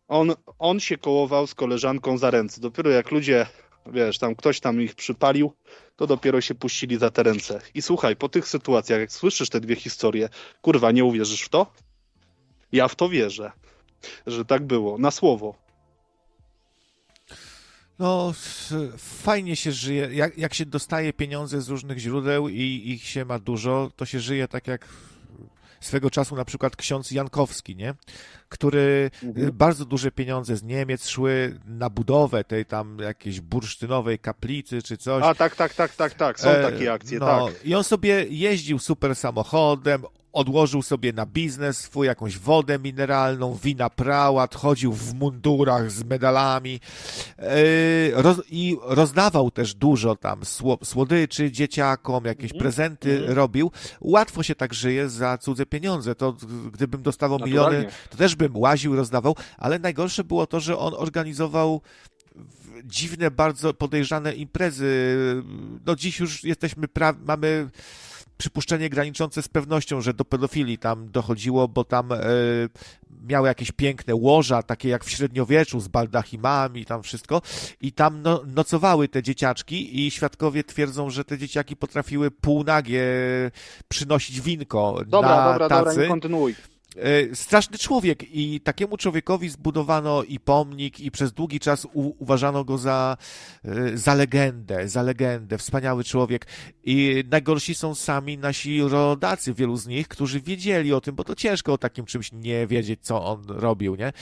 On, 0.07 0.33
on 0.59 0.79
się 0.79 0.97
kołował 0.97 1.47
z 1.47 1.55
koleżanką 1.55 2.17
za 2.17 2.31
ręce. 2.31 2.61
Dopiero 2.61 2.89
jak 2.89 3.11
ludzie 3.11 3.45
wiesz, 3.93 4.17
tam 4.17 4.35
ktoś 4.35 4.59
tam 4.59 4.81
ich 4.81 4.95
przypalił, 4.95 5.53
to 5.95 6.07
dopiero 6.07 6.41
się 6.41 6.55
puścili 6.55 6.97
za 6.97 7.09
te 7.09 7.23
ręce. 7.23 7.61
I 7.73 7.81
słuchaj, 7.81 8.15
po 8.15 8.29
tych 8.29 8.47
sytuacjach, 8.47 8.99
jak 8.99 9.11
słyszysz 9.11 9.49
te 9.49 9.59
dwie 9.59 9.75
historie, 9.75 10.29
kurwa, 10.61 10.91
nie 10.91 11.05
uwierzysz 11.05 11.41
w 11.41 11.49
to? 11.49 11.71
Ja 12.71 12.87
w 12.87 12.95
to 12.95 13.09
wierzę, 13.09 13.51
że 14.27 14.45
tak 14.45 14.65
było, 14.65 14.97
na 14.97 15.11
słowo. 15.11 15.55
No, 17.99 18.33
fajnie 18.97 19.55
się 19.55 19.71
żyje. 19.71 20.09
Jak, 20.11 20.37
jak 20.37 20.53
się 20.53 20.65
dostaje 20.65 21.13
pieniądze 21.13 21.61
z 21.61 21.69
różnych 21.69 21.97
źródeł 21.97 22.49
i 22.49 22.81
ich 22.85 23.03
się 23.03 23.25
ma 23.25 23.39
dużo, 23.39 23.91
to 23.95 24.05
się 24.05 24.19
żyje 24.19 24.47
tak 24.47 24.67
jak 24.67 24.87
swego 25.79 26.09
czasu 26.09 26.35
na 26.35 26.45
przykład 26.45 26.75
ksiądz 26.75 27.11
Jankowski, 27.11 27.75
nie? 27.75 27.93
który 28.49 29.11
mhm. 29.23 29.51
bardzo 29.53 29.85
duże 29.85 30.11
pieniądze 30.11 30.55
z 30.55 30.63
Niemiec 30.63 31.07
szły 31.07 31.59
na 31.65 31.89
budowę 31.89 32.43
tej 32.43 32.65
tam 32.65 32.97
jakiejś 32.99 33.41
bursztynowej 33.41 34.19
kaplicy 34.19 34.81
czy 34.81 34.97
coś. 34.97 35.23
A 35.23 35.35
tak, 35.35 35.55
tak, 35.55 35.73
tak, 35.73 35.95
tak, 35.95 36.13
tak, 36.13 36.39
są 36.39 36.49
e, 36.49 36.71
takie 36.71 36.93
akcje, 36.93 37.19
no, 37.19 37.25
tak. 37.25 37.65
I 37.65 37.75
on 37.75 37.83
sobie 37.83 38.25
jeździł 38.29 38.79
super 38.79 39.15
samochodem, 39.15 40.03
odłożył 40.37 40.81
sobie 40.81 41.13
na 41.13 41.25
biznes 41.25 41.77
swój 41.77 42.07
jakąś 42.07 42.37
wodę 42.37 42.79
mineralną, 42.79 43.55
wina 43.63 43.89
prałat, 43.89 44.55
chodził 44.55 44.93
w 44.93 45.13
mundurach 45.13 45.91
z 45.91 46.03
medalami 46.03 46.79
roz, 48.13 48.41
i 48.49 48.77
rozdawał 48.83 49.51
też 49.51 49.73
dużo 49.73 50.15
tam 50.15 50.41
słodyczy 50.83 51.51
dzieciakom, 51.51 52.25
jakieś 52.25 52.51
-hmm. 52.51 52.59
prezenty 52.59 53.19
-hmm. 53.19 53.33
robił. 53.33 53.71
Łatwo 54.01 54.43
się 54.43 54.55
tak 54.55 54.73
żyje 54.73 55.09
za 55.09 55.37
cudze 55.37 55.65
pieniądze. 55.65 56.15
To 56.15 56.35
gdybym 56.71 57.01
dostawał 57.01 57.39
miliony, 57.39 57.85
to 58.09 58.17
też 58.17 58.35
bym 58.35 58.57
łaził, 58.57 58.95
rozdawał, 58.95 59.35
ale 59.57 59.79
najgorsze 59.79 60.23
było 60.23 60.47
to, 60.47 60.59
że 60.59 60.77
on 60.77 60.93
organizował 60.97 61.81
dziwne, 62.85 63.31
bardzo 63.31 63.73
podejrzane 63.73 64.33
imprezy. 64.33 65.15
No 65.85 65.95
dziś 65.95 66.19
już 66.19 66.43
jesteśmy, 66.43 66.87
pra- 66.87 67.15
mamy 67.25 67.69
przypuszczenie 68.37 68.89
graniczące 68.89 69.41
z 69.41 69.47
pewnością, 69.47 70.01
że 70.01 70.13
do 70.13 70.25
pedofilii 70.25 70.77
tam 70.77 71.11
dochodziło, 71.11 71.67
bo 71.67 71.83
tam 71.83 72.11
e, 72.11 72.17
miały 73.27 73.47
jakieś 73.47 73.71
piękne 73.71 74.15
łoża, 74.15 74.63
takie 74.63 74.89
jak 74.89 75.05
w 75.05 75.09
średniowieczu, 75.09 75.79
z 75.79 75.87
baldachimami, 75.87 76.85
tam 76.85 77.03
wszystko. 77.03 77.41
I 77.81 77.91
tam 77.91 78.21
no, 78.21 78.43
nocowały 78.45 79.07
te 79.07 79.23
dzieciaczki 79.23 80.05
i 80.05 80.11
świadkowie 80.11 80.63
twierdzą, 80.63 81.09
że 81.09 81.25
te 81.25 81.37
dzieciaki 81.37 81.75
potrafiły 81.75 82.31
półnagie 82.31 83.03
przynosić 83.87 84.41
winko 84.41 85.01
dobra, 85.07 85.29
na 85.29 85.51
dobra, 85.51 85.69
tacy. 85.69 85.89
Dobra, 85.95 86.07
kontynuuj. 86.07 86.55
E, 86.97 87.35
straszny 87.35 87.77
człowiek 87.77 88.23
i 88.35 88.61
takiemu 88.61 88.97
człowiekowi 88.97 89.49
zbudowano 89.49 90.23
i 90.23 90.39
pomnik 90.39 90.99
i 90.99 91.11
przez 91.11 91.33
długi 91.33 91.59
czas 91.59 91.87
u, 91.93 92.23
uważano 92.23 92.63
go 92.63 92.77
za, 92.77 93.17
e, 93.65 93.97
za 93.97 94.13
legendę, 94.13 94.87
za 94.89 95.01
legendę, 95.01 95.57
wspaniały 95.57 96.03
człowiek 96.03 96.47
i 96.83 97.23
najgorsi 97.31 97.75
są 97.75 97.95
sami 97.95 98.37
nasi 98.37 98.81
rodacy, 98.81 99.53
wielu 99.53 99.77
z 99.77 99.87
nich, 99.87 100.07
którzy 100.07 100.41
wiedzieli 100.41 100.93
o 100.93 101.01
tym, 101.01 101.15
bo 101.15 101.23
to 101.23 101.35
ciężko 101.35 101.73
o 101.73 101.77
takim 101.77 102.05
czymś 102.05 102.31
nie 102.31 102.67
wiedzieć, 102.67 102.99
co 103.01 103.25
on 103.25 103.43
robił, 103.47 103.95
nie? 103.95 104.07
E, 104.07 104.13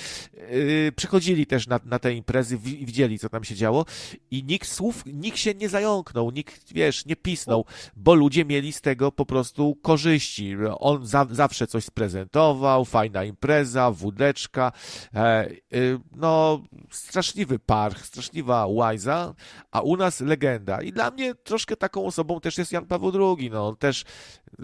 przychodzili 0.96 1.46
też 1.46 1.68
na, 1.68 1.80
na 1.86 2.00
te 2.00 2.14
imprezy, 2.14 2.58
widzieli, 2.58 3.20
co 3.20 3.30
tam 3.30 3.44
się 3.44 3.56
działo 3.56 3.86
i 4.32 4.44
nikt 4.44 4.70
słów, 4.70 5.04
nikt 5.06 5.38
się 5.38 5.54
nie 5.54 5.70
zająknął, 5.70 6.32
nikt, 6.32 6.74
wiesz, 6.74 7.06
nie 7.06 7.16
pisnął, 7.16 7.66
bo 7.96 8.16
ludzie 8.16 8.46
mieli 8.46 8.74
z 8.74 8.82
tego 8.82 9.12
po 9.12 9.26
prostu 9.26 9.76
korzyści. 9.76 10.56
On 10.80 11.08
za, 11.08 11.28
zawsze 11.32 11.68
coś 11.68 11.84
sprezentował, 11.84 12.65
fajna 12.86 13.24
impreza, 13.24 13.92
wódeczka, 13.92 14.72
e, 15.14 15.20
e, 15.20 15.50
no 16.16 16.62
straszliwy 16.92 17.60
parch, 17.60 18.06
straszliwa 18.06 18.68
łajza, 18.68 19.34
a 19.72 19.82
u 19.82 19.98
nas 19.98 20.22
legenda. 20.22 20.82
I 20.82 20.92
dla 20.92 21.12
mnie 21.12 21.36
troszkę 21.36 21.76
taką 21.78 22.06
osobą 22.06 22.40
też 22.40 22.58
jest 22.58 22.72
Jan 22.72 22.86
Paweł 22.86 23.36
II, 23.38 23.50
no 23.50 23.76
też 23.76 24.04
e, 24.60 24.64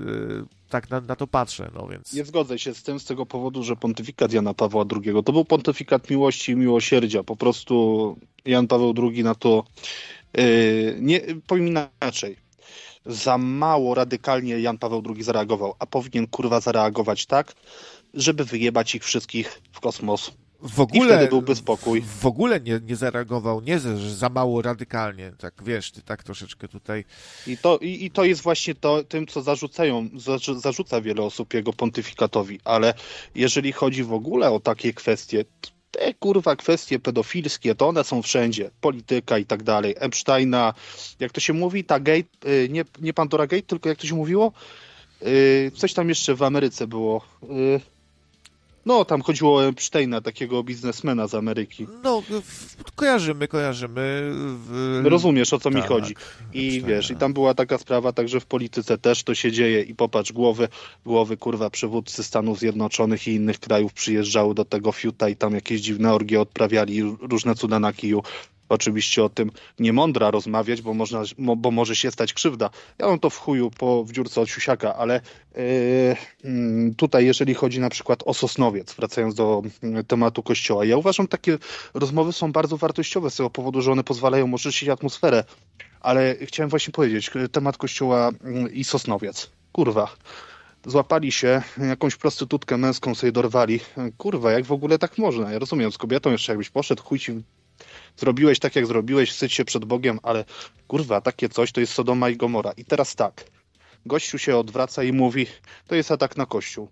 tak 0.69 0.90
na, 0.90 1.02
na, 1.02 1.15
to 1.15 1.28
patrzę, 1.28 1.72
no 1.73 1.88
więc... 1.88 2.14
Nie 2.14 2.26
zgodzę 2.26 2.60
się 2.60 2.73
z 2.73 2.84
tym 2.84 2.99
z 2.99 3.06
tego 3.06 3.26
powodu, 3.26 3.64
że 3.64 3.76
pontyfikat 3.76 4.34
Jana 4.34 4.53
Pawła 4.53 4.86
II 5.03 5.14
to 5.26 5.32
był 5.32 5.45
pontyfikat 5.45 6.10
miłości 6.10 6.52
i 6.52 6.56
miłosierdzia. 6.56 7.23
Po 7.23 7.36
prostu 7.36 8.18
Jan 8.45 8.68
Paweł 8.68 8.94
II 8.98 9.23
na 9.23 9.36
to 9.36 9.64
yy, 10.38 10.98
nie, 11.02 11.22
powiem 11.48 11.68
inaczej 11.68 12.38
za 13.06 13.38
mało 13.38 13.95
radykalnie 13.95 14.60
Jan 14.60 14.78
Paweł 14.78 15.03
II 15.15 15.23
zareagował, 15.23 15.76
a 15.80 15.86
powinien 15.86 16.28
kurwa 16.28 16.60
zareagować 16.60 17.26
tak, 17.26 17.53
żeby 18.14 18.45
wyjebać 18.45 18.95
ich 18.95 19.03
wszystkich 19.03 19.61
w 19.72 19.80
kosmos. 19.80 20.32
W 20.64 20.80
ogóle, 20.80 21.28
byłby 21.28 21.56
spokój. 21.56 22.02
W 22.02 22.26
ogóle 22.26 22.60
nie, 22.60 22.80
nie 22.84 22.95
zareagował, 22.95 23.61
nie 23.61 23.80
że 23.80 24.15
za 24.15 24.30
mało 24.30 24.61
radykalnie, 24.61 25.32
tak 25.38 25.64
wiesz, 25.64 25.91
ty 25.91 26.02
tak 26.02 26.23
troszeczkę 26.23 26.68
tutaj. 26.68 27.06
I 27.48 27.57
to, 27.57 27.78
i, 27.78 28.06
i 28.06 28.11
to 28.11 28.23
jest 28.23 28.41
właśnie 28.41 28.76
to, 28.76 29.03
tym, 29.03 29.28
co 29.28 29.41
zarzucają, 29.41 30.10
zarzuca 30.57 31.02
wiele 31.02 31.22
osób 31.22 31.53
jego 31.53 31.73
pontyfikatowi, 31.73 32.60
ale 32.64 32.94
jeżeli 33.36 33.72
chodzi 33.72 34.03
w 34.03 34.14
ogóle 34.14 34.52
o 34.52 34.60
takie 34.60 34.94
kwestie, 34.94 35.45
te 35.91 36.13
kurwa 36.13 36.55
kwestie 36.55 36.99
pedofilskie, 36.99 37.76
to 37.76 37.88
one 37.88 38.03
są 38.03 38.22
wszędzie. 38.22 38.69
Polityka 38.81 39.38
i 39.38 39.45
tak 39.45 39.63
dalej. 39.63 39.95
Epsteina, 39.97 40.73
jak 41.19 41.31
to 41.31 41.39
się 41.39 41.53
mówi, 41.53 41.84
ta 41.84 41.99
gate, 41.99 42.47
y, 42.47 42.69
nie, 42.69 42.85
nie 43.01 43.13
Pandora 43.13 43.47
Gate, 43.47 43.63
tylko 43.63 43.89
jak 43.89 43.97
to 43.97 44.07
się 44.07 44.15
mówiło? 44.15 44.51
Y, 45.22 45.72
coś 45.76 45.93
tam 45.93 46.09
jeszcze 46.09 46.35
w 46.35 46.43
Ameryce 46.43 46.88
było. 46.88 47.22
No, 48.85 49.05
tam 49.05 49.21
chodziło 49.21 49.55
o 49.55 49.65
Epsteina, 49.65 50.21
takiego 50.21 50.63
biznesmena 50.63 51.27
z 51.27 51.35
Ameryki. 51.35 51.87
No, 52.03 52.23
kojarzymy, 52.95 53.47
kojarzymy. 53.47 54.31
W... 54.33 55.01
Rozumiesz, 55.05 55.53
o 55.53 55.59
co 55.59 55.69
tak, 55.69 55.81
mi 55.81 55.87
chodzi. 55.87 56.15
I 56.53 56.67
Epsteina. 56.67 56.87
wiesz, 56.87 57.11
i 57.11 57.15
tam 57.15 57.33
była 57.33 57.53
taka 57.53 57.77
sprawa, 57.77 58.13
także 58.13 58.39
w 58.39 58.45
polityce 58.45 58.97
też 58.97 59.23
to 59.23 59.35
się 59.35 59.51
dzieje 59.51 59.81
i 59.81 59.95
popatrz, 59.95 60.31
głowy, 60.31 60.67
głowy, 61.05 61.37
kurwa, 61.37 61.69
przywódcy 61.69 62.23
Stanów 62.23 62.59
Zjednoczonych 62.59 63.27
i 63.27 63.31
innych 63.31 63.59
krajów 63.59 63.93
przyjeżdżały 63.93 64.55
do 64.55 64.65
tego 64.65 64.91
fiuta 64.91 65.29
i 65.29 65.35
tam 65.35 65.55
jakieś 65.55 65.81
dziwne 65.81 66.13
orgie 66.13 66.41
odprawiali, 66.41 67.01
różne 67.21 67.55
cuda 67.55 67.79
na 67.79 67.93
kiju 67.93 68.23
oczywiście 68.72 69.23
o 69.23 69.30
tym 69.30 69.52
nie 69.80 69.93
mądra 69.93 70.31
rozmawiać, 70.31 70.81
bo, 70.81 70.93
można, 70.93 71.23
bo 71.38 71.72
może 71.72 71.95
się 71.95 72.11
stać 72.11 72.34
krzywda. 72.34 72.69
Ja 72.99 73.07
mam 73.07 73.19
to 73.19 73.30
w 73.30 73.38
chuju 73.38 73.72
po, 73.72 74.03
w 74.03 74.11
dziurce 74.11 74.41
od 74.41 74.49
siusiaka, 74.49 74.95
ale 74.95 75.22
yy, 76.43 76.95
tutaj 76.98 77.26
jeżeli 77.26 77.53
chodzi 77.53 77.80
na 77.80 77.89
przykład 77.89 78.23
o 78.26 78.34
Sosnowiec, 78.34 78.93
wracając 78.93 79.35
do 79.35 79.61
mm, 79.84 80.06
tematu 80.06 80.43
kościoła, 80.43 80.85
ja 80.85 80.98
uważam, 80.98 81.27
takie 81.27 81.57
rozmowy 81.93 82.34
są 82.34 82.52
bardzo 82.52 82.77
wartościowe 82.77 83.30
z 83.30 83.35
tego 83.35 83.49
powodu, 83.49 83.81
że 83.81 83.91
one 83.91 84.03
pozwalają 84.03 84.53
oczyścić 84.53 84.89
atmosferę, 84.89 85.43
ale 86.02 86.35
chciałem 86.41 86.69
właśnie 86.69 86.91
powiedzieć, 86.93 87.31
temat 87.52 87.77
kościoła 87.77 88.30
mm, 88.43 88.73
i 88.73 88.84
Sosnowiec. 88.84 89.49
Kurwa, 89.72 90.15
złapali 90.85 91.31
się, 91.31 91.61
jakąś 91.77 92.15
prostytutkę 92.15 92.77
męską 92.77 93.15
sobie 93.15 93.31
dorwali. 93.31 93.80
Kurwa, 94.18 94.52
jak 94.52 94.65
w 94.65 94.72
ogóle 94.72 94.99
tak 94.99 95.18
można? 95.18 95.52
Ja 95.52 95.60
rozumiem, 95.60 95.91
z 95.91 95.98
kobietą 95.98 96.31
jeszcze 96.31 96.52
jakbyś 96.52 96.69
poszedł, 96.69 97.03
chuj 97.03 97.19
ci 97.19 97.41
zrobiłeś 98.17 98.59
tak, 98.59 98.75
jak 98.75 98.88
zrobiłeś, 98.88 99.31
wstydź 99.31 99.53
się 99.53 99.65
przed 99.65 99.85
Bogiem, 99.85 100.19
ale 100.23 100.45
kurwa, 100.88 101.21
takie 101.21 101.49
coś 101.49 101.71
to 101.71 101.79
jest 101.79 101.93
Sodoma 101.93 102.29
i 102.29 102.38
Gomora. 102.38 102.71
I 102.71 102.85
teraz 102.85 103.15
tak, 103.15 103.45
gościu 104.05 104.38
się 104.38 104.57
odwraca 104.57 105.03
i 105.03 105.13
mówi, 105.13 105.47
to 105.88 105.95
jest 105.95 106.11
atak 106.11 106.38
na 106.38 106.45
Kościół. 106.45 106.89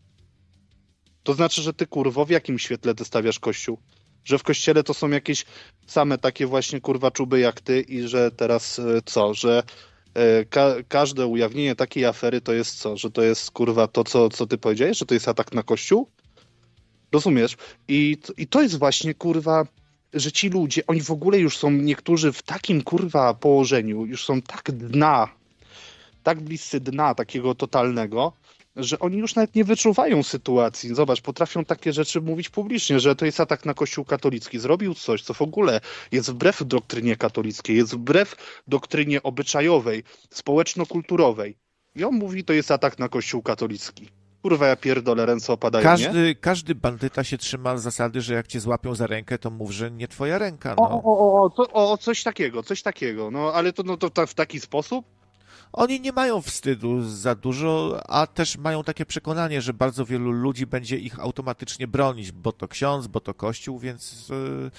To 1.23 1.33
znaczy, 1.33 1.61
że 1.61 1.73
ty 1.73 1.87
kurwo, 1.87 2.25
w 2.25 2.29
jakim 2.29 2.59
świetle 2.59 2.95
ty 2.95 3.03
Kościół? 3.41 3.79
Że 4.25 4.37
w 4.37 4.43
Kościele 4.43 4.83
to 4.83 4.93
są 4.93 5.09
jakieś 5.09 5.45
same 5.87 6.17
takie 6.17 6.45
właśnie 6.45 6.81
kurwa 6.81 7.11
czuby 7.11 7.39
jak 7.39 7.61
ty 7.61 7.81
i 7.81 8.07
że 8.07 8.31
teraz 8.31 8.79
e, 8.79 9.01
co, 9.05 9.33
że 9.33 9.63
e, 10.13 10.45
Ka 10.45 10.75
każde 10.87 11.25
ujawnienie 11.27 11.75
takiej 11.75 12.05
afery 12.05 12.41
to 12.41 12.53
jest 12.53 12.79
co? 12.79 12.97
Że 12.97 13.11
to 13.11 13.21
jest 13.21 13.51
kurwa 13.51 13.87
to, 13.87 14.03
co, 14.03 14.29
co 14.29 14.47
ty 14.47 14.57
powiedziałeś, 14.57 14.97
że 14.97 15.05
to 15.05 15.13
jest 15.13 15.27
atak 15.27 15.53
na 15.53 15.63
Kościół? 15.63 16.09
Rozumiesz? 17.11 17.57
I, 17.87 18.17
I 18.37 18.47
to 18.47 18.61
jest 18.61 18.79
właśnie 18.79 19.13
kurwa 19.13 19.63
że 20.14 20.31
ci 20.31 20.49
ludzie, 20.49 20.86
oni 20.88 21.02
w 21.02 21.11
ogóle 21.11 21.40
już 21.40 21.57
są 21.57 21.72
niektórzy 21.72 22.31
w 22.31 22.41
takim 22.41 22.81
kurwa 22.81 23.34
położeniu, 23.34 24.06
już 24.06 24.26
są 24.26 24.41
tak 24.41 24.72
dna, 24.72 25.27
tak 26.23 26.41
bliscy 26.41 26.80
dna 26.80 27.15
takiego 27.15 27.56
totalnego, 27.56 28.34
że 28.76 28.99
oni 28.99 29.18
już 29.18 29.36
nawet 29.36 29.56
nie 29.56 29.64
wyczuwają 29.64 30.23
sytuacji. 30.23 30.95
Zobacz, 30.95 31.22
potrafią 31.22 31.65
takie 31.65 31.94
rzeczy 31.94 32.22
mówić 32.22 32.49
publicznie, 32.49 32.99
że 32.99 33.15
to 33.15 33.26
jest 33.26 33.40
atak 33.40 33.65
na 33.65 33.73
Kościół 33.73 34.06
katolicki. 34.06 34.60
Zrobił 34.60 34.94
coś, 34.94 35.22
co 35.22 35.34
w 35.34 35.41
ogóle 35.41 35.81
jest 36.11 36.30
wbrew 36.31 36.64
doktrynie 36.65 37.15
katolickiej, 37.15 37.77
jest 37.77 37.94
wbrew 37.94 38.36
doktrynie 38.68 39.23
obyczajowej, 39.23 40.03
społeczno-kulturowej. 40.30 41.57
I 41.95 42.03
on 42.03 42.15
mówi, 42.15 42.44
to 42.44 42.53
jest 42.53 42.72
atak 42.72 42.99
na 42.99 43.10
Kościół 43.10 43.41
katolicki. 43.41 44.18
Kurwa, 44.41 44.67
ja 44.67 44.75
pierdolę, 44.75 45.25
ręce 45.25 45.53
opadają, 45.53 45.83
każdy, 45.83 46.23
nie? 46.23 46.35
Każdy 46.35 46.75
bandyta 46.75 47.23
się 47.23 47.37
trzyma 47.37 47.77
zasady, 47.77 48.21
że 48.21 48.33
jak 48.33 48.47
cię 48.47 48.59
złapią 48.59 48.95
za 48.95 49.07
rękę, 49.07 49.37
to 49.37 49.49
mów, 49.49 49.71
że 49.71 49.91
nie 49.91 50.07
twoja 50.07 50.37
ręka. 50.37 50.75
No. 50.77 50.83
O, 50.83 51.01
o, 51.03 51.43
o, 51.43 51.67
o, 51.73 51.91
o, 51.91 51.97
coś 51.97 52.23
takiego, 52.23 52.63
coś 52.63 52.81
takiego. 52.81 53.31
No, 53.31 53.53
ale 53.53 53.73
to, 53.73 53.83
no, 53.83 53.97
to, 53.97 54.09
to 54.09 54.27
w 54.27 54.33
taki 54.33 54.59
sposób? 54.59 55.05
Oni 55.73 56.01
nie 56.01 56.11
mają 56.11 56.41
wstydu 56.41 57.01
za 57.01 57.35
dużo, 57.35 57.99
a 58.07 58.27
też 58.27 58.57
mają 58.57 58.83
takie 58.83 59.05
przekonanie, 59.05 59.61
że 59.61 59.73
bardzo 59.73 60.05
wielu 60.05 60.31
ludzi 60.31 60.65
będzie 60.67 60.97
ich 60.97 61.19
automatycznie 61.19 61.87
bronić, 61.87 62.31
bo 62.31 62.51
to 62.51 62.67
ksiądz, 62.67 63.07
bo 63.07 63.19
to 63.19 63.33
kościół, 63.33 63.79
więc 63.79 64.29
yy, 64.29 64.71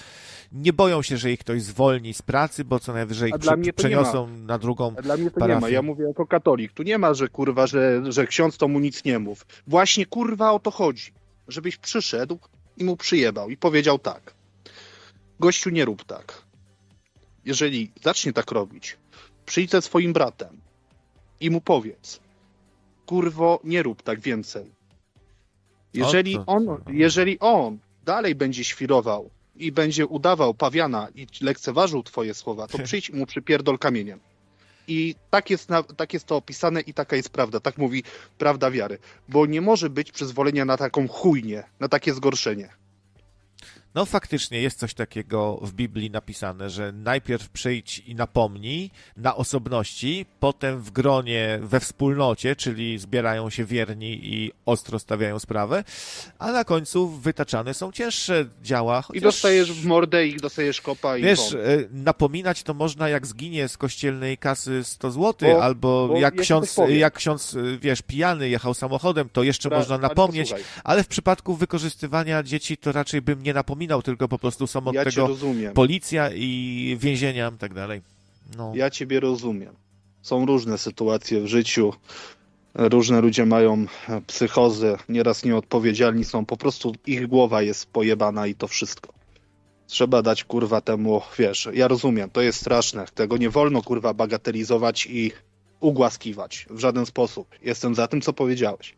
nie 0.52 0.72
boją 0.72 1.02
się, 1.02 1.16
że 1.16 1.32
ich 1.32 1.40
ktoś 1.40 1.62
zwolni 1.62 2.14
z 2.14 2.22
pracy, 2.22 2.64
bo 2.64 2.80
co 2.80 2.92
najwyżej 2.92 3.32
ich 3.66 3.74
przeniosą 3.74 4.28
na 4.36 4.58
drugą 4.58 4.94
a 4.98 5.02
Dla 5.02 5.16
mnie 5.16 5.30
to 5.30 5.40
parafię. 5.40 5.54
nie 5.54 5.60
ma, 5.60 5.68
ja 5.68 5.82
mówię 5.82 6.04
jako 6.04 6.26
katolik. 6.26 6.72
Tu 6.72 6.82
nie 6.82 6.98
ma, 6.98 7.14
że 7.14 7.28
kurwa, 7.28 7.66
że, 7.66 8.02
że 8.12 8.26
ksiądz 8.26 8.56
to 8.56 8.68
mu 8.68 8.80
nic 8.80 9.04
nie 9.04 9.18
mów. 9.18 9.46
Właśnie 9.66 10.06
kurwa 10.06 10.52
o 10.52 10.58
to 10.58 10.70
chodzi. 10.70 11.12
Żebyś 11.48 11.76
przyszedł 11.76 12.38
i 12.76 12.84
mu 12.84 12.96
przyjebał 12.96 13.50
i 13.50 13.56
powiedział 13.56 13.98
tak. 13.98 14.34
Gościu, 15.40 15.70
nie 15.70 15.84
rób 15.84 16.04
tak. 16.04 16.42
Jeżeli 17.44 17.92
zacznie 18.02 18.32
tak 18.32 18.50
robić, 18.52 18.96
przyjdź 19.46 19.70
ze 19.70 19.82
swoim 19.82 20.12
bratem, 20.12 20.60
i 21.40 21.50
mu 21.50 21.60
powiedz, 21.60 22.20
kurwo, 23.06 23.60
nie 23.64 23.82
rób 23.82 24.02
tak 24.02 24.20
więcej. 24.20 24.72
Jeżeli 25.94 26.38
on, 26.46 26.66
jeżeli 26.86 27.38
on 27.38 27.78
dalej 28.04 28.34
będzie 28.34 28.64
świrował 28.64 29.30
i 29.56 29.72
będzie 29.72 30.06
udawał 30.06 30.54
pawiana 30.54 31.08
i 31.14 31.26
lekceważył 31.40 32.02
twoje 32.02 32.34
słowa, 32.34 32.66
to 32.66 32.78
przyjdź 32.86 33.10
mu 33.10 33.26
przypierdol 33.26 33.78
kamieniem. 33.78 34.20
I 34.88 35.14
tak 35.30 35.50
jest, 35.50 35.68
na, 35.68 35.82
tak 35.82 36.14
jest 36.14 36.26
to 36.26 36.36
opisane 36.36 36.80
i 36.80 36.94
taka 36.94 37.16
jest 37.16 37.30
prawda. 37.30 37.60
Tak 37.60 37.78
mówi 37.78 38.02
prawda 38.38 38.70
wiary. 38.70 38.98
Bo 39.28 39.46
nie 39.46 39.60
może 39.60 39.90
być 39.90 40.12
przyzwolenia 40.12 40.64
na 40.64 40.76
taką 40.76 41.08
chujnię, 41.08 41.64
na 41.80 41.88
takie 41.88 42.14
zgorszenie. 42.14 42.68
No 43.94 44.06
faktycznie 44.06 44.60
jest 44.60 44.78
coś 44.78 44.94
takiego 44.94 45.58
w 45.62 45.72
Biblii 45.72 46.10
napisane, 46.10 46.70
że 46.70 46.92
najpierw 46.92 47.48
przyjdź 47.48 47.98
i 47.98 48.14
napomnij 48.14 48.90
na 49.16 49.36
osobności, 49.36 50.26
potem 50.40 50.80
w 50.80 50.90
gronie, 50.90 51.58
we 51.62 51.80
wspólnocie, 51.80 52.56
czyli 52.56 52.98
zbierają 52.98 53.50
się 53.50 53.64
wierni 53.64 54.20
i 54.22 54.52
ostro 54.66 54.98
stawiają 54.98 55.38
sprawę, 55.38 55.84
a 56.38 56.52
na 56.52 56.64
końcu 56.64 57.08
wytaczane 57.08 57.74
są 57.74 57.92
cięższe 57.92 58.46
działa. 58.62 59.02
Chociaż... 59.02 59.22
I 59.22 59.24
dostajesz 59.24 59.72
w 59.72 59.86
mordę 59.86 60.26
i 60.26 60.36
dostajesz 60.36 60.80
kopa 60.80 61.16
i 61.16 61.22
Wiesz, 61.22 61.52
e, 61.52 61.58
napominać 61.92 62.62
to 62.62 62.74
można 62.74 63.08
jak 63.08 63.26
zginie 63.26 63.68
z 63.68 63.76
kościelnej 63.76 64.38
kasy 64.38 64.84
100 64.84 65.10
zł, 65.10 65.34
bo, 65.52 65.62
albo 65.64 66.08
bo 66.08 66.16
jak, 66.16 66.34
ksiądz, 66.34 66.76
jak 66.88 67.14
ksiądz, 67.14 67.54
e, 67.54 67.78
wiesz, 67.78 68.02
pijany 68.02 68.48
jechał 68.48 68.74
samochodem, 68.74 69.28
to 69.32 69.42
jeszcze 69.42 69.68
Pra, 69.68 69.78
można 69.78 69.98
napomnieć, 69.98 70.54
ale 70.84 71.04
w 71.04 71.08
przypadku 71.08 71.54
wykorzystywania 71.54 72.42
dzieci 72.42 72.76
to 72.76 72.92
raczej 72.92 73.22
bym 73.22 73.42
nie 73.42 73.54
napomniał 73.54 73.79
wspominał, 73.80 74.02
tylko 74.02 74.28
po 74.28 74.38
prostu 74.38 74.66
są 74.66 74.84
od 74.84 74.94
ja 74.94 75.04
tego 75.04 75.28
policja 75.74 76.30
i 76.34 76.96
więzienia 77.00 77.52
i 77.54 77.58
tak 77.58 77.74
dalej. 77.74 78.02
No. 78.56 78.72
Ja 78.74 78.90
ciebie 78.90 79.20
rozumiem. 79.20 79.74
Są 80.22 80.46
różne 80.46 80.78
sytuacje 80.78 81.40
w 81.40 81.46
życiu. 81.46 81.92
Różne 82.74 83.20
ludzie 83.20 83.46
mają 83.46 83.86
psychozy, 84.26 84.96
nieraz 85.08 85.44
nieodpowiedzialni 85.44 86.24
są, 86.24 86.46
po 86.46 86.56
prostu 86.56 86.94
ich 87.06 87.26
głowa 87.26 87.62
jest 87.62 87.86
pojebana 87.86 88.46
i 88.46 88.54
to 88.54 88.68
wszystko. 88.68 89.12
Trzeba 89.86 90.22
dać 90.22 90.44
kurwa 90.44 90.80
temu, 90.80 91.22
wiesz, 91.38 91.68
ja 91.72 91.88
rozumiem, 91.88 92.30
to 92.30 92.40
jest 92.40 92.60
straszne, 92.60 93.06
tego 93.14 93.36
nie 93.36 93.50
wolno 93.50 93.82
kurwa 93.82 94.14
bagatelizować 94.14 95.06
i 95.06 95.32
ugłaskiwać 95.80 96.66
w 96.70 96.78
żaden 96.78 97.06
sposób. 97.06 97.48
Jestem 97.62 97.94
za 97.94 98.08
tym, 98.08 98.20
co 98.20 98.32
powiedziałeś. 98.32 98.94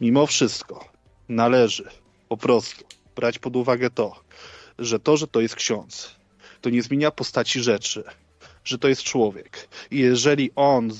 Mimo 0.00 0.26
wszystko 0.26 0.84
należy 1.28 1.88
po 2.28 2.36
prostu 2.36 2.84
brać 3.20 3.38
pod 3.38 3.56
uwagę 3.56 3.90
to, 3.90 4.20
że 4.78 4.98
to, 5.00 5.16
że 5.16 5.26
to 5.26 5.40
jest 5.40 5.54
ksiądz, 5.54 6.16
to 6.60 6.70
nie 6.70 6.82
zmienia 6.82 7.10
postaci 7.10 7.60
rzeczy, 7.60 8.04
że 8.64 8.78
to 8.78 8.88
jest 8.88 9.02
człowiek. 9.02 9.68
I 9.90 9.98
jeżeli 9.98 10.50
on, 10.56 10.90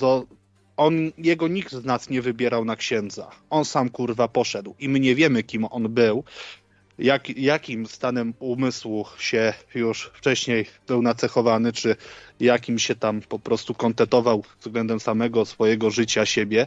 on, 0.77 0.95
jego 1.19 1.49
nikt 1.49 1.73
z 1.73 1.85
nas 1.85 2.11
nie 2.11 2.23
wybierał 2.23 2.65
na 2.65 2.77
księdza, 2.77 3.31
on 3.51 3.65
sam 3.65 3.89
kurwa 3.89 4.29
poszedł. 4.29 4.75
I 4.79 4.89
my 4.89 5.01
nie 5.01 5.15
wiemy, 5.15 5.43
kim 5.43 5.65
on 5.65 5.89
był, 5.89 6.25
jak, 6.99 7.39
jakim 7.39 7.87
stanem 7.87 8.35
umysłu 8.39 9.07
się 9.19 9.55
już 9.75 10.11
wcześniej 10.15 10.67
był 10.87 11.03
nacechowany, 11.03 11.73
czy 11.73 11.97
jakim 12.41 12.79
się 12.79 12.95
tam 12.95 13.21
po 13.21 13.39
prostu 13.39 13.75
kontetował 13.75 14.45
względem 14.61 15.01
samego 15.01 15.45
swojego 15.45 15.91
życia, 15.91 16.27
siebie, 16.27 16.67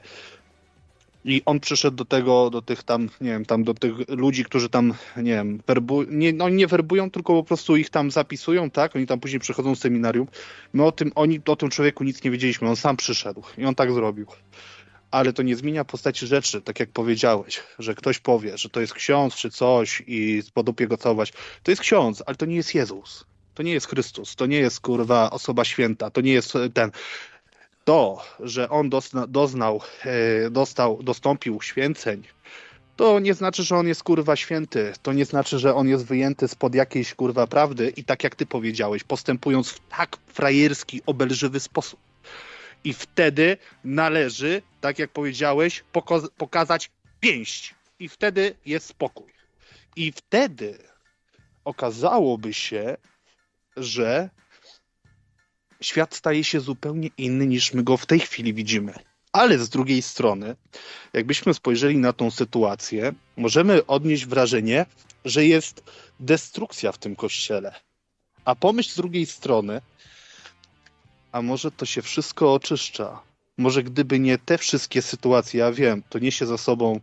i 1.26 1.42
on 1.46 1.60
przyszedł 1.60 1.98
do 1.98 2.06
tego, 2.06 2.50
do 2.50 2.62
tych 2.62 2.84
tam, 2.84 3.10
nie 3.22 3.30
wiem, 3.32 3.46
tam 3.46 3.64
do 3.64 3.74
tych 3.74 3.94
ludzi, 4.10 4.46
którzy 4.46 4.70
tam, 4.70 4.94
nie 5.18 5.32
wiem, 5.32 5.60
werbu, 5.68 6.04
nie, 6.04 6.34
no 6.34 6.50
nie 6.50 6.68
werbują, 6.68 7.12
tylko 7.12 7.34
po 7.34 7.44
prostu 7.44 7.76
ich 7.76 7.90
tam 7.90 8.12
zapisują, 8.12 8.70
tak? 8.70 8.96
Oni 8.96 9.08
tam 9.08 9.20
później 9.20 9.40
przychodzą 9.40 9.76
z 9.76 9.80
seminarium. 9.80 10.28
My 10.74 10.86
o 10.86 10.92
tym, 10.92 11.12
oni 11.16 11.40
o 11.46 11.56
tym 11.56 11.70
człowieku 11.70 12.04
nic 12.04 12.24
nie 12.24 12.32
wiedzieliśmy, 12.32 12.70
on 12.70 12.76
sam 12.76 12.98
przyszedł 12.98 13.44
i 13.58 13.66
on 13.66 13.76
tak 13.76 13.92
zrobił. 13.92 14.28
Ale 15.12 15.34
to 15.34 15.44
nie 15.44 15.56
zmienia 15.56 15.86
postaci 15.86 16.28
rzeczy, 16.28 16.62
tak 16.62 16.80
jak 16.80 16.90
powiedziałeś, 16.90 17.64
że 17.80 17.96
ktoś 17.96 18.20
powie, 18.20 18.58
że 18.58 18.70
to 18.70 18.82
jest 18.82 18.94
ksiądz 18.94 19.36
czy 19.36 19.50
coś 19.50 20.04
i 20.08 20.42
spodupie 20.42 20.88
go 20.88 20.98
całować. 20.98 21.34
To 21.64 21.72
jest 21.72 21.82
ksiądz, 21.82 22.24
ale 22.26 22.36
to 22.36 22.46
nie 22.46 22.56
jest 22.56 22.76
Jezus. 22.76 23.26
To 23.54 23.64
nie 23.64 23.74
jest 23.74 23.88
Chrystus, 23.88 24.36
to 24.36 24.46
nie 24.46 24.58
jest 24.58 24.80
kurwa 24.80 25.30
osoba 25.30 25.66
święta, 25.66 26.10
to 26.10 26.22
nie 26.22 26.34
jest 26.34 26.54
ten 26.74 26.92
to, 27.86 28.22
że 28.40 28.70
on 28.70 28.90
dozna, 28.90 29.28
doznał, 29.28 29.82
e, 30.06 30.50
dostał, 30.50 31.04
dostąpił 31.04 31.62
święceń, 31.62 32.24
to 32.96 33.20
nie 33.20 33.34
znaczy, 33.34 33.64
że 33.64 33.76
on 33.76 33.88
jest 33.88 34.04
kurwa 34.04 34.36
święty. 34.36 34.94
To 35.02 35.14
nie 35.14 35.26
znaczy, 35.26 35.60
że 35.60 35.76
on 35.76 35.88
jest 35.88 36.06
wyjęty 36.06 36.48
spod 36.48 36.76
jakiejś 36.76 37.14
kurwa 37.14 37.48
prawdy 37.48 37.94
i 37.98 38.04
tak 38.04 38.24
jak 38.24 38.36
ty 38.36 38.46
powiedziałeś, 38.46 39.04
postępując 39.04 39.70
w 39.70 39.80
tak 39.90 40.18
frajerski, 40.28 41.02
obelżywy 41.06 41.60
sposób. 41.60 42.00
I 42.84 42.94
wtedy 42.94 43.58
należy, 43.84 44.62
tak 44.82 45.00
jak 45.00 45.12
powiedziałeś, 45.12 45.84
poka- 45.94 46.30
pokazać 46.38 46.92
pięść. 47.20 47.76
I 48.00 48.10
wtedy 48.10 48.56
jest 48.66 48.88
spokój. 48.88 49.34
I 49.96 50.12
wtedy 50.12 50.78
okazałoby 51.66 52.54
się, 52.54 52.98
że 53.78 54.30
świat 55.86 56.16
staje 56.16 56.44
się 56.44 56.60
zupełnie 56.60 57.10
inny 57.18 57.48
niż 57.48 57.74
my 57.74 57.84
go 57.84 57.98
w 57.98 58.06
tej 58.06 58.20
chwili 58.20 58.54
widzimy. 58.54 58.94
Ale 59.32 59.60
z 59.60 59.70
drugiej 59.70 60.02
strony, 60.02 60.56
jakbyśmy 61.14 61.54
spojrzeli 61.54 61.98
na 61.98 62.14
tą 62.14 62.32
sytuację, 62.32 63.14
możemy 63.38 63.86
odnieść 63.86 64.26
wrażenie, 64.26 64.86
że 65.26 65.46
jest 65.46 65.84
destrukcja 66.20 66.92
w 66.92 66.98
tym 66.98 67.16
kościele. 67.16 67.76
A 68.46 68.56
pomyśl 68.56 68.92
z 68.92 68.96
drugiej 68.96 69.26
strony, 69.26 69.82
a 71.32 71.42
może 71.42 71.72
to 71.72 71.86
się 71.86 72.02
wszystko 72.02 72.54
oczyszcza. 72.54 73.22
Może 73.58 73.84
gdyby 73.84 74.20
nie 74.20 74.38
te 74.38 74.58
wszystkie 74.58 75.02
sytuacje, 75.02 75.60
ja 75.60 75.72
wiem, 75.72 76.04
to 76.10 76.20
niesie 76.20 76.46
za 76.46 76.58
sobą 76.58 77.00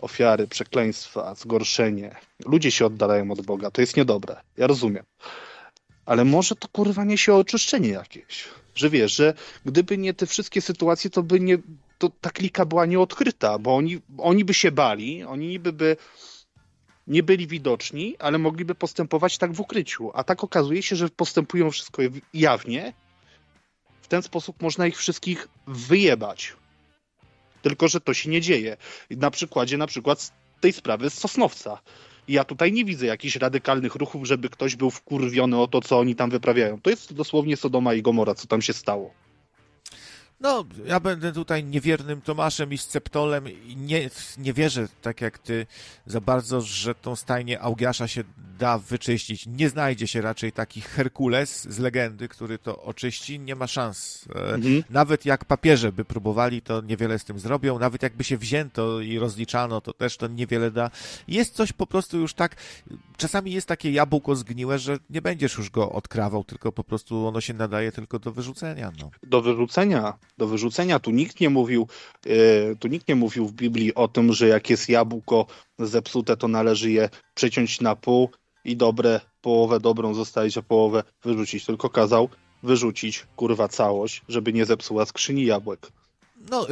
ofiary, 0.00 0.48
przekleństwa, 0.48 1.34
zgorszenie. 1.34 2.16
Ludzie 2.46 2.70
się 2.70 2.86
oddalają 2.86 3.30
od 3.30 3.42
Boga, 3.42 3.70
to 3.70 3.80
jest 3.80 3.96
niedobre. 3.96 4.40
Ja 4.56 4.66
rozumiem. 4.66 5.04
Ale 6.06 6.24
może 6.24 6.56
to 6.56 6.68
kurwa 6.68 7.04
niesie 7.04 7.34
oczyszczenie 7.34 7.88
jakieś. 7.88 8.48
Że 8.74 8.90
wiesz, 8.90 9.16
że 9.16 9.34
gdyby 9.64 9.98
nie 9.98 10.14
te 10.14 10.26
wszystkie 10.26 10.60
sytuacje, 10.60 11.10
to 11.10 11.22
by 11.22 11.40
nie, 11.40 11.58
to 11.98 12.10
ta 12.20 12.30
klika 12.30 12.64
była 12.64 12.86
nieodkryta, 12.86 13.58
bo 13.58 13.76
oni, 13.76 14.00
oni 14.18 14.44
by 14.44 14.54
się 14.54 14.72
bali, 14.72 15.24
oni 15.24 15.46
niby 15.48 15.72
by 15.72 15.96
nie 17.06 17.22
byli 17.22 17.46
widoczni, 17.46 18.16
ale 18.18 18.38
mogliby 18.38 18.74
postępować 18.74 19.38
tak 19.38 19.52
w 19.52 19.60
ukryciu. 19.60 20.10
A 20.14 20.24
tak 20.24 20.44
okazuje 20.44 20.82
się, 20.82 20.96
że 20.96 21.08
postępują 21.08 21.70
wszystko 21.70 22.02
jawnie. 22.34 22.92
W 24.02 24.08
ten 24.08 24.22
sposób 24.22 24.62
można 24.62 24.86
ich 24.86 24.96
wszystkich 24.96 25.48
wyjebać. 25.66 26.56
Tylko, 27.62 27.88
że 27.88 28.00
to 28.00 28.14
się 28.14 28.30
nie 28.30 28.40
dzieje. 28.40 28.76
Na 29.10 29.30
przykładzie 29.30 29.78
na 29.78 29.86
przykład 29.86 30.32
tej 30.60 30.72
sprawy 30.72 31.10
z 31.10 31.14
Sosnowca 31.14 31.78
ja 32.28 32.44
tutaj 32.44 32.72
nie 32.72 32.84
widzę 32.84 33.06
jakichś 33.06 33.36
radykalnych 33.36 33.94
ruchów, 33.94 34.26
żeby 34.26 34.48
ktoś 34.48 34.76
był 34.76 34.90
wkurwiony 34.90 35.60
o 35.60 35.66
to, 35.66 35.80
co 35.80 35.98
oni 35.98 36.14
tam 36.14 36.30
wyprawiają. 36.30 36.80
To 36.80 36.90
jest 36.90 37.12
dosłownie 37.12 37.56
Sodoma 37.56 37.94
i 37.94 38.02
Gomora, 38.02 38.34
co 38.34 38.46
tam 38.46 38.62
się 38.62 38.72
stało. 38.72 39.14
No, 40.40 40.64
ja 40.86 41.00
będę 41.00 41.32
tutaj 41.32 41.64
niewiernym 41.64 42.20
Tomaszem 42.20 42.72
i 42.72 42.78
Sceptolem 42.78 43.48
i 43.48 43.76
nie, 43.76 44.10
nie 44.38 44.52
wierzę, 44.52 44.88
tak 45.02 45.20
jak 45.20 45.38
ty, 45.38 45.66
za 46.06 46.20
bardzo, 46.20 46.60
że 46.60 46.94
tą 46.94 47.16
stajnię 47.16 47.60
Augiasza 47.60 48.08
się 48.08 48.24
da 48.58 48.78
wyczyścić. 48.78 49.46
Nie 49.46 49.68
znajdzie 49.68 50.06
się 50.06 50.20
raczej 50.20 50.52
taki 50.52 50.80
Herkules 50.80 51.68
z 51.70 51.78
legendy, 51.78 52.28
który 52.28 52.58
to 52.58 52.82
oczyści. 52.82 53.40
Nie 53.40 53.54
ma 53.54 53.66
szans. 53.66 54.24
E, 54.34 54.54
mhm. 54.54 54.82
Nawet 54.90 55.26
jak 55.26 55.44
papieże 55.44 55.92
by 55.92 56.04
próbowali, 56.04 56.62
to 56.62 56.80
niewiele 56.80 57.18
z 57.18 57.24
tym 57.24 57.38
zrobią. 57.38 57.78
Nawet 57.78 58.02
jakby 58.02 58.24
się 58.24 58.38
wzięto 58.38 59.00
i 59.00 59.18
rozliczano, 59.18 59.80
to 59.80 59.92
też 59.92 60.16
to 60.16 60.26
niewiele 60.26 60.70
da. 60.70 60.90
Jest 61.28 61.54
coś 61.54 61.72
po 61.72 61.86
prostu 61.86 62.18
już 62.18 62.34
tak, 62.34 62.56
czasami 63.16 63.52
jest 63.52 63.66
takie 63.66 63.90
jabłko 63.90 64.36
zgniłe, 64.36 64.78
że 64.78 64.98
nie 65.10 65.22
będziesz 65.22 65.58
już 65.58 65.70
go 65.70 65.92
odkrawał, 65.92 66.44
tylko 66.44 66.72
po 66.72 66.84
prostu 66.84 67.26
ono 67.26 67.40
się 67.40 67.54
nadaje 67.54 67.92
tylko 67.92 68.18
do 68.18 68.32
wyrzucenia. 68.32 68.92
No. 69.00 69.10
Do 69.22 69.42
wyrzucenia 69.42 70.14
do 70.38 70.46
wyrzucenia. 70.46 70.98
Tu 70.98 71.10
nikt 71.10 71.40
nie 71.40 71.50
mówił, 71.50 71.88
e, 72.26 72.76
tu 72.76 72.88
nikt 72.88 73.08
nie 73.08 73.14
mówił 73.14 73.46
w 73.46 73.52
Biblii 73.52 73.94
o 73.94 74.08
tym, 74.08 74.32
że 74.32 74.48
jak 74.48 74.70
jest 74.70 74.88
jabłko 74.88 75.46
zepsute, 75.78 76.36
to 76.36 76.48
należy 76.48 76.90
je 76.90 77.08
przeciąć 77.34 77.80
na 77.80 77.96
pół 77.96 78.30
i 78.64 78.76
dobre, 78.76 79.20
połowę 79.40 79.80
dobrą 79.80 80.14
zostawić, 80.14 80.58
a 80.58 80.62
połowę 80.62 81.02
wyrzucić. 81.24 81.66
Tylko 81.66 81.90
kazał 81.90 82.28
wyrzucić 82.62 83.26
kurwa 83.36 83.68
całość, 83.68 84.22
żeby 84.28 84.52
nie 84.52 84.64
zepsuła 84.64 85.06
skrzyni 85.06 85.44
jabłek. 85.44 85.92
No, 86.50 86.66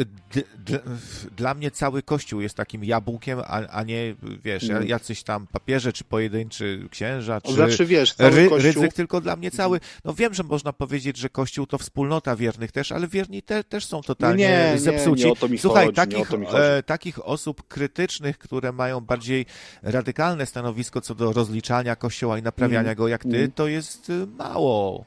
dla 1.37 1.55
mnie 1.55 1.71
cały 1.71 2.03
kościół 2.03 2.41
jest 2.41 2.55
takim 2.55 2.85
jabłkiem, 2.85 3.39
a, 3.39 3.67
a 3.67 3.83
nie, 3.83 4.15
wiesz, 4.45 4.71
mm. 4.71 4.89
jacyś 4.89 5.23
tam 5.23 5.47
papieże, 5.47 5.93
czy 5.93 6.05
pojedynczy 6.05 6.89
księża, 6.91 7.41
czy 7.41 7.53
znaczy, 7.53 7.87
wiesz, 7.87 8.15
ry, 8.19 8.49
kościół... 8.49 8.73
ryzyk, 8.73 8.93
tylko 8.93 9.21
dla 9.21 9.37
mnie 9.37 9.51
cały. 9.51 9.81
No 10.05 10.15
wiem, 10.15 10.35
że 10.35 10.43
można 10.43 10.73
powiedzieć, 10.73 11.17
że 11.17 11.29
kościół 11.29 11.67
to 11.67 11.79
wspólnota 11.79 12.37
wiernych 12.37 12.73
też, 12.73 12.93
ale 12.93 13.09
wierni 13.09 13.43
te, 13.43 13.65
też 13.65 13.85
są 13.85 14.03
totalnie 14.03 14.71
nie, 14.73 14.79
zepsuci. 14.79 15.23
Nie, 15.23 15.27
nie 15.27 15.33
o 15.33 15.37
to 15.37 15.49
mi 15.49 15.59
Słuchaj, 15.59 15.87
chodzi, 15.87 15.97
takich, 15.97 16.29
chodzi. 16.29 16.45
e, 16.55 16.83
takich 16.83 17.27
osób 17.27 17.69
krytycznych, 17.69 18.39
które 18.39 18.73
mają 18.73 19.01
bardziej 19.01 19.47
radykalne 19.83 20.47
stanowisko 20.47 21.01
co 21.01 21.15
do 21.15 21.33
rozliczania 21.33 21.97
kościoła 21.97 22.39
i 22.39 22.43
naprawiania 22.43 22.81
mm. 22.81 22.95
go 22.95 23.09
jak 23.09 23.23
ty, 23.23 23.37
mm. 23.37 23.53
to 23.53 23.67
jest 23.67 24.11
e, 24.11 24.27
mało. 24.27 25.05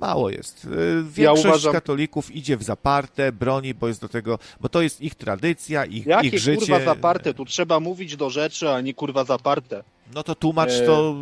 Mało 0.00 0.30
jest. 0.30 0.64
E, 0.64 0.68
większość 1.02 1.18
ja 1.18 1.32
uważam... 1.32 1.72
katolików 1.72 2.30
idzie 2.30 2.56
w 2.56 2.62
zaparte, 2.62 3.32
broni, 3.32 3.74
bo 3.74 3.88
jest 3.88 4.00
do 4.06 4.12
tego, 4.12 4.38
bo 4.60 4.68
to 4.68 4.82
jest 4.82 5.00
ich 5.00 5.14
tradycja, 5.14 5.84
ich, 5.84 6.06
Jakie 6.06 6.28
ich 6.28 6.38
życie. 6.38 6.58
kurwa 6.58 6.80
zaparte? 6.80 7.34
Tu 7.34 7.44
trzeba 7.44 7.80
mówić 7.80 8.16
do 8.16 8.30
rzeczy, 8.30 8.70
a 8.70 8.80
nie 8.80 8.94
kurwa 8.94 9.24
zaparte. 9.24 9.84
No 10.14 10.22
to 10.22 10.34
tłumacz 10.34 10.70
e... 10.70 10.86
to 10.86 11.14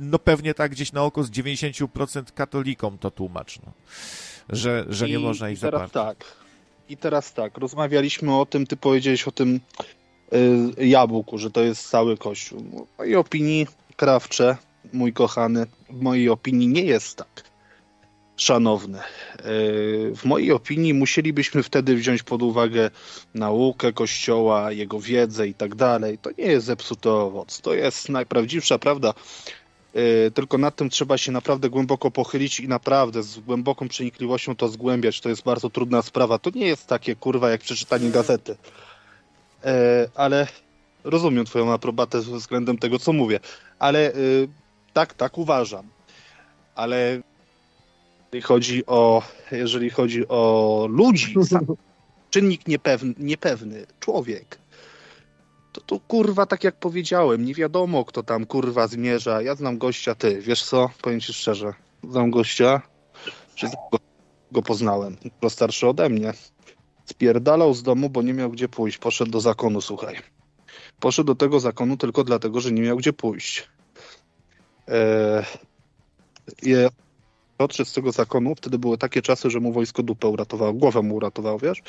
no 0.00 0.18
pewnie 0.18 0.54
tak 0.54 0.70
gdzieś 0.70 0.92
na 0.92 1.02
oko 1.02 1.24
z 1.24 1.30
90% 1.30 2.22
katolikom 2.34 2.98
to 2.98 3.10
tłumacz. 3.10 3.58
No. 3.66 3.72
że, 4.48 4.84
że 4.88 5.06
nie 5.06 5.14
I, 5.14 5.18
można 5.18 5.50
i 5.50 5.52
ich 5.52 5.60
teraz 5.60 5.90
zaparć. 5.90 5.92
tak. 6.18 6.36
I 6.88 6.96
teraz 6.96 7.32
tak, 7.32 7.58
rozmawialiśmy 7.58 8.36
o 8.36 8.46
tym, 8.46 8.66
ty 8.66 8.76
powiedziałeś 8.76 9.28
o 9.28 9.32
tym 9.32 9.60
y, 10.78 10.86
jabłku, 10.86 11.38
że 11.38 11.50
to 11.50 11.60
jest 11.60 11.90
cały 11.90 12.16
kościół. 12.16 12.60
W 12.60 12.98
mojej 12.98 13.16
opinii, 13.16 13.66
krawcze, 13.96 14.56
mój 14.92 15.12
kochany, 15.12 15.66
w 15.90 16.00
mojej 16.02 16.28
opinii 16.28 16.68
nie 16.68 16.82
jest 16.82 17.16
tak. 17.16 17.47
Szanowny. 18.38 18.98
Y, 18.98 19.02
w 20.16 20.24
mojej 20.24 20.52
opinii 20.52 20.94
musielibyśmy 20.94 21.62
wtedy 21.62 21.96
wziąć 21.96 22.22
pod 22.22 22.42
uwagę 22.42 22.90
naukę 23.34 23.92
Kościoła, 23.92 24.72
jego 24.72 25.00
wiedzę 25.00 25.48
i 25.48 25.54
tak 25.54 25.74
dalej. 25.74 26.18
To 26.18 26.30
nie 26.38 26.44
jest 26.44 26.66
zepsuty 26.66 27.10
owoc. 27.10 27.60
To 27.60 27.74
jest 27.74 28.08
najprawdziwsza 28.08 28.78
prawda. 28.78 29.14
Y, 29.96 30.30
Tylko 30.34 30.58
nad 30.58 30.76
tym 30.76 30.90
trzeba 30.90 31.18
się 31.18 31.32
naprawdę 31.32 31.70
głęboko 31.70 32.10
pochylić 32.10 32.60
i 32.60 32.68
naprawdę 32.68 33.22
z 33.22 33.38
głęboką 33.38 33.88
przenikliwością 33.88 34.56
to 34.56 34.68
zgłębiać. 34.68 35.20
To 35.20 35.28
jest 35.28 35.42
bardzo 35.42 35.70
trudna 35.70 36.02
sprawa. 36.02 36.38
To 36.38 36.50
nie 36.54 36.66
jest 36.66 36.86
takie 36.86 37.16
kurwa 37.16 37.50
jak 37.50 37.60
przeczytanie 37.60 38.10
gazety. 38.10 38.56
E, 39.64 40.08
Ale 40.14 40.46
rozumiem 41.04 41.44
Twoją 41.44 41.72
aprobatę 41.72 42.20
względem 42.20 42.78
tego, 42.78 42.98
co 42.98 43.12
mówię. 43.12 43.40
Ale 43.78 44.12
tak, 44.92 45.14
tak 45.14 45.38
uważam. 45.38 45.88
Ale 46.74 47.20
jeżeli 48.32 48.42
chodzi 48.42 48.86
o, 48.86 49.22
jeżeli 49.52 49.90
chodzi 49.90 50.28
o 50.28 50.86
ludzi, 50.90 51.34
czynnik 52.30 52.68
niepewny, 52.68 53.14
niepewny, 53.18 53.86
człowiek, 54.00 54.58
to 55.72 55.80
tu 55.80 56.00
kurwa, 56.00 56.46
tak 56.46 56.64
jak 56.64 56.76
powiedziałem, 56.76 57.44
nie 57.44 57.54
wiadomo 57.54 58.04
kto 58.04 58.22
tam 58.22 58.46
kurwa 58.46 58.86
zmierza. 58.86 59.42
Ja 59.42 59.54
znam 59.54 59.78
gościa, 59.78 60.14
ty, 60.14 60.40
wiesz 60.40 60.64
co? 60.64 60.90
Powiem 61.02 61.20
ci 61.20 61.32
szczerze, 61.32 61.74
znam 62.10 62.30
gościa, 62.30 62.82
że 63.56 63.66
go, 63.66 63.98
go 64.52 64.62
poznałem, 64.62 65.16
dużo 65.40 65.50
starszy 65.50 65.88
ode 65.88 66.08
mnie. 66.08 66.32
Spierdalał 67.04 67.74
z 67.74 67.82
domu, 67.82 68.10
bo 68.10 68.22
nie 68.22 68.34
miał 68.34 68.50
gdzie 68.50 68.68
pójść. 68.68 68.98
Poszedł 68.98 69.30
do 69.30 69.40
zakonu, 69.40 69.80
słuchaj. 69.80 70.16
Poszedł 71.00 71.26
do 71.26 71.34
tego 71.34 71.60
zakonu 71.60 71.96
tylko 71.96 72.24
dlatego, 72.24 72.60
że 72.60 72.72
nie 72.72 72.82
miał 72.82 72.96
gdzie 72.96 73.12
pójść. 73.12 73.68
Eee, 74.88 75.44
je, 76.62 76.88
odszedł 77.58 77.90
z 77.90 77.92
tego 77.92 78.12
zakonu, 78.12 78.54
wtedy 78.54 78.78
były 78.78 78.98
takie 78.98 79.22
czasy, 79.22 79.50
że 79.50 79.60
mu 79.60 79.72
wojsko 79.72 80.02
dupę 80.02 80.28
uratowało, 80.28 80.72
głowę 80.72 81.02
mu 81.02 81.14
uratowało, 81.14 81.58
wiesz? 81.58 81.82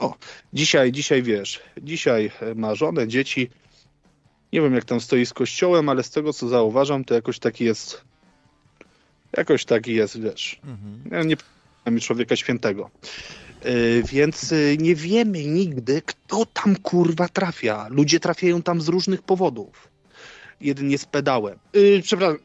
No, 0.00 0.14
dzisiaj, 0.52 0.92
dzisiaj 0.92 1.22
wiesz, 1.22 1.60
dzisiaj 1.82 2.30
e, 2.40 2.54
ma 2.54 2.74
żonę, 2.74 3.08
dzieci. 3.08 3.50
Nie 4.52 4.60
wiem, 4.60 4.74
jak 4.74 4.84
tam 4.84 5.00
stoi 5.00 5.26
z 5.26 5.32
kościołem, 5.32 5.88
ale 5.88 6.02
z 6.02 6.10
tego, 6.10 6.32
co 6.32 6.48
zauważam, 6.48 7.04
to 7.04 7.14
jakoś 7.14 7.38
taki 7.38 7.64
jest. 7.64 8.04
Jakoś 9.36 9.64
taki 9.64 9.94
jest, 9.94 10.20
wiesz. 10.20 10.60
Mhm. 10.64 11.02
Ja 11.10 11.22
nie 11.22 11.36
pamiętam 11.84 12.06
człowieka 12.06 12.36
świętego. 12.36 12.90
Yy, 13.64 14.02
więc 14.02 14.50
yy, 14.50 14.76
nie 14.78 14.94
wiemy 14.94 15.44
nigdy, 15.44 16.02
kto 16.06 16.46
tam 16.46 16.76
kurwa 16.76 17.28
trafia. 17.28 17.86
Ludzie 17.90 18.20
trafiają 18.20 18.62
tam 18.62 18.80
z 18.80 18.88
różnych 18.88 19.22
powodów. 19.22 19.88
Jeden 20.60 20.90
jest 20.90 21.06
pedałem. 21.06 21.58
Yy, 21.72 22.00
przepraszam. 22.02 22.38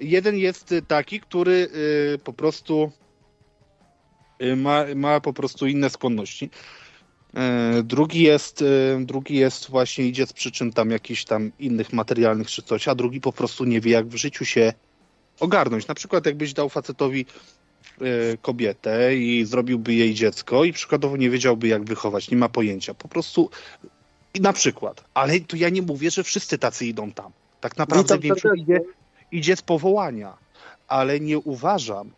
Jeden 0.00 0.38
jest 0.38 0.72
y, 0.72 0.82
taki, 0.82 1.20
który 1.20 1.68
yy, 2.12 2.18
po 2.18 2.32
prostu 2.32 2.92
yy, 4.38 4.56
ma, 4.56 4.84
ma 4.96 5.20
po 5.20 5.32
prostu 5.32 5.66
inne 5.66 5.90
skłonności. 5.90 6.50
Yy, 7.34 7.82
Drugi 7.82 8.22
jest, 8.22 8.64
drugi 9.00 9.34
jest 9.34 9.70
właśnie 9.70 10.04
idzie 10.04 10.26
z 10.26 10.32
przyczyn 10.32 10.72
tam 10.72 10.90
jakichś 10.90 11.24
tam 11.24 11.52
innych 11.58 11.92
materialnych 11.92 12.50
czy 12.50 12.62
coś, 12.62 12.88
a 12.88 12.94
drugi 12.94 13.20
po 13.20 13.32
prostu 13.32 13.64
nie 13.64 13.80
wie 13.80 13.90
jak 13.90 14.06
w 14.06 14.16
życiu 14.16 14.44
się 14.44 14.72
ogarnąć. 15.40 15.86
Na 15.86 15.94
przykład 15.94 16.26
jakbyś 16.26 16.52
dał 16.52 16.68
facetowi 16.68 17.26
y, 18.02 18.38
kobietę 18.42 19.16
i 19.16 19.44
zrobiłby 19.44 19.94
jej 19.94 20.14
dziecko 20.14 20.64
i 20.64 20.72
przykładowo 20.72 21.16
nie 21.16 21.30
wiedziałby 21.30 21.68
jak 21.68 21.84
wychować, 21.84 22.30
nie 22.30 22.36
ma 22.36 22.48
pojęcia. 22.48 22.94
Po 22.94 23.08
prostu 23.08 23.50
na 24.40 24.52
przykład. 24.52 25.04
Ale 25.14 25.40
tu 25.40 25.56
ja 25.56 25.68
nie 25.68 25.82
mówię, 25.82 26.10
że 26.10 26.24
wszyscy 26.24 26.58
tacy 26.58 26.86
idą 26.86 27.12
tam. 27.12 27.32
Tak 27.60 27.76
naprawdę 27.76 28.02
Witam 28.02 28.20
większość 28.20 28.62
idzie, 28.62 28.80
idzie 29.32 29.56
z 29.56 29.62
powołania. 29.62 30.36
Ale 30.88 31.20
nie 31.20 31.38
uważam, 31.38 32.10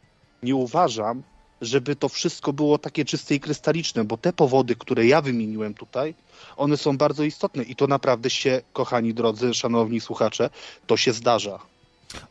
nie 0.43 0.55
uważam, 0.55 1.23
żeby 1.61 1.97
to 1.97 2.09
wszystko 2.09 2.53
było 2.53 2.79
takie 2.79 3.05
czyste 3.05 3.35
i 3.35 3.41
krystaliczne, 3.41 4.05
bo 4.05 4.17
te 4.17 4.33
powody, 4.33 4.77
które 4.77 5.07
ja 5.07 5.23
wymieniłem 5.23 5.75
tutaj, 5.75 6.15
one 6.57 6.77
są 6.77 6.97
bardzo 6.99 7.25
istotne 7.25 7.63
i 7.63 7.77
to 7.77 7.87
naprawdę 7.87 8.31
się, 8.31 8.63
kochani 8.73 9.15
drodzy, 9.15 9.55
szanowni 9.55 10.01
słuchacze, 10.01 10.51
to 10.87 10.97
się 10.97 11.13
zdarza. 11.13 11.59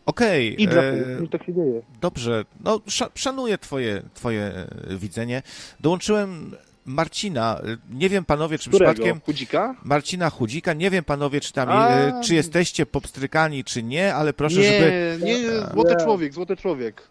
Okej, 0.05 0.61
I 0.61 0.67
dla 0.67 0.81
e, 0.81 1.27
tak 1.31 1.45
się 1.45 1.53
dzieje. 1.53 1.81
dobrze. 2.01 2.45
No, 2.63 2.81
sza, 2.87 3.09
szanuję 3.15 3.57
twoje, 3.57 4.03
twoje 4.13 4.67
widzenie. 4.89 5.43
Dołączyłem 5.79 6.55
Marcina. 6.85 7.59
E, 7.63 7.77
Nie 7.95 8.09
wiem, 8.09 8.25
panowie, 8.25 8.59
czy 8.59 8.69
Którego? 8.69 8.93
przypadkiem... 8.93 9.21
Chudzika? 9.21 9.75
Marcina 9.83 10.29
Chudzika. 10.29 10.73
Nie 10.73 10.89
wiem, 10.89 11.03
panowie, 11.03 11.41
czy 11.41 11.53
tam, 11.53 11.69
A. 11.69 11.89
e, 11.89 12.21
czy 12.23 12.35
jesteście 12.35 12.85
popstrykani, 12.85 13.63
czy 13.63 13.83
nie, 13.83 14.15
ale 14.15 14.33
proszę, 14.33 14.55
nie, 14.59 14.71
żeby... 14.79 15.19
nie, 15.25 15.37
złoty 15.73 15.95
Nie. 15.97 16.03
człowiek, 16.03 16.33
złoty 16.33 16.55
człowiek. 16.57 17.07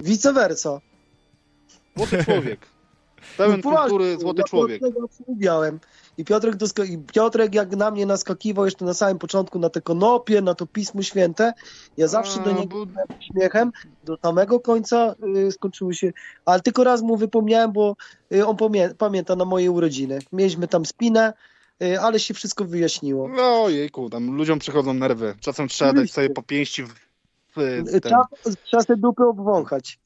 Vice 0.00 0.32
versa. 0.32 0.80
Złoty 1.96 2.24
człowiek. 2.24 2.60
Pełen 3.36 3.60
No 3.64 3.70
kultury, 3.70 4.16
złoty 4.18 4.40
ja 4.40 4.44
człowiek. 4.44 4.80
Piotrek 4.80 5.10
uwielbiałem. 5.26 5.80
I 6.16 6.24
Piotrek, 6.24 6.56
dosko- 6.56 6.84
I 6.84 6.98
Piotrek 7.14 7.54
jak 7.54 7.76
na 7.76 7.90
mnie 7.90 8.06
naskakiwał 8.06 8.64
jeszcze 8.64 8.84
na 8.84 8.94
samym 8.94 9.18
początku 9.18 9.58
na 9.58 9.70
te 9.70 9.80
konopie, 9.80 10.40
na 10.40 10.54
to 10.54 10.66
Pismo 10.66 11.02
Święte, 11.02 11.52
ja 11.96 12.08
zawsze 12.08 12.40
do 12.40 12.52
niego 12.52 12.86
bo- 12.86 13.02
śmiechem, 13.20 13.70
do 14.02 14.16
samego 14.22 14.60
końca 14.60 15.14
y, 15.48 15.52
skończyły 15.52 15.94
się, 15.94 16.12
ale 16.44 16.60
tylko 16.60 16.84
raz 16.84 17.02
mu 17.02 17.16
wypomniałem, 17.16 17.72
bo 17.72 17.96
y, 18.34 18.46
on 18.46 18.56
pamięta 18.98 19.36
na 19.36 19.44
moje 19.44 19.70
urodziny. 19.70 20.18
Mieliśmy 20.32 20.68
tam 20.68 20.86
spinę, 20.86 21.32
y, 21.82 22.00
ale 22.00 22.20
się 22.20 22.34
wszystko 22.34 22.64
wyjaśniło. 22.64 23.28
No 23.28 23.68
jejku, 23.68 24.10
tam 24.10 24.36
ludziom 24.36 24.58
przychodzą 24.58 24.94
nerwy. 24.94 25.34
Czasem 25.40 25.68
trzeba 25.68 25.92
dać 25.92 26.12
sobie 26.12 26.30
po 26.30 26.42
pięści 26.42 26.82
w, 26.84 26.94
w 27.56 27.58
Y, 27.58 28.00
ten, 28.00 28.12
Czas, 28.12 28.56
czas 28.70 28.86
te 28.86 28.96
dupy 28.96 29.24
obwąchać. 29.24 29.98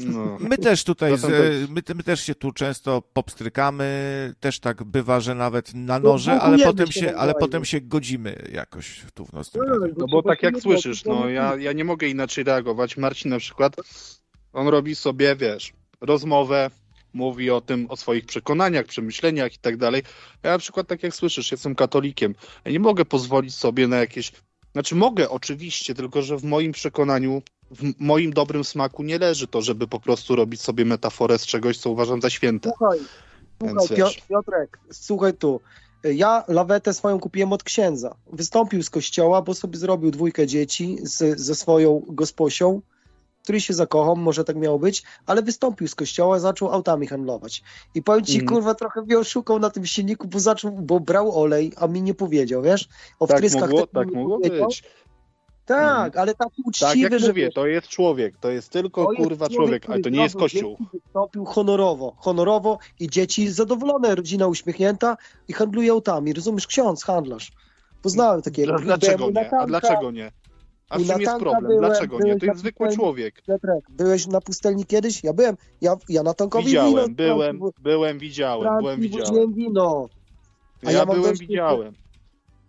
No. 0.00 0.36
My 0.40 0.58
też 0.58 0.84
tutaj, 0.84 1.18
z, 1.18 1.24
my, 1.70 1.82
my 1.94 2.02
też 2.02 2.20
się 2.20 2.34
tu 2.34 2.52
często 2.52 3.02
popstrykamy, 3.12 4.34
też 4.40 4.60
tak 4.60 4.84
bywa, 4.84 5.20
że 5.20 5.34
nawet 5.34 5.74
na 5.74 5.98
noże, 5.98 6.32
ale 6.32 6.56
blokujemy 6.56 6.72
potem 6.72 6.92
się 6.92 7.00
się, 7.00 7.16
ale 7.16 7.34
potem 7.34 7.64
się 7.64 7.80
godzimy 7.80 8.48
jakoś 8.52 9.02
tu 9.14 9.26
w 9.26 9.32
nocnym 9.32 9.64
Tak. 9.64 9.80
radiu. 9.80 9.94
No 9.98 10.06
bo 10.06 10.22
tak 10.22 10.42
jak 10.42 10.60
słyszysz, 10.60 11.04
no 11.04 11.28
ja, 11.28 11.56
ja 11.56 11.72
nie 11.72 11.84
mogę 11.84 12.08
inaczej 12.08 12.44
reagować. 12.44 12.96
Marcin 12.96 13.30
na 13.30 13.38
przykład, 13.38 13.76
on 14.52 14.68
robi 14.68 14.94
sobie, 14.94 15.36
wiesz, 15.36 15.72
rozmowę, 16.00 16.70
mówi 17.12 17.50
o 17.50 17.60
tym, 17.60 17.86
o 17.90 17.96
swoich 17.96 18.26
przekonaniach, 18.26 18.86
przemyśleniach 18.86 19.54
i 19.54 19.58
tak 19.58 19.76
dalej. 19.76 20.02
Ja 20.42 20.50
na 20.50 20.58
przykład, 20.58 20.86
tak 20.86 21.02
jak 21.02 21.14
słyszysz, 21.14 21.52
jestem 21.52 21.74
katolikiem. 21.74 22.34
Ja 22.64 22.72
nie 22.72 22.80
mogę 22.80 23.04
pozwolić 23.04 23.54
sobie 23.54 23.88
na 23.88 23.96
jakieś... 23.96 24.32
Znaczy 24.72 24.94
mogę 24.94 25.28
oczywiście, 25.30 25.94
tylko 25.94 26.22
że 26.22 26.36
w 26.36 26.44
moim 26.44 26.72
przekonaniu, 26.72 27.42
w 27.70 28.00
moim 28.00 28.32
dobrym 28.32 28.64
smaku 28.64 29.02
nie 29.02 29.18
leży 29.18 29.46
to, 29.46 29.62
żeby 29.62 29.88
po 29.88 30.00
prostu 30.00 30.36
robić 30.36 30.60
sobie 30.60 30.84
metaforę 30.84 31.38
z 31.38 31.46
czegoś, 31.46 31.78
co 31.78 31.90
uważam 31.90 32.20
za 32.20 32.30
święte. 32.30 32.70
Słuchaj, 32.78 32.98
Więc 33.60 33.78
słuchaj 33.78 33.96
wiesz. 33.96 34.22
Piotrek, 34.28 34.78
słuchaj 34.92 35.34
tu. 35.34 35.60
Ja 36.04 36.44
lawetę 36.48 36.94
swoją 36.94 37.20
kupiłem 37.20 37.52
od 37.52 37.62
księdza. 37.62 38.14
Wystąpił 38.32 38.82
z 38.82 38.90
kościoła, 38.90 39.42
bo 39.42 39.54
sobie 39.54 39.78
zrobił 39.78 40.10
dwójkę 40.10 40.46
dzieci 40.46 40.96
z, 41.02 41.40
ze 41.40 41.54
swoją 41.54 42.02
gosposią, 42.08 42.80
który 43.42 43.60
się 43.60 43.74
zakochał, 43.74 44.16
może 44.16 44.44
tak 44.44 44.56
miało 44.56 44.78
być, 44.78 45.02
ale 45.26 45.42
wystąpił 45.42 45.88
z 45.88 45.94
kościoła, 45.94 46.38
zaczął 46.38 46.72
autami 46.72 47.06
handlować. 47.06 47.62
I 47.94 48.02
powiem 48.02 48.24
ci, 48.24 48.40
Mhm. 48.40 48.48
kurwa, 48.48 48.74
trochę 48.74 49.02
mnie 49.02 49.18
oszukał 49.18 49.58
na 49.58 49.70
tym 49.70 49.86
silniku, 49.86 50.28
bo 50.28 50.40
zaczął, 50.40 50.70
bo 50.72 51.00
brał 51.00 51.42
olej, 51.42 51.72
a 51.76 51.86
mi 51.86 52.02
nie 52.02 52.14
powiedział, 52.14 52.62
wiesz? 52.62 52.88
O 53.18 53.26
Tak 53.26 53.36
wtryskach 53.36 53.70
mogło, 53.70 53.86
tak 53.86 54.12
mogło 54.12 54.38
być. 54.38 54.82
Tak, 55.66 56.16
ale 56.16 56.34
taki 56.34 56.62
uczciwy, 56.66 56.90
Tak 56.90 57.00
jak 57.00 57.20
że 57.20 57.28
mówię, 57.28 57.50
to 57.52 57.66
jest 57.66 57.88
człowiek, 57.88 58.36
to 58.40 58.50
jest 58.50 58.70
tylko 58.72 59.04
to 59.04 59.12
jest 59.12 59.22
kurwa 59.22 59.48
człowiek, 59.48 59.90
ale 59.90 60.00
to 60.00 60.08
nie 60.08 60.22
jest 60.22 60.36
kościół. 60.36 60.76
Wystąpił 60.92 61.44
honorowo, 61.44 62.14
honorowo 62.18 62.78
i 63.00 63.08
dzieci 63.10 63.48
zadowolone, 63.48 64.14
rodzina 64.14 64.46
uśmiechnięta 64.46 65.16
i 65.48 65.52
handluje 65.52 65.90
autami. 65.90 66.32
Rozumiesz, 66.32 66.66
ksiądz, 66.66 67.04
handlarz. 67.04 67.52
Poznałem 68.02 68.42
takiego. 68.42 68.74
A 68.74 68.78
dlaczego 68.78 69.18
Byłem 69.18 69.34
nie? 69.34 69.50
A 69.58 69.66
dlaczego 69.66 70.10
nie? 70.10 70.32
A 70.88 70.98
w 70.98 71.06
czym 71.06 71.20
jest 71.20 71.32
problem? 71.38 71.66
byłem- 71.66 71.78
Dlaczego 71.90 72.16
nie? 72.16 72.22
byłem 72.22 72.38
To 72.40 72.46
jest 72.46 72.56
na 72.56 72.60
zwykły 72.60 72.92
człowiek. 72.94 73.42
Piotrek, 73.46 73.84
byłeś 73.90 74.26
na 74.26 74.40
pustelni 74.40 74.84
kiedyś? 74.86 75.24
Ja 75.24 75.32
byłem. 75.32 75.56
Ja, 75.80 75.96
ja 76.08 76.22
Natankowi 76.22 76.64
wino 76.66 76.84
Widziałem, 76.84 77.14
byłem, 77.14 77.58
Francji- 77.58 77.82
byłem, 77.82 78.18
widziałem, 78.18 78.78
byłem, 78.78 79.00
widziałem. 79.00 79.52
wino. 79.54 80.08
a 80.86 80.90
Ja 80.92 80.98
ja 80.98 81.06
byłem, 81.06 81.34
widziałem. 81.36 81.94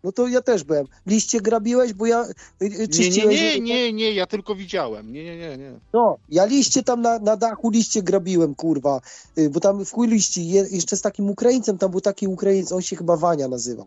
No 0.06 0.11
to 0.11 0.27
ja 0.27 0.41
też 0.41 0.64
byłem. 0.64 0.86
Liście 1.07 1.41
grabiłeś, 1.41 1.94
bo 1.94 2.06
ja 2.06 2.23
y, 2.26 2.65
y, 2.65 2.69
Nie, 2.69 2.77
nie, 2.77 2.88
czyściłeś... 2.88 3.41
nie, 3.41 3.60
nie, 3.60 3.94
nie, 3.94 4.11
ja 4.11 4.26
tylko 4.26 4.56
widziałem. 4.56 5.14
Nie, 5.14 5.23
nie, 5.23 5.38
nie, 5.38 5.57
nie. 5.57 5.80
No, 5.94 6.18
ja 6.30 6.45
liście 6.45 6.84
tam 6.84 7.02
na, 7.02 7.19
na 7.19 7.38
dachu 7.38 7.69
liście 7.69 8.02
grabiłem, 8.03 8.56
kurwa, 8.56 9.02
Y, 9.38 9.49
bo 9.49 9.60
tam 9.60 9.86
w 9.86 9.91
chuj 9.91 10.07
liści, 10.07 10.48
je, 10.49 10.65
jeszcze 10.72 10.98
z 10.98 11.02
takim 11.02 11.30
Ukraińcem, 11.30 11.77
tam 11.77 11.91
był 11.91 12.02
taki 12.02 12.27
Ukraińc, 12.27 12.72
on 12.72 12.82
się 12.82 12.95
chyba 12.95 13.18
Wania 13.18 13.48
nazywał. 13.48 13.86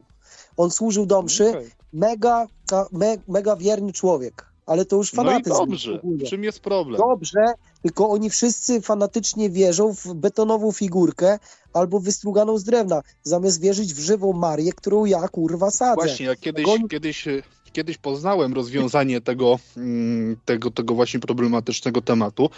On 0.57 0.71
służył 0.71 1.07
do 1.07 1.23
mszy, 1.23 1.49
Okej. 1.49 1.71
mega, 1.93 2.47
me, 2.93 3.17
mega 3.29 3.57
wierny 3.57 3.93
człowiek, 3.93 4.47
ale 4.67 4.85
to 4.85 4.97
już 4.97 5.13
No 5.13 5.23
i 5.23 5.27
fanatyzm. 5.27 5.57
dobrze. 5.57 6.01
W 6.05 6.29
czym 6.29 6.45
jest 6.45 6.61
problem? 6.61 6.99
Dobrze, 7.01 7.41
tylko 7.83 8.09
oni 8.11 8.31
wszyscy 8.31 8.81
fanatycznie 8.81 9.51
wierzą 9.51 9.95
w 9.95 10.15
betonową 10.15 10.73
figurkę 10.73 11.39
albo 11.73 12.01
wystruganą 12.01 12.59
z 12.59 12.65
drewna, 12.65 13.03
zamiast 13.23 13.61
wierzyć 13.61 13.95
w 13.95 13.99
żywą 13.99 14.33
Marię, 14.33 14.73
którą 14.73 15.05
ja 15.05 15.29
kurwa 15.29 15.71
sadzę. 15.71 15.95
Właśnie, 15.95 16.27
ja 16.27 16.37
kiedyś, 16.37 16.67
Oni- 16.67 16.89
kiedyś, 16.89 17.29
e, 17.29 17.43
kiedyś 17.73 17.99
poznałem 17.99 18.55
rozwiązanie 18.55 19.21
tego, 19.21 19.59
mm, 19.77 20.37
tego, 20.45 20.71
tego 20.71 20.95
właśnie 20.95 21.21
problematycznego 21.21 22.03
tematu, 22.03 22.51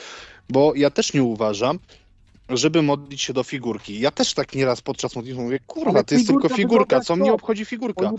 bo 0.49 0.73
ja 0.75 0.91
też 0.91 1.15
nie 1.15 1.23
uważam, 1.23 1.79
żeby 2.49 2.83
modlić 2.83 3.23
się 3.23 3.33
do 3.33 3.43
figurki. 3.43 4.01
Ja 4.01 4.11
też 4.11 4.35
tak 4.35 4.55
nieraz 4.55 4.81
podczas 4.81 5.17
modlitwy 5.17 5.43
mówię, 5.43 5.59
kurwa, 5.67 6.03
to 6.03 6.15
jest 6.15 6.27
tylko 6.27 6.49
figurka 6.49 7.01
co 7.01 7.17
mnie 7.17 7.33
obchodzi 7.33 7.65
figurka? 7.65 8.13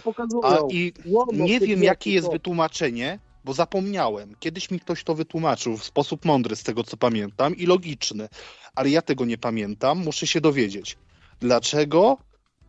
A 0.43 0.57
i 0.69 0.93
nie 1.33 1.59
wiem, 1.59 1.83
jakie 1.83 2.11
jest 2.11 2.31
wytłumaczenie, 2.31 3.19
bo 3.43 3.53
zapomniałem. 3.53 4.35
Kiedyś 4.39 4.71
mi 4.71 4.79
ktoś 4.79 5.03
to 5.03 5.15
wytłumaczył 5.15 5.77
w 5.77 5.83
sposób 5.83 6.25
mądry, 6.25 6.55
z 6.55 6.63
tego 6.63 6.83
co 6.83 6.97
pamiętam, 6.97 7.55
i 7.55 7.65
logiczny, 7.65 8.29
ale 8.75 8.89
ja 8.89 9.01
tego 9.01 9.25
nie 9.25 9.37
pamiętam, 9.37 9.97
muszę 9.97 10.27
się 10.27 10.41
dowiedzieć. 10.41 10.97
Dlaczego 11.39 12.17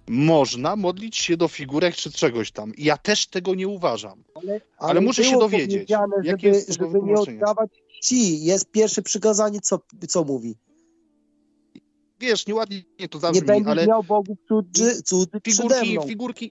można 0.07 0.77
modlić 0.77 1.17
się 1.17 1.37
do 1.37 1.49
figurek 1.49 1.95
czy 1.95 2.13
czegoś 2.13 2.53
tam? 2.53 2.73
Ja 2.79 2.97
też 2.97 3.27
tego 3.27 3.55
nie 3.55 3.69
uważam. 3.69 4.25
Ale, 4.35 4.61
Ale 4.79 5.01
muszę 5.01 5.25
się 5.25 5.39
dowiedzieć, 5.39 5.91
jakie 6.23 6.55
Żeby, 6.55 6.57
jest 6.57 6.73
żeby 6.73 7.01
nie 7.03 7.15
oddawać 7.15 7.71
czci. 8.01 8.45
Jest 8.45 8.71
pierwsze 8.71 9.03
przykazanie, 9.03 9.61
co, 9.61 9.79
co 10.09 10.25
mówi. 10.25 10.55
Wiesz, 12.21 12.47
nieładnie 12.47 12.83
to 13.11 13.19
Nie 13.19 13.23
zabrzmi, 13.23 13.47
będziesz 13.47 13.71
ale 13.71 13.87
miał 13.87 14.03
bogów 14.03 14.39
cudzy, 14.49 15.03
cudzy 15.03 15.41
figurki, 15.45 16.09
figurki... 16.09 16.51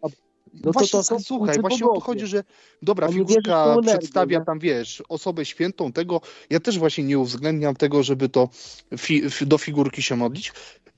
No 0.54 0.62
to 0.62 0.72
właśnie, 0.72 1.00
to 1.00 1.04
są 1.04 1.20
słuchaj, 1.20 1.60
właśnie 1.62 1.86
o 1.86 1.94
to 1.94 2.00
chodzi, 2.00 2.28
że 2.28 2.44
dobra, 2.82 3.08
Oni 3.08 3.18
figurka 3.18 3.64
energię, 3.64 3.90
przedstawia 3.92 4.42
tam, 4.42 4.60
wiesz, 4.60 5.04
osobę 5.10 5.46
świętą 5.46 5.92
tego. 5.92 6.22
Ja 6.50 6.60
też 6.60 6.80
właśnie 6.80 7.04
nie 7.04 7.20
uwzględniam 7.20 7.76
tego, 7.76 8.04
żeby 8.04 8.30
to 8.30 8.50
fi, 8.98 9.24
do 9.42 9.58
figurki 9.58 10.02
się 10.02 10.16
modlić. 10.16 10.54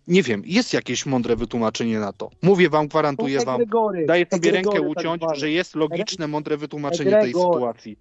Nie 0.07 0.23
wiem, 0.23 0.43
jest 0.45 0.73
jakieś 0.73 1.05
mądre 1.05 1.35
wytłumaczenie 1.35 1.99
na 1.99 2.13
to. 2.13 2.29
Mówię 2.41 2.69
wam, 2.69 2.87
gwarantuję 2.87 3.39
wam, 3.45 3.61
daję 4.07 4.25
sobie 4.31 4.51
rękę 4.51 4.71
tak 4.71 4.89
uciąć, 4.89 5.21
zwane. 5.21 5.39
że 5.39 5.51
jest 5.51 5.75
logiczne, 5.75 6.27
mądre 6.27 6.57
wytłumaczenie 6.57 7.11
tej 7.11 7.33
sytuacji. 7.33 7.97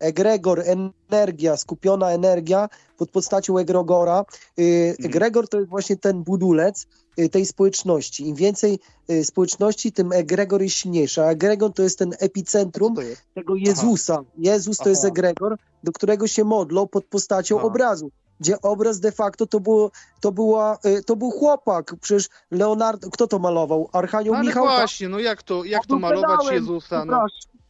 Egregor, 0.00 0.62
energia, 1.10 1.56
skupiona 1.56 2.10
energia 2.10 2.68
pod 2.96 3.10
postacią 3.10 3.58
egregora. 3.58 4.24
Y, 4.58 4.94
Mhm. 4.98 5.06
Egregor 5.10 5.48
to 5.48 5.58
jest 5.58 5.70
właśnie 5.70 5.96
ten 5.96 6.22
budulec 6.22 6.86
y, 7.18 7.28
tej 7.28 7.46
społeczności. 7.46 8.28
Im 8.28 8.34
więcej 8.36 8.78
y, 9.10 9.24
społeczności, 9.24 9.92
tym 9.92 10.12
egregor 10.12 10.62
jest 10.62 10.76
silniejszy. 10.76 11.22
A 11.22 11.30
egregor 11.30 11.72
to 11.72 11.82
jest 11.82 11.98
ten 11.98 12.14
epicentrum 12.18 12.94
jest? 12.98 13.22
tego 13.34 13.54
Jezusa. 13.54 14.22
Jezus 14.38 14.78
to 14.78 14.88
jest 14.88 15.04
Aha. 15.04 15.08
egregor, 15.08 15.56
do 15.84 15.92
którego 15.92 16.26
się 16.26 16.44
modlą 16.44 16.86
pod 16.86 17.04
postacią 17.04 17.58
Aha. 17.58 17.66
obrazu. 17.66 18.10
Gdzie 18.40 18.60
obraz 18.62 19.00
de 19.00 19.12
facto 19.12 19.46
to, 19.46 19.60
było, 19.60 19.90
to, 20.20 20.32
była, 20.32 20.78
to 21.06 21.16
był 21.16 21.30
chłopak. 21.30 21.94
Przecież 22.00 22.28
Leonardo, 22.50 23.10
kto 23.10 23.26
to 23.26 23.38
malował? 23.38 23.88
Archanioł 23.92 24.34
Ale 24.34 24.44
Michał? 24.44 24.66
tak? 24.66 24.76
właśnie, 24.78 25.08
no 25.08 25.18
jak 25.18 25.42
to, 25.42 25.64
jak 25.64 25.86
to 25.86 25.98
malować 25.98 26.30
pedałem, 26.30 26.54
Jezusa? 26.54 27.04
No, 27.04 27.26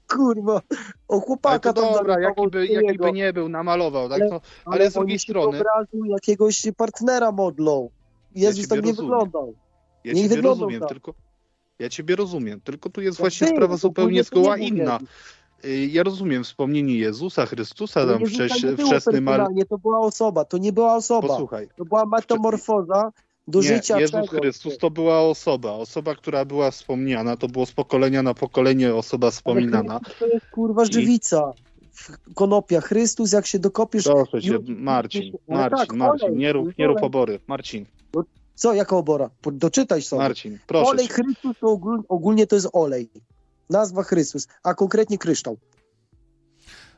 kurwa. 0.08 0.60
O 1.08 1.14
ale 1.14 1.20
chłopaka 1.20 1.72
to 1.72 1.92
dobra, 1.92 2.20
jaki 2.20 2.48
by, 2.50 2.66
jaki 2.66 2.98
by 2.98 3.12
nie 3.12 3.32
był, 3.32 3.48
namalował, 3.48 4.08
tak? 4.08 4.20
Ale- 4.20 4.30
No, 4.30 4.40
ale 4.64 4.90
z 4.90 4.94
drugiej 4.94 5.18
strony- 5.18 5.46
obrazu 5.58 6.04
jakiegoś 6.06 6.62
partnera 6.76 7.32
modlą. 7.32 7.90
Jezus 8.34 8.56
ciebie 8.64 8.68
tak 8.76 8.84
nie 8.84 8.90
rozumiem. 8.90 9.10
wyglądał. 9.10 9.54
Ja 10.04 10.12
Nie 10.12 10.28
ciebie 10.28 10.42
rozumiem, 10.42 10.80
tak. 10.80 10.88
tylko 10.88 11.14
ja 11.78 11.88
ciebie 11.88 12.16
rozumiem, 12.16 12.60
tylko 12.60 12.90
tu 12.90 13.00
jest 13.00 13.18
No 13.18 13.22
właśnie 13.22 13.46
ty, 13.46 13.52
sprawa 13.54 13.76
zupełnie 13.76 14.24
zgoła 14.24 14.56
inna. 14.58 14.98
Y, 15.64 15.86
Ja 15.86 16.02
rozumiem 16.02 16.44
wspomnienie 16.44 16.94
Jezusa, 16.98 17.46
Chrystusa, 17.46 18.06
tam 18.06 18.26
wcześ, 18.26 18.52
wczesny 18.52 19.12
personalnie, 19.12 19.64
to 19.64 19.78
była 19.78 19.98
osoba, 19.98 20.44
to 20.44 20.58
nie 20.58 20.72
była 20.72 20.94
osoba. 20.96 21.28
Posłuchaj, 21.28 21.68
To 21.76 21.84
była 21.84 22.06
metamorfoza 22.06 23.12
do 23.48 23.60
nie, 23.60 23.68
życia 23.68 24.00
Jezus. 24.00 24.30
Chrystus 24.30 24.78
to 24.78 24.90
była 24.90 25.20
osoba, 25.20 25.72
osoba, 25.72 26.14
która 26.14 26.44
była 26.44 26.70
wspomniana, 26.70 27.36
to 27.36 27.48
było 27.48 27.66
z 27.66 27.72
pokolenia 27.72 28.22
na 28.22 28.34
pokolenie 28.34 28.94
osoba 28.94 29.30
wspominana. 29.30 30.00
To 30.18 30.26
jest 30.26 30.46
kurwa 30.46 30.84
I- 30.84 30.92
żywica. 30.92 31.52
W- 31.92 32.34
Konopia. 32.34 32.80
Chrystus, 32.80 33.32
jak 33.32 33.46
się 33.46 33.58
dokopiesz... 33.58 34.04
Proszę 34.04 34.42
cię, 34.42 34.58
Marcin, 34.66 35.32
Marcin, 35.48 35.78
tak, 35.78 35.92
Marcin, 35.92 36.36
nie 36.36 36.52
rób, 36.52 36.78
nie 36.78 36.86
rób 36.86 37.02
obory. 37.02 37.40
Marcin, 37.46 37.86
Co, 38.54 38.74
jaka 38.74 38.96
obora? 38.96 39.30
Doczytaj 39.52 40.02
sobie. 40.02 40.22
Marcin, 40.22 40.58
proszę 40.66 40.90
olej. 40.90 41.08
Chrystus 41.08 41.56
to 41.60 41.66
ogól, 41.66 42.02
ogólnie 42.08 42.46
to 42.46 42.54
jest 42.56 42.68
olej. 42.72 43.10
Nazwa 43.70 44.02
Chrystus, 44.02 44.48
a 44.62 44.74
konkretnie 44.74 45.18
kryształ. 45.18 45.56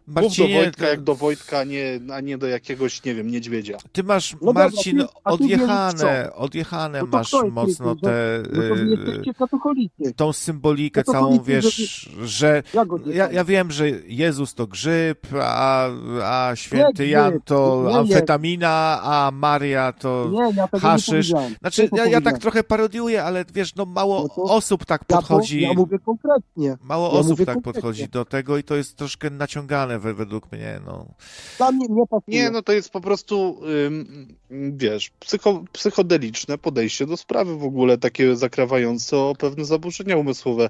Mów 0.06 0.14
do 0.14 0.22
Marcinie, 0.22 0.54
Wojtka 0.64 0.86
jak 0.88 1.00
do 1.00 1.14
Wojtka, 1.14 1.58
a 1.58 1.64
nie, 1.64 2.00
a 2.12 2.20
nie 2.20 2.38
do 2.38 2.46
jakiegoś, 2.46 3.04
nie 3.04 3.14
wiem, 3.14 3.30
niedźwiedzia. 3.30 3.76
ty 3.92 4.02
masz, 4.04 4.32
No 4.32 4.38
dobra, 4.46 4.64
Marcin, 4.64 4.98
ty- 4.98 5.04
a 5.24 5.30
ty 5.30 5.44
odjechane, 5.44 6.32
odjechane 6.34 7.00
No 7.00 7.06
masz 7.12 7.28
kto 7.28 7.42
jest 7.42 7.54
mocno 7.54 7.86
Chrystus? 7.86 8.00
te, 8.10 8.42
No 8.52 8.62
to 9.38 10.06
y, 10.08 10.12
tą 10.16 10.32
symbolikę 10.32 11.02
No 11.06 11.12
całą, 11.12 11.42
wiesz, 11.42 12.10
że 12.24 12.62
Ja, 12.74 12.84
ja, 13.14 13.30
ja 13.32 13.44
wiem, 13.44 13.70
że 13.70 13.90
Jezus 13.90 14.54
to 14.54 14.66
grzyb, 14.66 15.26
a, 15.42 15.86
a 16.24 16.56
święty 16.56 17.04
Nie 17.04 17.10
Jan 17.10 17.40
to 17.44 17.84
nie 17.88 17.96
amfetamina, 17.96 19.00
a 19.02 19.30
Maria 19.34 19.92
to... 19.92 20.28
Nie, 20.32 20.52
ja 20.56 20.68
haszysz. 20.80 21.32
Znaczy, 21.60 21.88
ja, 21.92 22.06
ja 22.06 22.20
tak 22.20 22.38
trochę 22.38 22.64
parodiuję, 22.64 23.24
ale 23.24 23.44
wiesz, 23.54 23.74
no 23.74 23.84
mało 23.86 24.22
No 24.22 24.28
to- 24.28 24.42
osób 24.42 24.84
tak 24.84 25.00
Ja, 25.00 25.06
to, 25.06 25.16
podchodzi, 25.16 25.60
ja 25.60 25.72
mówię 25.72 25.98
konkretnie. 25.98 26.76
mało 26.82 27.12
ja 27.14 27.18
osób 27.20 27.38
tak 27.38 27.46
konkretnie. 27.46 27.72
podchodzi 27.72 28.08
do 28.08 28.24
tego 28.24 28.56
i 28.58 28.62
to 28.64 28.76
jest 28.76 28.96
troszkę 28.96 29.30
naciągane 29.30 29.89
we, 29.98 30.14
według 30.14 30.52
mnie, 30.52 30.80
no. 30.86 31.06
Dla 31.58 31.72
mnie 31.72 31.86
nie 31.90 32.06
pasuje. 32.10 32.42
Nie, 32.42 32.50
no 32.50 32.62
to 32.62 32.72
jest 32.72 32.90
po 32.90 33.00
prostu, 33.00 33.60
ym, 33.86 34.28
wiesz, 34.76 35.10
psycho, 35.20 35.64
psychodeliczne 35.72 36.58
podejście 36.58 37.06
do 37.06 37.16
sprawy 37.16 37.58
w 37.58 37.64
ogóle, 37.64 37.98
takie 37.98 38.36
zakrawające 38.36 39.16
o 39.16 39.34
pewne 39.38 39.64
zaburzenia 39.64 40.16
umysłowe. 40.16 40.68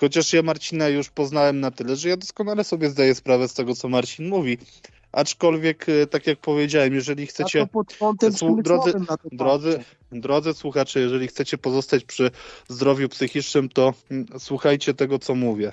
Chociaż 0.00 0.32
ja 0.32 0.42
Marcina 0.42 0.88
już 0.88 1.10
poznałem 1.10 1.60
na 1.60 1.70
tyle, 1.70 1.96
że 1.96 2.08
ja 2.08 2.16
doskonale 2.16 2.64
sobie 2.64 2.90
zdaję 2.90 3.14
sprawę 3.14 3.48
z 3.48 3.54
tego, 3.54 3.74
co 3.74 3.88
Marcin 3.88 4.28
mówi. 4.28 4.58
Aczkolwiek, 5.12 5.88
y, 5.88 6.06
tak 6.06 6.26
jak 6.26 6.38
powiedziałem, 6.38 6.94
jeżeli 6.94 7.26
chcecie, 7.26 7.60
to 7.60 7.66
pod 7.66 7.96
kątem 7.96 8.32
Słu- 8.32 8.62
przemysłowym 8.62 9.04
drodzy- 9.06 9.28
drodzy, 9.32 9.84
drodzy 10.12 10.54
słuchacze, 10.54 11.00
jeżeli 11.00 11.26
chcecie 11.28 11.58
pozostać 11.58 12.04
przy 12.04 12.30
zdrowiu 12.68 13.08
psychicznym, 13.08 13.68
to 13.68 13.94
mm, 14.10 14.26
słuchajcie 14.38 14.94
tego, 14.94 15.18
co 15.18 15.34
mówię. 15.34 15.72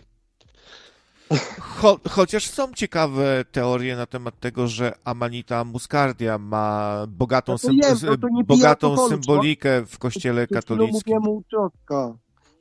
Cho, 1.60 2.00
chociaż 2.10 2.48
są 2.50 2.74
ciekawe 2.74 3.46
teorie 3.52 3.96
na 3.96 4.06
temat 4.06 4.40
tego, 4.40 4.68
że 4.68 4.94
Amanita 5.04 5.64
muscardia 5.64 6.38
ma 6.38 6.98
bogatą, 7.08 7.52
No 7.52 7.58
to 7.58 7.68
sym, 7.68 7.78
jest, 7.78 8.04
no 8.04 8.18
to 8.18 8.28
pije 8.28 8.44
bogatą 8.44 8.90
alkoholu, 8.90 9.10
symbolikę 9.10 9.86
w 9.86 9.98
kościele 9.98 10.48
Przed 10.48 10.66
chwilą 10.66 10.78
katolickim. 10.78 11.16
mówiłem 11.16 11.38
u 11.38 11.44
Ciotka, 11.52 12.14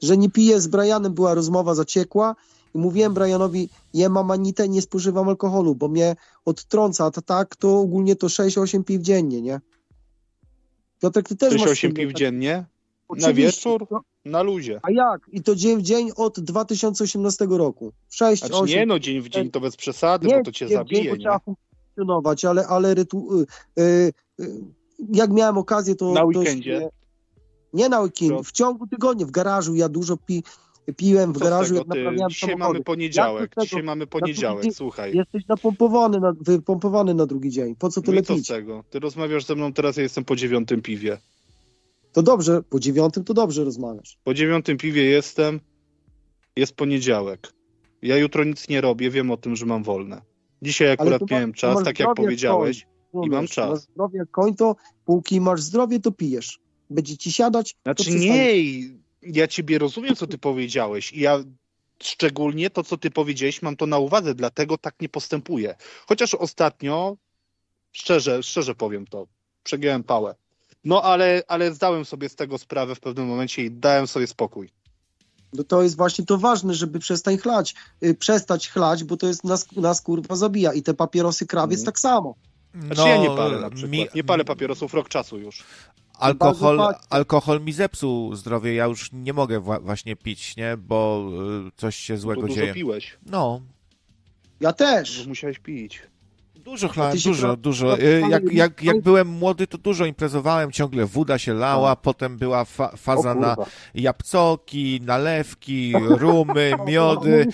że 0.03 0.17
nie 0.17 0.31
piję 0.31 0.61
z 0.61 0.67
Brianem, 0.67 1.15
była 1.15 1.35
rozmowa 1.35 1.75
zaciekła 1.75 2.35
i 2.75 2.79
mówiłem 2.79 3.15
Brianowi, 3.15 3.69
jem 3.95 4.17
amanitę, 4.17 4.69
nie 4.69 4.83
spożywam 4.83 5.29
alkoholu, 5.29 5.75
bo 5.75 5.89
mnie 5.89 6.17
odtrąca, 6.45 7.05
a 7.05 7.11
to 7.11 7.23
tak, 7.23 7.57
to 7.57 7.79
ogólnie 7.81 8.17
to 8.17 8.27
6-8 8.27 8.85
piw 8.85 9.03
dziennie, 9.03 9.43
nie? 9.43 9.61
Piotrek, 11.03 11.29
ty 11.29 11.37
też 11.37 11.53
masz 11.55 11.63
6-8 11.71 11.75
silny 11.75 11.95
piw 11.95 12.09
tak- 12.09 12.17
dziennie? 12.17 12.65
Oczywiście, 13.09 13.71
wieczór? 13.71 13.87
no, 13.91 14.01
Na 14.25 14.43
luzie. 14.43 14.81
A 14.83 14.91
jak? 14.91 15.21
I 15.33 15.43
to 15.43 15.55
dzień 15.55 15.79
w 15.79 15.83
dzień 15.83 16.11
od 16.17 16.41
2018 16.41 17.47
roku. 17.51 17.93
6, 18.11 18.43
Znaczy 18.43 18.55
8. 18.57 18.77
nie 18.79 18.87
no, 18.87 18.99
dzień 18.99 19.21
w 19.21 19.29
dzień 19.29 19.51
to 19.51 19.61
bez 19.61 19.77
przesady, 19.77 20.27
Nie, 20.29 20.39
bo 20.39 20.43
to 20.45 20.53
cię 20.53 20.67
dzień 20.67 20.79
zabije, 20.79 21.03
dzień, 21.03 21.13
nie? 21.13 21.19
trzeba 21.19 21.39
funkcjonować, 21.39 22.45
ale, 22.45 22.67
ale 22.67 22.95
rytu... 22.95 23.41
y, 23.79 23.83
y, 23.83 24.13
y, 24.41 24.51
jak 25.13 25.31
miałem 25.31 25.59
okazję, 25.59 25.95
to... 25.95 26.13
Na 26.13 26.25
weekendzie? 26.25 26.89
Nie 27.73 27.89
na 27.89 28.01
weekend, 28.01 28.47
w 28.47 28.53
ciągu 28.53 28.87
tygodnia, 28.87 29.27
w 29.27 29.31
garażu. 29.31 29.75
Ja 29.75 29.89
dużo 29.89 30.17
pi, 30.17 30.43
piłem 30.97 31.33
w 31.33 31.39
Co 31.39 31.45
garażu, 31.45 31.75
jak 31.75 31.87
naprawiałem 31.87 32.31
Dzisiaj 32.31 32.51
samochody. 32.51 32.73
mamy 32.75 32.85
poniedziałek, 32.85 33.55
z 33.59 33.63
dzisiaj 33.63 33.83
mamy 33.83 34.07
poniedziałek, 34.07 34.63
dzień- 34.65 34.73
słuchaj. 34.73 35.17
Jesteś 35.17 35.47
napompowany 35.49 36.21
na, 36.21 36.33
wypompowany 36.41 37.15
na 37.15 37.27
drugi 37.27 37.51
dzień. 37.51 37.75
Po 37.77 37.89
co 37.91 38.01
No 38.01 38.05
tyle 38.07 38.21
i 38.21 38.25
co 38.25 38.39
z 38.39 38.47
tego? 38.47 38.85
Ty 38.91 38.99
rozmawiasz 38.99 39.45
ze 39.45 39.55
mną 39.55 39.73
teraz, 39.73 39.97
ja 39.97 40.03
jestem 40.03 40.25
po 40.25 40.37
dziewiątym 40.37 40.83
piwie. 40.83 41.19
To 42.17 42.23
dobrze, 42.23 42.63
po 42.63 42.81
dziewiątym 42.81 43.25
to 43.25 43.35
dobrze 43.35 43.65
rozmawiasz. 43.65 44.19
Po 44.25 44.35
dziewiątym 44.35 44.77
piwie 44.77 45.05
jestem, 45.05 45.61
jest 46.57 46.77
poniedziałek. 46.77 47.53
Ja 48.03 48.17
jutro 48.17 48.45
nic 48.45 48.69
nie 48.69 48.81
robię, 48.81 49.11
wiem 49.11 49.31
o 49.31 49.37
tym, 49.37 49.57
że 49.57 49.67
mam 49.67 49.83
wolne. 49.83 50.23
Dzisiaj 50.63 50.93
akurat 50.93 51.31
miałem 51.31 51.53
czas, 51.53 51.85
tak 51.85 51.99
jak 51.99 52.15
powiedziałeś. 52.15 52.87
Rozumiesz? 53.13 53.33
mam 53.33 53.47
czas. 53.47 53.71
Masz 53.71 53.81
zdrowie, 53.81 54.25
koń 54.31 54.55
to, 54.55 54.77
póki 55.05 55.41
masz 55.41 55.63
zdrowie, 55.63 56.01
to 56.01 56.13
pijesz. 56.13 56.59
Będzie 56.91 57.17
ci 57.17 57.33
siadać, 57.33 57.77
Znaczy 57.83 58.11
nie, 58.11 58.55
ja 59.23 59.49
ciebie 59.49 59.79
rozumiem, 59.79 60.17
co 60.17 60.27
ty 60.27 60.39
powiedziałeś. 60.39 61.13
I 61.13 61.21
ja 61.21 61.45
szczególnie 62.03 62.71
to, 62.71 62.83
co 62.83 62.97
ty 62.97 63.11
powiedziałeś, 63.11 63.63
mam 63.63 63.77
to 63.77 63.87
na 63.87 63.99
uwadze, 63.99 64.35
dlatego 64.35 64.79
tak 64.79 64.95
nie 65.01 65.09
postępuję. 65.09 65.75
Chociaż 66.07 66.35
ostatnio, 66.35 67.17
szczerze, 67.93 68.43
szczerze 68.43 68.75
powiem 68.75 69.07
to, 69.07 69.27
przegiąłem 69.63 70.05
pałę. 70.05 70.35
No 70.87 71.03
ale, 71.03 71.43
ale 71.49 71.75
zdałem 71.75 72.05
sobie 72.05 72.29
z 72.29 72.37
tego 72.37 72.59
sprawę 72.59 72.95
w 72.95 73.01
pewnym 73.01 73.27
momencie 73.27 73.63
i 73.65 73.71
dałem 73.71 74.07
sobie 74.07 74.27
spokój. 74.27 74.69
No 75.53 75.65
to 75.65 75.83
jest 75.83 75.97
właśnie 75.97 76.25
to 76.25 76.39
ważne, 76.39 76.75
żeby 76.75 76.99
przestań 76.99 77.39
chlać, 77.39 77.75
y, 78.05 78.15
przestać 78.15 78.69
chlać, 78.69 79.05
bo 79.05 79.17
to 79.17 79.27
jest 79.27 79.45
nas, 79.45 79.73
nas 79.73 80.01
kurwa 80.01 80.37
zabija 80.37 80.73
i 80.73 80.83
te 80.83 80.95
papierosy 80.95 81.47
krawiec 81.47 81.81
Mhm. 81.81 81.87
tak 81.87 82.01
samo. 82.01 82.35
Znaczy 82.75 83.09
ja 83.09 83.17
nie 83.17 83.31
palę 83.31 83.61
na 83.61 83.71
przykład. 83.71 83.93
Mi... 83.93 84.07
Nie 84.15 84.25
palę 84.25 84.45
papierosów 84.45 84.95
rok 84.95 85.09
czasu 85.09 85.39
już. 85.39 85.65
Alkohol, 86.19 86.95
alkohol 87.11 87.61
mi 87.61 87.73
zepsuł 87.73 88.35
zdrowie, 88.35 88.75
ja 88.75 88.85
już 88.85 89.13
nie 89.13 89.33
mogę 89.33 89.61
właśnie 89.61 90.17
pić, 90.17 90.57
nie? 90.57 90.77
Bo 90.77 91.29
y, 91.69 91.71
coś 91.77 91.97
się 91.97 92.19
złego 92.19 92.41
no, 92.41 92.47
dużo 92.47 92.61
dzieje. 92.61 92.75
piłeś. 92.75 93.19
No. 93.27 93.61
Ja 94.61 94.73
też. 94.73 95.17
Dużo 95.17 95.29
musiałeś 95.29 95.59
pić. 95.59 96.03
Dużo 96.67 96.89
chlałem, 96.89 97.17
dużo, 97.25 97.57
dużo. 97.57 97.99
Y, 97.99 98.23
jak, 98.31 98.53
jak, 98.53 98.83
jak 98.83 99.01
byłem 99.01 99.29
młody, 99.29 99.67
to 99.67 99.79
dużo 99.79 100.07
imprezowałem, 100.07 100.73
ciągle 100.73 101.07
woda 101.07 101.39
się 101.39 101.55
lała, 101.55 101.91
no. 101.91 101.97
potem 101.97 102.39
była 102.39 102.65
fa 102.65 102.97
faza 102.97 103.35
na 103.35 103.57
jabłcoki, 103.95 105.01
nalewki, 105.05 105.93
rumy, 106.23 106.73
miody, 106.87 107.47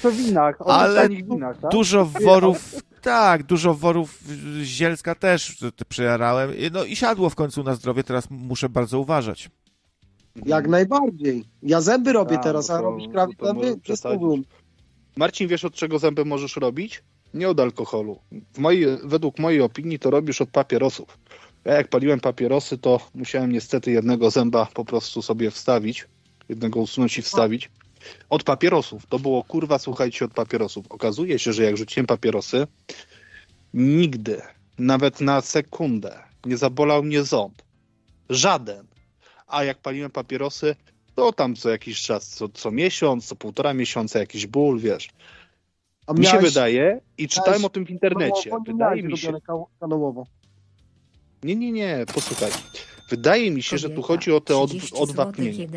ale 0.66 1.08
winach, 1.08 1.58
tak? 1.60 1.70
dużo 1.70 2.04
worów, 2.04 2.74
tak, 3.02 3.42
dużo 3.42 3.74
worów 3.74 4.22
z 4.24 4.62
Zielska 4.62 5.14
też 5.14 5.56
przejarałem, 5.88 6.50
no 6.72 6.84
i 6.84 6.96
siadło 6.96 7.30
w 7.30 7.34
końcu 7.34 7.62
na 7.62 7.74
zdrowie, 7.74 8.04
teraz 8.04 8.30
muszę 8.30 8.68
bardzo 8.68 9.00
uważać. 9.00 9.50
Jak 10.46 10.68
najbardziej. 10.68 11.44
Ja 11.62 11.80
zęby 11.80 12.12
robię 12.12 12.38
a, 12.38 12.42
teraz, 12.42 12.70
a 12.70 12.80
robisz 12.80 13.08
krawie 13.08 13.34
zęby? 13.42 13.76
Marcin, 15.16 15.48
wiesz 15.48 15.64
od 15.64 15.74
czego 15.74 15.98
zęby 15.98 16.24
możesz 16.24 16.56
robić? 16.56 17.02
Nie 17.34 17.48
od 17.48 17.60
alkoholu. 17.60 18.18
Mojej, 18.58 18.86
według 19.04 19.38
mojej 19.38 19.60
opinii 19.60 19.98
to 19.98 20.10
robisz 20.10 20.40
od 20.40 20.50
papierosów. 20.50 21.18
Ja 21.64 21.74
jak 21.74 21.88
paliłem 21.88 22.20
papierosy, 22.20 22.78
to 22.78 23.00
musiałem 23.14 23.52
niestety 23.52 23.90
jednego 23.90 24.30
zęba 24.30 24.66
po 24.74 24.84
prostu 24.84 25.22
sobie 25.22 25.50
wstawić, 25.50 26.06
jednego 26.48 26.80
usunąć 26.80 27.18
i 27.18 27.22
wstawić. 27.22 27.70
Od 28.30 28.42
papierosów. 28.42 29.06
To 29.06 29.18
było 29.18 29.44
kurwa, 29.44 29.78
słuchajcie, 29.78 30.24
od 30.24 30.34
papierosów. 30.34 30.86
Okazuje 30.90 31.38
się, 31.38 31.52
że 31.52 31.62
jak 31.62 31.76
rzuciłem 31.76 32.06
papierosy, 32.06 32.66
nigdy, 33.74 34.42
nawet 34.78 35.20
na 35.20 35.40
sekundę, 35.40 36.18
nie 36.46 36.56
zabolał 36.56 37.02
mnie 37.02 37.22
ząb. 37.22 37.62
Żaden. 38.30 38.86
A 39.46 39.64
jak 39.64 39.78
paliłem 39.78 40.10
papierosy, 40.10 40.76
to 41.14 41.32
tam 41.32 41.56
co 41.56 41.70
jakiś 41.70 42.02
czas, 42.02 42.28
co, 42.28 42.48
co 42.48 42.70
miesiąc, 42.70 43.26
co 43.26 43.36
półtora 43.36 43.74
miesiąca 43.74 44.18
jakiś 44.18 44.46
ból, 44.46 44.80
wiesz. 44.80 45.08
A 46.06 46.12
mi 46.12 46.26
się 46.26 46.38
wydaje, 46.38 47.00
i 47.18 47.28
czytałem 47.28 47.64
o 47.64 47.68
tym 47.68 47.86
w 47.86 47.90
internecie, 47.90 48.50
wydaje 48.66 49.02
mi 49.02 49.18
się... 49.18 49.32
Kanałowo. 49.80 50.26
Nie, 51.42 51.56
nie, 51.56 51.72
nie, 51.72 52.04
posłuchaj. 52.14 52.50
Wydaje 53.10 53.50
mi 53.50 53.62
się, 53.62 53.78
że 53.78 53.90
tu 53.90 54.02
chodzi 54.02 54.32
o 54.32 54.40
te 54.40 54.56
od, 54.56 54.70
odwapnienie. 54.94 55.68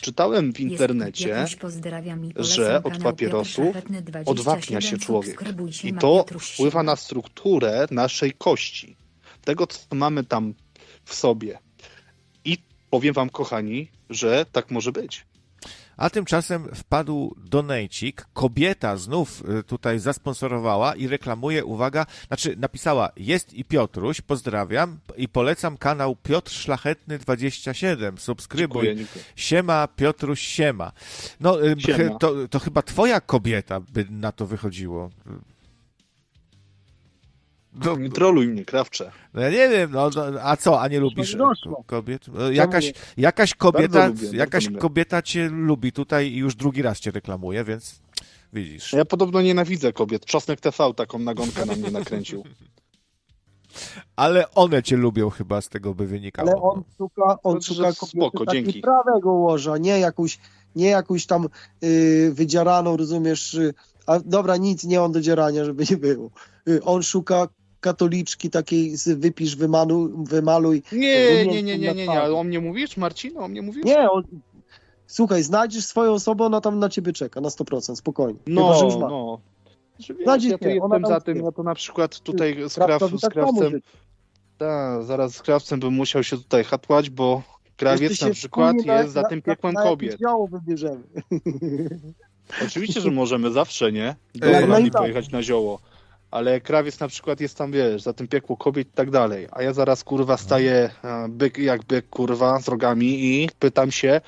Czytałem 0.00 0.52
w 0.52 0.60
internecie, 0.60 1.46
że 2.36 2.82
od 2.82 2.98
papierosów 2.98 3.76
odwapnia 4.26 4.80
się 4.80 4.98
człowiek. 4.98 5.44
I 5.84 5.94
to 5.94 6.24
wpływa 6.40 6.82
na 6.82 6.96
strukturę 6.96 7.86
naszej 7.90 8.32
kości. 8.32 8.96
Tego, 9.44 9.66
co 9.66 9.94
mamy 9.94 10.24
tam 10.24 10.54
w 11.04 11.14
sobie. 11.14 11.58
I 12.44 12.58
powiem 12.90 13.14
wam, 13.14 13.30
kochani, 13.30 13.90
że 14.10 14.46
tak 14.52 14.70
może 14.70 14.92
być. 14.92 15.26
A 15.96 16.10
tymczasem 16.10 16.68
wpadł 16.74 17.34
donejcik, 17.44 18.26
kobieta 18.32 18.96
znów 18.96 19.42
y, 19.60 19.62
tutaj 19.62 19.98
zasponsorowała 19.98 20.94
i 20.94 21.08
reklamuje, 21.08 21.64
uwaga, 21.64 22.06
znaczy 22.26 22.56
napisała, 22.58 23.10
jest 23.16 23.54
i 23.54 23.64
Piotruś, 23.64 24.20
pozdrawiam 24.20 24.98
i 25.16 25.28
polecam 25.28 25.76
kanał 25.76 26.16
Piotr 26.16 26.52
Szlachetny 26.52 27.18
27, 27.18 28.18
subskrybuj. 28.18 28.82
Dziękuję, 28.82 28.96
dziękuję. 28.96 29.24
Siema 29.36 29.88
Piotruś, 29.88 30.40
siema. 30.40 30.92
No, 31.40 31.66
y, 31.66 31.76
siema. 31.78 32.18
To, 32.18 32.48
to 32.48 32.58
chyba 32.58 32.82
twoja 32.82 33.20
kobieta 33.20 33.80
by 33.80 34.06
na 34.10 34.32
to 34.32 34.46
wychodziło. 34.46 35.10
No, 37.84 37.96
nie 37.96 38.10
troluj 38.10 38.48
mnie, 38.48 38.64
krawcze. 38.64 39.12
No 39.34 39.40
ja 39.40 39.50
nie 39.50 39.68
wiem, 39.68 39.90
no, 39.90 40.10
no 40.16 40.40
a 40.42 40.56
co, 40.56 40.80
a 40.80 40.88
nie 40.88 41.00
lubisz 41.00 41.36
kobiet? 41.86 42.28
No, 42.28 42.50
jakaś, 42.50 42.92
jakaś 43.16 43.54
kobieta, 43.54 44.06
lubię, 44.06 44.28
jakaś 44.32 44.68
kobieta 44.78 45.22
cię 45.22 45.48
lubi 45.48 45.92
tutaj 45.92 46.32
i 46.32 46.36
już 46.36 46.54
drugi 46.54 46.82
raz 46.82 47.00
cię 47.00 47.10
reklamuje, 47.10 47.64
więc 47.64 48.00
widzisz. 48.52 48.92
Ja 48.92 49.04
podobno 49.04 49.42
nienawidzę 49.42 49.92
kobiet. 49.92 50.24
Czosnek 50.24 50.60
TV 50.60 50.94
taką 50.94 51.18
nagonkę 51.18 51.66
na 51.66 51.74
mnie 51.74 51.90
nakręcił. 51.90 52.44
Ale 54.16 54.50
one 54.50 54.82
cię 54.82 54.96
lubią 54.96 55.30
chyba 55.30 55.60
z 55.60 55.68
tego 55.68 55.94
by 55.94 56.06
wynikało. 56.06 56.50
Ale 56.50 56.60
on 56.62 56.84
szuka, 56.98 57.38
on 57.42 57.62
szuka 57.62 57.92
kobiety 57.92 58.06
spoko, 58.06 58.46
dzięki. 58.46 58.80
prawego 58.80 59.32
łoża, 59.32 59.78
nie 59.78 59.98
jakąś, 60.00 60.38
nie 60.76 60.86
jakąś 60.88 61.26
tam 61.26 61.48
yy, 61.82 62.32
wydzieraną, 62.32 62.96
rozumiesz, 62.96 63.54
yy, 63.54 63.74
a 64.06 64.18
dobra, 64.20 64.56
nic 64.56 64.84
nie 64.84 65.02
on 65.02 65.12
do 65.12 65.20
dzierania, 65.20 65.64
żeby 65.64 65.84
nie 65.90 65.96
było. 65.96 66.30
Yy, 66.66 66.82
on 66.84 67.02
szuka 67.02 67.48
katoliczki 67.86 68.50
takiej 68.50 68.96
z 68.96 69.18
wypisz, 69.18 69.56
wymaluj. 69.56 70.12
wymaluj 70.16 70.82
nie, 70.92 71.46
nie, 71.46 71.62
nie, 71.62 71.78
nie, 71.78 71.94
nie, 71.94 72.06
nie, 72.06 72.20
ale 72.20 72.34
o 72.34 72.44
mnie 72.44 72.60
mówisz, 72.60 72.96
Marcin? 72.96 73.38
O 73.38 73.48
mnie 73.48 73.62
mówisz? 73.62 73.84
Nie, 73.84 74.10
on... 74.10 74.22
Słuchaj, 75.06 75.42
znajdziesz 75.42 75.84
swoją 75.84 76.12
osobę, 76.12 76.44
ona 76.44 76.60
tam 76.60 76.78
na 76.78 76.88
ciebie 76.88 77.12
czeka, 77.12 77.40
na 77.40 77.48
100%, 77.48 77.96
spokojnie. 77.96 78.38
No, 78.46 78.74
Chyba, 78.74 78.90
że 78.90 78.98
no. 78.98 79.40
Wiesz, 79.98 80.08
ja 80.48 80.58
to 80.58 80.68
jestem 80.68 81.06
za 81.06 81.20
tym, 81.20 81.44
ja 81.44 81.52
to 81.52 81.62
na 81.62 81.74
przykład 81.74 82.20
tutaj 82.20 82.56
z, 82.68 82.74
kraw, 82.74 83.02
z 83.16 83.20
tak 83.20 83.32
krawcem, 83.32 83.80
tak, 84.58 85.02
zaraz 85.04 85.34
z 85.34 85.42
krawcem 85.42 85.80
bym 85.80 85.94
musiał 85.94 86.22
się 86.22 86.36
tutaj 86.36 86.64
hatłać, 86.64 87.10
bo 87.10 87.42
krawiec 87.76 88.22
na 88.22 88.30
przykład 88.30 88.76
jest 88.86 89.12
za 89.12 89.22
tym 89.22 89.42
piekłem 89.42 89.74
na, 89.74 89.80
na 89.80 89.90
kobiet. 89.90 90.18
wybierzemy. 90.50 91.02
Oczywiście, 92.66 93.00
że 93.00 93.10
możemy 93.10 93.50
zawsze, 93.50 93.92
nie? 93.92 94.16
Do 94.34 94.60
Holandii 94.60 94.90
pojechać 94.90 95.30
na 95.30 95.42
zioło 95.42 95.80
ale 96.30 96.60
krawiec 96.60 97.00
na 97.00 97.08
przykład 97.08 97.40
jest 97.40 97.58
tam, 97.58 97.72
wiesz, 97.72 98.02
za 98.02 98.12
tym 98.12 98.28
piekło 98.28 98.56
kobiet 98.56 98.88
i 98.88 98.92
tak 98.92 99.10
dalej, 99.10 99.48
a 99.52 99.62
ja 99.62 99.72
zaraz, 99.72 100.04
kurwa, 100.04 100.36
staję 100.36 100.90
e, 101.04 101.26
byk 101.28 101.58
jak 101.58 101.84
byk, 101.84 102.08
kurwa, 102.08 102.60
z 102.60 102.68
rogami 102.68 103.24
i 103.24 103.48
pytam 103.58 103.90
się 103.90 104.20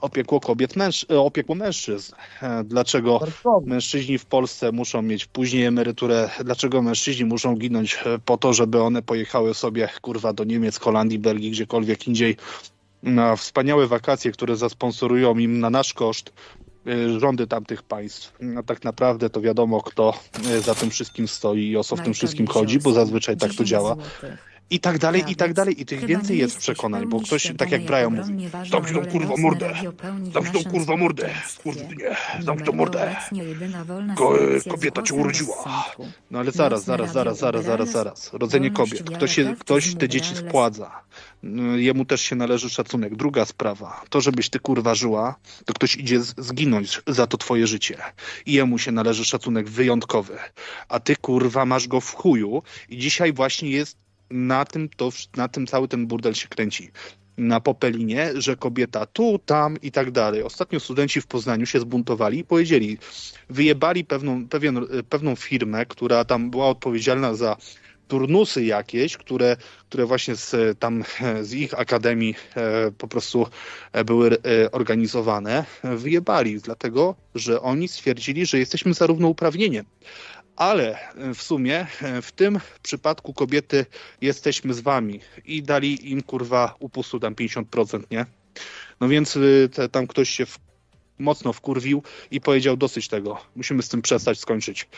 o 0.00 0.08
piekło 0.08 0.40
kobiet, 0.40 0.76
męż 0.76 1.06
e, 1.10 1.20
o 1.20 1.30
piekło 1.30 1.54
mężczyzn. 1.54 2.14
E, 2.42 2.64
dlaczego 2.64 3.20
mężczyźni 3.64 4.18
w 4.18 4.24
Polsce 4.24 4.72
muszą 4.72 5.02
mieć 5.02 5.26
później 5.26 5.64
emeryturę, 5.64 6.30
dlaczego 6.44 6.82
mężczyźni 6.82 7.24
muszą 7.24 7.56
ginąć 7.56 7.98
po 8.24 8.36
to, 8.36 8.52
żeby 8.52 8.82
one 8.82 9.02
pojechały 9.02 9.54
sobie, 9.54 9.88
kurwa, 10.00 10.32
do 10.32 10.44
Niemiec, 10.44 10.78
Holandii, 10.78 11.18
Belgii, 11.18 11.50
gdziekolwiek 11.50 12.08
indziej 12.08 12.36
na 13.02 13.36
wspaniałe 13.36 13.86
wakacje, 13.86 14.32
które 14.32 14.56
zasponsorują 14.56 15.38
im 15.38 15.60
na 15.60 15.70
nasz 15.70 15.94
koszt, 15.94 16.32
rządy 17.18 17.46
tamtych 17.46 17.82
państw. 17.82 18.32
No, 18.40 18.62
tak 18.62 18.84
naprawdę 18.84 19.30
to 19.30 19.40
wiadomo, 19.40 19.82
kto 19.82 20.14
y, 20.46 20.60
za 20.60 20.74
tym 20.74 20.90
wszystkim 20.90 21.28
stoi 21.28 21.70
i 21.70 21.76
o 21.76 21.84
co 21.84 21.96
w 21.96 22.00
tym 22.00 22.14
wszystkim 22.14 22.46
chodzi, 22.46 22.78
bo 22.78 22.92
zazwyczaj 22.92 23.36
tak 23.36 23.54
to 23.54 23.64
działa. 23.64 23.96
I 24.72 24.80
tak 24.80 24.98
dalej, 24.98 25.24
i 25.28 25.36
tak 25.36 25.52
dalej. 25.52 25.80
I 25.80 25.86
tych 25.86 26.04
więcej 26.06 26.38
jest 26.38 26.58
przekonań, 26.58 27.06
bo 27.06 27.20
ktoś, 27.20 27.52
tak 27.58 27.70
jak 27.70 27.82
Brian 27.82 28.16
mówi, 28.16 28.48
zamknij 28.70 29.02
tą 29.04 29.10
kurwa 29.10 29.34
mordę, 29.38 29.72
zamknij 30.32 30.64
tą 30.64 30.70
kurwa 30.70 30.96
mordę, 30.96 31.30
nie, 31.96 32.16
zamknij 32.40 32.66
tą 32.66 32.72
mordę, 32.72 33.16
Ko 34.16 34.38
kobieta 34.68 35.02
cię 35.02 35.14
urodziła. 35.14 35.56
No 36.30 36.38
ale 36.38 36.50
zaraz, 36.50 36.84
zaraz, 36.84 37.12
zaraz, 37.12 37.38
zaraz, 37.38 37.64
zaraz, 37.64 37.90
zaraz. 37.90 38.32
Rodzenie 38.32 38.70
kobiet. 38.70 39.10
Ktoś, 39.10 39.34
się, 39.34 39.56
ktoś 39.56 39.94
te 39.94 40.08
dzieci 40.08 40.36
spładza. 40.36 41.02
No, 41.42 41.76
jemu 41.76 42.04
też 42.04 42.20
się 42.20 42.36
należy 42.36 42.70
szacunek. 42.70 43.16
Druga 43.16 43.44
sprawa. 43.44 44.02
To, 44.10 44.20
żebyś 44.20 44.50
ty 44.50 44.58
kurwa 44.58 44.94
żyła, 44.94 45.36
to 45.64 45.72
ktoś 45.74 45.96
idzie 45.96 46.20
zginąć 46.20 47.00
za 47.06 47.26
to 47.26 47.36
twoje 47.36 47.66
życie. 47.66 47.98
I 48.46 48.52
jemu 48.52 48.78
się 48.78 48.92
należy 48.92 49.24
szacunek 49.24 49.68
wyjątkowy. 49.68 50.38
A 50.88 51.00
ty 51.00 51.16
kurwa 51.16 51.66
masz 51.66 51.88
go 51.88 52.00
w 52.00 52.14
chuju 52.14 52.62
i 52.88 52.98
dzisiaj 52.98 53.32
właśnie 53.32 53.70
jest 53.70 53.98
na 54.30 54.64
tym, 54.64 54.88
to, 54.88 55.10
na 55.36 55.48
tym 55.48 55.66
cały 55.66 55.88
ten 55.88 56.06
burdel 56.06 56.34
się 56.34 56.48
kręci. 56.48 56.90
Na 57.38 57.60
Popelinie, 57.60 58.30
że 58.34 58.56
kobieta 58.56 59.06
tu, 59.06 59.38
tam 59.46 59.76
i 59.82 59.92
tak 59.92 60.10
dalej. 60.10 60.42
Ostatnio 60.42 60.80
studenci 60.80 61.20
w 61.20 61.26
Poznaniu 61.26 61.66
się 61.66 61.80
zbuntowali 61.80 62.38
i 62.38 62.44
powiedzieli, 62.44 62.98
wyjebali 63.50 64.04
pewną, 64.04 64.48
pewien, 64.48 64.86
pewną 65.08 65.36
firmę, 65.36 65.86
która 65.86 66.24
tam 66.24 66.50
była 66.50 66.68
odpowiedzialna 66.68 67.34
za 67.34 67.56
turnusy 68.10 68.64
jakieś, 68.64 69.16
które, 69.16 69.56
które 69.88 70.06
właśnie 70.06 70.36
z, 70.36 70.78
tam 70.78 71.04
z 71.48 71.52
ich 71.54 71.78
akademii 71.78 72.34
e, 72.56 72.90
po 72.90 73.08
prostu 73.08 73.46
e, 73.92 74.04
były 74.04 74.30
e, 74.30 74.70
organizowane, 74.70 75.64
wyjebali, 75.82 76.60
dlatego 76.60 77.14
że 77.34 77.62
oni 77.62 77.88
stwierdzili, 77.88 78.46
że 78.46 78.58
jesteśmy 78.58 78.94
za 78.94 79.06
równouprawnieniem 79.06 79.84
ale 80.56 80.98
w 81.34 81.42
sumie 81.42 81.86
w 82.22 82.32
tym 82.32 82.60
przypadku 82.82 83.32
kobiety 83.32 83.86
jesteśmy 84.20 84.74
z 84.74 84.80
wami 84.80 85.20
i 85.44 85.62
dali 85.62 86.10
im 86.10 86.22
kurwa 86.22 86.74
upustu 86.78 87.20
tam 87.20 87.34
50%, 87.34 88.02
nie? 88.10 88.26
No 89.00 89.08
więc 89.08 89.38
te, 89.72 89.88
tam 89.88 90.06
ktoś 90.06 90.30
się 90.30 90.46
w, 90.46 90.58
mocno 91.18 91.52
wkurwił 91.52 92.02
i 92.30 92.40
powiedział 92.40 92.76
dosyć 92.76 93.08
tego, 93.08 93.38
musimy 93.56 93.82
z 93.82 93.88
tym 93.88 94.02
przestać, 94.02 94.38
skończyć. 94.38 94.88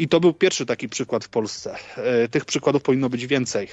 I 0.00 0.08
to 0.08 0.20
był 0.20 0.32
pierwszy 0.34 0.66
taki 0.66 0.88
przykład 0.88 1.24
w 1.24 1.28
Polsce. 1.28 1.76
Tych 2.30 2.44
przykładów 2.44 2.82
powinno 2.82 3.08
być 3.08 3.26
więcej. 3.26 3.68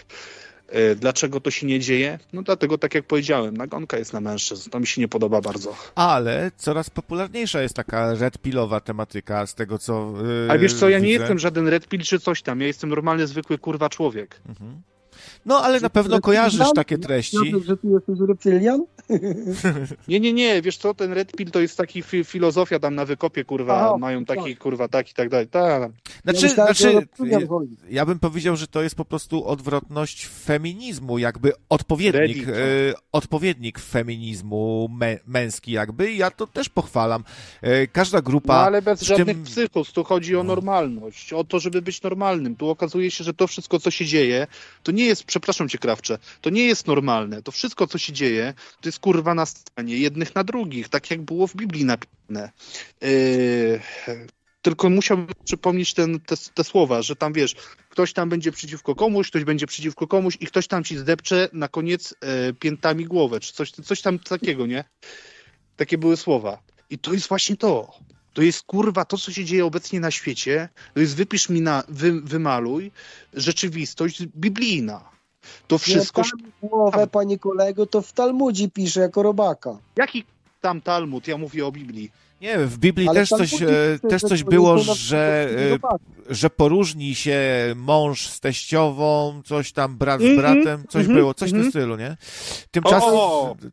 E, 0.69 0.95
dlaczego 0.95 1.41
to 1.41 1.51
się 1.51 1.67
nie 1.67 1.79
dzieje? 1.79 2.19
No 2.33 2.41
dlatego, 2.43 2.77
tak 2.77 2.95
jak 2.95 3.05
powiedziałem, 3.05 3.57
nagonka 3.57 3.97
jest 3.97 4.13
na 4.13 4.21
mężczyzn. 4.21 4.69
To 4.69 4.79
mi 4.79 4.87
się 4.87 5.01
nie 5.01 5.07
podoba 5.07 5.41
bardzo. 5.41 5.75
Ale 5.95 6.51
coraz 6.57 6.89
popularniejsza 6.89 7.61
jest 7.61 7.75
taka 7.75 8.13
red 8.13 8.37
pillowa 8.37 8.79
tematyka 8.79 9.47
z 9.47 9.55
tego, 9.55 9.79
co 9.79 10.13
yy, 10.47 10.51
A 10.51 10.57
wiesz 10.57 10.73
co, 10.73 10.89
ja 10.89 10.99
nie 10.99 11.07
widzę. 11.07 11.19
jestem 11.19 11.39
żaden 11.39 11.67
red 11.67 11.87
pill 11.87 12.01
czy 12.01 12.19
coś 12.19 12.41
tam. 12.41 12.61
Ja 12.61 12.67
jestem 12.67 12.89
normalny, 12.89 13.27
zwykły 13.27 13.57
kurwa 13.57 13.89
człowiek. 13.89 14.41
Mhm. 14.49 14.81
No, 15.47 15.57
ale 15.63 15.79
na 15.79 15.89
pewno 15.89 16.21
kojarzysz 16.21 16.73
takie 16.75 16.97
treści. 16.97 17.37
Że 17.65 17.77
ty 17.77 17.87
jesteś 17.87 18.19
reptylian? 18.27 18.85
Nie, 20.07 20.19
nie, 20.19 20.33
nie, 20.33 20.61
wiesz 20.61 20.77
co, 20.77 20.93
ten 20.93 21.13
red 21.13 21.31
pill 21.31 21.51
to 21.51 21.59
jest 21.59 21.77
taki 21.77 22.01
fi 22.03 22.23
filozofia 22.23 22.79
tam 22.79 22.95
na 22.95 23.05
wykopie, 23.05 23.45
kurwa, 23.45 23.85
Aha, 23.85 23.97
mają 23.97 24.25
tak. 24.25 24.37
taki, 24.37 24.55
kurwa, 24.55 24.87
tak 24.87 25.11
i 25.11 25.13
tak 25.13 25.29
dalej. 25.29 25.47
Ta, 25.47 25.89
Znaczy, 26.23 26.45
Ja 26.47 26.53
znaczy 26.53 27.07
ja 27.89 28.05
bym 28.05 28.19
powiedział, 28.19 28.55
że 28.55 28.67
to 28.67 28.83
jest 28.83 28.95
po 28.95 29.05
prostu 29.05 29.45
odwrotność 29.47 30.27
feminizmu, 30.27 31.17
jakby 31.17 31.51
odpowiednik, 31.69 32.37
Reddit. 32.37 32.49
e, 32.49 32.93
odpowiednik 33.11 33.79
feminizmu 33.79 34.89
mę, 34.99 35.19
męski 35.27 35.71
jakby 35.71 36.11
i 36.11 36.17
ja 36.17 36.31
to 36.31 36.47
też 36.47 36.69
pochwalam. 36.69 37.23
E, 37.61 37.87
każda 37.87 38.17
no 38.17 38.21
grupa... 38.21 38.53
ale 38.53 38.81
bez 38.81 39.01
żadnych 39.01 39.27
tym- 39.27 39.43
psychos, 39.43 39.91
tu 39.93 40.03
chodzi 40.03 40.35
o 40.35 40.43
normalność, 40.43 41.33
o 41.33 41.43
to, 41.43 41.59
żeby 41.59 41.81
być 41.81 42.01
normalnym. 42.01 42.55
Tu 42.55 42.69
okazuje 42.69 43.11
się, 43.11 43.23
że 43.23 43.33
to 43.33 43.47
wszystko, 43.47 43.79
co 43.79 43.91
się 43.91 44.05
dzieje, 44.05 44.47
to 44.83 44.91
nie 44.91 45.05
jest, 45.05 45.23
przepraszam 45.39 45.69
cię, 45.69 45.77
Krawcze, 45.77 46.17
to 46.41 46.49
nie 46.49 46.65
jest 46.65 46.87
normalne. 46.87 47.41
To 47.41 47.51
wszystko, 47.51 47.87
co 47.87 47.97
się 47.97 48.13
dzieje, 48.13 48.53
to 48.81 48.89
jest 48.89 48.99
kurwa 48.99 49.33
na 49.33 49.45
scenie 49.45 49.97
jednych 49.97 50.35
na 50.35 50.43
drugich, 50.43 50.89
tak 50.89 51.11
jak 51.11 51.21
było 51.21 51.47
w 51.47 51.55
Biblii 51.55 51.85
napisane. 51.85 52.51
Yy, 53.01 53.79
tylko 54.61 54.89
musiałbym 54.89 55.27
przypomnieć 55.45 55.93
ten, 55.93 56.19
te, 56.19 56.35
te 56.53 56.63
słowa, 56.63 57.01
że 57.01 57.15
tam 57.15 57.33
wiesz, 57.33 57.55
ktoś 57.89 58.13
tam 58.13 58.29
będzie 58.29 58.51
przeciwko 58.51 58.95
komuś, 58.95 59.29
ktoś 59.29 59.43
będzie 59.43 59.67
przeciwko 59.67 60.07
komuś 60.07 60.37
i 60.39 60.47
ktoś 60.47 60.67
tam 60.67 60.83
ci 60.83 60.97
zdepcze 60.97 61.49
na 61.53 61.67
koniec 61.67 62.15
e, 62.21 62.53
piętami 62.53 63.05
głowę, 63.05 63.39
czy 63.39 63.53
coś, 63.53 63.71
coś 63.71 64.01
tam 64.01 64.19
takiego, 64.19 64.65
nie? 64.65 64.83
Takie 65.75 65.97
były 65.97 66.17
słowa. 66.17 66.59
I 66.89 66.99
to 66.99 67.13
jest 67.13 67.27
właśnie 67.27 67.57
to. 67.57 67.93
To 68.33 68.41
jest 68.41 68.63
kurwa 68.63 69.05
to, 69.05 69.17
co 69.17 69.31
się 69.31 69.45
dzieje 69.45 69.65
obecnie 69.65 69.99
na 69.99 70.11
świecie. 70.11 70.69
To 70.93 70.99
jest 70.99 71.15
wypisz 71.15 71.49
mi 71.49 71.61
na, 71.61 71.83
wy, 71.87 72.21
wymaluj 72.21 72.91
rzeczywistość 73.33 74.25
biblijna. 74.25 75.16
To 75.67 75.77
wszystko. 75.77 76.21
Piętami 76.21 76.51
głowę, 76.61 77.07
panie 77.07 77.39
kolego, 77.39 77.85
to 77.85 78.01
w 78.01 78.13
Talmudzie 78.13 78.69
pisze 78.69 78.99
jako 78.99 79.23
robaka. 79.23 79.77
Jaki 79.95 80.23
tam 80.61 80.81
Talmud? 80.81 81.27
Ja 81.27 81.37
mówię 81.37 81.65
o 81.65 81.71
Biblii. 81.71 82.11
Nie, 82.41 82.57
w 82.57 82.77
Biblii 82.77 83.07
Ale 83.07 83.19
też 83.19 83.29
coś, 83.29 83.51
pisze, 83.51 83.93
e, 83.93 83.99
też 83.99 84.21
coś 84.21 84.43
to 84.43 84.49
było, 84.49 84.75
jest 84.75 84.87
to 84.87 84.95
że, 84.95 85.49
e, 86.29 86.33
że 86.33 86.49
poróżni 86.49 87.15
się 87.15 87.39
mąż 87.75 88.27
z 88.27 88.39
teściową, 88.39 89.41
coś 89.45 89.71
tam 89.71 89.97
brat 89.97 90.21
z 90.21 90.23
Mhm, 90.23 90.37
bratem, 90.37 90.87
coś 90.87 91.01
mhm, 91.01 91.19
było, 91.19 91.33
coś 91.33 91.49
w 91.49 91.51
tym 91.51 91.61
mhm. 91.61 91.71
stylu, 91.71 91.95
nie? 91.95 92.17
Tymczasem, 92.71 93.13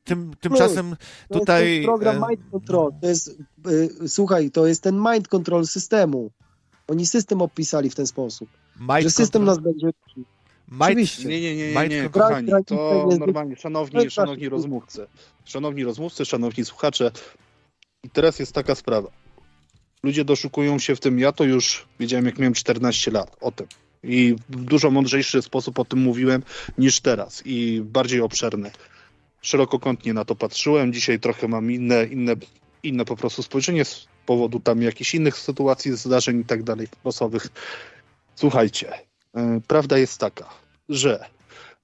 tym, 0.05 0.35
tymczasem 0.41 0.97
To 1.28 1.39
tutaj... 1.39 1.70
jest 1.70 1.77
ten 1.77 1.85
program 1.85 2.24
e, 2.24 2.28
Mind 2.28 2.51
Control. 2.51 2.93
To 3.01 3.09
jest, 3.09 3.39
y, 3.69 4.09
słuchaj, 4.09 4.51
to 4.51 4.66
jest 4.66 4.82
ten 4.82 4.97
Mind 5.12 5.28
Control 5.28 5.66
systemu. 5.66 6.31
Oni 6.89 7.07
system 7.07 7.43
opisali 7.43 7.91
w 7.91 7.95
ten 7.95 8.07
sposób, 8.07 8.49
Mind 8.81 9.03
że 9.03 9.11
system 9.11 9.43
control- 9.43 9.47
nas 9.47 9.59
będzie... 9.59 9.91
Oczywiście. 10.78 11.28
Nie, 11.28 11.41
nie, 11.41 11.57
nie, 11.57 11.74
nie, 11.74 11.89
nie 11.89 12.09
kochani. 12.09 12.53
To 12.66 13.09
normalnie, 13.19 13.57
szanowni, 13.57 14.11
szanowni 14.11 14.49
rozmówcy. 14.49 15.07
Szanowni 15.45 15.85
rozmówcy, 15.85 16.24
szanowni 16.24 16.65
słuchacze. 16.65 17.11
I 18.03 18.11
teraz 18.11 18.39
jest 18.39 18.53
taka 18.53 18.74
sprawa. 18.74 19.11
Ludzie 20.03 20.24
doszukują 20.24 20.78
się 20.78 20.97
w 20.97 21.01
tym, 21.01 21.19
ja 21.19 21.32
to 21.32 21.45
już 21.45 21.86
wiedziałem 22.01 22.27
jak 22.27 22.39
miałem 22.39 22.55
14 22.55 23.11
lat 23.11 23.36
o 23.41 23.53
tym. 23.53 23.66
I 24.03 24.36
w 24.49 24.65
dużo 24.65 24.91
mądrzejszy 24.91 25.43
sposób 25.43 25.78
o 25.78 25.85
tym 25.85 25.99
mówiłem 25.99 26.43
niż 26.78 27.01
teraz 27.01 27.43
i 27.47 27.81
bardziej 27.85 28.20
obszerny. 28.20 28.70
Szerokokątnie 29.43 30.15
na 30.15 30.24
to 30.24 30.35
patrzyłem. 30.35 30.93
Dzisiaj 30.93 31.20
trochę 31.20 31.49
mam 31.49 31.70
inne, 31.70 32.05
inne, 32.05 32.32
inne 32.82 33.05
po 33.05 33.16
prostu 33.16 33.43
spojrzenie 33.43 33.85
z 33.85 34.07
powodu 34.27 34.61
tam 34.61 34.82
jakichś 34.82 35.15
innych 35.15 35.39
sytuacji, 35.39 35.97
zdarzeń 35.97 36.41
i 36.41 36.45
tak 36.45 36.62
dalej 36.62 36.86
losowych. 37.05 37.49
Słuchajcie, 38.35 38.93
prawda 39.66 39.98
jest 39.98 40.20
taka, 40.20 40.48
że 40.89 41.24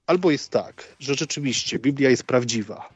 albo 0.07 0.31
jest 0.31 0.49
tak, 0.49 0.95
że 0.99 1.15
rzeczywiście 1.15 1.79
Biblia 1.79 2.09
jest 2.09 2.23
prawdziwa 2.23 2.89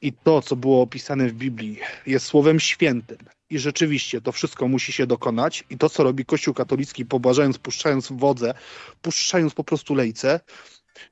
i 0.00 0.12
to, 0.12 0.42
co 0.42 0.56
było 0.56 0.82
opisane 0.82 1.28
w 1.28 1.32
Biblii, 1.32 1.78
jest 2.06 2.26
słowem 2.26 2.60
świętym 2.60 3.18
i 3.50 3.58
rzeczywiście 3.58 4.20
to 4.20 4.32
wszystko 4.32 4.68
musi 4.68 4.92
się 4.92 5.06
dokonać 5.06 5.64
i 5.70 5.78
to, 5.78 5.90
co 5.90 6.02
robi 6.02 6.24
Kościół 6.24 6.54
katolicki, 6.54 7.04
pobłażając, 7.06 7.58
puszczając 7.58 8.08
wodze, 8.12 8.54
puszczając 9.02 9.54
po 9.54 9.64
prostu 9.64 9.94
lejce, 9.94 10.40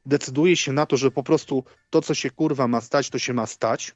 decyduje 0.07 0.57
się 0.57 0.73
na 0.73 0.87
to, 0.87 0.97
że 0.97 1.11
po 1.11 1.23
prostu 1.23 1.65
to, 1.91 2.03
co 2.03 2.15
się 2.15 2.31
kurwa 2.31 2.69
ma 2.69 2.81
stać, 2.81 3.11
to 3.11 3.19
się 3.19 3.35
ma 3.35 3.47
stać. 3.47 3.95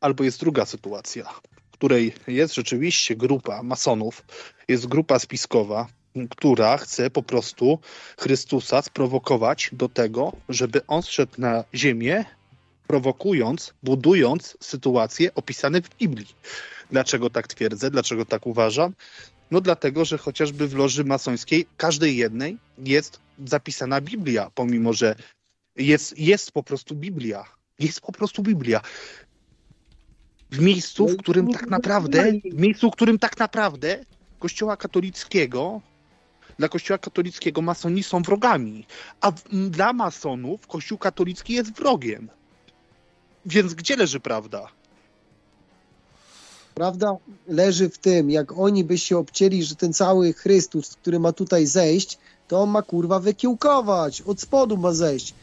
Albo 0.00 0.24
jest 0.24 0.40
druga 0.40 0.66
sytuacja, 0.66 1.30
w 1.70 1.72
której 1.72 2.12
jest 2.26 2.54
rzeczywiście 2.54 3.16
grupa 3.16 3.62
masonów, 3.62 4.24
jest 4.68 4.86
grupa 4.86 5.18
spiskowa, 5.18 5.86
która 6.30 6.78
chce 6.78 7.10
po 7.10 7.22
prostu 7.22 7.78
Chrystusa 8.18 8.82
sprowokować 8.82 9.70
do 9.72 9.88
tego, 9.88 10.32
żeby 10.48 10.86
on 10.86 11.02
zszedł 11.02 11.32
na 11.38 11.64
ziemię, 11.74 12.24
prowokując, 12.86 13.74
budując 13.82 14.56
sytuacje 14.60 15.34
opisane 15.34 15.82
w 15.82 15.96
Biblii. 15.96 16.34
Dlaczego 16.90 17.30
tak 17.30 17.46
twierdzę? 17.46 17.90
Dlaczego 17.90 18.24
tak 18.24 18.46
uważam? 18.46 18.92
No 19.50 19.60
dlatego, 19.60 20.04
że 20.04 20.18
chociażby 20.18 20.68
w 20.68 20.74
loży 20.74 21.04
masońskiej, 21.04 21.66
każdej 21.76 22.16
jednej 22.16 22.58
jest 22.78 23.20
zapisana 23.46 24.00
Biblia, 24.00 24.50
pomimo 24.54 24.92
że 24.92 25.14
jest, 25.76 26.18
jest 26.18 26.52
po 26.52 26.62
prostu 26.62 26.94
Biblia. 26.94 27.44
Jest 27.78 28.00
po 28.00 28.12
prostu 28.12 28.42
Biblia. 28.42 28.80
W 30.50 30.60
miejscu, 30.60 31.08
w 31.08 31.16
którym 31.16 31.52
tak 31.52 31.66
naprawdę, 31.66 32.32
w 32.32 32.60
miejscu, 32.60 32.90
w 32.90 32.92
którym 32.92 33.18
tak 33.18 33.38
naprawdę 33.38 34.04
Kościoła 34.38 34.76
katolickiego, 34.76 35.80
dla 36.58 36.68
Kościoła 36.68 36.98
katolickiego 36.98 37.62
masoni 37.62 38.02
są 38.02 38.22
wrogami, 38.22 38.86
a 39.20 39.32
dla 39.52 39.92
masonów 39.92 40.66
Kościół 40.66 40.98
katolicki 40.98 41.52
jest 41.52 41.72
wrogiem. 41.72 42.28
Więc 43.46 43.74
gdzie 43.74 43.96
leży 43.96 44.20
prawda? 44.20 44.68
Prawda 46.74 47.16
leży 47.48 47.88
w 47.88 47.98
tym, 47.98 48.30
jak 48.30 48.58
oni 48.58 48.84
by 48.84 48.98
się 48.98 49.18
obcięli, 49.18 49.62
że 49.62 49.76
ten 49.76 49.92
cały 49.92 50.32
Chrystus, 50.32 50.96
który 50.96 51.18
ma 51.18 51.32
tutaj 51.32 51.66
zejść, 51.66 52.18
to 52.48 52.60
on 52.60 52.70
ma 52.70 52.82
kurwa 52.82 53.20
wykiełkować, 53.20 54.22
od 54.22 54.40
spodu 54.40 54.76
ma 54.76 54.92
zejść. 54.92 55.34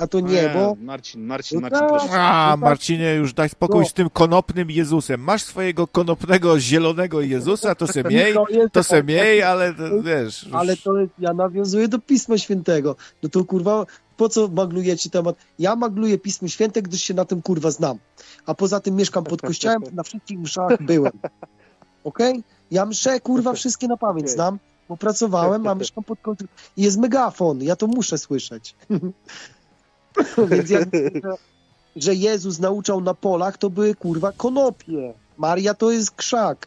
A 0.00 0.06
to 0.06 0.20
nie, 0.20 0.50
bo 0.54 0.76
Marcin, 0.80 1.26
Marcin, 1.26 1.60
No 1.60 1.62
Marcin, 1.62 1.80
tak. 1.80 1.88
proszę. 1.88 2.08
A, 2.12 2.56
Marcinie, 2.56 3.14
już 3.14 3.32
daj 3.34 3.48
spokój 3.48 3.80
No. 3.80 3.86
z 3.88 3.92
tym 3.92 4.10
konopnym 4.10 4.70
Jezusem. 4.70 5.20
Masz 5.20 5.42
swojego 5.44 5.86
konopnego, 5.86 6.60
zielonego 6.60 7.20
Jezusa, 7.20 7.74
to 7.74 7.86
se 7.86 8.04
miej, 8.10 8.34
to 8.34 8.46
jest 8.50 8.72
to 8.72 8.82
se 8.82 9.02
miej, 9.02 9.42
ale 9.42 9.74
to, 9.74 10.02
wiesz... 10.02 10.42
już- 10.42 10.54
Ale 10.54 10.76
to 10.76 10.92
ja 11.18 11.32
nawiązuję 11.32 11.88
do 11.88 11.98
Pisma 11.98 12.38
Świętego. 12.38 12.96
No 13.22 13.28
to 13.28 13.44
kurwa, 13.44 13.86
po 14.16 14.28
co 14.28 14.48
maglujecie 14.48 15.10
temat? 15.10 15.36
Ja 15.58 15.76
magluję 15.76 16.18
Pismo 16.18 16.48
Święte, 16.48 16.82
gdyż 16.82 17.02
się 17.02 17.14
na 17.14 17.24
tym 17.24 17.42
kurwa 17.42 17.70
znam. 17.70 17.98
A 18.46 18.54
poza 18.54 18.80
tym 18.80 18.96
mieszkam 18.96 19.24
pod 19.24 19.42
kościołem, 19.42 19.82
na 19.92 20.02
wszystkich 20.02 20.38
mszach 20.38 20.82
byłem. 20.82 21.12
Okej? 22.04 22.44
Ja 22.70 22.86
mszę 22.86 23.20
kurwa 23.20 23.52
wszystkie 23.52 23.88
na 23.88 23.96
pamięć 23.96 24.30
znam, 24.30 24.58
bo 24.88 24.96
pracowałem, 24.96 25.66
a 25.66 25.74
mieszkam 25.74 26.04
pod 26.04 26.18
kościołem. 26.20 26.48
I 26.76 26.82
jest 26.82 26.98
megafon, 26.98 27.62
ja 27.62 27.76
to 27.76 27.86
muszę 27.86 28.18
słyszeć. 28.18 28.74
Więc 30.50 30.70
jak 30.70 30.88
że, 31.96 32.14
Jezus 32.14 32.58
nauczał 32.58 33.00
na 33.00 33.14
polach, 33.14 33.58
to 33.58 33.70
były 33.70 33.94
kurwa 33.94 34.32
konopie. 34.32 35.14
Maria 35.36 35.74
to 35.74 35.90
jest 35.90 36.10
krzak. 36.10 36.66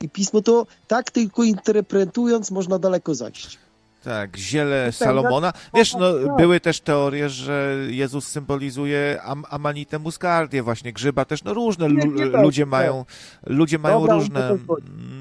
I 0.00 0.08
pismo 0.08 0.42
to 0.42 0.66
tak 0.86 1.10
tylko 1.10 1.42
interpretując 1.42 2.50
można 2.50 2.78
daleko 2.78 3.14
zajść. 3.14 3.58
Tak, 4.04 4.36
ziele 4.36 4.86
tak, 4.86 4.94
Salomona. 4.94 5.52
Wiesz, 5.74 5.94
no, 5.94 6.12
tak. 6.26 6.36
były 6.36 6.60
też 6.60 6.80
teorie, 6.80 7.28
że 7.28 7.76
Jezus 7.88 8.26
symbolizuje 8.28 9.20
am 9.24 9.44
amanitę 9.50 9.98
muscardię, 9.98 10.62
właśnie 10.62 10.92
grzyba 10.92 11.24
też, 11.24 11.44
no 11.44 11.54
różne 11.54 11.88
Nie, 11.88 12.08
nie 12.08 12.30
tak, 12.30 12.42
ludzie 12.42 12.62
tak. 12.62 12.70
mają, 12.70 13.04
ludzie 13.46 13.78
mają 13.78 14.00
Dobra, 14.00 14.14
różne... 14.14 14.48
mm, 14.48 14.66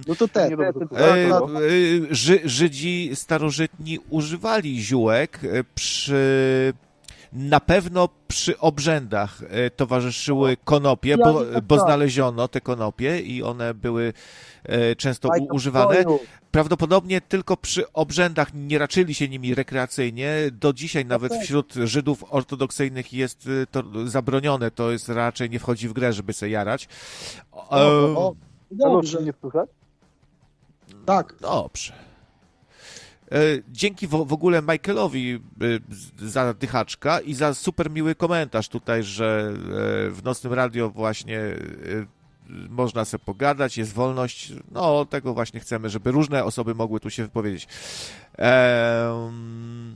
No 0.07 0.15
to 0.15 0.27
te, 0.27 0.45
E, 0.45 0.73
Tak, 0.73 1.29
no. 1.29 1.49
e, 1.61 1.65
Żydzi 2.45 3.11
starożytni 3.13 3.99
używali 4.09 4.81
ziółek 4.81 5.39
e, 5.43 5.63
przy. 5.75 6.73
Na 7.33 7.59
pewno 7.59 8.09
przy 8.27 8.59
obrzędach 8.59 9.41
e, 9.49 9.69
towarzyszyły 9.69 10.57
konopie, 10.63 11.17
bo, 11.17 11.41
bo 11.67 11.75
tak. 11.77 11.85
znaleziono 11.85 12.47
te 12.47 12.61
konopie 12.61 13.19
i 13.19 13.43
one 13.43 13.73
były 13.73 14.13
e, 14.63 14.95
często 14.95 15.29
używane. 15.51 16.03
Prawdopodobnie 16.51 17.21
tylko 17.21 17.57
przy 17.57 17.91
obrzędach 17.93 18.47
nie 18.53 18.77
raczyli 18.77 19.13
się 19.13 19.29
nimi 19.29 19.55
rekreacyjnie. 19.55 20.31
Do 20.51 20.73
dzisiaj 20.73 21.05
nawet 21.05 21.33
wśród 21.33 21.73
Żydów 21.73 22.23
ortodoksyjnych 22.29 23.13
jest 23.13 23.49
e, 23.63 23.67
to 23.67 23.83
zabronione, 24.05 24.71
to 24.71 24.91
jest 24.91 25.09
raczej 25.09 25.49
nie 25.49 25.59
wchodzi 25.59 25.89
w 25.89 25.93
grę, 25.93 26.13
żeby 26.13 26.33
se 26.33 26.49
jarać. 26.49 26.87
O, 27.51 27.69
o, 27.69 28.35
dobrze, 28.71 29.23
nie 29.23 29.33
słychać? 29.41 29.69
tak. 31.05 31.35
Dobrze. 31.41 32.06
Dzięki 33.69 34.07
w, 34.07 34.33
ogóle 34.33 34.61
Michaelowi 34.61 35.39
za 36.17 36.53
dychaczka 36.53 37.19
i 37.19 37.33
za 37.33 37.53
super 37.53 37.91
miły 37.91 38.15
komentarz 38.15 38.69
tutaj, 38.69 39.03
że 39.03 39.53
w 40.11 40.19
Nocnym 40.23 40.53
Radio 40.53 40.89
właśnie 40.89 41.39
można 42.69 43.05
sobie 43.05 43.23
pogadać, 43.25 43.77
jest 43.77 43.93
wolność. 43.93 44.53
No, 44.71 45.05
tego 45.05 45.33
właśnie 45.33 45.59
chcemy, 45.59 45.89
żeby 45.89 46.11
różne 46.11 46.43
osoby 46.43 46.75
mogły 46.75 46.99
tu 46.99 47.09
się 47.09 47.23
wypowiedzieć. 47.23 47.67
Eee, 48.37 49.31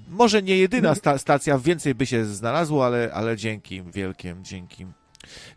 może 0.09 0.41
nie 0.41 0.57
jedyna 0.57 0.95
sta 0.95 1.17
stacja, 1.17 1.57
więcej 1.57 1.95
by 1.95 2.05
się 2.05 2.25
znalazło, 2.25 2.85
ale, 2.85 3.11
ale 3.13 3.37
dzięki 3.37 3.83
wielkie, 3.93 4.35
dzięki. 4.41 4.85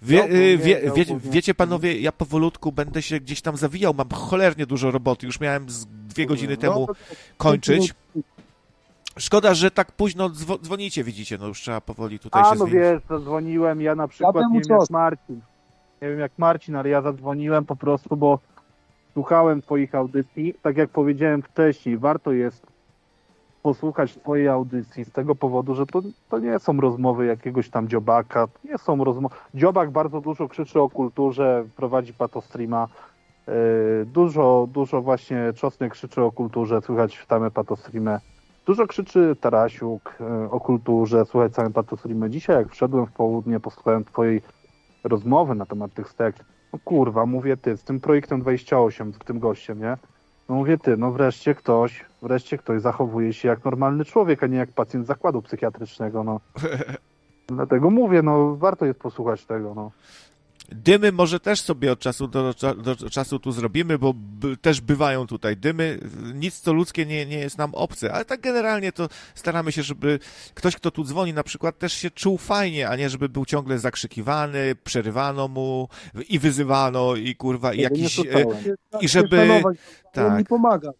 Wie, 0.02 0.28
wie, 0.58 0.58
wie, 0.96 1.04
wiecie 1.24 1.54
panowie, 1.54 2.00
ja 2.00 2.12
powolutku 2.12 2.72
będę 2.72 3.02
się 3.02 3.20
gdzieś 3.20 3.40
tam 3.40 3.56
zawijał, 3.56 3.94
mam 3.94 4.08
cholernie 4.08 4.66
dużo 4.66 4.90
roboty, 4.90 5.26
już 5.26 5.40
miałem 5.40 5.70
z 5.70 5.86
dwie 6.14 6.26
godziny 6.26 6.56
temu 6.56 6.88
kończyć. 7.36 7.94
Szkoda, 9.18 9.54
że 9.54 9.70
tak 9.70 9.92
późno 9.92 10.30
dzwonicie, 10.62 11.04
widzicie, 11.04 11.38
no 11.38 11.46
już 11.46 11.60
trzeba 11.60 11.80
powoli 11.80 12.18
tutaj 12.18 12.42
A, 12.42 12.52
się 12.52 12.58
no 12.58 12.66
wiesz, 12.66 13.02
zadzwoniłem, 13.08 13.80
ja 13.80 13.94
na 13.94 14.08
przykład 14.08 14.34
ja 14.34 14.40
nie 14.52 14.60
wiem 14.60 14.78
jak 14.80 14.90
Marcin 14.90 15.40
nie 16.04 16.10
wiem 16.10 16.18
jak 16.18 16.32
Marcin, 16.38 16.76
ale 16.76 16.88
ja 16.88 17.02
zadzwoniłem 17.02 17.64
po 17.64 17.76
prostu, 17.76 18.16
bo 18.16 18.38
słuchałem 19.12 19.62
Twoich 19.62 19.94
audycji. 19.94 20.54
Tak 20.62 20.76
jak 20.76 20.90
powiedziałem 20.90 21.42
wcześniej, 21.42 21.98
warto 21.98 22.32
jest 22.32 22.66
posłuchać 23.62 24.14
Twojej 24.14 24.48
audycji 24.48 25.04
z 25.04 25.12
tego 25.12 25.34
powodu, 25.34 25.74
że 25.74 25.86
to, 25.86 26.02
to 26.30 26.38
nie 26.38 26.58
są 26.58 26.80
rozmowy 26.80 27.26
jakiegoś 27.26 27.70
tam 27.70 27.88
dziobaka, 27.88 28.48
nie 28.64 28.78
są 28.78 29.04
rozmowy. 29.04 29.34
Dziobak 29.54 29.90
bardzo 29.90 30.20
dużo 30.20 30.48
krzyczy 30.48 30.80
o 30.80 30.90
kulturze, 30.90 31.64
prowadzi 31.76 32.12
patostreama. 32.12 32.88
Yy, 32.88 33.13
dużo, 34.06 34.68
dużo 34.72 35.02
właśnie 35.02 35.52
Czosnek 35.56 35.92
krzyczy 35.92 36.22
o 36.22 36.32
kulturze, 36.32 36.80
słychać 36.80 37.18
w 37.18 37.26
same 37.26 37.50
patostreamy. 37.50 38.18
Dużo 38.66 38.86
krzyczy 38.86 39.36
Tarasiuk 39.40 40.16
yy, 40.20 40.50
o 40.50 40.60
kulturze, 40.60 41.24
słuchać 41.24 41.54
same 41.54 41.70
patostreamy. 41.70 42.30
Dzisiaj 42.30 42.56
jak 42.56 42.68
wszedłem 42.68 43.06
w 43.06 43.12
południe, 43.12 43.60
posłuchałem 43.60 44.04
Twojej 44.04 44.42
rozmowy 45.04 45.54
na 45.54 45.66
temat 45.66 45.94
tych 45.94 46.08
stek. 46.08 46.36
No 46.72 46.78
kurwa, 46.84 47.26
mówię 47.26 47.56
ty, 47.56 47.76
z 47.76 47.84
tym 47.84 48.00
projektem 48.00 48.40
28, 48.40 49.12
z 49.12 49.18
tym 49.18 49.38
gościem, 49.38 49.80
nie? 49.80 49.96
No 50.48 50.54
mówię 50.54 50.78
ty, 50.78 50.96
no 50.96 51.12
wreszcie 51.12 51.54
ktoś, 51.54 52.04
wreszcie 52.22 52.58
ktoś 52.58 52.80
zachowuje 52.80 53.32
się 53.32 53.48
jak 53.48 53.64
normalny 53.64 54.04
człowiek, 54.04 54.42
a 54.42 54.46
nie 54.46 54.56
jak 54.56 54.72
pacjent 54.72 55.06
zakładu 55.06 55.42
psychiatrycznego, 55.42 56.24
no. 56.24 56.40
Dlatego 57.46 57.90
mówię, 57.90 58.22
no 58.22 58.56
warto 58.56 58.86
jest 58.86 58.98
posłuchać 58.98 59.46
tego, 59.46 59.74
no. 59.74 59.90
Dymy 60.68 61.12
może 61.12 61.40
też 61.40 61.60
sobie 61.60 61.92
od 61.92 61.98
czasu 61.98 62.28
do, 62.28 62.54
do 62.76 63.10
czasu 63.10 63.38
tu 63.38 63.52
zrobimy, 63.52 63.98
bo 63.98 64.14
też 64.62 64.80
bywają 64.80 65.26
tutaj 65.26 65.56
dymy. 65.56 65.98
Nic 66.34 66.60
co 66.60 66.72
ludzkie 66.72 67.06
nie, 67.06 67.26
nie 67.26 67.38
jest 67.38 67.58
nam 67.58 67.74
obce, 67.74 68.12
ale 68.12 68.24
tak 68.24 68.40
generalnie 68.40 68.92
to 68.92 69.08
staramy 69.34 69.72
się, 69.72 69.82
żeby 69.82 70.18
ktoś, 70.54 70.76
kto 70.76 70.90
tu 70.90 71.04
dzwoni 71.04 71.32
na 71.32 71.42
przykład, 71.42 71.78
też 71.78 71.92
się 71.92 72.10
czuł 72.10 72.38
fajnie, 72.38 72.88
a 72.88 72.96
nie 72.96 73.10
żeby 73.10 73.28
był 73.28 73.44
ciągle 73.44 73.78
zakrzykiwany, 73.78 74.74
przerywano 74.84 75.48
mu 75.48 75.88
i 76.28 76.38
wyzywano 76.38 77.16
i 77.16 77.34
kurwa 77.34 77.74
i 77.74 77.80
jakiś... 77.80 78.18
E, 78.18 78.24
I 79.00 79.08
żeby... 79.08 79.62
Tak. 80.12 80.38
mi 80.38 80.44
pomaga. 80.44 80.90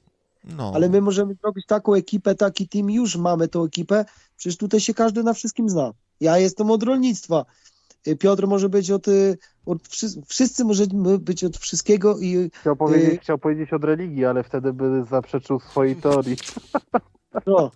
No. 0.44 0.72
Ale 0.74 0.88
my 0.88 1.00
możemy 1.00 1.34
zrobić 1.34 1.66
taką 1.66 1.94
ekipę, 1.94 2.34
taki 2.34 2.68
team, 2.68 2.90
już 2.90 3.16
mamy 3.16 3.48
tą 3.48 3.64
ekipę, 3.64 4.04
przecież 4.36 4.56
tutaj 4.56 4.80
się 4.80 4.94
każdy 4.94 5.22
na 5.22 5.32
wszystkim 5.32 5.68
zna. 5.68 5.92
Ja 6.20 6.38
jestem 6.38 6.70
od 6.70 6.82
rolnictwa. 6.82 7.44
Piotr 8.18 8.46
może 8.46 8.68
być 8.68 8.90
od, 8.90 9.08
y, 9.08 9.38
od 9.66 9.78
wszyscy 10.26 10.64
możemy 10.64 11.18
być 11.18 11.44
od 11.44 11.56
wszystkiego 11.56 12.18
i... 12.18 12.50
Chciał 12.60 12.76
powiedzieć, 12.76 13.14
y... 13.14 13.18
chciał 13.18 13.38
powiedzieć 13.38 13.72
od 13.72 13.84
religii, 13.84 14.24
ale 14.24 14.42
wtedy 14.42 14.72
by 14.72 15.04
zaprzeczył 15.10 15.60
swojej 15.60 15.96
teorii. 15.96 16.36
No, 17.46 17.70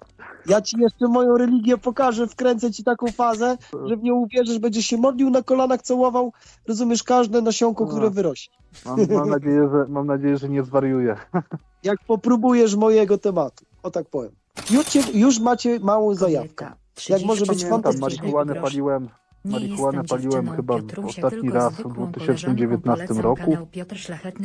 ja 0.46 0.62
ci 0.62 0.76
jeszcze 0.80 1.08
moją 1.08 1.36
religię 1.36 1.78
pokażę, 1.78 2.26
wkręcę 2.26 2.70
ci 2.70 2.84
taką 2.84 3.06
fazę, 3.06 3.56
że 3.84 3.96
w 3.96 4.02
nią 4.02 4.14
uwierzysz, 4.14 4.58
będziesz 4.58 4.86
się 4.86 4.96
modlił 4.96 5.30
na 5.30 5.42
kolanach, 5.42 5.82
całował, 5.82 6.32
rozumiesz, 6.68 7.02
każde 7.02 7.42
nasionko, 7.42 7.84
no. 7.84 7.90
które 7.90 8.10
wyrośnie. 8.10 8.56
Mam, 8.84 8.98
mam, 9.10 9.28
nadzieję, 9.30 9.68
że, 9.72 9.86
mam 9.88 10.06
nadzieję, 10.06 10.36
że 10.36 10.48
nie 10.48 10.62
zwariuję. 10.62 11.16
Jak 11.82 11.98
popróbujesz 12.06 12.76
mojego 12.76 13.18
tematu, 13.18 13.64
o 13.82 13.90
tak 13.90 14.06
powiem. 14.08 14.32
Już, 14.70 15.14
już 15.14 15.40
macie 15.40 15.80
małą 15.80 16.14
zajawkę. 16.14 16.72
Jak 17.08 17.22
może 17.22 17.46
być 17.46 17.64
fantastyczny. 17.64 18.16
Marihuanę 18.18 18.54
paliłem 18.54 19.08
Marihuanę 19.44 20.04
paliłem 20.04 20.50
chyba 20.50 20.76
Piotrusia, 20.76 21.08
ostatni 21.08 21.50
raz 21.50 21.74
w 21.74 21.92
2019 21.92 23.06
roku. 23.14 23.56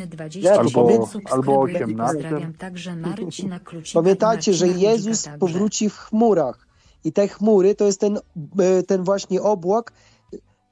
20 0.07 0.59
albo, 0.59 1.09
albo 1.31 1.61
18. 1.61 2.51
Pamiętajcie, 3.93 4.53
że 4.53 4.67
Jezus 4.67 5.29
powróci 5.39 5.89
w 5.89 5.97
chmurach. 5.97 6.67
I 7.03 7.13
te 7.13 7.27
chmury 7.27 7.75
to 7.75 7.85
jest 7.85 7.99
ten, 7.99 8.19
e, 8.59 8.83
ten 8.83 9.03
właśnie 9.03 9.41
obłok 9.41 9.93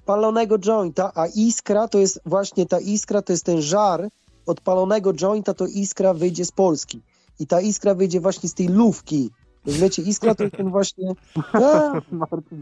palonego 0.06 0.60
jointa, 0.60 1.11
a 1.15 1.27
iskra 1.27 1.88
to 1.88 1.99
jest 1.99 2.19
właśnie 2.26 2.65
ta 2.65 2.80
iskra, 2.80 3.22
to 3.22 3.34
jest 3.34 3.45
ten 3.45 3.61
żar 3.61 4.10
od 4.45 4.61
palonego 4.61 5.14
jointa, 5.14 5.53
to 5.53 5.65
iskra 5.68 6.14
wyjdzie 6.14 6.45
z 6.45 6.52
Polski. 6.52 7.02
I 7.39 7.48
ta 7.48 7.61
iskra 7.61 7.95
wyjdzie 7.95 8.19
właśnie 8.19 8.49
z 8.49 8.53
tej 8.53 8.68
lówki 8.68 9.30
Rozumiecie, 9.65 10.01
iskra 10.01 10.35
to 10.35 10.43
jest 10.43 10.55
ten 10.55 10.69
właśnie... 10.69 11.13
A, 11.53 12.01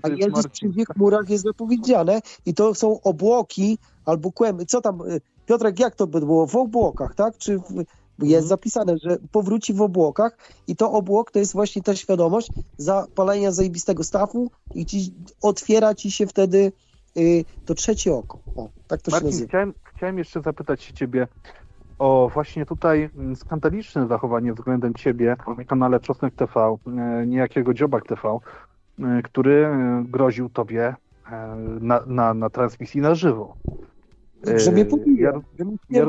a 0.01 0.09
Jezus 0.09 0.47
przy 0.47 0.71
chmurach 0.93 1.29
jest 1.29 1.43
zapowiedziane 1.43 2.21
i 2.45 2.53
to 2.53 2.75
są 2.75 3.01
obłoki 3.01 3.77
albo 4.05 4.31
kłęby. 4.31 4.65
Co 4.65 4.81
tam, 4.81 5.01
y, 5.01 5.21
Piotrek, 5.45 5.79
jak 5.79 5.95
to 5.95 6.07
by 6.07 6.19
było? 6.19 6.47
W 6.47 6.55
obłokach, 6.55 7.15
tak? 7.15 7.37
Czy 7.37 7.57
w, 7.57 7.85
jest 8.23 8.43
mhm. 8.43 8.47
zapisane, 8.47 8.97
że 8.97 9.17
powróci 9.31 9.73
w 9.73 9.81
obłokach 9.81 10.37
i 10.67 10.75
to 10.75 10.91
obłok 10.91 11.31
to 11.31 11.39
jest 11.39 11.53
właśnie 11.53 11.81
ta 11.81 11.95
świadomość 11.95 12.49
zapalenia 12.77 13.51
zajebistego 13.51 14.03
stawu 14.03 14.51
i 14.75 14.85
ci, 14.85 15.13
otwiera 15.41 15.95
ci 15.95 16.11
się 16.11 16.27
wtedy 16.27 16.71
y, 17.17 17.45
to 17.65 17.75
trzecie 17.75 18.13
oko. 18.13 18.39
O, 18.55 18.69
tak 18.87 19.01
to 19.01 19.11
Marcin, 19.11 19.29
się 19.29 19.33
nazywa. 19.33 19.47
Chciałem, 19.47 19.73
chciałem 19.95 20.17
jeszcze 20.17 20.41
zapytać 20.41 20.83
się 20.83 20.93
ciebie, 20.93 21.27
o 21.99 22.29
właśnie 22.33 22.65
tutaj 22.65 23.09
mm, 23.15 23.35
skandaliczne 23.35 24.07
zachowanie 24.07 24.53
względem 24.53 24.93
ciebie 24.93 25.35
na 25.57 25.63
kanale 25.63 25.99
Czosnek 25.99 26.35
TV, 26.35 26.77
e, 26.87 27.25
niejakiego 27.27 27.73
Dziobak 27.73 28.07
TV, 28.07 28.39
e, 28.99 29.21
który 29.23 29.65
e, 29.65 30.03
groził 30.07 30.49
tobie 30.49 30.95
na, 31.81 32.03
na, 32.07 32.33
na 32.33 32.49
transmisji 32.49 33.01
na 33.01 33.15
żywo. 33.15 33.55
Że 34.43 34.71
mnie 34.71 34.85
ja, 35.17 35.31
ja, 35.89 36.05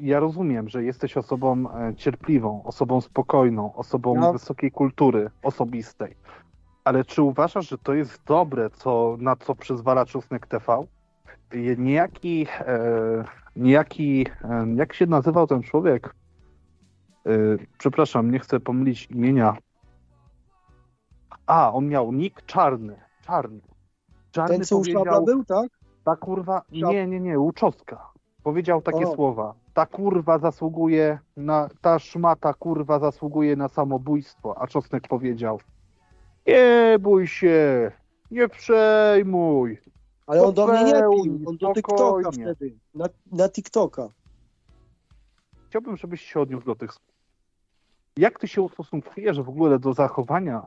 ja 0.00 0.20
rozumiem, 0.20 0.68
że 0.68 0.84
jesteś 0.84 1.16
osobą 1.16 1.64
cierpliwą, 1.96 2.62
osobą 2.64 3.00
spokojną, 3.00 3.74
osobą 3.74 4.14
no. 4.14 4.32
wysokiej 4.32 4.70
kultury 4.70 5.30
osobistej. 5.42 6.16
Ale 6.84 7.04
czy 7.04 7.22
uważasz, 7.22 7.68
że 7.68 7.78
to 7.78 7.94
jest 7.94 8.20
dobre, 8.26 8.70
co, 8.70 9.16
na 9.20 9.36
co 9.36 9.54
przyzwala 9.54 10.06
Czosnek 10.06 10.46
TV? 10.46 10.86
Niejaki 11.54 12.46
e, 12.60 13.24
niejaki, 13.56 14.26
jak 14.76 14.92
się 14.94 15.06
nazywał 15.06 15.46
ten 15.46 15.62
człowiek? 15.62 16.14
E, 17.26 17.30
przepraszam, 17.78 18.30
nie 18.30 18.38
chcę 18.38 18.60
pomylić 18.60 19.06
imienia. 19.06 19.56
A, 21.46 21.72
on 21.72 21.88
miał 21.88 22.12
nick 22.12 22.46
czarny. 22.46 22.96
Czarny. 23.26 23.60
czarny 24.30 24.56
ten, 24.56 24.64
co 24.64 24.76
powiedział, 24.76 25.24
był, 25.24 25.44
tak? 25.44 25.68
Ta 26.04 26.16
kurwa, 26.16 26.62
nie, 26.72 27.06
nie, 27.06 27.20
nie, 27.20 27.38
Łuczowska. 27.38 28.12
Powiedział 28.42 28.82
takie 28.82 29.08
o. 29.08 29.14
słowa. 29.14 29.54
Ta 29.74 29.86
kurwa 29.86 30.38
zasługuje 30.38 31.18
na, 31.36 31.68
ta 31.80 31.98
szmata 31.98 32.54
kurwa 32.54 32.98
zasługuje 32.98 33.56
na 33.56 33.68
samobójstwo. 33.68 34.58
A 34.58 34.66
Czosnek 34.66 35.08
powiedział, 35.08 35.60
nie 36.46 36.96
bój 37.00 37.26
się, 37.26 37.92
nie 38.30 38.48
przejmuj. 38.48 39.78
Ale 40.28 40.42
on 40.42 40.54
do 40.54 40.66
mnie 40.66 40.84
nie 40.84 40.92
pił, 40.92 41.40
on 41.46 41.56
do 41.56 41.72
TikToka 41.72 42.30
wtedy, 42.32 42.74
na, 42.94 43.08
na 43.32 43.48
TikToka. 43.48 44.08
Chciałbym, 45.68 45.96
żebyś 45.96 46.20
się 46.22 46.40
odniósł 46.40 46.66
do 46.66 46.74
tych 46.74 46.90
Jak 48.16 48.38
ty 48.38 48.48
się 48.48 48.62
ustosunkujesz 48.62 49.40
w 49.40 49.48
ogóle 49.48 49.78
do 49.78 49.92
zachowania, 49.92 50.66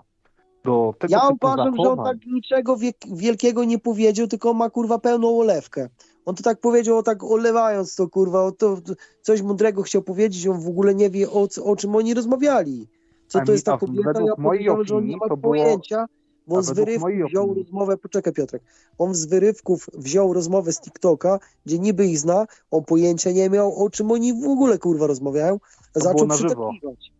do 0.63 0.93
tego 0.99 1.11
Ja 1.13 1.29
uważam, 1.29 1.75
że 1.75 1.89
on 1.89 2.05
tak 2.05 2.25
niczego 2.25 2.77
wielkiego 3.13 3.63
nie 3.63 3.79
powiedział, 3.79 4.27
tylko 4.27 4.53
ma 4.53 4.69
kurwa 4.69 4.99
pełną 4.99 5.39
olewkę. 5.39 5.89
On 6.25 6.35
to 6.35 6.43
tak 6.43 6.59
powiedział, 6.59 7.03
tak 7.03 7.23
olewając 7.23 7.95
to 7.95 8.09
kurwa, 8.09 8.51
to, 8.51 8.81
to 8.81 8.93
coś 9.21 9.41
mądrego 9.41 9.81
chciał 9.81 10.01
powiedzieć, 10.01 10.47
on 10.47 10.59
w 10.59 10.67
ogóle 10.67 10.95
nie 10.95 11.09
wie 11.09 11.29
o, 11.29 11.47
o 11.63 11.75
czym 11.75 11.95
oni 11.95 12.13
rozmawiali. 12.13 12.88
Co 13.27 13.41
to 13.45 13.51
jest 13.51 13.65
ta 13.65 13.77
kobieta, 13.77 14.21
ja 14.21 14.35
powiedziałem, 14.35 14.85
że 14.85 14.95
on 14.95 15.05
nie 15.05 15.17
ma 15.17 15.38
pojęcia, 15.38 16.05
bo 16.52 16.57
on 16.57 16.64
z 16.64 16.72
wyrywków 16.72 17.11
wziął 17.28 17.53
rozmowę, 17.53 17.98
poczekaj 17.98 18.34
Piotrek, 18.34 18.64
on 18.98 19.15
z 19.15 19.26
wyrywków 19.26 19.90
wziął 19.94 20.34
rozmowę 20.34 20.73
z 20.73 20.82
TikToka, 20.82 21.40
gdzie 21.65 21.80
niby 21.80 22.07
ich 22.07 22.19
zna, 22.19 22.45
on 22.72 22.84
pojęcia 22.84 23.32
nie 23.32 23.49
miał, 23.49 23.86
o 23.86 23.90
czym 23.90 24.11
oni 24.11 24.41
w 24.41 24.48
ogóle 24.48 24.78
kurwa 24.78 25.07
rozmawiają, 25.07 25.60
a 25.95 25.99
zaczął 25.99 26.28
przytakiwać. 26.28 27.11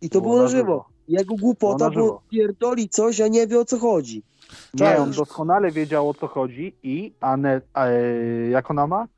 I 0.00 0.10
to, 0.10 0.14
to 0.14 0.20
było, 0.20 0.34
było 0.34 0.42
na 0.42 0.48
żywo. 0.48 0.62
żywo. 0.62 0.84
Jego 1.08 1.34
głupota, 1.34 1.90
bo 1.90 2.22
pierdoli 2.30 2.88
coś, 2.88 3.20
a 3.20 3.28
nie 3.28 3.46
wie 3.46 3.60
o 3.60 3.64
co 3.64 3.78
chodzi. 3.78 4.22
Nie, 4.74 4.96
on 4.96 5.10
doskonale 5.10 5.70
wiedział 5.70 6.08
o 6.08 6.14
co 6.14 6.26
chodzi 6.26 6.76
i 6.82 7.14
Ane, 7.20 7.60
e, 7.74 8.00
jak 8.48 8.70
ona 8.70 8.86
ma? 8.86 9.08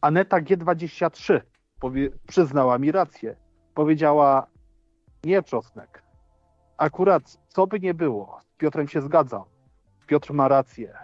Aneta 0.00 0.40
G23 0.40 1.40
powie, 1.80 2.10
przyznała 2.26 2.78
mi 2.78 2.92
rację. 2.92 3.36
Powiedziała, 3.74 4.46
Nie 5.24 5.42
czosnek. 5.42 6.02
Akurat, 6.76 7.22
co 7.48 7.66
by 7.66 7.80
nie 7.80 7.94
było, 7.94 8.40
Piotrem 8.58 8.88
się 8.88 9.00
zgadzam. 9.02 9.42
Piotr 10.06 10.32
ma 10.32 10.48
rację. 10.48 10.94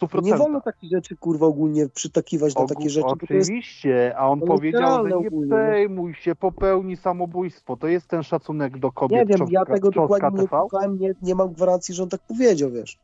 100%. 0.00 0.22
Nie 0.22 0.36
wolno 0.36 0.60
takich 0.60 0.90
rzeczy, 0.90 1.16
kurwa, 1.16 1.46
ogólnie 1.46 1.88
przytakiwać 1.88 2.54
na 2.54 2.66
takie 2.66 2.80
Ogó- 2.84 2.88
rzeczy, 2.88 3.08
to 3.28 3.34
jest 3.34 3.48
Oczywiście, 3.50 4.14
a 4.18 4.28
on 4.28 4.40
powiedział, 4.40 5.04
że 5.04 5.08
nie 5.10 5.16
ogólnie. 5.28 5.50
przejmuj 5.56 6.14
się, 6.14 6.34
popełni 6.34 6.96
samobójstwo. 6.96 7.76
To 7.76 7.86
jest 7.86 8.06
ten 8.08 8.22
szacunek 8.22 8.78
do 8.78 8.92
kobiet. 8.92 9.28
Nie 9.28 9.36
wiem, 9.36 9.46
ja 9.50 9.64
tego 9.64 9.90
dokładnie 9.90 10.42
nie 10.42 10.48
słuchałem, 10.48 10.98
nie, 10.98 11.14
nie 11.22 11.34
mam 11.34 11.52
gwarancji, 11.52 11.94
że 11.94 12.02
on 12.02 12.08
tak 12.08 12.20
powiedział, 12.28 12.70
wiesz. 12.70 12.98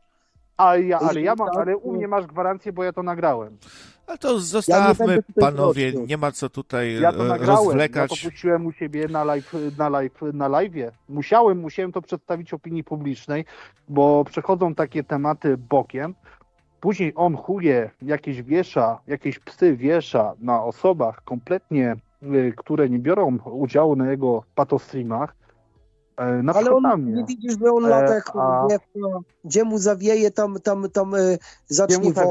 A 0.57 0.77
ja, 0.77 0.99
ale 0.99 1.21
ja 1.21 1.35
mam, 1.35 1.47
tak, 1.47 1.57
ale 1.57 1.77
u 1.77 1.81
to- 1.91 1.91
mnie 1.97 2.07
masz 2.07 2.25
gwarancję, 2.25 2.73
bo 2.73 2.83
ja 2.83 2.93
to 2.93 3.03
nagrałem. 3.03 3.57
Ale 4.07 4.17
to 4.17 4.39
zostawmy, 4.39 5.05
będę 5.07 5.23
tutaj 5.23 5.41
panowie, 5.51 5.91
prosił. 5.91 6.07
nie 6.07 6.17
ma 6.17 6.31
co 6.31 6.49
tutaj 6.49 6.99
Ja 7.01 7.11
to 7.13 7.25
e, 7.25 7.27
nagrałem, 7.27 7.65
rozwlekać. 7.65 8.11
ja 8.11 8.17
to 8.17 8.29
puściłem 8.29 8.65
u 8.65 8.71
siebie 8.71 9.07
na 9.07 9.23
live, 9.23 9.53
na 9.77 9.89
live, 9.89 10.21
na 10.33 10.49
live'ie. 10.49 10.91
Musiałem, 11.09 11.59
musiałem 11.59 11.91
to 11.91 12.01
przedstawić 12.01 12.53
opinii 12.53 12.83
publicznej, 12.83 13.45
bo 13.89 14.23
przechodzą 14.25 14.75
takie 14.75 15.03
tematy 15.03 15.57
bokiem. 15.57 16.15
Później 16.79 17.13
on 17.15 17.35
chuje, 17.37 17.89
jakieś 18.01 18.41
wiesza, 18.43 18.99
jakieś 19.07 19.39
psy 19.39 19.75
wiesza 19.75 20.33
na 20.39 20.63
osobach 20.63 21.23
kompletnie, 21.23 21.95
y, 22.23 22.53
które 22.57 22.89
nie 22.89 22.99
biorą 22.99 23.37
udziału 23.45 23.95
na 23.95 24.11
jego 24.11 24.43
patostreamach. 24.55 25.35
E, 26.17 26.43
Na 26.43 26.53
Ale 26.53 26.71
on, 26.71 26.83
na 26.83 26.97
mnie. 26.97 27.13
nie 27.13 27.25
widzisz, 27.25 27.53
że 27.63 27.71
on 27.71 27.85
E, 27.85 27.89
lata 27.89 28.15
jak 28.15 28.31
a- 28.35 28.67
dziewka, 28.69 29.09
gdzie 29.45 29.63
mu 29.63 29.77
zawieje, 29.77 30.31
tam, 30.31 30.55
tam, 30.63 30.89
tam 30.89 31.15
e, 31.15 31.37
zacznie 31.67 32.13
wąchać. 32.13 32.27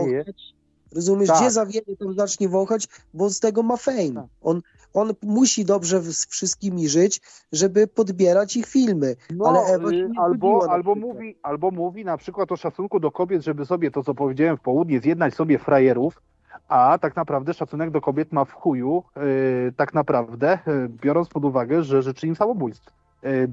Rozumiesz, 0.94 1.28
Tak. 1.28 1.38
gdzie 1.40 1.50
zawieje, 1.50 1.96
tam 1.98 2.14
zacznie 2.14 2.48
wąchać, 2.48 2.88
bo 3.14 3.30
z 3.30 3.40
tego 3.40 3.62
ma 3.62 3.76
fame. 3.76 4.14
Tak. 4.14 4.24
On, 4.42 4.60
on 4.94 5.12
musi 5.22 5.64
dobrze 5.64 6.00
z 6.02 6.26
wszystkimi 6.26 6.88
żyć, 6.88 7.20
żeby 7.52 7.86
podbierać 7.86 8.56
ich 8.56 8.66
filmy. 8.66 9.16
No, 9.30 9.46
ale 9.48 9.88
y, 9.90 10.08
albo, 10.18 10.70
albo, 10.70 10.94
mówi, 10.94 11.36
albo 11.42 11.70
mówi 11.70 12.04
na 12.04 12.16
przykład 12.16 12.52
o 12.52 12.56
szacunku 12.56 13.00
do 13.00 13.10
kobiet, 13.10 13.42
żeby 13.42 13.66
sobie 13.66 13.90
to, 13.90 14.02
co 14.02 14.14
powiedziałem 14.14 14.56
w 14.56 14.60
południe, 14.60 15.00
zjednać 15.00 15.34
sobie 15.34 15.58
frajerów, 15.58 16.22
a 16.68 16.98
tak 17.00 17.16
naprawdę 17.16 17.54
szacunek 17.54 17.90
do 17.90 18.00
kobiet 18.00 18.32
ma 18.32 18.44
w 18.44 18.52
chuju, 18.52 19.04
y, 19.16 19.72
tak 19.76 19.94
naprawdę, 19.94 20.58
y, 20.68 20.88
biorąc 20.88 21.28
pod 21.28 21.44
uwagę, 21.44 21.82
że 21.82 22.02
życzy 22.02 22.26
im 22.26 22.36
samobójstw. 22.36 22.92
Y, 23.24 23.50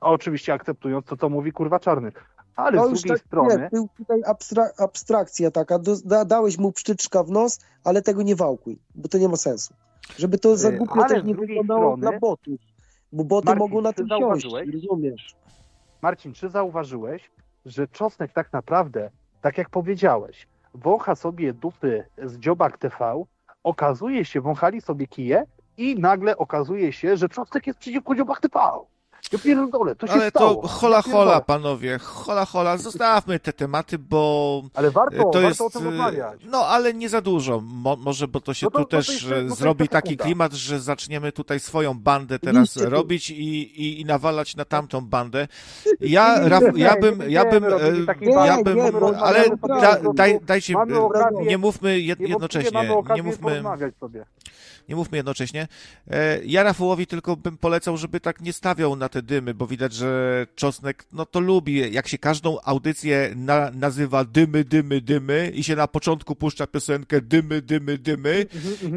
oczywiście 0.00 0.52
akceptując 0.52 1.06
to, 1.06 1.16
co 1.16 1.28
mówi 1.28 1.52
kurwa 1.52 1.80
czarny. 1.80 2.12
Ale 2.56 2.78
To 2.78 2.84
z 2.96 3.02
drugiej 3.02 3.18
tak, 3.18 3.26
strony, 3.26 3.56
nie, 3.56 3.68
był 3.72 3.88
tutaj 3.96 4.22
abstra 4.26 4.70
abstrakcja 4.78 5.50
taka, 5.50 5.78
do, 5.78 5.96
da, 6.04 6.24
dałeś 6.24 6.58
mu 6.58 6.72
pszczyczka 6.72 7.22
w 7.22 7.30
nos, 7.30 7.60
ale 7.84 8.02
tego 8.02 8.22
nie 8.22 8.36
wałkuj, 8.36 8.78
bo 8.94 9.08
to 9.08 9.18
nie 9.18 9.28
ma 9.28 9.36
sensu. 9.36 9.74
Żeby 10.18 10.38
to 10.38 10.56
za 10.56 10.68
E, 10.68 10.72
głupio 10.72 10.94
ale 10.94 11.14
też 11.14 11.24
nie 11.24 11.34
wyglądało 11.34 11.80
strony- 11.80 12.00
dla 12.00 12.18
botów, 12.18 12.60
bo 13.12 13.24
boty 13.24 13.46
Marcin, 13.46 13.58
mogą 13.58 13.80
na 13.80 13.92
tym 13.92 14.08
siąść, 14.08 14.46
rozumiesz? 14.74 15.36
Marcin, 16.02 16.32
czy 16.32 16.48
zauważyłeś, 16.48 17.30
że 17.66 17.88
Czosnek 17.88 18.32
tak 18.32 18.52
naprawdę, 18.52 19.10
tak 19.40 19.58
jak 19.58 19.70
powiedziałeś, 19.70 20.46
wącha 20.74 21.14
sobie 21.14 21.52
dupy 21.52 22.04
z 22.24 22.38
Dziobak 22.38 22.78
TV, 22.78 23.24
okazuje 23.62 24.24
się, 24.24 24.40
wąchali 24.40 24.80
sobie 24.80 25.06
kije 25.06 25.44
i 25.76 26.00
nagle 26.00 26.36
okazuje 26.36 26.92
się, 26.92 27.16
że 27.16 27.28
Czosnek 27.28 27.66
jest 27.66 27.78
przeciwko 27.78 28.14
Dziobak 28.14 28.40
TV. 28.40 28.60
Ja 29.32 29.38
pierdolę, 29.38 29.96
to 29.96 30.06
się 30.06 30.12
Ale 30.12 30.30
stało. 30.30 30.62
to 30.62 30.68
hola 30.68 31.02
Ja 31.06 31.12
hola, 31.12 31.40
panowie, 31.40 31.98
hola 31.98 32.44
hola, 32.44 32.76
zostawmy 32.76 33.40
te 33.40 33.52
tematy, 33.52 33.98
bo 33.98 34.62
Ale 34.74 34.90
warto, 34.90 35.16
to 35.16 35.24
warto 35.24 35.40
jest... 35.40 35.60
o 35.60 35.70
tym 35.70 35.84
rozmawiać. 35.84 36.40
No, 36.44 36.66
ale 36.66 36.94
nie 36.94 37.08
za 37.08 37.20
dużo. 37.20 37.60
Mo, 37.64 37.96
może, 37.96 38.28
bo 38.28 38.40
to 38.40 38.54
się 38.54 38.66
No 38.66 38.70
to- 38.70 38.76
tu 38.76 38.78
no 38.80 38.84
to 38.84 38.96
też 38.96 39.30
e, 39.30 39.42
no 39.42 39.54
zrobi 39.54 39.88
taki 39.88 40.16
klimat, 40.16 40.52
że 40.52 40.80
zaczniemy 40.80 41.32
tutaj 41.32 41.60
swoją 41.60 41.94
bandę 41.94 42.38
teraz 42.38 42.76
robić 42.76 43.30
i, 43.30 43.34
i, 43.82 44.00
i 44.00 44.04
nawalać 44.04 44.56
na 44.56 44.64
tamtą 44.64 45.00
bandę. 45.00 45.48
Ja, 46.00 46.48
Raf, 46.48 46.62
ja 46.76 46.96
bym, 47.00 47.30
ja 47.30 47.44
bym, 47.50 47.64
e, 47.64 47.68
ja 48.46 48.62
bym, 48.62 48.78
ale 49.20 49.44
da, 49.80 49.98
daj, 50.14 50.40
dajcie, 50.42 50.74
e, 50.74 51.44
nie 51.44 51.58
mówmy 51.58 52.00
jednocześnie, 52.00 52.82
nie 53.14 53.22
mówmy, 53.22 53.62
sobie. 54.00 54.24
Nie 54.88 54.96
mówmy 54.96 55.16
jednocześnie. 55.16 55.68
E, 56.10 56.44
Ja 56.44 56.62
Rafałowi 56.62 57.06
tylko 57.06 57.36
bym 57.36 57.58
polecał, 57.58 57.96
żeby 57.96 58.20
tak 58.20 58.40
nie 58.40 58.52
stawiał 58.52 58.96
na 58.96 59.08
te 59.08 59.22
dymy, 59.22 59.54
bo 59.54 59.66
widać, 59.66 59.92
że 59.92 60.46
Czosnek, 60.54 61.04
no 61.12 61.26
to 61.26 61.40
lubi, 61.40 61.92
jak 61.92 62.08
się 62.08 62.18
każdą 62.18 62.58
audycję 62.64 63.32
na, 63.36 63.70
nazywa 63.70 64.24
dymy, 64.24 64.64
dymy, 64.64 65.00
dymy 65.00 65.52
i 65.54 65.64
się 65.64 65.76
na 65.76 65.88
początku 65.88 66.36
puszcza 66.36 66.66
piosenkę 66.66 67.20
dymy, 67.20 67.62
dymy, 67.62 67.98
dymy 67.98 68.46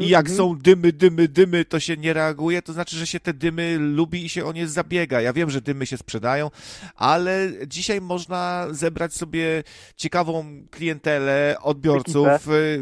i 0.00 0.08
jak 0.08 0.30
są 0.30 0.58
dymy, 0.58 0.92
dymy, 0.92 1.28
dymy, 1.28 1.64
to 1.64 1.80
się 1.80 1.96
nie 1.96 2.12
reaguje, 2.12 2.62
to 2.62 2.72
znaczy, 2.72 2.96
że 2.96 3.06
się 3.06 3.20
te 3.20 3.34
dymy 3.34 3.76
lubi 3.78 4.24
i 4.24 4.28
się 4.28 4.44
o 4.44 4.52
nie 4.52 4.68
zabiega. 4.68 5.20
Ja 5.20 5.32
wiem, 5.32 5.50
że 5.50 5.60
dymy 5.60 5.86
się 5.86 5.96
sprzedają, 5.96 6.50
ale 6.96 7.50
dzisiaj 7.66 8.00
można 8.00 8.66
zebrać 8.70 9.14
sobie 9.14 9.62
ciekawą 9.96 10.44
klientelę 10.70 11.56
odbiorców, 11.62 12.26
y, 12.48 12.80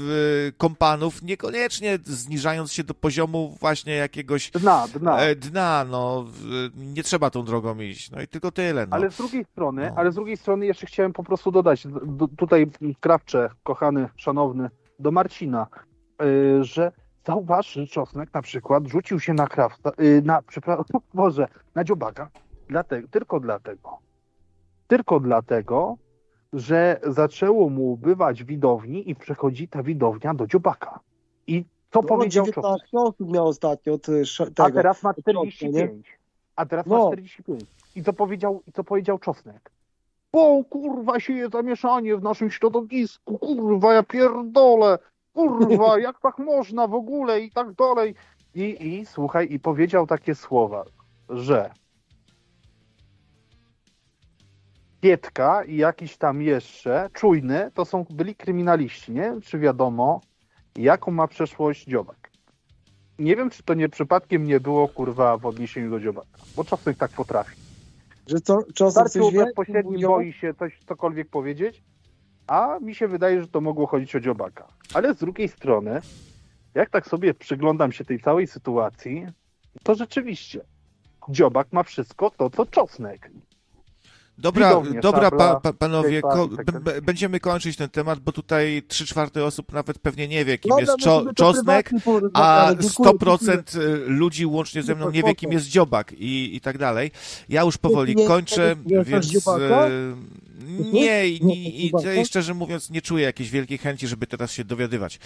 w, 0.00 0.52
kompanów, 0.58 1.22
niekoniecznie 1.22 1.98
zniżając 2.04 2.47
się 2.66 2.84
do 2.84 2.94
poziomu 2.94 3.56
właśnie 3.60 3.94
jakiegoś 3.94 4.50
Dna, 4.50 4.86
dna. 4.94 5.18
e, 5.20 5.34
dna, 5.36 5.84
no 5.90 6.24
nie 6.76 7.02
trzeba 7.02 7.30
tą 7.30 7.44
drogą 7.44 7.78
iść, 7.78 8.10
no 8.10 8.22
i 8.22 8.28
tylko 8.28 8.50
tyle, 8.52 8.86
no. 8.86 8.96
Ale 8.96 9.10
z 9.10 9.16
drugiej 9.16 9.44
strony, 9.44 9.86
No. 9.90 9.96
ale 9.96 10.12
z 10.12 10.14
drugiej 10.14 10.36
strony 10.36 10.66
jeszcze 10.66 10.86
chciałem 10.86 11.12
po 11.12 11.24
prostu 11.24 11.50
dodać, 11.52 11.86
d- 11.86 12.26
tutaj 12.36 12.66
krawcze, 13.00 13.50
kochany, 13.62 14.08
szanowny, 14.16 14.70
do 14.98 15.10
Marcina, 15.10 15.66
y, 16.22 16.64
że 16.64 16.92
zauważ, 17.26 17.72
że 17.72 17.86
Czosnek 17.86 18.34
na 18.34 18.42
przykład 18.42 18.86
rzucił 18.86 19.20
się 19.20 19.34
na 19.34 19.46
krawca, 19.46 19.90
y, 20.00 20.22
na, 20.24 20.42
przepraszam, 20.42 20.84
Boże, 21.14 21.48
na 21.74 21.84
dziobaka, 21.84 22.30
dlatego, 22.68 23.08
tylko 23.08 23.40
dlatego, 23.40 23.98
tylko 24.86 25.20
dlatego, 25.20 25.96
że 26.52 27.00
zaczęło 27.06 27.70
mu 27.70 27.96
bywać 27.96 28.44
widowni 28.44 29.10
i 29.10 29.14
przechodzi 29.14 29.68
ta 29.68 29.82
widownia 29.82 30.34
do 30.34 30.46
dziobaka. 30.46 31.00
I 31.46 31.64
co 31.90 32.02
No, 32.02 32.08
powiedział 32.08 32.44
Czosnek? 32.46 32.64
19 32.64 32.98
osób 32.98 33.32
miał 33.32 33.46
ostatnio 33.48 33.94
sz- 34.08 34.50
A 34.60 34.64
tego. 34.64 34.76
teraz 34.76 35.02
ma 35.02 35.10
od 35.10 35.16
Czosnka, 35.16 35.32
45. 35.32 36.06
A 36.56 36.66
teraz 36.66 36.86
ma 36.86 36.96
No. 36.96 37.06
45. 37.06 37.64
I 37.96 38.02
co 38.02 38.12
powiedział, 38.12 38.62
i 38.66 38.72
co 38.72 38.84
powiedział 38.84 39.18
Czosnek? 39.18 39.70
O 40.32 40.64
kurwa 40.64 41.20
sieje 41.20 41.48
zamieszanie 41.48 42.16
w 42.16 42.22
naszym 42.22 42.50
środowisku, 42.50 43.38
kurwa 43.38 43.94
ja 43.94 44.02
pierdolę, 44.02 44.98
kurwa 45.34 45.98
jak 46.08 46.20
tak 46.20 46.38
można 46.38 46.86
w 46.86 46.94
ogóle 46.94 47.40
i 47.40 47.50
tak 47.50 47.72
dalej. 47.72 48.14
I, 48.54 48.86
I 48.88 49.06
słuchaj, 49.06 49.52
i 49.52 49.60
powiedział 49.60 50.06
takie 50.06 50.34
słowa, 50.34 50.84
że 51.28 51.70
Pietka 55.00 55.64
i 55.64 55.76
jakiś 55.76 56.16
tam 56.16 56.42
jeszcze, 56.42 57.10
czujny, 57.12 57.70
to 57.74 57.84
są 57.84 58.04
byli 58.10 58.34
kryminaliści, 58.34 59.12
nie? 59.12 59.34
Czy 59.42 59.58
wiadomo, 59.58 60.20
jaką 60.82 61.10
ma 61.10 61.28
przeszłość 61.28 61.84
dziobak? 61.84 62.30
Nie 63.18 63.36
wiem, 63.36 63.50
czy 63.50 63.62
to 63.62 63.74
nie 63.74 63.88
przypadkiem 63.88 64.44
nie 64.44 64.60
było, 64.60 64.88
kurwa, 64.88 65.36
w 65.36 65.46
odniesieniu 65.46 65.90
do 65.90 66.00
dziobaka, 66.00 66.38
bo 66.56 66.64
czasem 66.64 66.94
tak 66.94 67.10
potrafi. 67.10 67.56
Że 68.26 68.40
to 68.40 68.58
czasem 68.74 69.06
coś 69.06 69.22
mówią, 69.22 69.44
boi 70.02 70.32
się 70.32 70.54
coś 70.54 70.78
cokolwiek 70.88 71.28
powiedzieć, 71.28 71.82
a 72.46 72.78
mi 72.80 72.94
się 72.94 73.08
wydaje, 73.08 73.40
że 73.40 73.48
to 73.48 73.60
mogło 73.60 73.86
chodzić 73.86 74.16
o 74.16 74.20
dziobaka. 74.20 74.66
Ale 74.94 75.14
z 75.14 75.16
drugiej 75.16 75.48
strony, 75.48 76.00
jak 76.74 76.90
tak 76.90 77.06
sobie 77.06 77.34
przyglądam 77.34 77.92
się 77.92 78.04
tej 78.04 78.20
całej 78.20 78.46
sytuacji, 78.46 79.26
to 79.82 79.94
rzeczywiście 79.94 80.60
dziobak 81.28 81.72
ma 81.72 81.82
wszystko 81.82 82.30
to, 82.30 82.50
co 82.50 82.66
czosnek. 82.66 83.30
Dobra, 84.38 84.82
dobra 85.02 85.22
szabla, 85.22 85.30
pa, 85.30 85.60
pa, 85.60 85.72
panowie, 85.72 86.22
ko, 86.22 86.48
tak 86.66 87.00
będziemy 87.02 87.40
kończyć 87.40 87.76
ten 87.76 87.88
temat, 87.88 88.18
bo 88.18 88.32
tutaj 88.32 88.82
trzy 88.88 89.06
czwarte 89.06 89.44
osób 89.44 89.72
nawet 89.72 89.98
pewnie 89.98 90.28
nie 90.28 90.44
wie, 90.44 90.58
kim 90.58 90.68
Dobra, 90.68 90.80
jest 90.80 90.92
my 90.98 91.04
czo, 91.04 91.24
czosnek, 91.34 91.90
a 92.32 92.64
ale 92.64 92.76
dziękuję, 92.76 93.10
100% 93.10 93.62
ludzi 94.06 94.46
łącznie 94.46 94.82
ze 94.82 94.94
mną 94.94 95.10
nie 95.10 95.22
wie, 95.22 95.34
kim 95.34 95.52
jest 95.52 95.66
dziobak 95.66 96.12
i, 96.12 96.56
i 96.56 96.60
tak 96.60 96.78
dalej. 96.78 97.10
Ja 97.48 97.62
już 97.62 97.78
powoli 97.78 98.14
kończę, 98.26 98.76
więc... 98.86 99.48
Nie, 100.92 101.28
i, 101.28 101.44
Nie 101.46 101.54
i, 101.54 101.86
i, 102.20 102.24
szczerze 102.24 102.54
mówiąc 102.54 102.90
nie 102.90 103.02
czuję 103.02 103.24
jakiejś 103.24 103.50
wielkiej 103.50 103.78
chęci, 103.78 104.06
żeby 104.06 104.26
teraz 104.26 104.52
się 104.52 104.64
dowiadywać. 104.64 105.18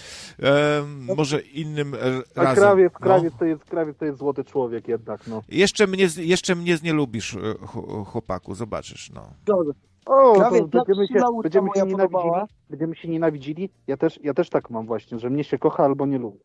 E, 0.42 0.82
może 1.16 1.40
innym 1.40 1.94
A 2.36 2.42
razem. 2.42 2.56
krawiec, 2.64 2.92
no. 2.92 2.98
krawiec, 3.06 3.34
to 3.38 3.44
jest, 3.44 3.64
krawiec 3.64 3.96
to 3.96 4.04
jest 4.04 4.18
złoty 4.18 4.44
człowiek 4.44 4.88
jednak, 4.88 5.26
no. 5.26 5.42
Jeszcze 5.48 5.86
mnie, 5.86 6.08
jeszcze 6.16 6.54
mnie 6.54 6.78
nie 6.82 6.92
lubisz, 6.92 7.34
e, 7.34 7.38
ch- 7.66 8.06
chłopaku, 8.08 8.54
zobaczysz, 8.54 9.10
no. 9.10 9.22
Dobrze. 9.46 9.72
O, 10.06 10.32
Krawiec, 10.32 10.62
to 10.72 10.84
będziemy 10.84 11.06
się, 11.08 11.14
będziemy 11.42 11.68
się 11.76 11.82
nienawidzili. 11.86 12.30
Będziemy 12.70 12.96
się 12.96 13.08
nienawidzili. 13.08 13.70
Ja 13.86 13.96
też, 13.96 14.20
ja 14.22 14.34
też 14.34 14.50
tak 14.50 14.70
mam 14.70 14.86
właśnie, 14.86 15.18
że 15.18 15.30
mnie 15.30 15.44
się 15.44 15.58
kocha 15.58 15.84
albo 15.84 16.06
nie 16.06 16.18
lubi. 16.18 16.38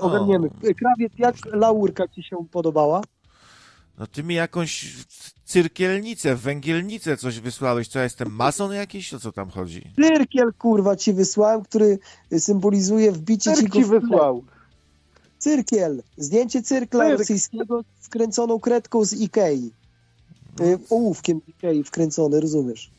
Ogarniemy. 0.00 0.50
Krawiec, 0.78 1.12
jak 1.18 1.34
laurka 1.52 2.08
ci 2.08 2.22
się 2.22 2.36
podobała? 2.50 3.00
No 4.00 4.06
ty 4.06 4.22
mi 4.22 4.34
jakąś 4.34 4.96
cyrkielnicę, 5.44 6.36
węgielnicę 6.36 7.16
coś 7.16 7.40
wysłałeś. 7.40 7.88
Co 7.88 7.98
ja 7.98 8.02
jestem 8.04 8.32
mason 8.32 8.72
jakiś? 8.72 9.14
O 9.14 9.20
co 9.20 9.32
tam 9.32 9.50
chodzi? 9.50 9.82
Cyrkiel, 9.96 10.52
kurwa, 10.58 10.96
ci 10.96 11.12
wysłałem, 11.12 11.62
który 11.62 11.98
symbolizuje 12.38 13.12
wbicie 13.12 13.50
ci 13.50 13.56
Cyrk 13.56 13.68
go 13.72 13.78
ci 13.78 13.84
w 13.84 13.88
plec. 13.88 14.02
wysłał. 14.02 14.44
Cyrkiel. 15.38 16.02
Zdjęcie 16.16 16.62
cyrkla 16.62 17.04
Cyrk. 17.04 17.18
rosyjskiego 17.18 17.84
wkręconą 18.00 18.60
kredką 18.60 19.04
z 19.04 19.12
Ikei. 19.12 19.70
Y, 20.60 20.78
Ołówkiem 20.90 21.40
Ikei 21.48 21.84
wkręcony, 21.84 22.40
rozumiesz? 22.40 22.90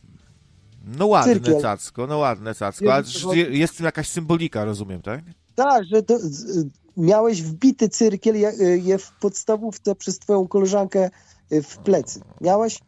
No 0.98 1.08
ładne 1.08 1.34
Cyrkiel. 1.34 1.62
cacko, 1.62 2.08
no 2.08 2.18
ładne 2.18 2.56
cacko. 2.56 2.94
A 2.94 3.04
Jest- 3.50 3.78
tym 3.78 3.86
jakaś 3.86 4.08
symbolika, 4.08 4.66
rozumiem, 4.66 5.02
tak? 5.02 5.22
Tak, 5.56 5.86
że 5.86 6.04
to, 6.04 6.20
z, 6.20 6.68
miałeś 6.98 7.44
wbity 7.44 7.90
cyrkiel 7.90 8.36
je, 8.84 8.98
w 8.98 9.12
podstawówce 9.12 9.96
przez 9.96 10.20
twoją 10.20 10.48
koleżankę 10.48 11.10
y, 11.52 11.62
w 11.62 11.78
plecy. 11.78 12.22
Miałeś? 12.42 12.80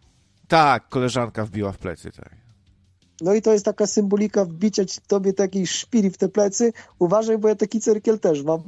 Tak, 0.47 0.89
koleżanka 0.89 1.45
wbiła 1.45 1.71
w 1.71 1.77
plecy, 1.77 2.11
tak. 2.11 2.42
No 3.23 3.33
i 3.33 3.41
to 3.41 3.53
jest 3.53 3.65
taka 3.65 3.87
symbolika 3.87 4.45
wbicia 4.45 4.85
ci- 4.85 4.99
tobie 5.07 5.33
takiej 5.33 5.67
szpili 5.67 6.09
w 6.09 6.17
te 6.17 6.29
plecy. 6.29 6.73
Uważaj, 6.99 7.37
bo 7.37 7.47
ja 7.47 7.55
taki 7.55 7.79
cyrkiel 7.79 8.19
też 8.19 8.43
mam. 8.43 8.59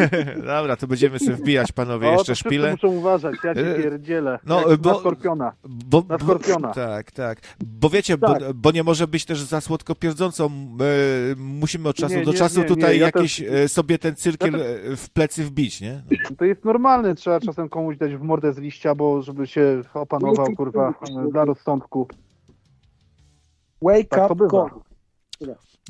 Dobra, 0.36 0.76
to 0.76 0.86
będziemy 0.86 1.18
sobie 1.18 1.34
wbijać, 1.36 1.72
panowie, 1.72 2.08
O, 2.08 2.12
jeszcze 2.12 2.32
to 2.32 2.36
szpilę. 2.36 2.70
muszą 2.70 2.88
uważać, 2.88 3.34
ja 3.44 3.50
E, 3.50 3.54
cię 3.54 3.74
pierdzielę. 3.82 4.38
no, 4.46 4.60
No, 4.70 4.76
bo- 4.78 4.92
Na 4.92 4.98
skorpiona. 4.98 5.52
Bo, 5.64 6.04
Na 6.08 6.18
skorpiona. 6.18 6.68
tak, 6.72 7.10
tak. 7.12 7.38
Bo 7.64 7.90
wiecie, 7.90 8.18
Tak. 8.18 8.38
Bo, 8.40 8.54
bo 8.54 8.70
nie 8.70 8.82
może 8.82 9.06
być 9.08 9.24
też 9.24 9.42
za 9.42 9.60
słodko 9.60 9.94
pierdzącą. 9.94 10.46
E, 10.46 10.50
musimy 11.36 11.88
od 11.88 11.96
czasu 11.96 12.14
Nie, 12.14 12.24
do 12.24 12.32
nie, 12.32 12.38
czasu 12.38 12.60
nie, 12.60 12.66
tutaj 12.66 12.92
nie, 12.94 12.98
ja 13.00 13.06
jakiś 13.06 13.36
też- 13.36 13.48
e, 13.50 13.68
sobie 13.68 13.98
ten 13.98 14.16
cyrkiel 14.16 14.52
ja 14.52 14.64
e, 14.92 14.96
w 14.96 15.10
plecy 15.10 15.44
wbić, 15.44 15.80
nie? 15.80 16.02
To 16.38 16.44
jest 16.44 16.64
normalne, 16.64 17.14
trzeba 17.14 17.40
czasem 17.40 17.68
komuś 17.68 17.96
dać 17.96 18.14
w 18.14 18.22
mordę 18.22 18.52
z 18.52 18.58
liścia, 18.58 18.94
bo 18.94 19.22
żeby 19.22 19.46
się 19.46 19.82
opanował, 19.94 20.46
up 20.46 20.56
kurwa, 20.56 20.94
dla 21.32 21.44
rozsądku. 21.44 22.08
Wake 23.82 24.08
Tak 24.08 24.30
up 24.30 24.48
call. 24.50 24.70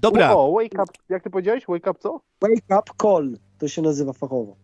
Dobra, 0.02 0.34
O, 0.34 0.52
wake 0.52 0.82
up, 0.82 0.92
jak 1.08 1.22
ty 1.22 1.30
powiedziałeś? 1.30 1.64
Wake 1.68 1.90
up 1.90 2.00
co? 2.00 2.20
Wake 2.40 2.80
up 2.80 2.92
call. 3.02 3.36
To 3.58 3.68
się 3.68 3.82
nazywa 3.82 4.12
fachowo. 4.12 4.56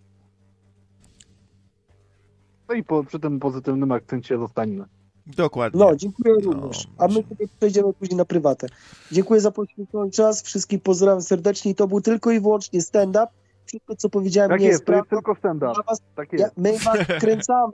No 2.68 2.74
i 2.74 2.84
po, 2.84 3.04
przy 3.04 3.18
tym 3.20 3.40
pozytywnym 3.40 3.92
akcencie 3.92 4.38
zostańmy. 4.38 4.84
dokładnie. 5.26 5.80
No, 5.80 5.96
dziękuję 5.96 6.34
No, 6.44 6.52
również. 6.52 6.86
A 6.98 7.06
my 7.08 7.14
sobie 7.14 7.48
przejdziemy 7.58 7.92
później 7.92 8.16
na 8.16 8.24
prywatę. 8.24 8.66
Dziękuję 9.12 9.40
za 9.40 9.50
poświęcony 9.50 10.10
czas. 10.10 10.42
Wszystkich 10.42 10.82
pozdrawiam 10.82 11.22
serdecznie. 11.22 11.70
I 11.70 11.74
to 11.74 11.88
był 11.88 12.00
tylko 12.00 12.30
i 12.30 12.40
wyłącznie 12.40 12.82
stand-up. 12.82 13.26
Wszystko, 13.66 13.96
co 13.96 14.08
powiedziałem, 14.08 14.50
Tak 14.50 14.60
nie 14.60 14.66
jest, 14.66 14.72
jest 14.80 14.86
to 14.86 14.92
jest 14.92 15.08
prawdą. 15.08 15.16
tylko 15.16 15.38
stand-up. 15.40 15.72
Ja 15.88 15.96
Tak 16.16 16.32
ja, 16.32 16.38
jest. 16.38 16.56
my 16.56 16.72
was 16.78 16.98
wkręcamy. 17.18 17.72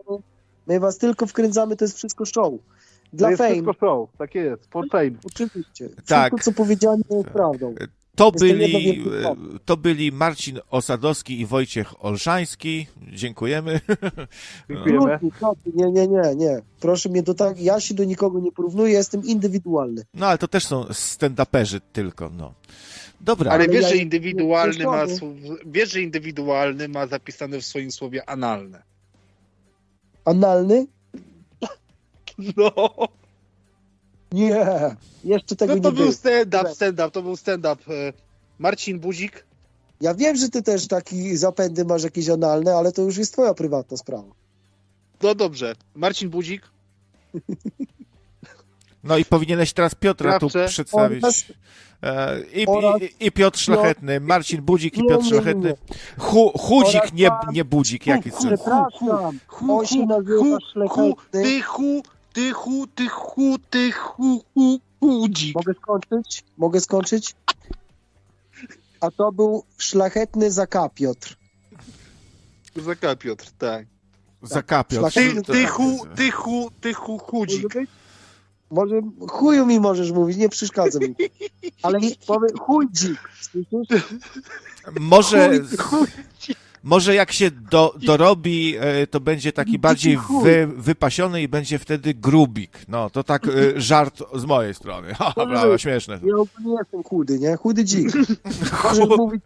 My 0.66 0.80
was 0.80 0.98
tylko 0.98 1.26
wkręcamy, 1.26 1.76
to 1.76 1.84
jest 1.84 1.96
wszystko 1.96 2.24
show. 2.24 2.52
To 3.12 3.16
Dla 3.16 3.30
jest 3.30 3.42
fame. 3.42 3.50
wszystko 3.52 3.72
show, 3.72 4.10
tak 4.18 4.34
jest, 4.34 4.66
for 4.70 4.88
fame. 4.88 5.10
Oczywiście. 5.24 5.88
Tak. 6.06 6.32
Wszystko, 6.32 6.38
co 6.38 6.56
powiedziałem, 6.56 7.00
jest 7.10 7.28
prawdą. 7.28 7.74
To 8.14 8.32
byli, 8.32 9.02
e, 9.24 9.36
to 9.64 9.76
byli 9.76 10.12
Marcin 10.12 10.60
Osadowski 10.70 11.40
i 11.40 11.46
Wojciech 11.46 12.04
Olszański. 12.04 12.86
Dziękujemy. 13.12 13.80
Dziękujemy. 14.70 15.18
Nie, 15.74 15.90
nie, 15.90 16.08
nie, 16.08 16.34
nie. 16.36 16.60
Proszę 16.80 17.08
mnie 17.08 17.22
do 17.22 17.34
tak. 17.34 17.60
Ja 17.60 17.80
się 17.80 17.94
do 17.94 18.04
nikogo 18.04 18.40
nie 18.40 18.52
porównuję, 18.52 18.92
jestem 18.92 19.24
indywidualny. 19.24 20.02
No 20.14 20.26
ale 20.26 20.38
to 20.38 20.48
też 20.48 20.66
są 20.66 20.82
stand-uperzy 20.84 21.80
tylko, 21.92 22.30
no. 22.30 22.54
Dobra, 23.20 23.50
Ale 23.50 23.64
Ale 23.64 23.72
wiesz, 23.72 23.82
ja 23.82 23.88
że 23.88 23.96
indywidualny 23.96 24.84
ma, 24.84 25.04
wiesz, 25.66 25.92
że 25.92 26.00
indywidualny 26.00 26.88
ma 26.88 27.06
zapisane 27.06 27.60
w 27.60 27.64
swoim 27.64 27.92
słowie 27.92 28.28
analne. 28.28 28.82
Analny? 30.24 30.86
No, 32.56 32.72
Nie. 34.32 34.66
Jeszcze 35.24 35.56
tego 35.56 35.76
no 35.76 35.80
to 35.82 35.90
nie 35.90 35.96
był 35.96 36.12
stand-up, 36.12 36.74
stand-up, 36.74 37.10
to 37.10 37.22
był 37.22 37.36
stand-up. 37.36 37.76
E, 37.94 38.12
Marcin 38.58 38.98
Buzik, 39.00 39.44
Ja 40.00 40.14
wiem, 40.14 40.36
że 40.36 40.48
ty 40.48 40.62
też 40.62 40.88
taki 40.88 41.36
zapędy 41.36 41.84
masz 41.84 42.02
jakieś 42.04 42.28
analne, 42.28 42.74
ale 42.74 42.92
to 42.92 43.02
już 43.02 43.16
jest 43.16 43.32
twoja 43.32 43.54
prywatna 43.54 43.96
sprawa. 43.96 44.28
no 45.22 45.34
dobrze, 45.34 45.74
Marcin 45.94 46.28
Budzik, 46.30 46.62
no 49.04 49.16
i 49.18 49.24
powinieneś 49.24 49.72
teraz 49.72 49.94
Piotra 49.94 50.38
tu 50.38 50.48
Krawcze. 50.48 50.68
przedstawić. 50.68 51.24
Oraz- 51.24 51.44
E, 52.02 52.40
I, 52.54 52.66
oraz- 52.66 53.02
i, 53.02 53.26
I 53.26 53.32
Piotr 53.32 53.58
Szlachetny, 53.58 54.20
Marcin 54.20 54.62
Budzik 54.62 54.98
i 54.98 55.02
Nie, 55.02 55.08
Piotr 55.08 55.24
Szlachetny. 55.26 55.74
Chu, 56.18 56.52
chudzik, 56.58 57.12
nie, 57.12 57.30
nie 57.52 57.64
budzik, 57.64 58.06
jaki 58.06 58.30
Hu, 58.30 58.36
Przepraszam. 58.38 58.90
hu, 59.48 59.82
hu, 59.82 59.82
hu, 59.86 60.58
hu, 60.78 60.88
hu, 60.88 61.16
ty 61.30 61.60
hu, 61.62 62.02
ty 62.32 62.52
hu, 62.52 62.86
ty 62.86 63.08
hu, 63.08 63.58
hu, 64.54 64.80
Budzik. 65.00 65.54
Mogę 65.54 65.74
skończyć? 65.74 66.44
Mogę 66.58 66.80
skończyć? 66.80 67.34
A 69.00 69.10
to 69.10 69.32
był 69.32 69.64
szlachetny 69.78 70.50
Zaka 70.50 70.88
Piotr. 70.88 71.36
Zaka 72.76 73.16
Piotr, 73.16 73.50
tak. 73.58 73.86
Zakapiot. 74.42 75.00
Szlachetny 75.00 75.42
Ty, 75.42 75.52
ty 75.52 75.66
hu, 75.66 76.06
ty 76.16 76.30
hu, 76.30 76.70
ty 76.80 76.94
hu, 76.94 77.18
Może 77.18 77.24
chudzik. 77.26 77.74
Może 78.70 79.00
chuju 79.28 79.66
mi 79.66 79.80
możesz 79.80 80.12
mówić, 80.12 80.36
nie 80.36 80.48
przeszkadza 80.48 80.98
mi. 80.98 81.14
Ale 81.82 82.00
nie 82.00 82.10
powiem 82.26 82.58
chudzik. 82.58 83.18
Może, 85.00 85.60
Chuj, 85.78 86.06
może 86.82 87.14
jak 87.14 87.32
się 87.32 87.50
do, 87.50 87.94
dorobi, 88.02 88.76
e, 88.80 89.06
to 89.06 89.20
będzie 89.20 89.52
taki 89.52 89.78
bardziej 89.78 90.18
wy, 90.42 90.68
wypasiony 90.76 91.42
i 91.42 91.48
będzie 91.48 91.78
wtedy 91.78 92.14
grubik. 92.14 92.70
No, 92.88 93.10
to 93.10 93.24
tak 93.24 93.46
e, 93.46 93.50
żart 93.80 94.22
z 94.34 94.44
mojej 94.44 94.74
strony. 94.74 95.14
Ha, 95.14 95.32
ha, 95.36 95.46
brawo, 95.46 95.78
śmieszne. 95.78 96.20
Ja 96.24 96.36
ogólnie 96.36 96.76
jestem 96.78 97.02
chudy, 97.02 97.38
nie? 97.38 97.56
Chudy 97.56 97.84
dzik. 97.84 98.12
Chudy 98.72 99.16
dzik. 99.24 99.42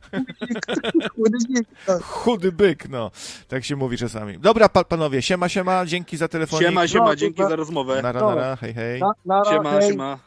Chudy 1.16 1.38
dzik. 1.38 1.68
tak. 1.86 2.02
Chudy 2.02 2.52
byk, 2.52 2.88
no. 2.88 3.10
Tak 3.48 3.64
się 3.64 3.76
mówi 3.76 3.96
czasami. 3.96 4.38
Dobra, 4.38 4.68
pa, 4.68 4.84
panowie, 4.84 5.22
siema, 5.22 5.48
siema, 5.48 5.86
dzięki 5.86 6.16
za 6.16 6.28
telefonik. 6.28 6.68
Siema, 6.68 6.88
siema, 6.88 7.04
No, 7.04 7.16
dzięki 7.16 7.42
za 7.42 7.56
rozmowę. 7.56 8.02
Nara, 8.02 8.20
nara, 8.20 8.56
hej, 8.56 8.74
hej. 8.74 9.00
Na, 9.24 9.44
Siema, 9.44 9.70
hej. 9.70 9.90
siema. 9.90 10.18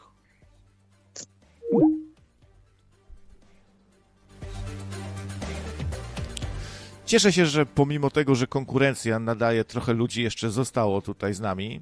Cieszę 7.10 7.32
się, 7.32 7.46
że 7.46 7.66
pomimo 7.66 8.10
tego, 8.10 8.34
że 8.34 8.46
konkurencja 8.46 9.18
nadaje, 9.18 9.64
trochę 9.64 9.92
ludzi 9.92 10.22
jeszcze 10.22 10.50
zostało 10.50 11.02
tutaj 11.02 11.34
z 11.34 11.40
nami. 11.40 11.80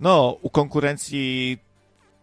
No, 0.00 0.38
u 0.42 0.50
konkurencji 0.50 1.58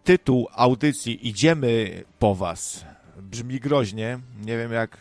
tytuł 0.04 0.48
audycji 0.52 1.28
Idziemy 1.28 2.04
po 2.18 2.34
was. 2.34 2.84
Brzmi 3.16 3.60
groźnie. 3.60 4.18
Nie 4.44 4.58
wiem 4.58 4.72
jak 4.72 4.98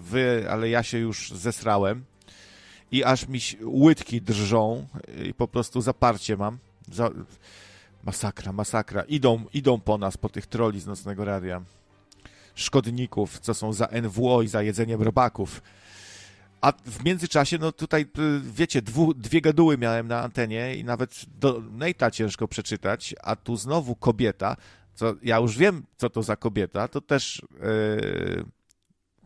wy, 0.00 0.46
ale 0.50 0.68
ja 0.68 0.82
się 0.82 0.98
już 0.98 1.30
zesrałem. 1.30 2.04
I 2.92 3.04
aż 3.04 3.28
mi 3.28 3.40
łydki 3.62 4.22
drżą 4.22 4.86
i 5.24 5.34
po 5.34 5.48
prostu 5.48 5.80
zaparcie 5.80 6.36
mam. 6.36 6.58
Za... 6.92 7.10
Masakra, 8.04 8.52
masakra. 8.52 9.02
Idą, 9.02 9.44
idą 9.54 9.80
po 9.80 9.98
nas, 9.98 10.16
po 10.16 10.28
tych 10.28 10.46
troli 10.46 10.80
z 10.80 10.86
Nocnego 10.86 11.24
Radia. 11.24 11.62
Szkodników, 12.54 13.40
co 13.40 13.54
są 13.54 13.72
za 13.72 13.88
NWO 14.02 14.42
i 14.42 14.48
za 14.48 14.62
jedzeniem 14.62 15.02
robaków. 15.02 15.62
A 16.66 16.72
w 16.86 17.04
międzyczasie, 17.04 17.58
no 17.58 17.72
tutaj, 17.72 18.02
y, 18.02 18.40
wiecie, 18.40 18.82
dwu, 18.82 19.14
dwie 19.14 19.40
gaduły 19.40 19.78
miałem 19.78 20.08
na 20.08 20.22
antenie 20.22 20.76
i 20.76 20.84
nawet 20.84 21.24
do 21.38 21.60
Nate'a 21.60 22.10
ciężko 22.10 22.48
przeczytać, 22.48 23.14
a 23.22 23.36
tu 23.36 23.56
znowu 23.56 23.96
kobieta, 23.96 24.56
co 24.94 25.14
ja 25.22 25.38
już 25.38 25.58
wiem, 25.58 25.82
co 25.96 26.10
to 26.10 26.22
za 26.22 26.36
kobieta, 26.36 26.88
to 26.88 27.00
też 27.00 27.42
yy, 27.52 28.44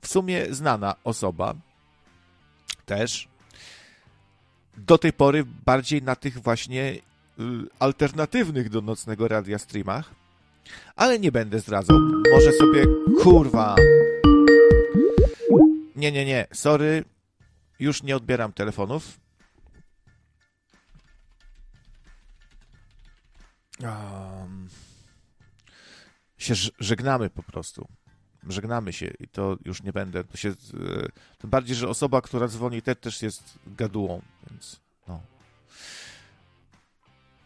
w 0.01 0.09
sumie 0.09 0.55
znana 0.55 0.95
osoba, 1.05 1.55
też. 2.87 3.29
Do 4.77 4.99
tej 4.99 5.13
pory 5.13 5.45
bardziej 5.67 6.03
na 6.03 6.17
tych 6.17 6.39
właśnie 6.39 6.93
y, 6.93 7.01
alternatywnych 7.79 8.71
do 8.71 8.81
nocnego 8.81 9.29
radia 9.29 9.59
streamach, 9.59 10.11
ale 10.97 11.19
nie 11.19 11.33
będę 11.33 11.61
zdradzał. 11.61 11.99
Może 12.33 12.53
sobie, 12.53 12.87
kurwa, 13.23 13.77
nie, 15.97 16.13
nie, 16.13 16.25
nie, 16.25 16.47
sorry, 16.53 17.05
już 17.81 18.03
nie 18.03 18.17
odbieram 18.17 18.53
telefonów. 18.53 19.21
Um, 23.83 24.69
się 26.39 26.55
żegnamy 26.79 27.31
po 27.31 27.43
prostu. 27.43 27.89
Żegnamy 28.49 28.93
się 28.93 29.13
i 29.21 29.29
to 29.29 29.57
już 29.65 29.83
nie 29.83 29.93
będę. 29.93 30.25
To 30.25 30.37
się, 30.37 30.49
e, 30.49 30.55
tym 31.39 31.51
bardziej, 31.51 31.77
że 31.77 31.89
osoba, 31.89 32.23
która 32.23 32.49
dzwoni, 32.49 32.83
te 32.83 32.97
też 32.97 33.23
jest 33.23 33.59
gadułą, 33.67 34.23
więc 34.51 34.81
no. 35.09 35.21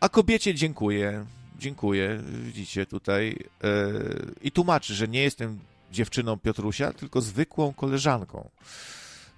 A 0.01 0.09
kobiecie 0.09 0.55
dziękuję. 0.55 1.27
Dziękuję. 1.59 2.23
Widzicie 2.27 2.87
tutaj. 2.87 3.37
e, 3.65 3.93
I 4.41 4.53
tłumaczy, 4.53 4.95
że 4.95 5.09
nie 5.09 5.23
jestem 5.23 5.61
dziewczyną 5.93 6.37
Piotrusia, 6.37 6.93
tylko 6.93 7.21
zwykłą 7.21 7.73
koleżanką. 7.73 8.51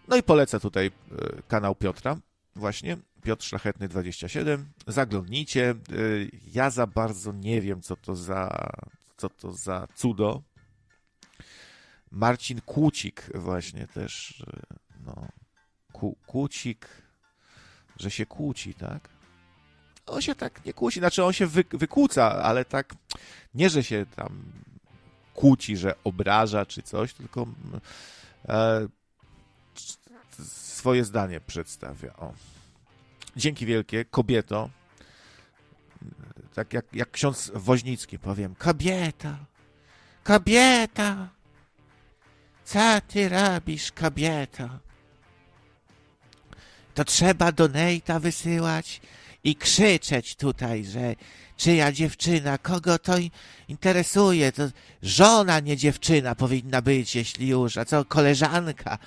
No 0.09 0.16
i 0.16 0.23
polecę 0.23 0.61
tutaj 0.61 0.87
e, 0.87 1.43
kanał 1.49 1.74
Piotra, 1.74 2.16
właśnie. 2.57 2.97
Piotr 3.23 3.45
Szlachetny 3.45 3.89
27. 3.89 4.73
Zaglądnijcie. 4.87 5.70
E, 5.70 5.74
Ja 6.53 6.70
za 6.70 6.87
bardzo 6.87 7.33
nie 7.33 7.61
wiem, 7.61 7.83
co 7.83 7.97
to 7.97 8.16
za, 8.16 8.69
co 9.16 9.28
to 9.28 9.53
za 9.53 9.89
cudo. 9.95 10.43
Marcin 12.11 12.61
Kłucik 12.61 13.31
właśnie 13.35 13.87
też. 13.87 14.45
e, 14.47 14.77
No, 15.07 15.28
Ku, 15.93 16.16
kłócik, 16.27 16.89
że 18.01 18.11
się 18.11 18.27
kłóci, 18.27 18.74
tak? 18.74 19.09
On 20.07 20.23
się 20.23 20.35
tak 20.35 20.65
nie 20.65 20.73
kłóci, 20.73 20.99
znaczy 21.01 21.24
on 21.24 21.33
się 21.33 21.47
wy, 21.47 21.65
wykłóca, 21.70 22.43
ale 22.43 22.65
tak 22.65 22.95
nie, 23.55 23.70
że 23.70 23.85
się 23.85 24.07
tam 24.16 24.53
kłóci, 25.35 25.77
że 25.77 25.95
obraża 26.05 26.66
czy 26.66 26.83
coś, 26.83 27.12
tylko 27.15 27.47
e, 28.49 28.87
swoje 30.44 31.04
zdanie 31.04 31.40
przedstawia. 31.40 32.16
O. 32.16 32.32
Dzięki 33.36 33.66
wielkie, 33.66 34.04
kobieto. 34.04 34.70
Tak 36.54 36.72
jak, 36.72 36.84
jak 36.92 37.10
ksiądz 37.10 37.52
Woźnicki 37.54 38.18
powiem. 38.18 38.54
Kobieta, 38.54 39.38
kobieta, 40.24 41.28
co 42.64 43.00
ty 43.08 43.28
robisz, 43.28 43.92
kobieta? 43.92 44.78
To 46.94 47.04
trzeba 47.04 47.52
do 47.52 47.68
Nejta 47.68 48.20
wysyłać 48.20 49.00
i 49.44 49.56
krzyczeć 49.56 50.36
tutaj, 50.36 50.84
że 50.84 51.14
czyja 51.56 51.92
dziewczyna, 51.92 52.58
kogo 52.58 52.98
to 52.98 53.12
interesuje, 53.68 54.52
to 54.52 54.62
żona, 55.02 55.60
nie 55.60 55.76
dziewczyna 55.76 56.34
powinna 56.34 56.82
być, 56.82 57.16
jeśli 57.16 57.48
już, 57.48 57.76
a 57.76 57.84
co 57.84 58.04
koleżanka, 58.04 58.98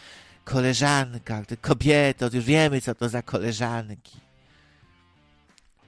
koleżanka, 0.50 1.44
kobieto, 1.62 2.30
już 2.34 2.46
wiemy, 2.46 2.82
co 2.82 2.96
to 2.96 3.10
za 3.10 3.22
koleżanki. 3.22 4.20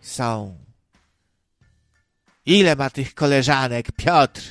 Są. 0.02 0.58
Ile 2.46 2.76
ma 2.76 2.90
tych 2.90 3.14
koleżanek, 3.14 3.92
Piotr? 3.92 4.42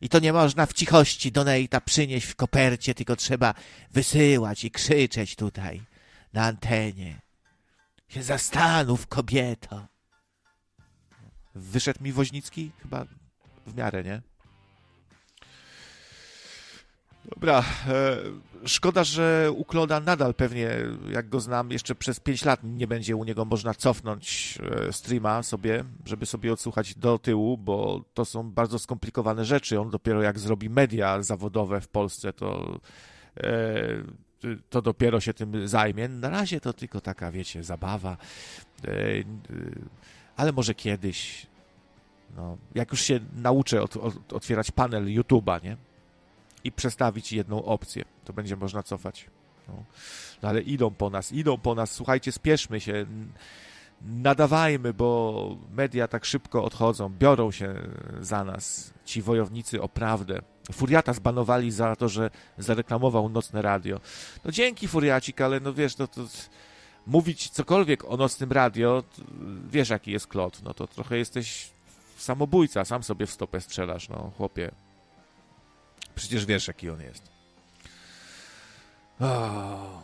I 0.00 0.08
to 0.08 0.18
nie 0.18 0.32
można 0.32 0.66
w 0.66 0.72
cichości 0.72 1.32
do 1.32 1.44
Nejta 1.44 1.80
przynieść 1.80 2.26
w 2.26 2.36
kopercie, 2.36 2.94
tylko 2.94 3.16
trzeba 3.16 3.54
wysyłać 3.90 4.64
i 4.64 4.70
krzyczeć 4.70 5.36
tutaj 5.36 5.82
na 6.32 6.44
antenie. 6.44 7.20
Się 8.08 8.22
zastanów, 8.22 9.06
kobieto. 9.06 9.86
Wyszedł 11.54 12.02
mi 12.02 12.12
Woźnicki? 12.12 12.70
Chyba 12.82 13.06
w 13.66 13.74
miarę, 13.76 14.04
nie? 14.04 14.22
Dobra, 17.34 17.64
e, 17.88 18.16
szkoda, 18.66 19.04
że 19.04 19.52
u 19.56 19.64
Kloda 19.64 20.00
nadal 20.00 20.34
pewnie, 20.34 20.70
jak 21.10 21.28
go 21.28 21.40
znam, 21.40 21.70
jeszcze 21.70 21.94
przez 21.94 22.20
5 22.20 22.44
lat 22.44 22.60
nie 22.64 22.86
będzie 22.86 23.16
u 23.16 23.24
niego 23.24 23.44
można 23.44 23.74
cofnąć 23.74 24.58
e, 24.88 24.92
streama 24.92 25.42
sobie, 25.42 25.84
żeby 26.06 26.26
sobie 26.26 26.52
odsłuchać 26.52 26.94
do 26.94 27.18
tyłu, 27.18 27.58
bo 27.58 28.04
to 28.14 28.24
są 28.24 28.50
bardzo 28.50 28.78
skomplikowane 28.78 29.44
rzeczy. 29.44 29.80
On 29.80 29.90
dopiero 29.90 30.22
jak 30.22 30.38
zrobi 30.38 30.70
media 30.70 31.22
zawodowe 31.22 31.80
w 31.80 31.88
Polsce, 31.88 32.32
to 32.32 32.80
e, 33.36 33.48
to 34.70 34.82
dopiero 34.82 35.20
się 35.20 35.34
tym 35.34 35.68
zajmie. 35.68 36.08
Na 36.08 36.30
razie 36.30 36.60
to 36.60 36.72
tylko 36.72 37.00
taka, 37.00 37.32
wiecie, 37.32 37.64
zabawa. 37.64 38.16
Ale 40.36 40.52
może 40.52 40.74
kiedyś, 40.74 41.46
no, 42.36 42.56
jak 42.74 42.90
już 42.90 43.00
się 43.00 43.20
nauczę 43.36 43.84
otwierać 44.32 44.70
panel 44.70 45.04
YouTube'a, 45.04 45.62
nie? 45.62 45.76
I 46.64 46.72
przestawić 46.72 47.32
jedną 47.32 47.64
opcję. 47.64 48.04
To 48.24 48.32
będzie 48.32 48.56
można 48.56 48.82
cofać. 48.82 49.26
No. 49.68 49.74
no. 50.42 50.48
ale 50.48 50.60
idą 50.60 50.90
po 50.90 51.10
nas, 51.10 51.32
idą 51.32 51.58
po 51.58 51.74
nas. 51.74 51.92
Słuchajcie, 51.92 52.32
spieszmy 52.32 52.80
się. 52.80 53.06
Nadawajmy, 54.02 54.94
bo 54.94 55.56
media 55.70 56.08
tak 56.08 56.24
szybko 56.24 56.64
odchodzą, 56.64 57.08
biorą 57.08 57.50
się 57.50 57.74
za 58.20 58.44
nas 58.44 58.94
ci 59.04 59.22
wojownicy 59.22 59.82
o 59.82 59.88
prawdę. 59.88 60.40
Furiata 60.72 61.12
zbanowali 61.12 61.70
za 61.70 61.96
to, 61.96 62.08
że 62.08 62.30
zareklamował 62.58 63.28
nocne 63.28 63.62
radio. 63.62 64.00
No 64.44 64.52
dzięki 64.52 64.88
Furiacik, 64.88 65.40
ale 65.40 65.60
no 65.60 65.74
wiesz, 65.74 65.98
no 65.98 66.06
to 66.06 66.20
mówić 67.06 67.50
cokolwiek 67.50 68.04
o 68.04 68.16
nocnym 68.16 68.52
radio, 68.52 69.02
wiesz 69.70 69.88
jaki 69.88 70.10
jest 70.10 70.26
klot, 70.26 70.62
no 70.62 70.74
to 70.74 70.86
trochę 70.86 71.18
jesteś 71.18 71.70
samobójca, 72.16 72.84
sam 72.84 73.02
sobie 73.02 73.26
w 73.26 73.30
stopę 73.30 73.60
strzelasz, 73.60 74.08
no 74.08 74.32
chłopie. 74.36 74.70
Przecież 76.18 76.46
wiesz, 76.46 76.68
jaki 76.68 76.90
on 76.90 77.00
jest. 77.00 77.22
Oh. 79.20 80.02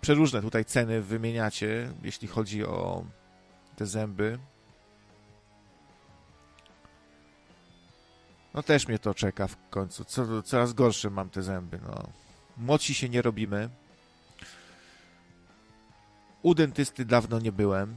Przeróżne 0.00 0.42
tutaj 0.42 0.64
ceny 0.64 1.02
wymieniacie, 1.02 1.92
jeśli 2.02 2.28
chodzi 2.28 2.64
o 2.64 3.04
te 3.76 3.86
zęby. 3.86 4.38
No 8.54 8.62
też 8.62 8.88
mnie 8.88 8.98
to 8.98 9.14
czeka 9.14 9.46
w 9.46 9.56
końcu. 9.70 10.04
Co, 10.04 10.42
coraz 10.42 10.72
gorsze 10.72 11.10
mam 11.10 11.30
te 11.30 11.42
zęby. 11.42 11.78
No. 11.82 12.08
Młodsi 12.56 12.94
się 12.94 13.08
nie 13.08 13.22
robimy. 13.22 13.68
U 16.42 16.54
dentysty 16.54 17.04
dawno 17.04 17.38
nie 17.38 17.52
byłem. 17.52 17.96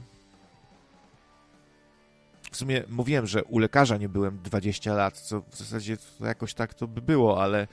W 2.50 2.56
sumie 2.56 2.84
mówiłem, 2.88 3.26
że 3.26 3.44
u 3.44 3.58
lekarza 3.58 3.96
nie 3.96 4.08
byłem 4.08 4.38
20 4.42 4.94
lat, 4.94 5.18
co 5.18 5.40
w 5.40 5.56
zasadzie 5.56 5.96
jakoś 6.20 6.54
tak 6.54 6.74
to 6.74 6.88
by 6.88 7.02
było, 7.02 7.42
ale 7.42 7.68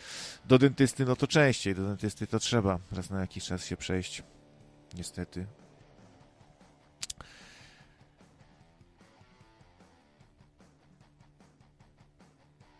do 0.45 0.59
dentysty 0.59 1.05
no 1.05 1.15
to 1.15 1.27
częściej. 1.27 1.75
Do 1.75 1.83
dentysty 1.83 2.27
to 2.27 2.39
trzeba 2.39 2.79
raz 2.91 3.09
na 3.09 3.21
jakiś 3.21 3.45
czas 3.45 3.65
się 3.65 3.77
przejść. 3.77 4.23
Niestety. 4.97 5.45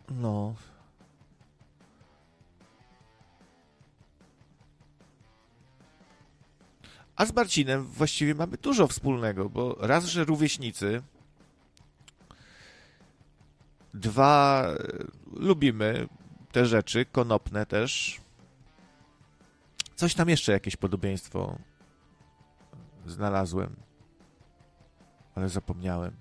No, 0.10 0.56
A 7.22 7.26
z 7.26 7.34
Marcinem 7.34 7.86
właściwie 7.86 8.36
mamy 8.36 8.58
dużo 8.58 8.88
wspólnego, 8.88 9.50
bo 9.50 9.76
raz, 9.80 10.06
że 10.06 10.26
rówieśnicy, 10.26 11.02
dwa, 13.94 14.66
e, 14.68 14.78
lubimy 15.34 16.08
te 16.52 16.66
rzeczy, 16.66 17.06
konopne 17.06 17.66
też. 17.66 18.22
Coś 19.96 20.14
tam 20.14 20.30
jeszcze 20.30 20.52
jakieś 20.52 20.76
podobieństwo 20.76 21.58
znalazłem, 23.08 23.76
ale 25.36 25.50
zapomniałem. 25.50 26.12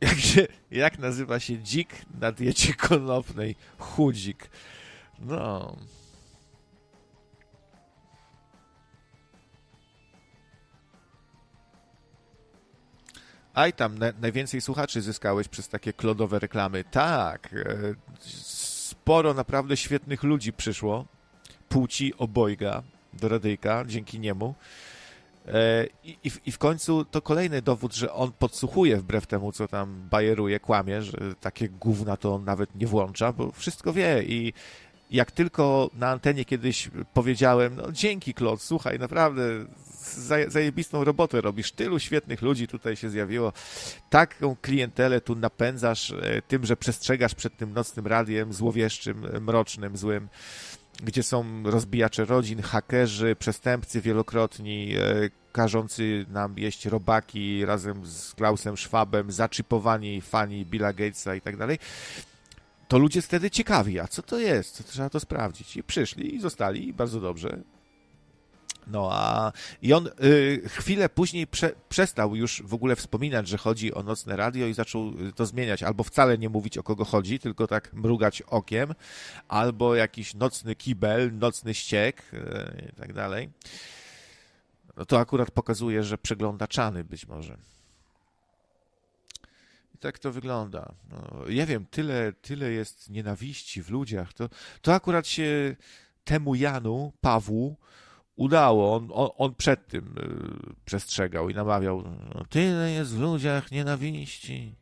Jak, 0.00 0.18
się, 0.18 0.46
jak 0.70 0.98
nazywa 0.98 1.40
się 1.40 1.58
dzik 1.58 1.88
na 2.20 2.32
diecie 2.32 2.74
konopnej? 2.74 3.56
Chudzik. 3.78 4.50
No. 5.18 5.76
Aj 13.54 13.72
tam, 13.72 13.98
na, 13.98 14.12
najwięcej 14.20 14.60
słuchaczy 14.60 15.02
zyskałeś 15.02 15.48
przez 15.48 15.68
takie 15.68 15.92
klodowe 15.92 16.38
reklamy. 16.38 16.84
Tak, 16.84 17.54
e, 17.54 17.94
sporo 18.20 19.34
naprawdę 19.34 19.76
świetnych 19.76 20.22
ludzi 20.22 20.52
przyszło, 20.52 21.04
płci 21.68 22.14
obojga 22.18 22.82
do 23.12 23.28
radyjka, 23.28 23.84
dzięki 23.86 24.20
niemu. 24.20 24.54
E, 25.48 25.86
I, 26.04 26.10
i, 26.24 26.30
I, 26.46 26.52
w 26.52 26.58
końcu 26.58 27.04
to 27.04 27.22
kolejny 27.22 27.62
dowód, 27.62 27.94
że 27.94 28.12
on 28.12 28.32
podsłuchuje 28.32 28.96
wbrew 28.96 29.26
temu, 29.26 29.52
co 29.52 29.68
tam 29.68 30.08
bajeruje, 30.10 30.60
kłamie, 30.60 31.02
że 31.02 31.18
takie 31.40 31.68
gówna 31.68 32.16
to 32.16 32.34
on 32.34 32.44
nawet 32.44 32.74
nie 32.74 32.86
włącza, 32.86 33.32
bo 33.32 33.52
wszystko 33.52 33.92
wie 33.92 34.22
i 34.22 34.52
jak 35.10 35.30
tylko 35.30 35.90
na 35.94 36.08
antenie 36.08 36.44
kiedyś 36.44 36.90
powiedziałem, 37.14 37.76
no 37.76 37.92
dzięki 37.92 38.34
Klot, 38.34 38.62
słuchaj, 38.62 38.98
naprawdę 38.98 39.42
zajebistą 40.48 41.04
robotę 41.04 41.40
robisz. 41.40 41.72
Tylu 41.72 41.98
świetnych 41.98 42.42
ludzi 42.42 42.68
tutaj 42.68 42.96
się 42.96 43.10
zjawiło. 43.10 43.52
Taką 44.10 44.56
klientelę 44.62 45.20
tu 45.20 45.36
napędzasz 45.36 46.10
e, 46.10 46.42
tym, 46.42 46.66
że 46.66 46.76
przestrzegasz 46.76 47.34
przed 47.34 47.56
tym 47.56 47.72
nocnym 47.72 48.06
radiem 48.06 48.52
złowieszczym, 48.52 49.26
mrocznym, 49.40 49.96
złym 49.96 50.28
gdzie 51.02 51.22
są 51.22 51.62
rozbijacze 51.64 52.24
rodzin, 52.24 52.62
hakerzy, 52.62 53.36
przestępcy 53.38 54.00
wielokrotni, 54.00 54.96
e, 54.96 55.30
każący 55.52 56.26
nam 56.28 56.58
jeść 56.58 56.86
robaki 56.86 57.64
razem 57.64 58.06
z 58.06 58.34
Klausem 58.34 58.76
Schwabem, 58.76 59.32
zaczypowani 59.32 60.20
fani 60.20 60.66
Billa 60.66 60.92
Gatesa 60.92 61.34
i 61.34 61.40
tak 61.40 61.56
dalej, 61.56 61.78
to 62.88 62.98
ludzie 62.98 63.22
wtedy 63.22 63.50
ciekawi, 63.50 64.00
a 64.00 64.08
co 64.08 64.22
to 64.22 64.38
jest? 64.38 64.88
Trzeba 64.88 65.10
to 65.10 65.20
sprawdzić. 65.20 65.76
I 65.76 65.82
przyszli 65.82 66.34
i 66.34 66.40
zostali 66.40 66.92
bardzo 66.92 67.20
dobrze. 67.20 67.58
No 68.86 69.08
a 69.12 69.52
i 69.82 69.92
on 69.92 70.08
y, 70.24 70.62
chwilę 70.68 71.08
później 71.08 71.46
prze, 71.46 71.72
przestał 71.88 72.36
już 72.36 72.62
w 72.62 72.74
ogóle 72.74 72.96
wspominać, 72.96 73.48
że 73.48 73.58
chodzi 73.58 73.94
o 73.94 74.02
nocne 74.02 74.36
radio 74.36 74.66
i 74.66 74.74
zaczął 74.74 75.08
y, 75.28 75.32
to 75.32 75.46
zmieniać. 75.46 75.82
Albo 75.82 76.04
wcale 76.04 76.38
nie 76.38 76.48
mówić 76.48 76.78
o 76.78 76.82
kogo 76.82 77.04
chodzi, 77.04 77.38
tylko 77.38 77.66
tak 77.66 77.92
mrugać 77.92 78.42
okiem, 78.42 78.94
albo 79.48 79.94
jakiś 79.94 80.34
nocny 80.34 80.74
kibel, 80.74 81.38
nocny 81.38 81.74
ściek 81.74 82.22
y, 82.32 82.88
i 82.92 82.96
tak 82.96 83.12
dalej. 83.12 83.50
No 84.96 85.04
to 85.04 85.18
akurat 85.18 85.50
pokazuje, 85.50 86.02
że 86.02 86.18
przegląda 86.18 86.66
czany 86.66 87.04
być 87.04 87.26
może. 87.26 87.56
Tak 90.00 90.18
to 90.18 90.32
wygląda. 90.32 90.94
No, 91.10 91.44
ja 91.48 91.66
wiem, 91.66 91.86
tyle, 91.86 92.32
tyle 92.32 92.70
jest 92.70 93.10
nienawiści 93.10 93.82
w 93.82 93.90
ludziach. 93.90 94.32
To, 94.32 94.48
to 94.82 94.94
akurat 94.94 95.26
się 95.26 95.76
temu 96.24 96.54
Janu, 96.54 97.12
Pawłu, 97.20 97.76
udało. 98.36 98.96
On, 98.96 99.10
on, 99.12 99.28
on 99.36 99.54
przed 99.54 99.88
tym 99.88 100.18
y, 100.18 100.74
przestrzegał 100.84 101.50
i 101.50 101.54
namawiał. 101.54 102.02
No, 102.34 102.44
tyle 102.44 102.90
jest 102.90 103.14
w 103.14 103.20
ludziach 103.20 103.70
nienawiści 103.70 104.74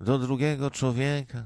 do 0.00 0.18
drugiego 0.18 0.70
człowieka. 0.70 1.44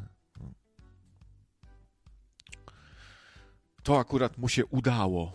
To 3.82 3.98
akurat 3.98 4.38
mu 4.38 4.48
się 4.48 4.66
udało. 4.66 5.32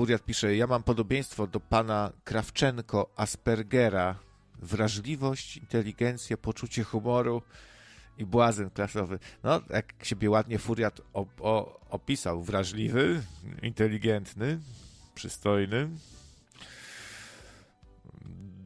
Furiat 0.00 0.24
pisze, 0.24 0.56
ja 0.56 0.66
mam 0.66 0.82
podobieństwo 0.82 1.46
do 1.46 1.60
pana 1.60 2.12
Krawczenko 2.24 3.10
Aspergera. 3.16 4.18
Wrażliwość, 4.62 5.56
inteligencję, 5.56 6.36
poczucie 6.36 6.84
humoru 6.84 7.42
i 8.18 8.24
błazen 8.24 8.70
klasowy. 8.70 9.18
No, 9.42 9.60
jak 9.70 9.94
siebie 10.02 10.30
ładnie 10.30 10.58
Furiat 10.58 11.00
o, 11.12 11.80
opisał. 11.90 12.42
Wrażliwy, 12.42 13.22
inteligentny, 13.62 14.60
przystojny, 15.14 15.88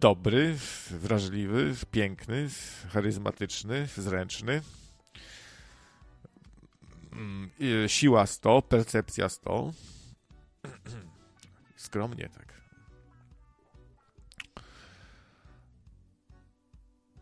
dobry, 0.01 0.56
wrażliwy, 0.90 1.74
piękny, 1.90 2.48
charyzmatyczny, 2.93 3.89
zręczny. 3.97 4.62
Mm, 7.12 7.51
siła 7.89 8.27
100, 8.27 8.62
percepcja 8.62 9.28
100 9.28 9.73
Skromnie 11.85 12.28
tak. 12.28 12.55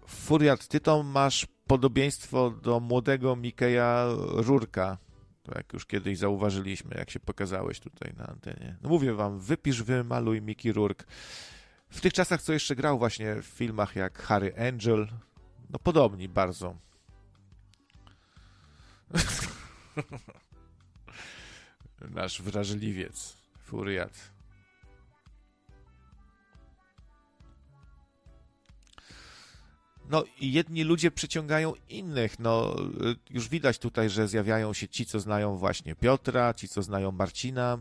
Furiat, 0.06 0.68
ty 0.68 0.80
to 0.80 1.02
masz 1.02 1.46
podobieństwo 1.66 2.50
do 2.50 2.80
młodego 2.80 3.36
Mikeja 3.36 4.06
Rurka. 4.28 4.98
To 5.42 5.52
jak 5.54 5.72
już 5.72 5.86
kiedyś 5.86 6.18
zauważyliśmy, 6.18 6.94
jak 6.98 7.10
się 7.10 7.20
pokazałeś 7.20 7.80
tutaj 7.80 8.14
na 8.16 8.26
antenie. 8.26 8.76
No 8.82 8.88
mówię 8.88 9.14
wam, 9.14 9.40
wypisz, 9.40 9.82
wymaluj 9.82 10.42
Mickey 10.42 10.72
Rourke. 10.72 11.04
W 11.88 12.00
tych 12.00 12.12
czasach, 12.12 12.42
co 12.42 12.52
jeszcze 12.52 12.76
grał 12.76 12.98
właśnie 12.98 13.42
w 13.42 13.46
filmach 13.46 13.96
jak 13.96 14.18
Harry 14.18 14.54
Angel, 14.68 15.08
no 15.70 15.78
podobni 15.78 16.28
bardzo. 16.28 16.76
Nasz 22.14 22.42
wrażliwiec, 22.42 23.36
Furiat. 23.58 24.31
No 30.10 30.24
jedni 30.40 30.84
ludzie 30.84 31.10
przyciągają 31.10 31.72
innych. 31.88 32.38
No 32.38 32.76
już 33.30 33.48
widać 33.48 33.78
tutaj, 33.78 34.10
że 34.10 34.28
zjawiają 34.28 34.72
się 34.72 34.88
ci, 34.88 35.06
co 35.06 35.20
znają 35.20 35.56
właśnie 35.56 35.94
Piotra, 35.94 36.54
ci, 36.54 36.68
co 36.68 36.82
znają 36.82 37.12
Marcina. 37.12 37.78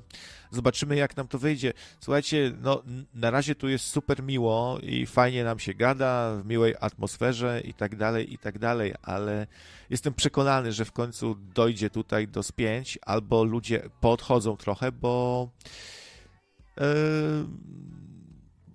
Zobaczymy, 0.52 0.96
jak 0.96 1.18
nam 1.18 1.28
to 1.28 1.40
wyjdzie. 1.40 1.74
Słuchajcie, 2.00 2.52
no 2.62 2.84
na 3.14 3.32
razie 3.32 3.56
tu 3.56 3.70
jest 3.70 3.86
super 3.86 4.24
miło 4.24 4.80
i 4.84 5.06
fajnie 5.06 5.44
nam 5.44 5.60
się 5.60 5.74
gada, 5.74 6.36
w 6.36 6.46
miłej 6.46 6.76
atmosferze 6.80 7.62
i 7.66 7.74
tak 7.74 7.96
dalej, 7.96 8.34
i 8.34 8.38
tak 8.38 8.60
dalej, 8.60 8.94
ale 9.02 9.48
jestem 9.90 10.14
przekonany, 10.14 10.72
że 10.72 10.86
w 10.86 10.92
końcu 10.92 11.36
dojdzie 11.36 11.90
tutaj 11.90 12.28
do 12.28 12.44
spięć, 12.44 13.00
albo 13.06 13.44
ludzie 13.44 13.90
podchodzą 14.02 14.58
trochę, 14.58 14.92
bo 14.92 15.50
yy 16.78 16.84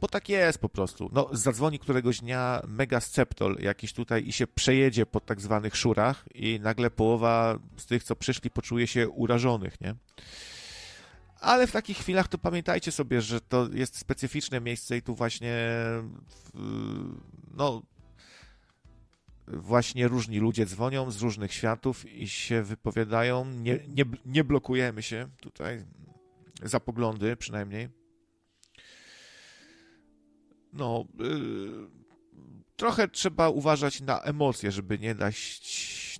bo 0.01 0.09
tak 0.09 0.28
jest 0.28 0.59
po 0.59 0.68
prostu. 0.68 1.10
No, 1.12 1.28
zadzwoni 1.32 1.78
któregoś 1.78 2.20
dnia 2.20 2.62
mega 2.68 3.01
sceptol 3.01 3.56
jakiś 3.60 3.93
tutaj 3.93 4.28
i 4.28 4.32
się 4.32 4.47
przejedzie 4.47 5.06
po 5.06 5.20
tak 5.20 5.40
zwanych 5.40 5.77
szurach 5.77 6.24
i 6.35 6.60
nagle 6.60 6.90
połowa 6.90 7.59
z 7.77 7.86
tych, 7.86 8.05
co 8.05 8.16
przyszli, 8.16 8.51
poczuje 8.51 8.86
się 8.86 9.09
urażonych, 9.09 9.81
nie? 9.81 9.94
Ale 11.40 11.66
w 11.66 11.73
takich 11.73 11.98
chwilach 11.98 12.28
to 12.28 12.39
pamiętajcie 12.39 12.93
sobie, 12.93 13.20
że 13.20 13.40
to 13.40 13.68
jest 13.73 13.98
specyficzne 13.98 14.60
miejsce 14.60 14.97
i 14.97 15.02
tu 15.02 15.14
właśnie 15.14 15.68
no 17.55 17.82
właśnie 19.47 20.09
różni 20.09 20.39
ludzie 20.39 20.66
dzwonią 20.66 21.10
z 21.10 21.23
różnych 21.23 21.52
światów 21.52 22.12
i 22.12 22.28
się 22.28 22.62
wypowiadają. 22.62 23.44
Nie, 23.44 23.78
nie, 23.89 24.05
nie 24.27 24.44
blokujemy 24.44 25.02
się 25.02 25.28
tutaj 25.40 25.85
za 26.62 26.81
poglądy 26.81 27.36
przynajmniej 27.36 27.89
no, 30.76 31.04
yy, 31.18 31.88
trochę 32.76 33.08
trzeba 33.08 33.48
uważać 33.48 34.00
na 34.00 34.20
emocje, 34.20 34.72
żeby 34.72 34.98
nie 34.98 35.14
dać, 35.14 35.60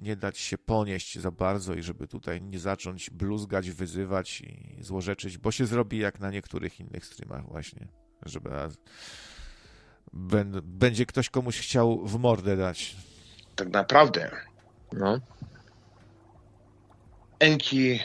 nie 0.02 0.17
dać 0.17 0.39
się 0.39 0.59
ponieść 0.59 1.18
za 1.18 1.31
bardzo 1.31 1.75
i 1.75 1.83
żeby 1.83 2.09
tutaj 2.09 2.43
nie 2.43 2.59
zacząć 2.59 3.10
bluzgać, 3.10 3.70
wyzywać 3.70 4.41
i 4.41 4.76
złorzeczyć, 4.81 5.39
bo 5.39 5.51
się 5.51 5.67
zrobi 5.67 5.99
jak 5.99 6.20
na 6.20 6.31
niektórych 6.31 6.81
innych 6.81 7.07
streamach 7.07 7.49
właśnie, 7.49 7.89
żeby 8.23 8.51
będzie 10.62 11.07
ktoś 11.07 11.31
komuś 11.31 11.60
chciał 11.60 12.07
w 12.07 12.18
mordę 12.18 12.57
dać. 12.57 12.97
Tak 13.57 13.68
naprawdę. 13.68 14.31
No. 14.93 15.20
Enki, 17.39 18.01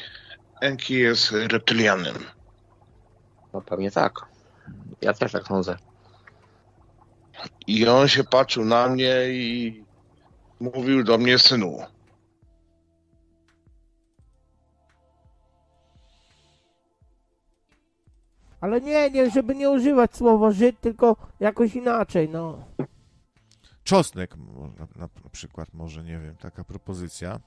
Enki 0.62 0.94
jest 0.94 1.32
reptylianem. 1.32 2.16
No 3.54 3.62
pewnie 3.62 3.92
tak. 3.92 4.26
Ja 5.02 5.14
też 5.14 5.32
tak 5.32 5.48
sądzę. 5.48 5.78
I 7.68 7.88
on 7.88 8.08
się 8.08 8.24
patrzył 8.24 8.66
na 8.66 8.88
mnie 8.88 9.16
i 9.30 9.84
mówił 10.60 11.04
do 11.04 11.18
mnie 11.18 11.40
synu. 11.40 11.78
Ale 18.62 18.82
nie, 18.82 19.10
nie, 19.10 19.30
żeby 19.30 19.56
nie 19.56 19.70
używać 19.70 20.16
słowa 20.16 20.52
Żyd, 20.52 20.80
tylko 20.82 21.16
jakoś 21.40 21.76
inaczej, 21.76 22.30
no. 22.30 22.64
Czosnek 23.84 24.38
na, 24.38 24.88
na, 24.96 25.10
na 25.24 25.30
przykład, 25.32 25.74
może, 25.74 26.04
nie 26.04 26.20
wiem, 26.20 26.36
taka 26.36 26.64
propozycja. 26.64 27.40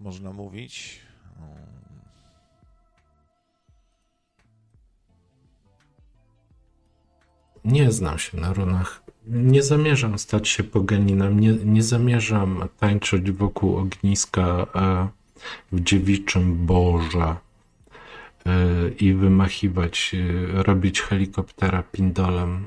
Można 0.00 0.32
mówić. 0.32 1.00
Nie 7.64 7.92
znam 7.92 8.18
się 8.18 8.40
na 8.40 8.52
runach. 8.52 9.02
Nie 9.26 9.62
zamierzam 9.62 10.18
stać 10.18 10.48
się 10.48 10.64
poganinem, 10.64 11.40
nie, 11.40 11.52
nie 11.52 11.82
zamierzam 11.82 12.68
tańczyć 12.80 13.30
wokół 13.30 13.76
ogniska 13.76 14.66
e, 14.74 15.08
w 15.72 15.80
dziewiczym 15.80 16.66
Boże 16.66 17.36
e, 18.46 18.88
i 18.88 19.14
wymachiwać, 19.14 20.14
e, 20.14 20.62
robić 20.62 21.00
helikoptera 21.00 21.82
pindolem 21.82 22.66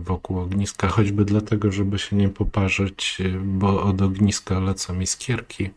wokół 0.00 0.38
ogniska, 0.38 0.88
choćby 0.88 1.24
dlatego, 1.24 1.72
żeby 1.72 1.98
się 1.98 2.16
nie 2.16 2.28
poparzyć, 2.28 3.18
bo 3.44 3.82
od 3.82 4.02
ogniska 4.02 4.58
lecą 4.58 5.00
iskierki. 5.00 5.70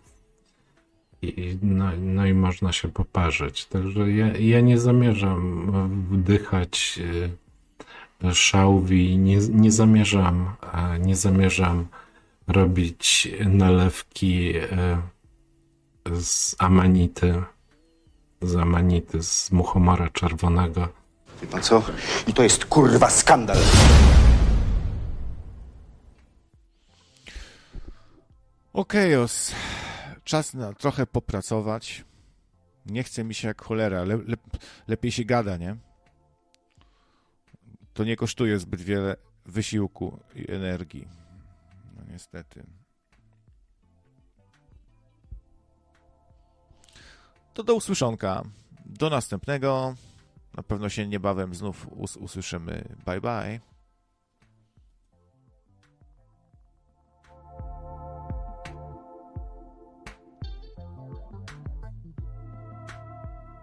I, 1.22 1.58
no, 1.62 1.86
no 2.02 2.26
i 2.26 2.34
można 2.34 2.72
się 2.72 2.88
poparzyć. 2.88 3.66
Także 3.66 4.12
ja, 4.12 4.38
ja 4.38 4.62
nie 4.62 4.80
zamierzam 4.80 5.72
wdychać 6.12 7.00
szałwi. 8.34 9.18
Nie, 9.18 9.38
nie 9.38 9.72
zamierzam, 9.72 10.56
nie 11.00 11.16
zamierzam 11.16 11.88
robić 12.48 13.30
nalewki 13.46 14.58
e, 14.58 15.02
z 16.20 16.56
amanity, 16.60 17.44
z 18.42 18.56
amanity, 18.56 19.24
z 19.24 19.52
muchomora 19.52 20.10
czerwonego. 20.10 20.88
Wie 21.42 21.48
pan 21.48 21.62
co? 21.62 21.84
I 22.28 22.34
to 22.34 22.44
jest 22.44 22.66
kurwa 22.66 23.10
skandal. 23.10 23.58
Okej, 28.74 29.16
okay, 29.16 29.28
czas 30.24 30.54
na 30.54 30.74
trochę 30.74 31.08
popracować. 31.08 32.06
Nie 32.86 33.04
chce 33.04 33.24
mi 33.24 33.34
się 33.34 33.48
jak 33.48 33.62
cholera, 33.62 34.04
le, 34.04 34.16
le, 34.16 34.38
lepiej 34.88 35.12
się 35.12 35.26
gada, 35.26 35.58
nie? 35.58 35.76
To 37.94 38.04
nie 38.04 38.16
kosztuje 38.16 38.60
zbyt 38.60 38.82
wiele 38.82 39.16
wysiłku 39.46 40.20
i 40.36 40.52
energii. 40.52 41.08
No 41.96 42.04
niestety. 42.12 42.64
To 47.54 47.64
do 47.64 47.76
usłyszonka. 47.76 48.44
Do 48.86 49.10
następnego. 49.10 49.96
Na 50.58 50.64
pewno 50.64 50.90
się 50.90 51.08
niebawem 51.08 51.56
znów 51.56 51.88
us 51.92 52.18
usłyszymy. 52.18 52.96
Bye 53.06 53.22
bye. 53.22 53.71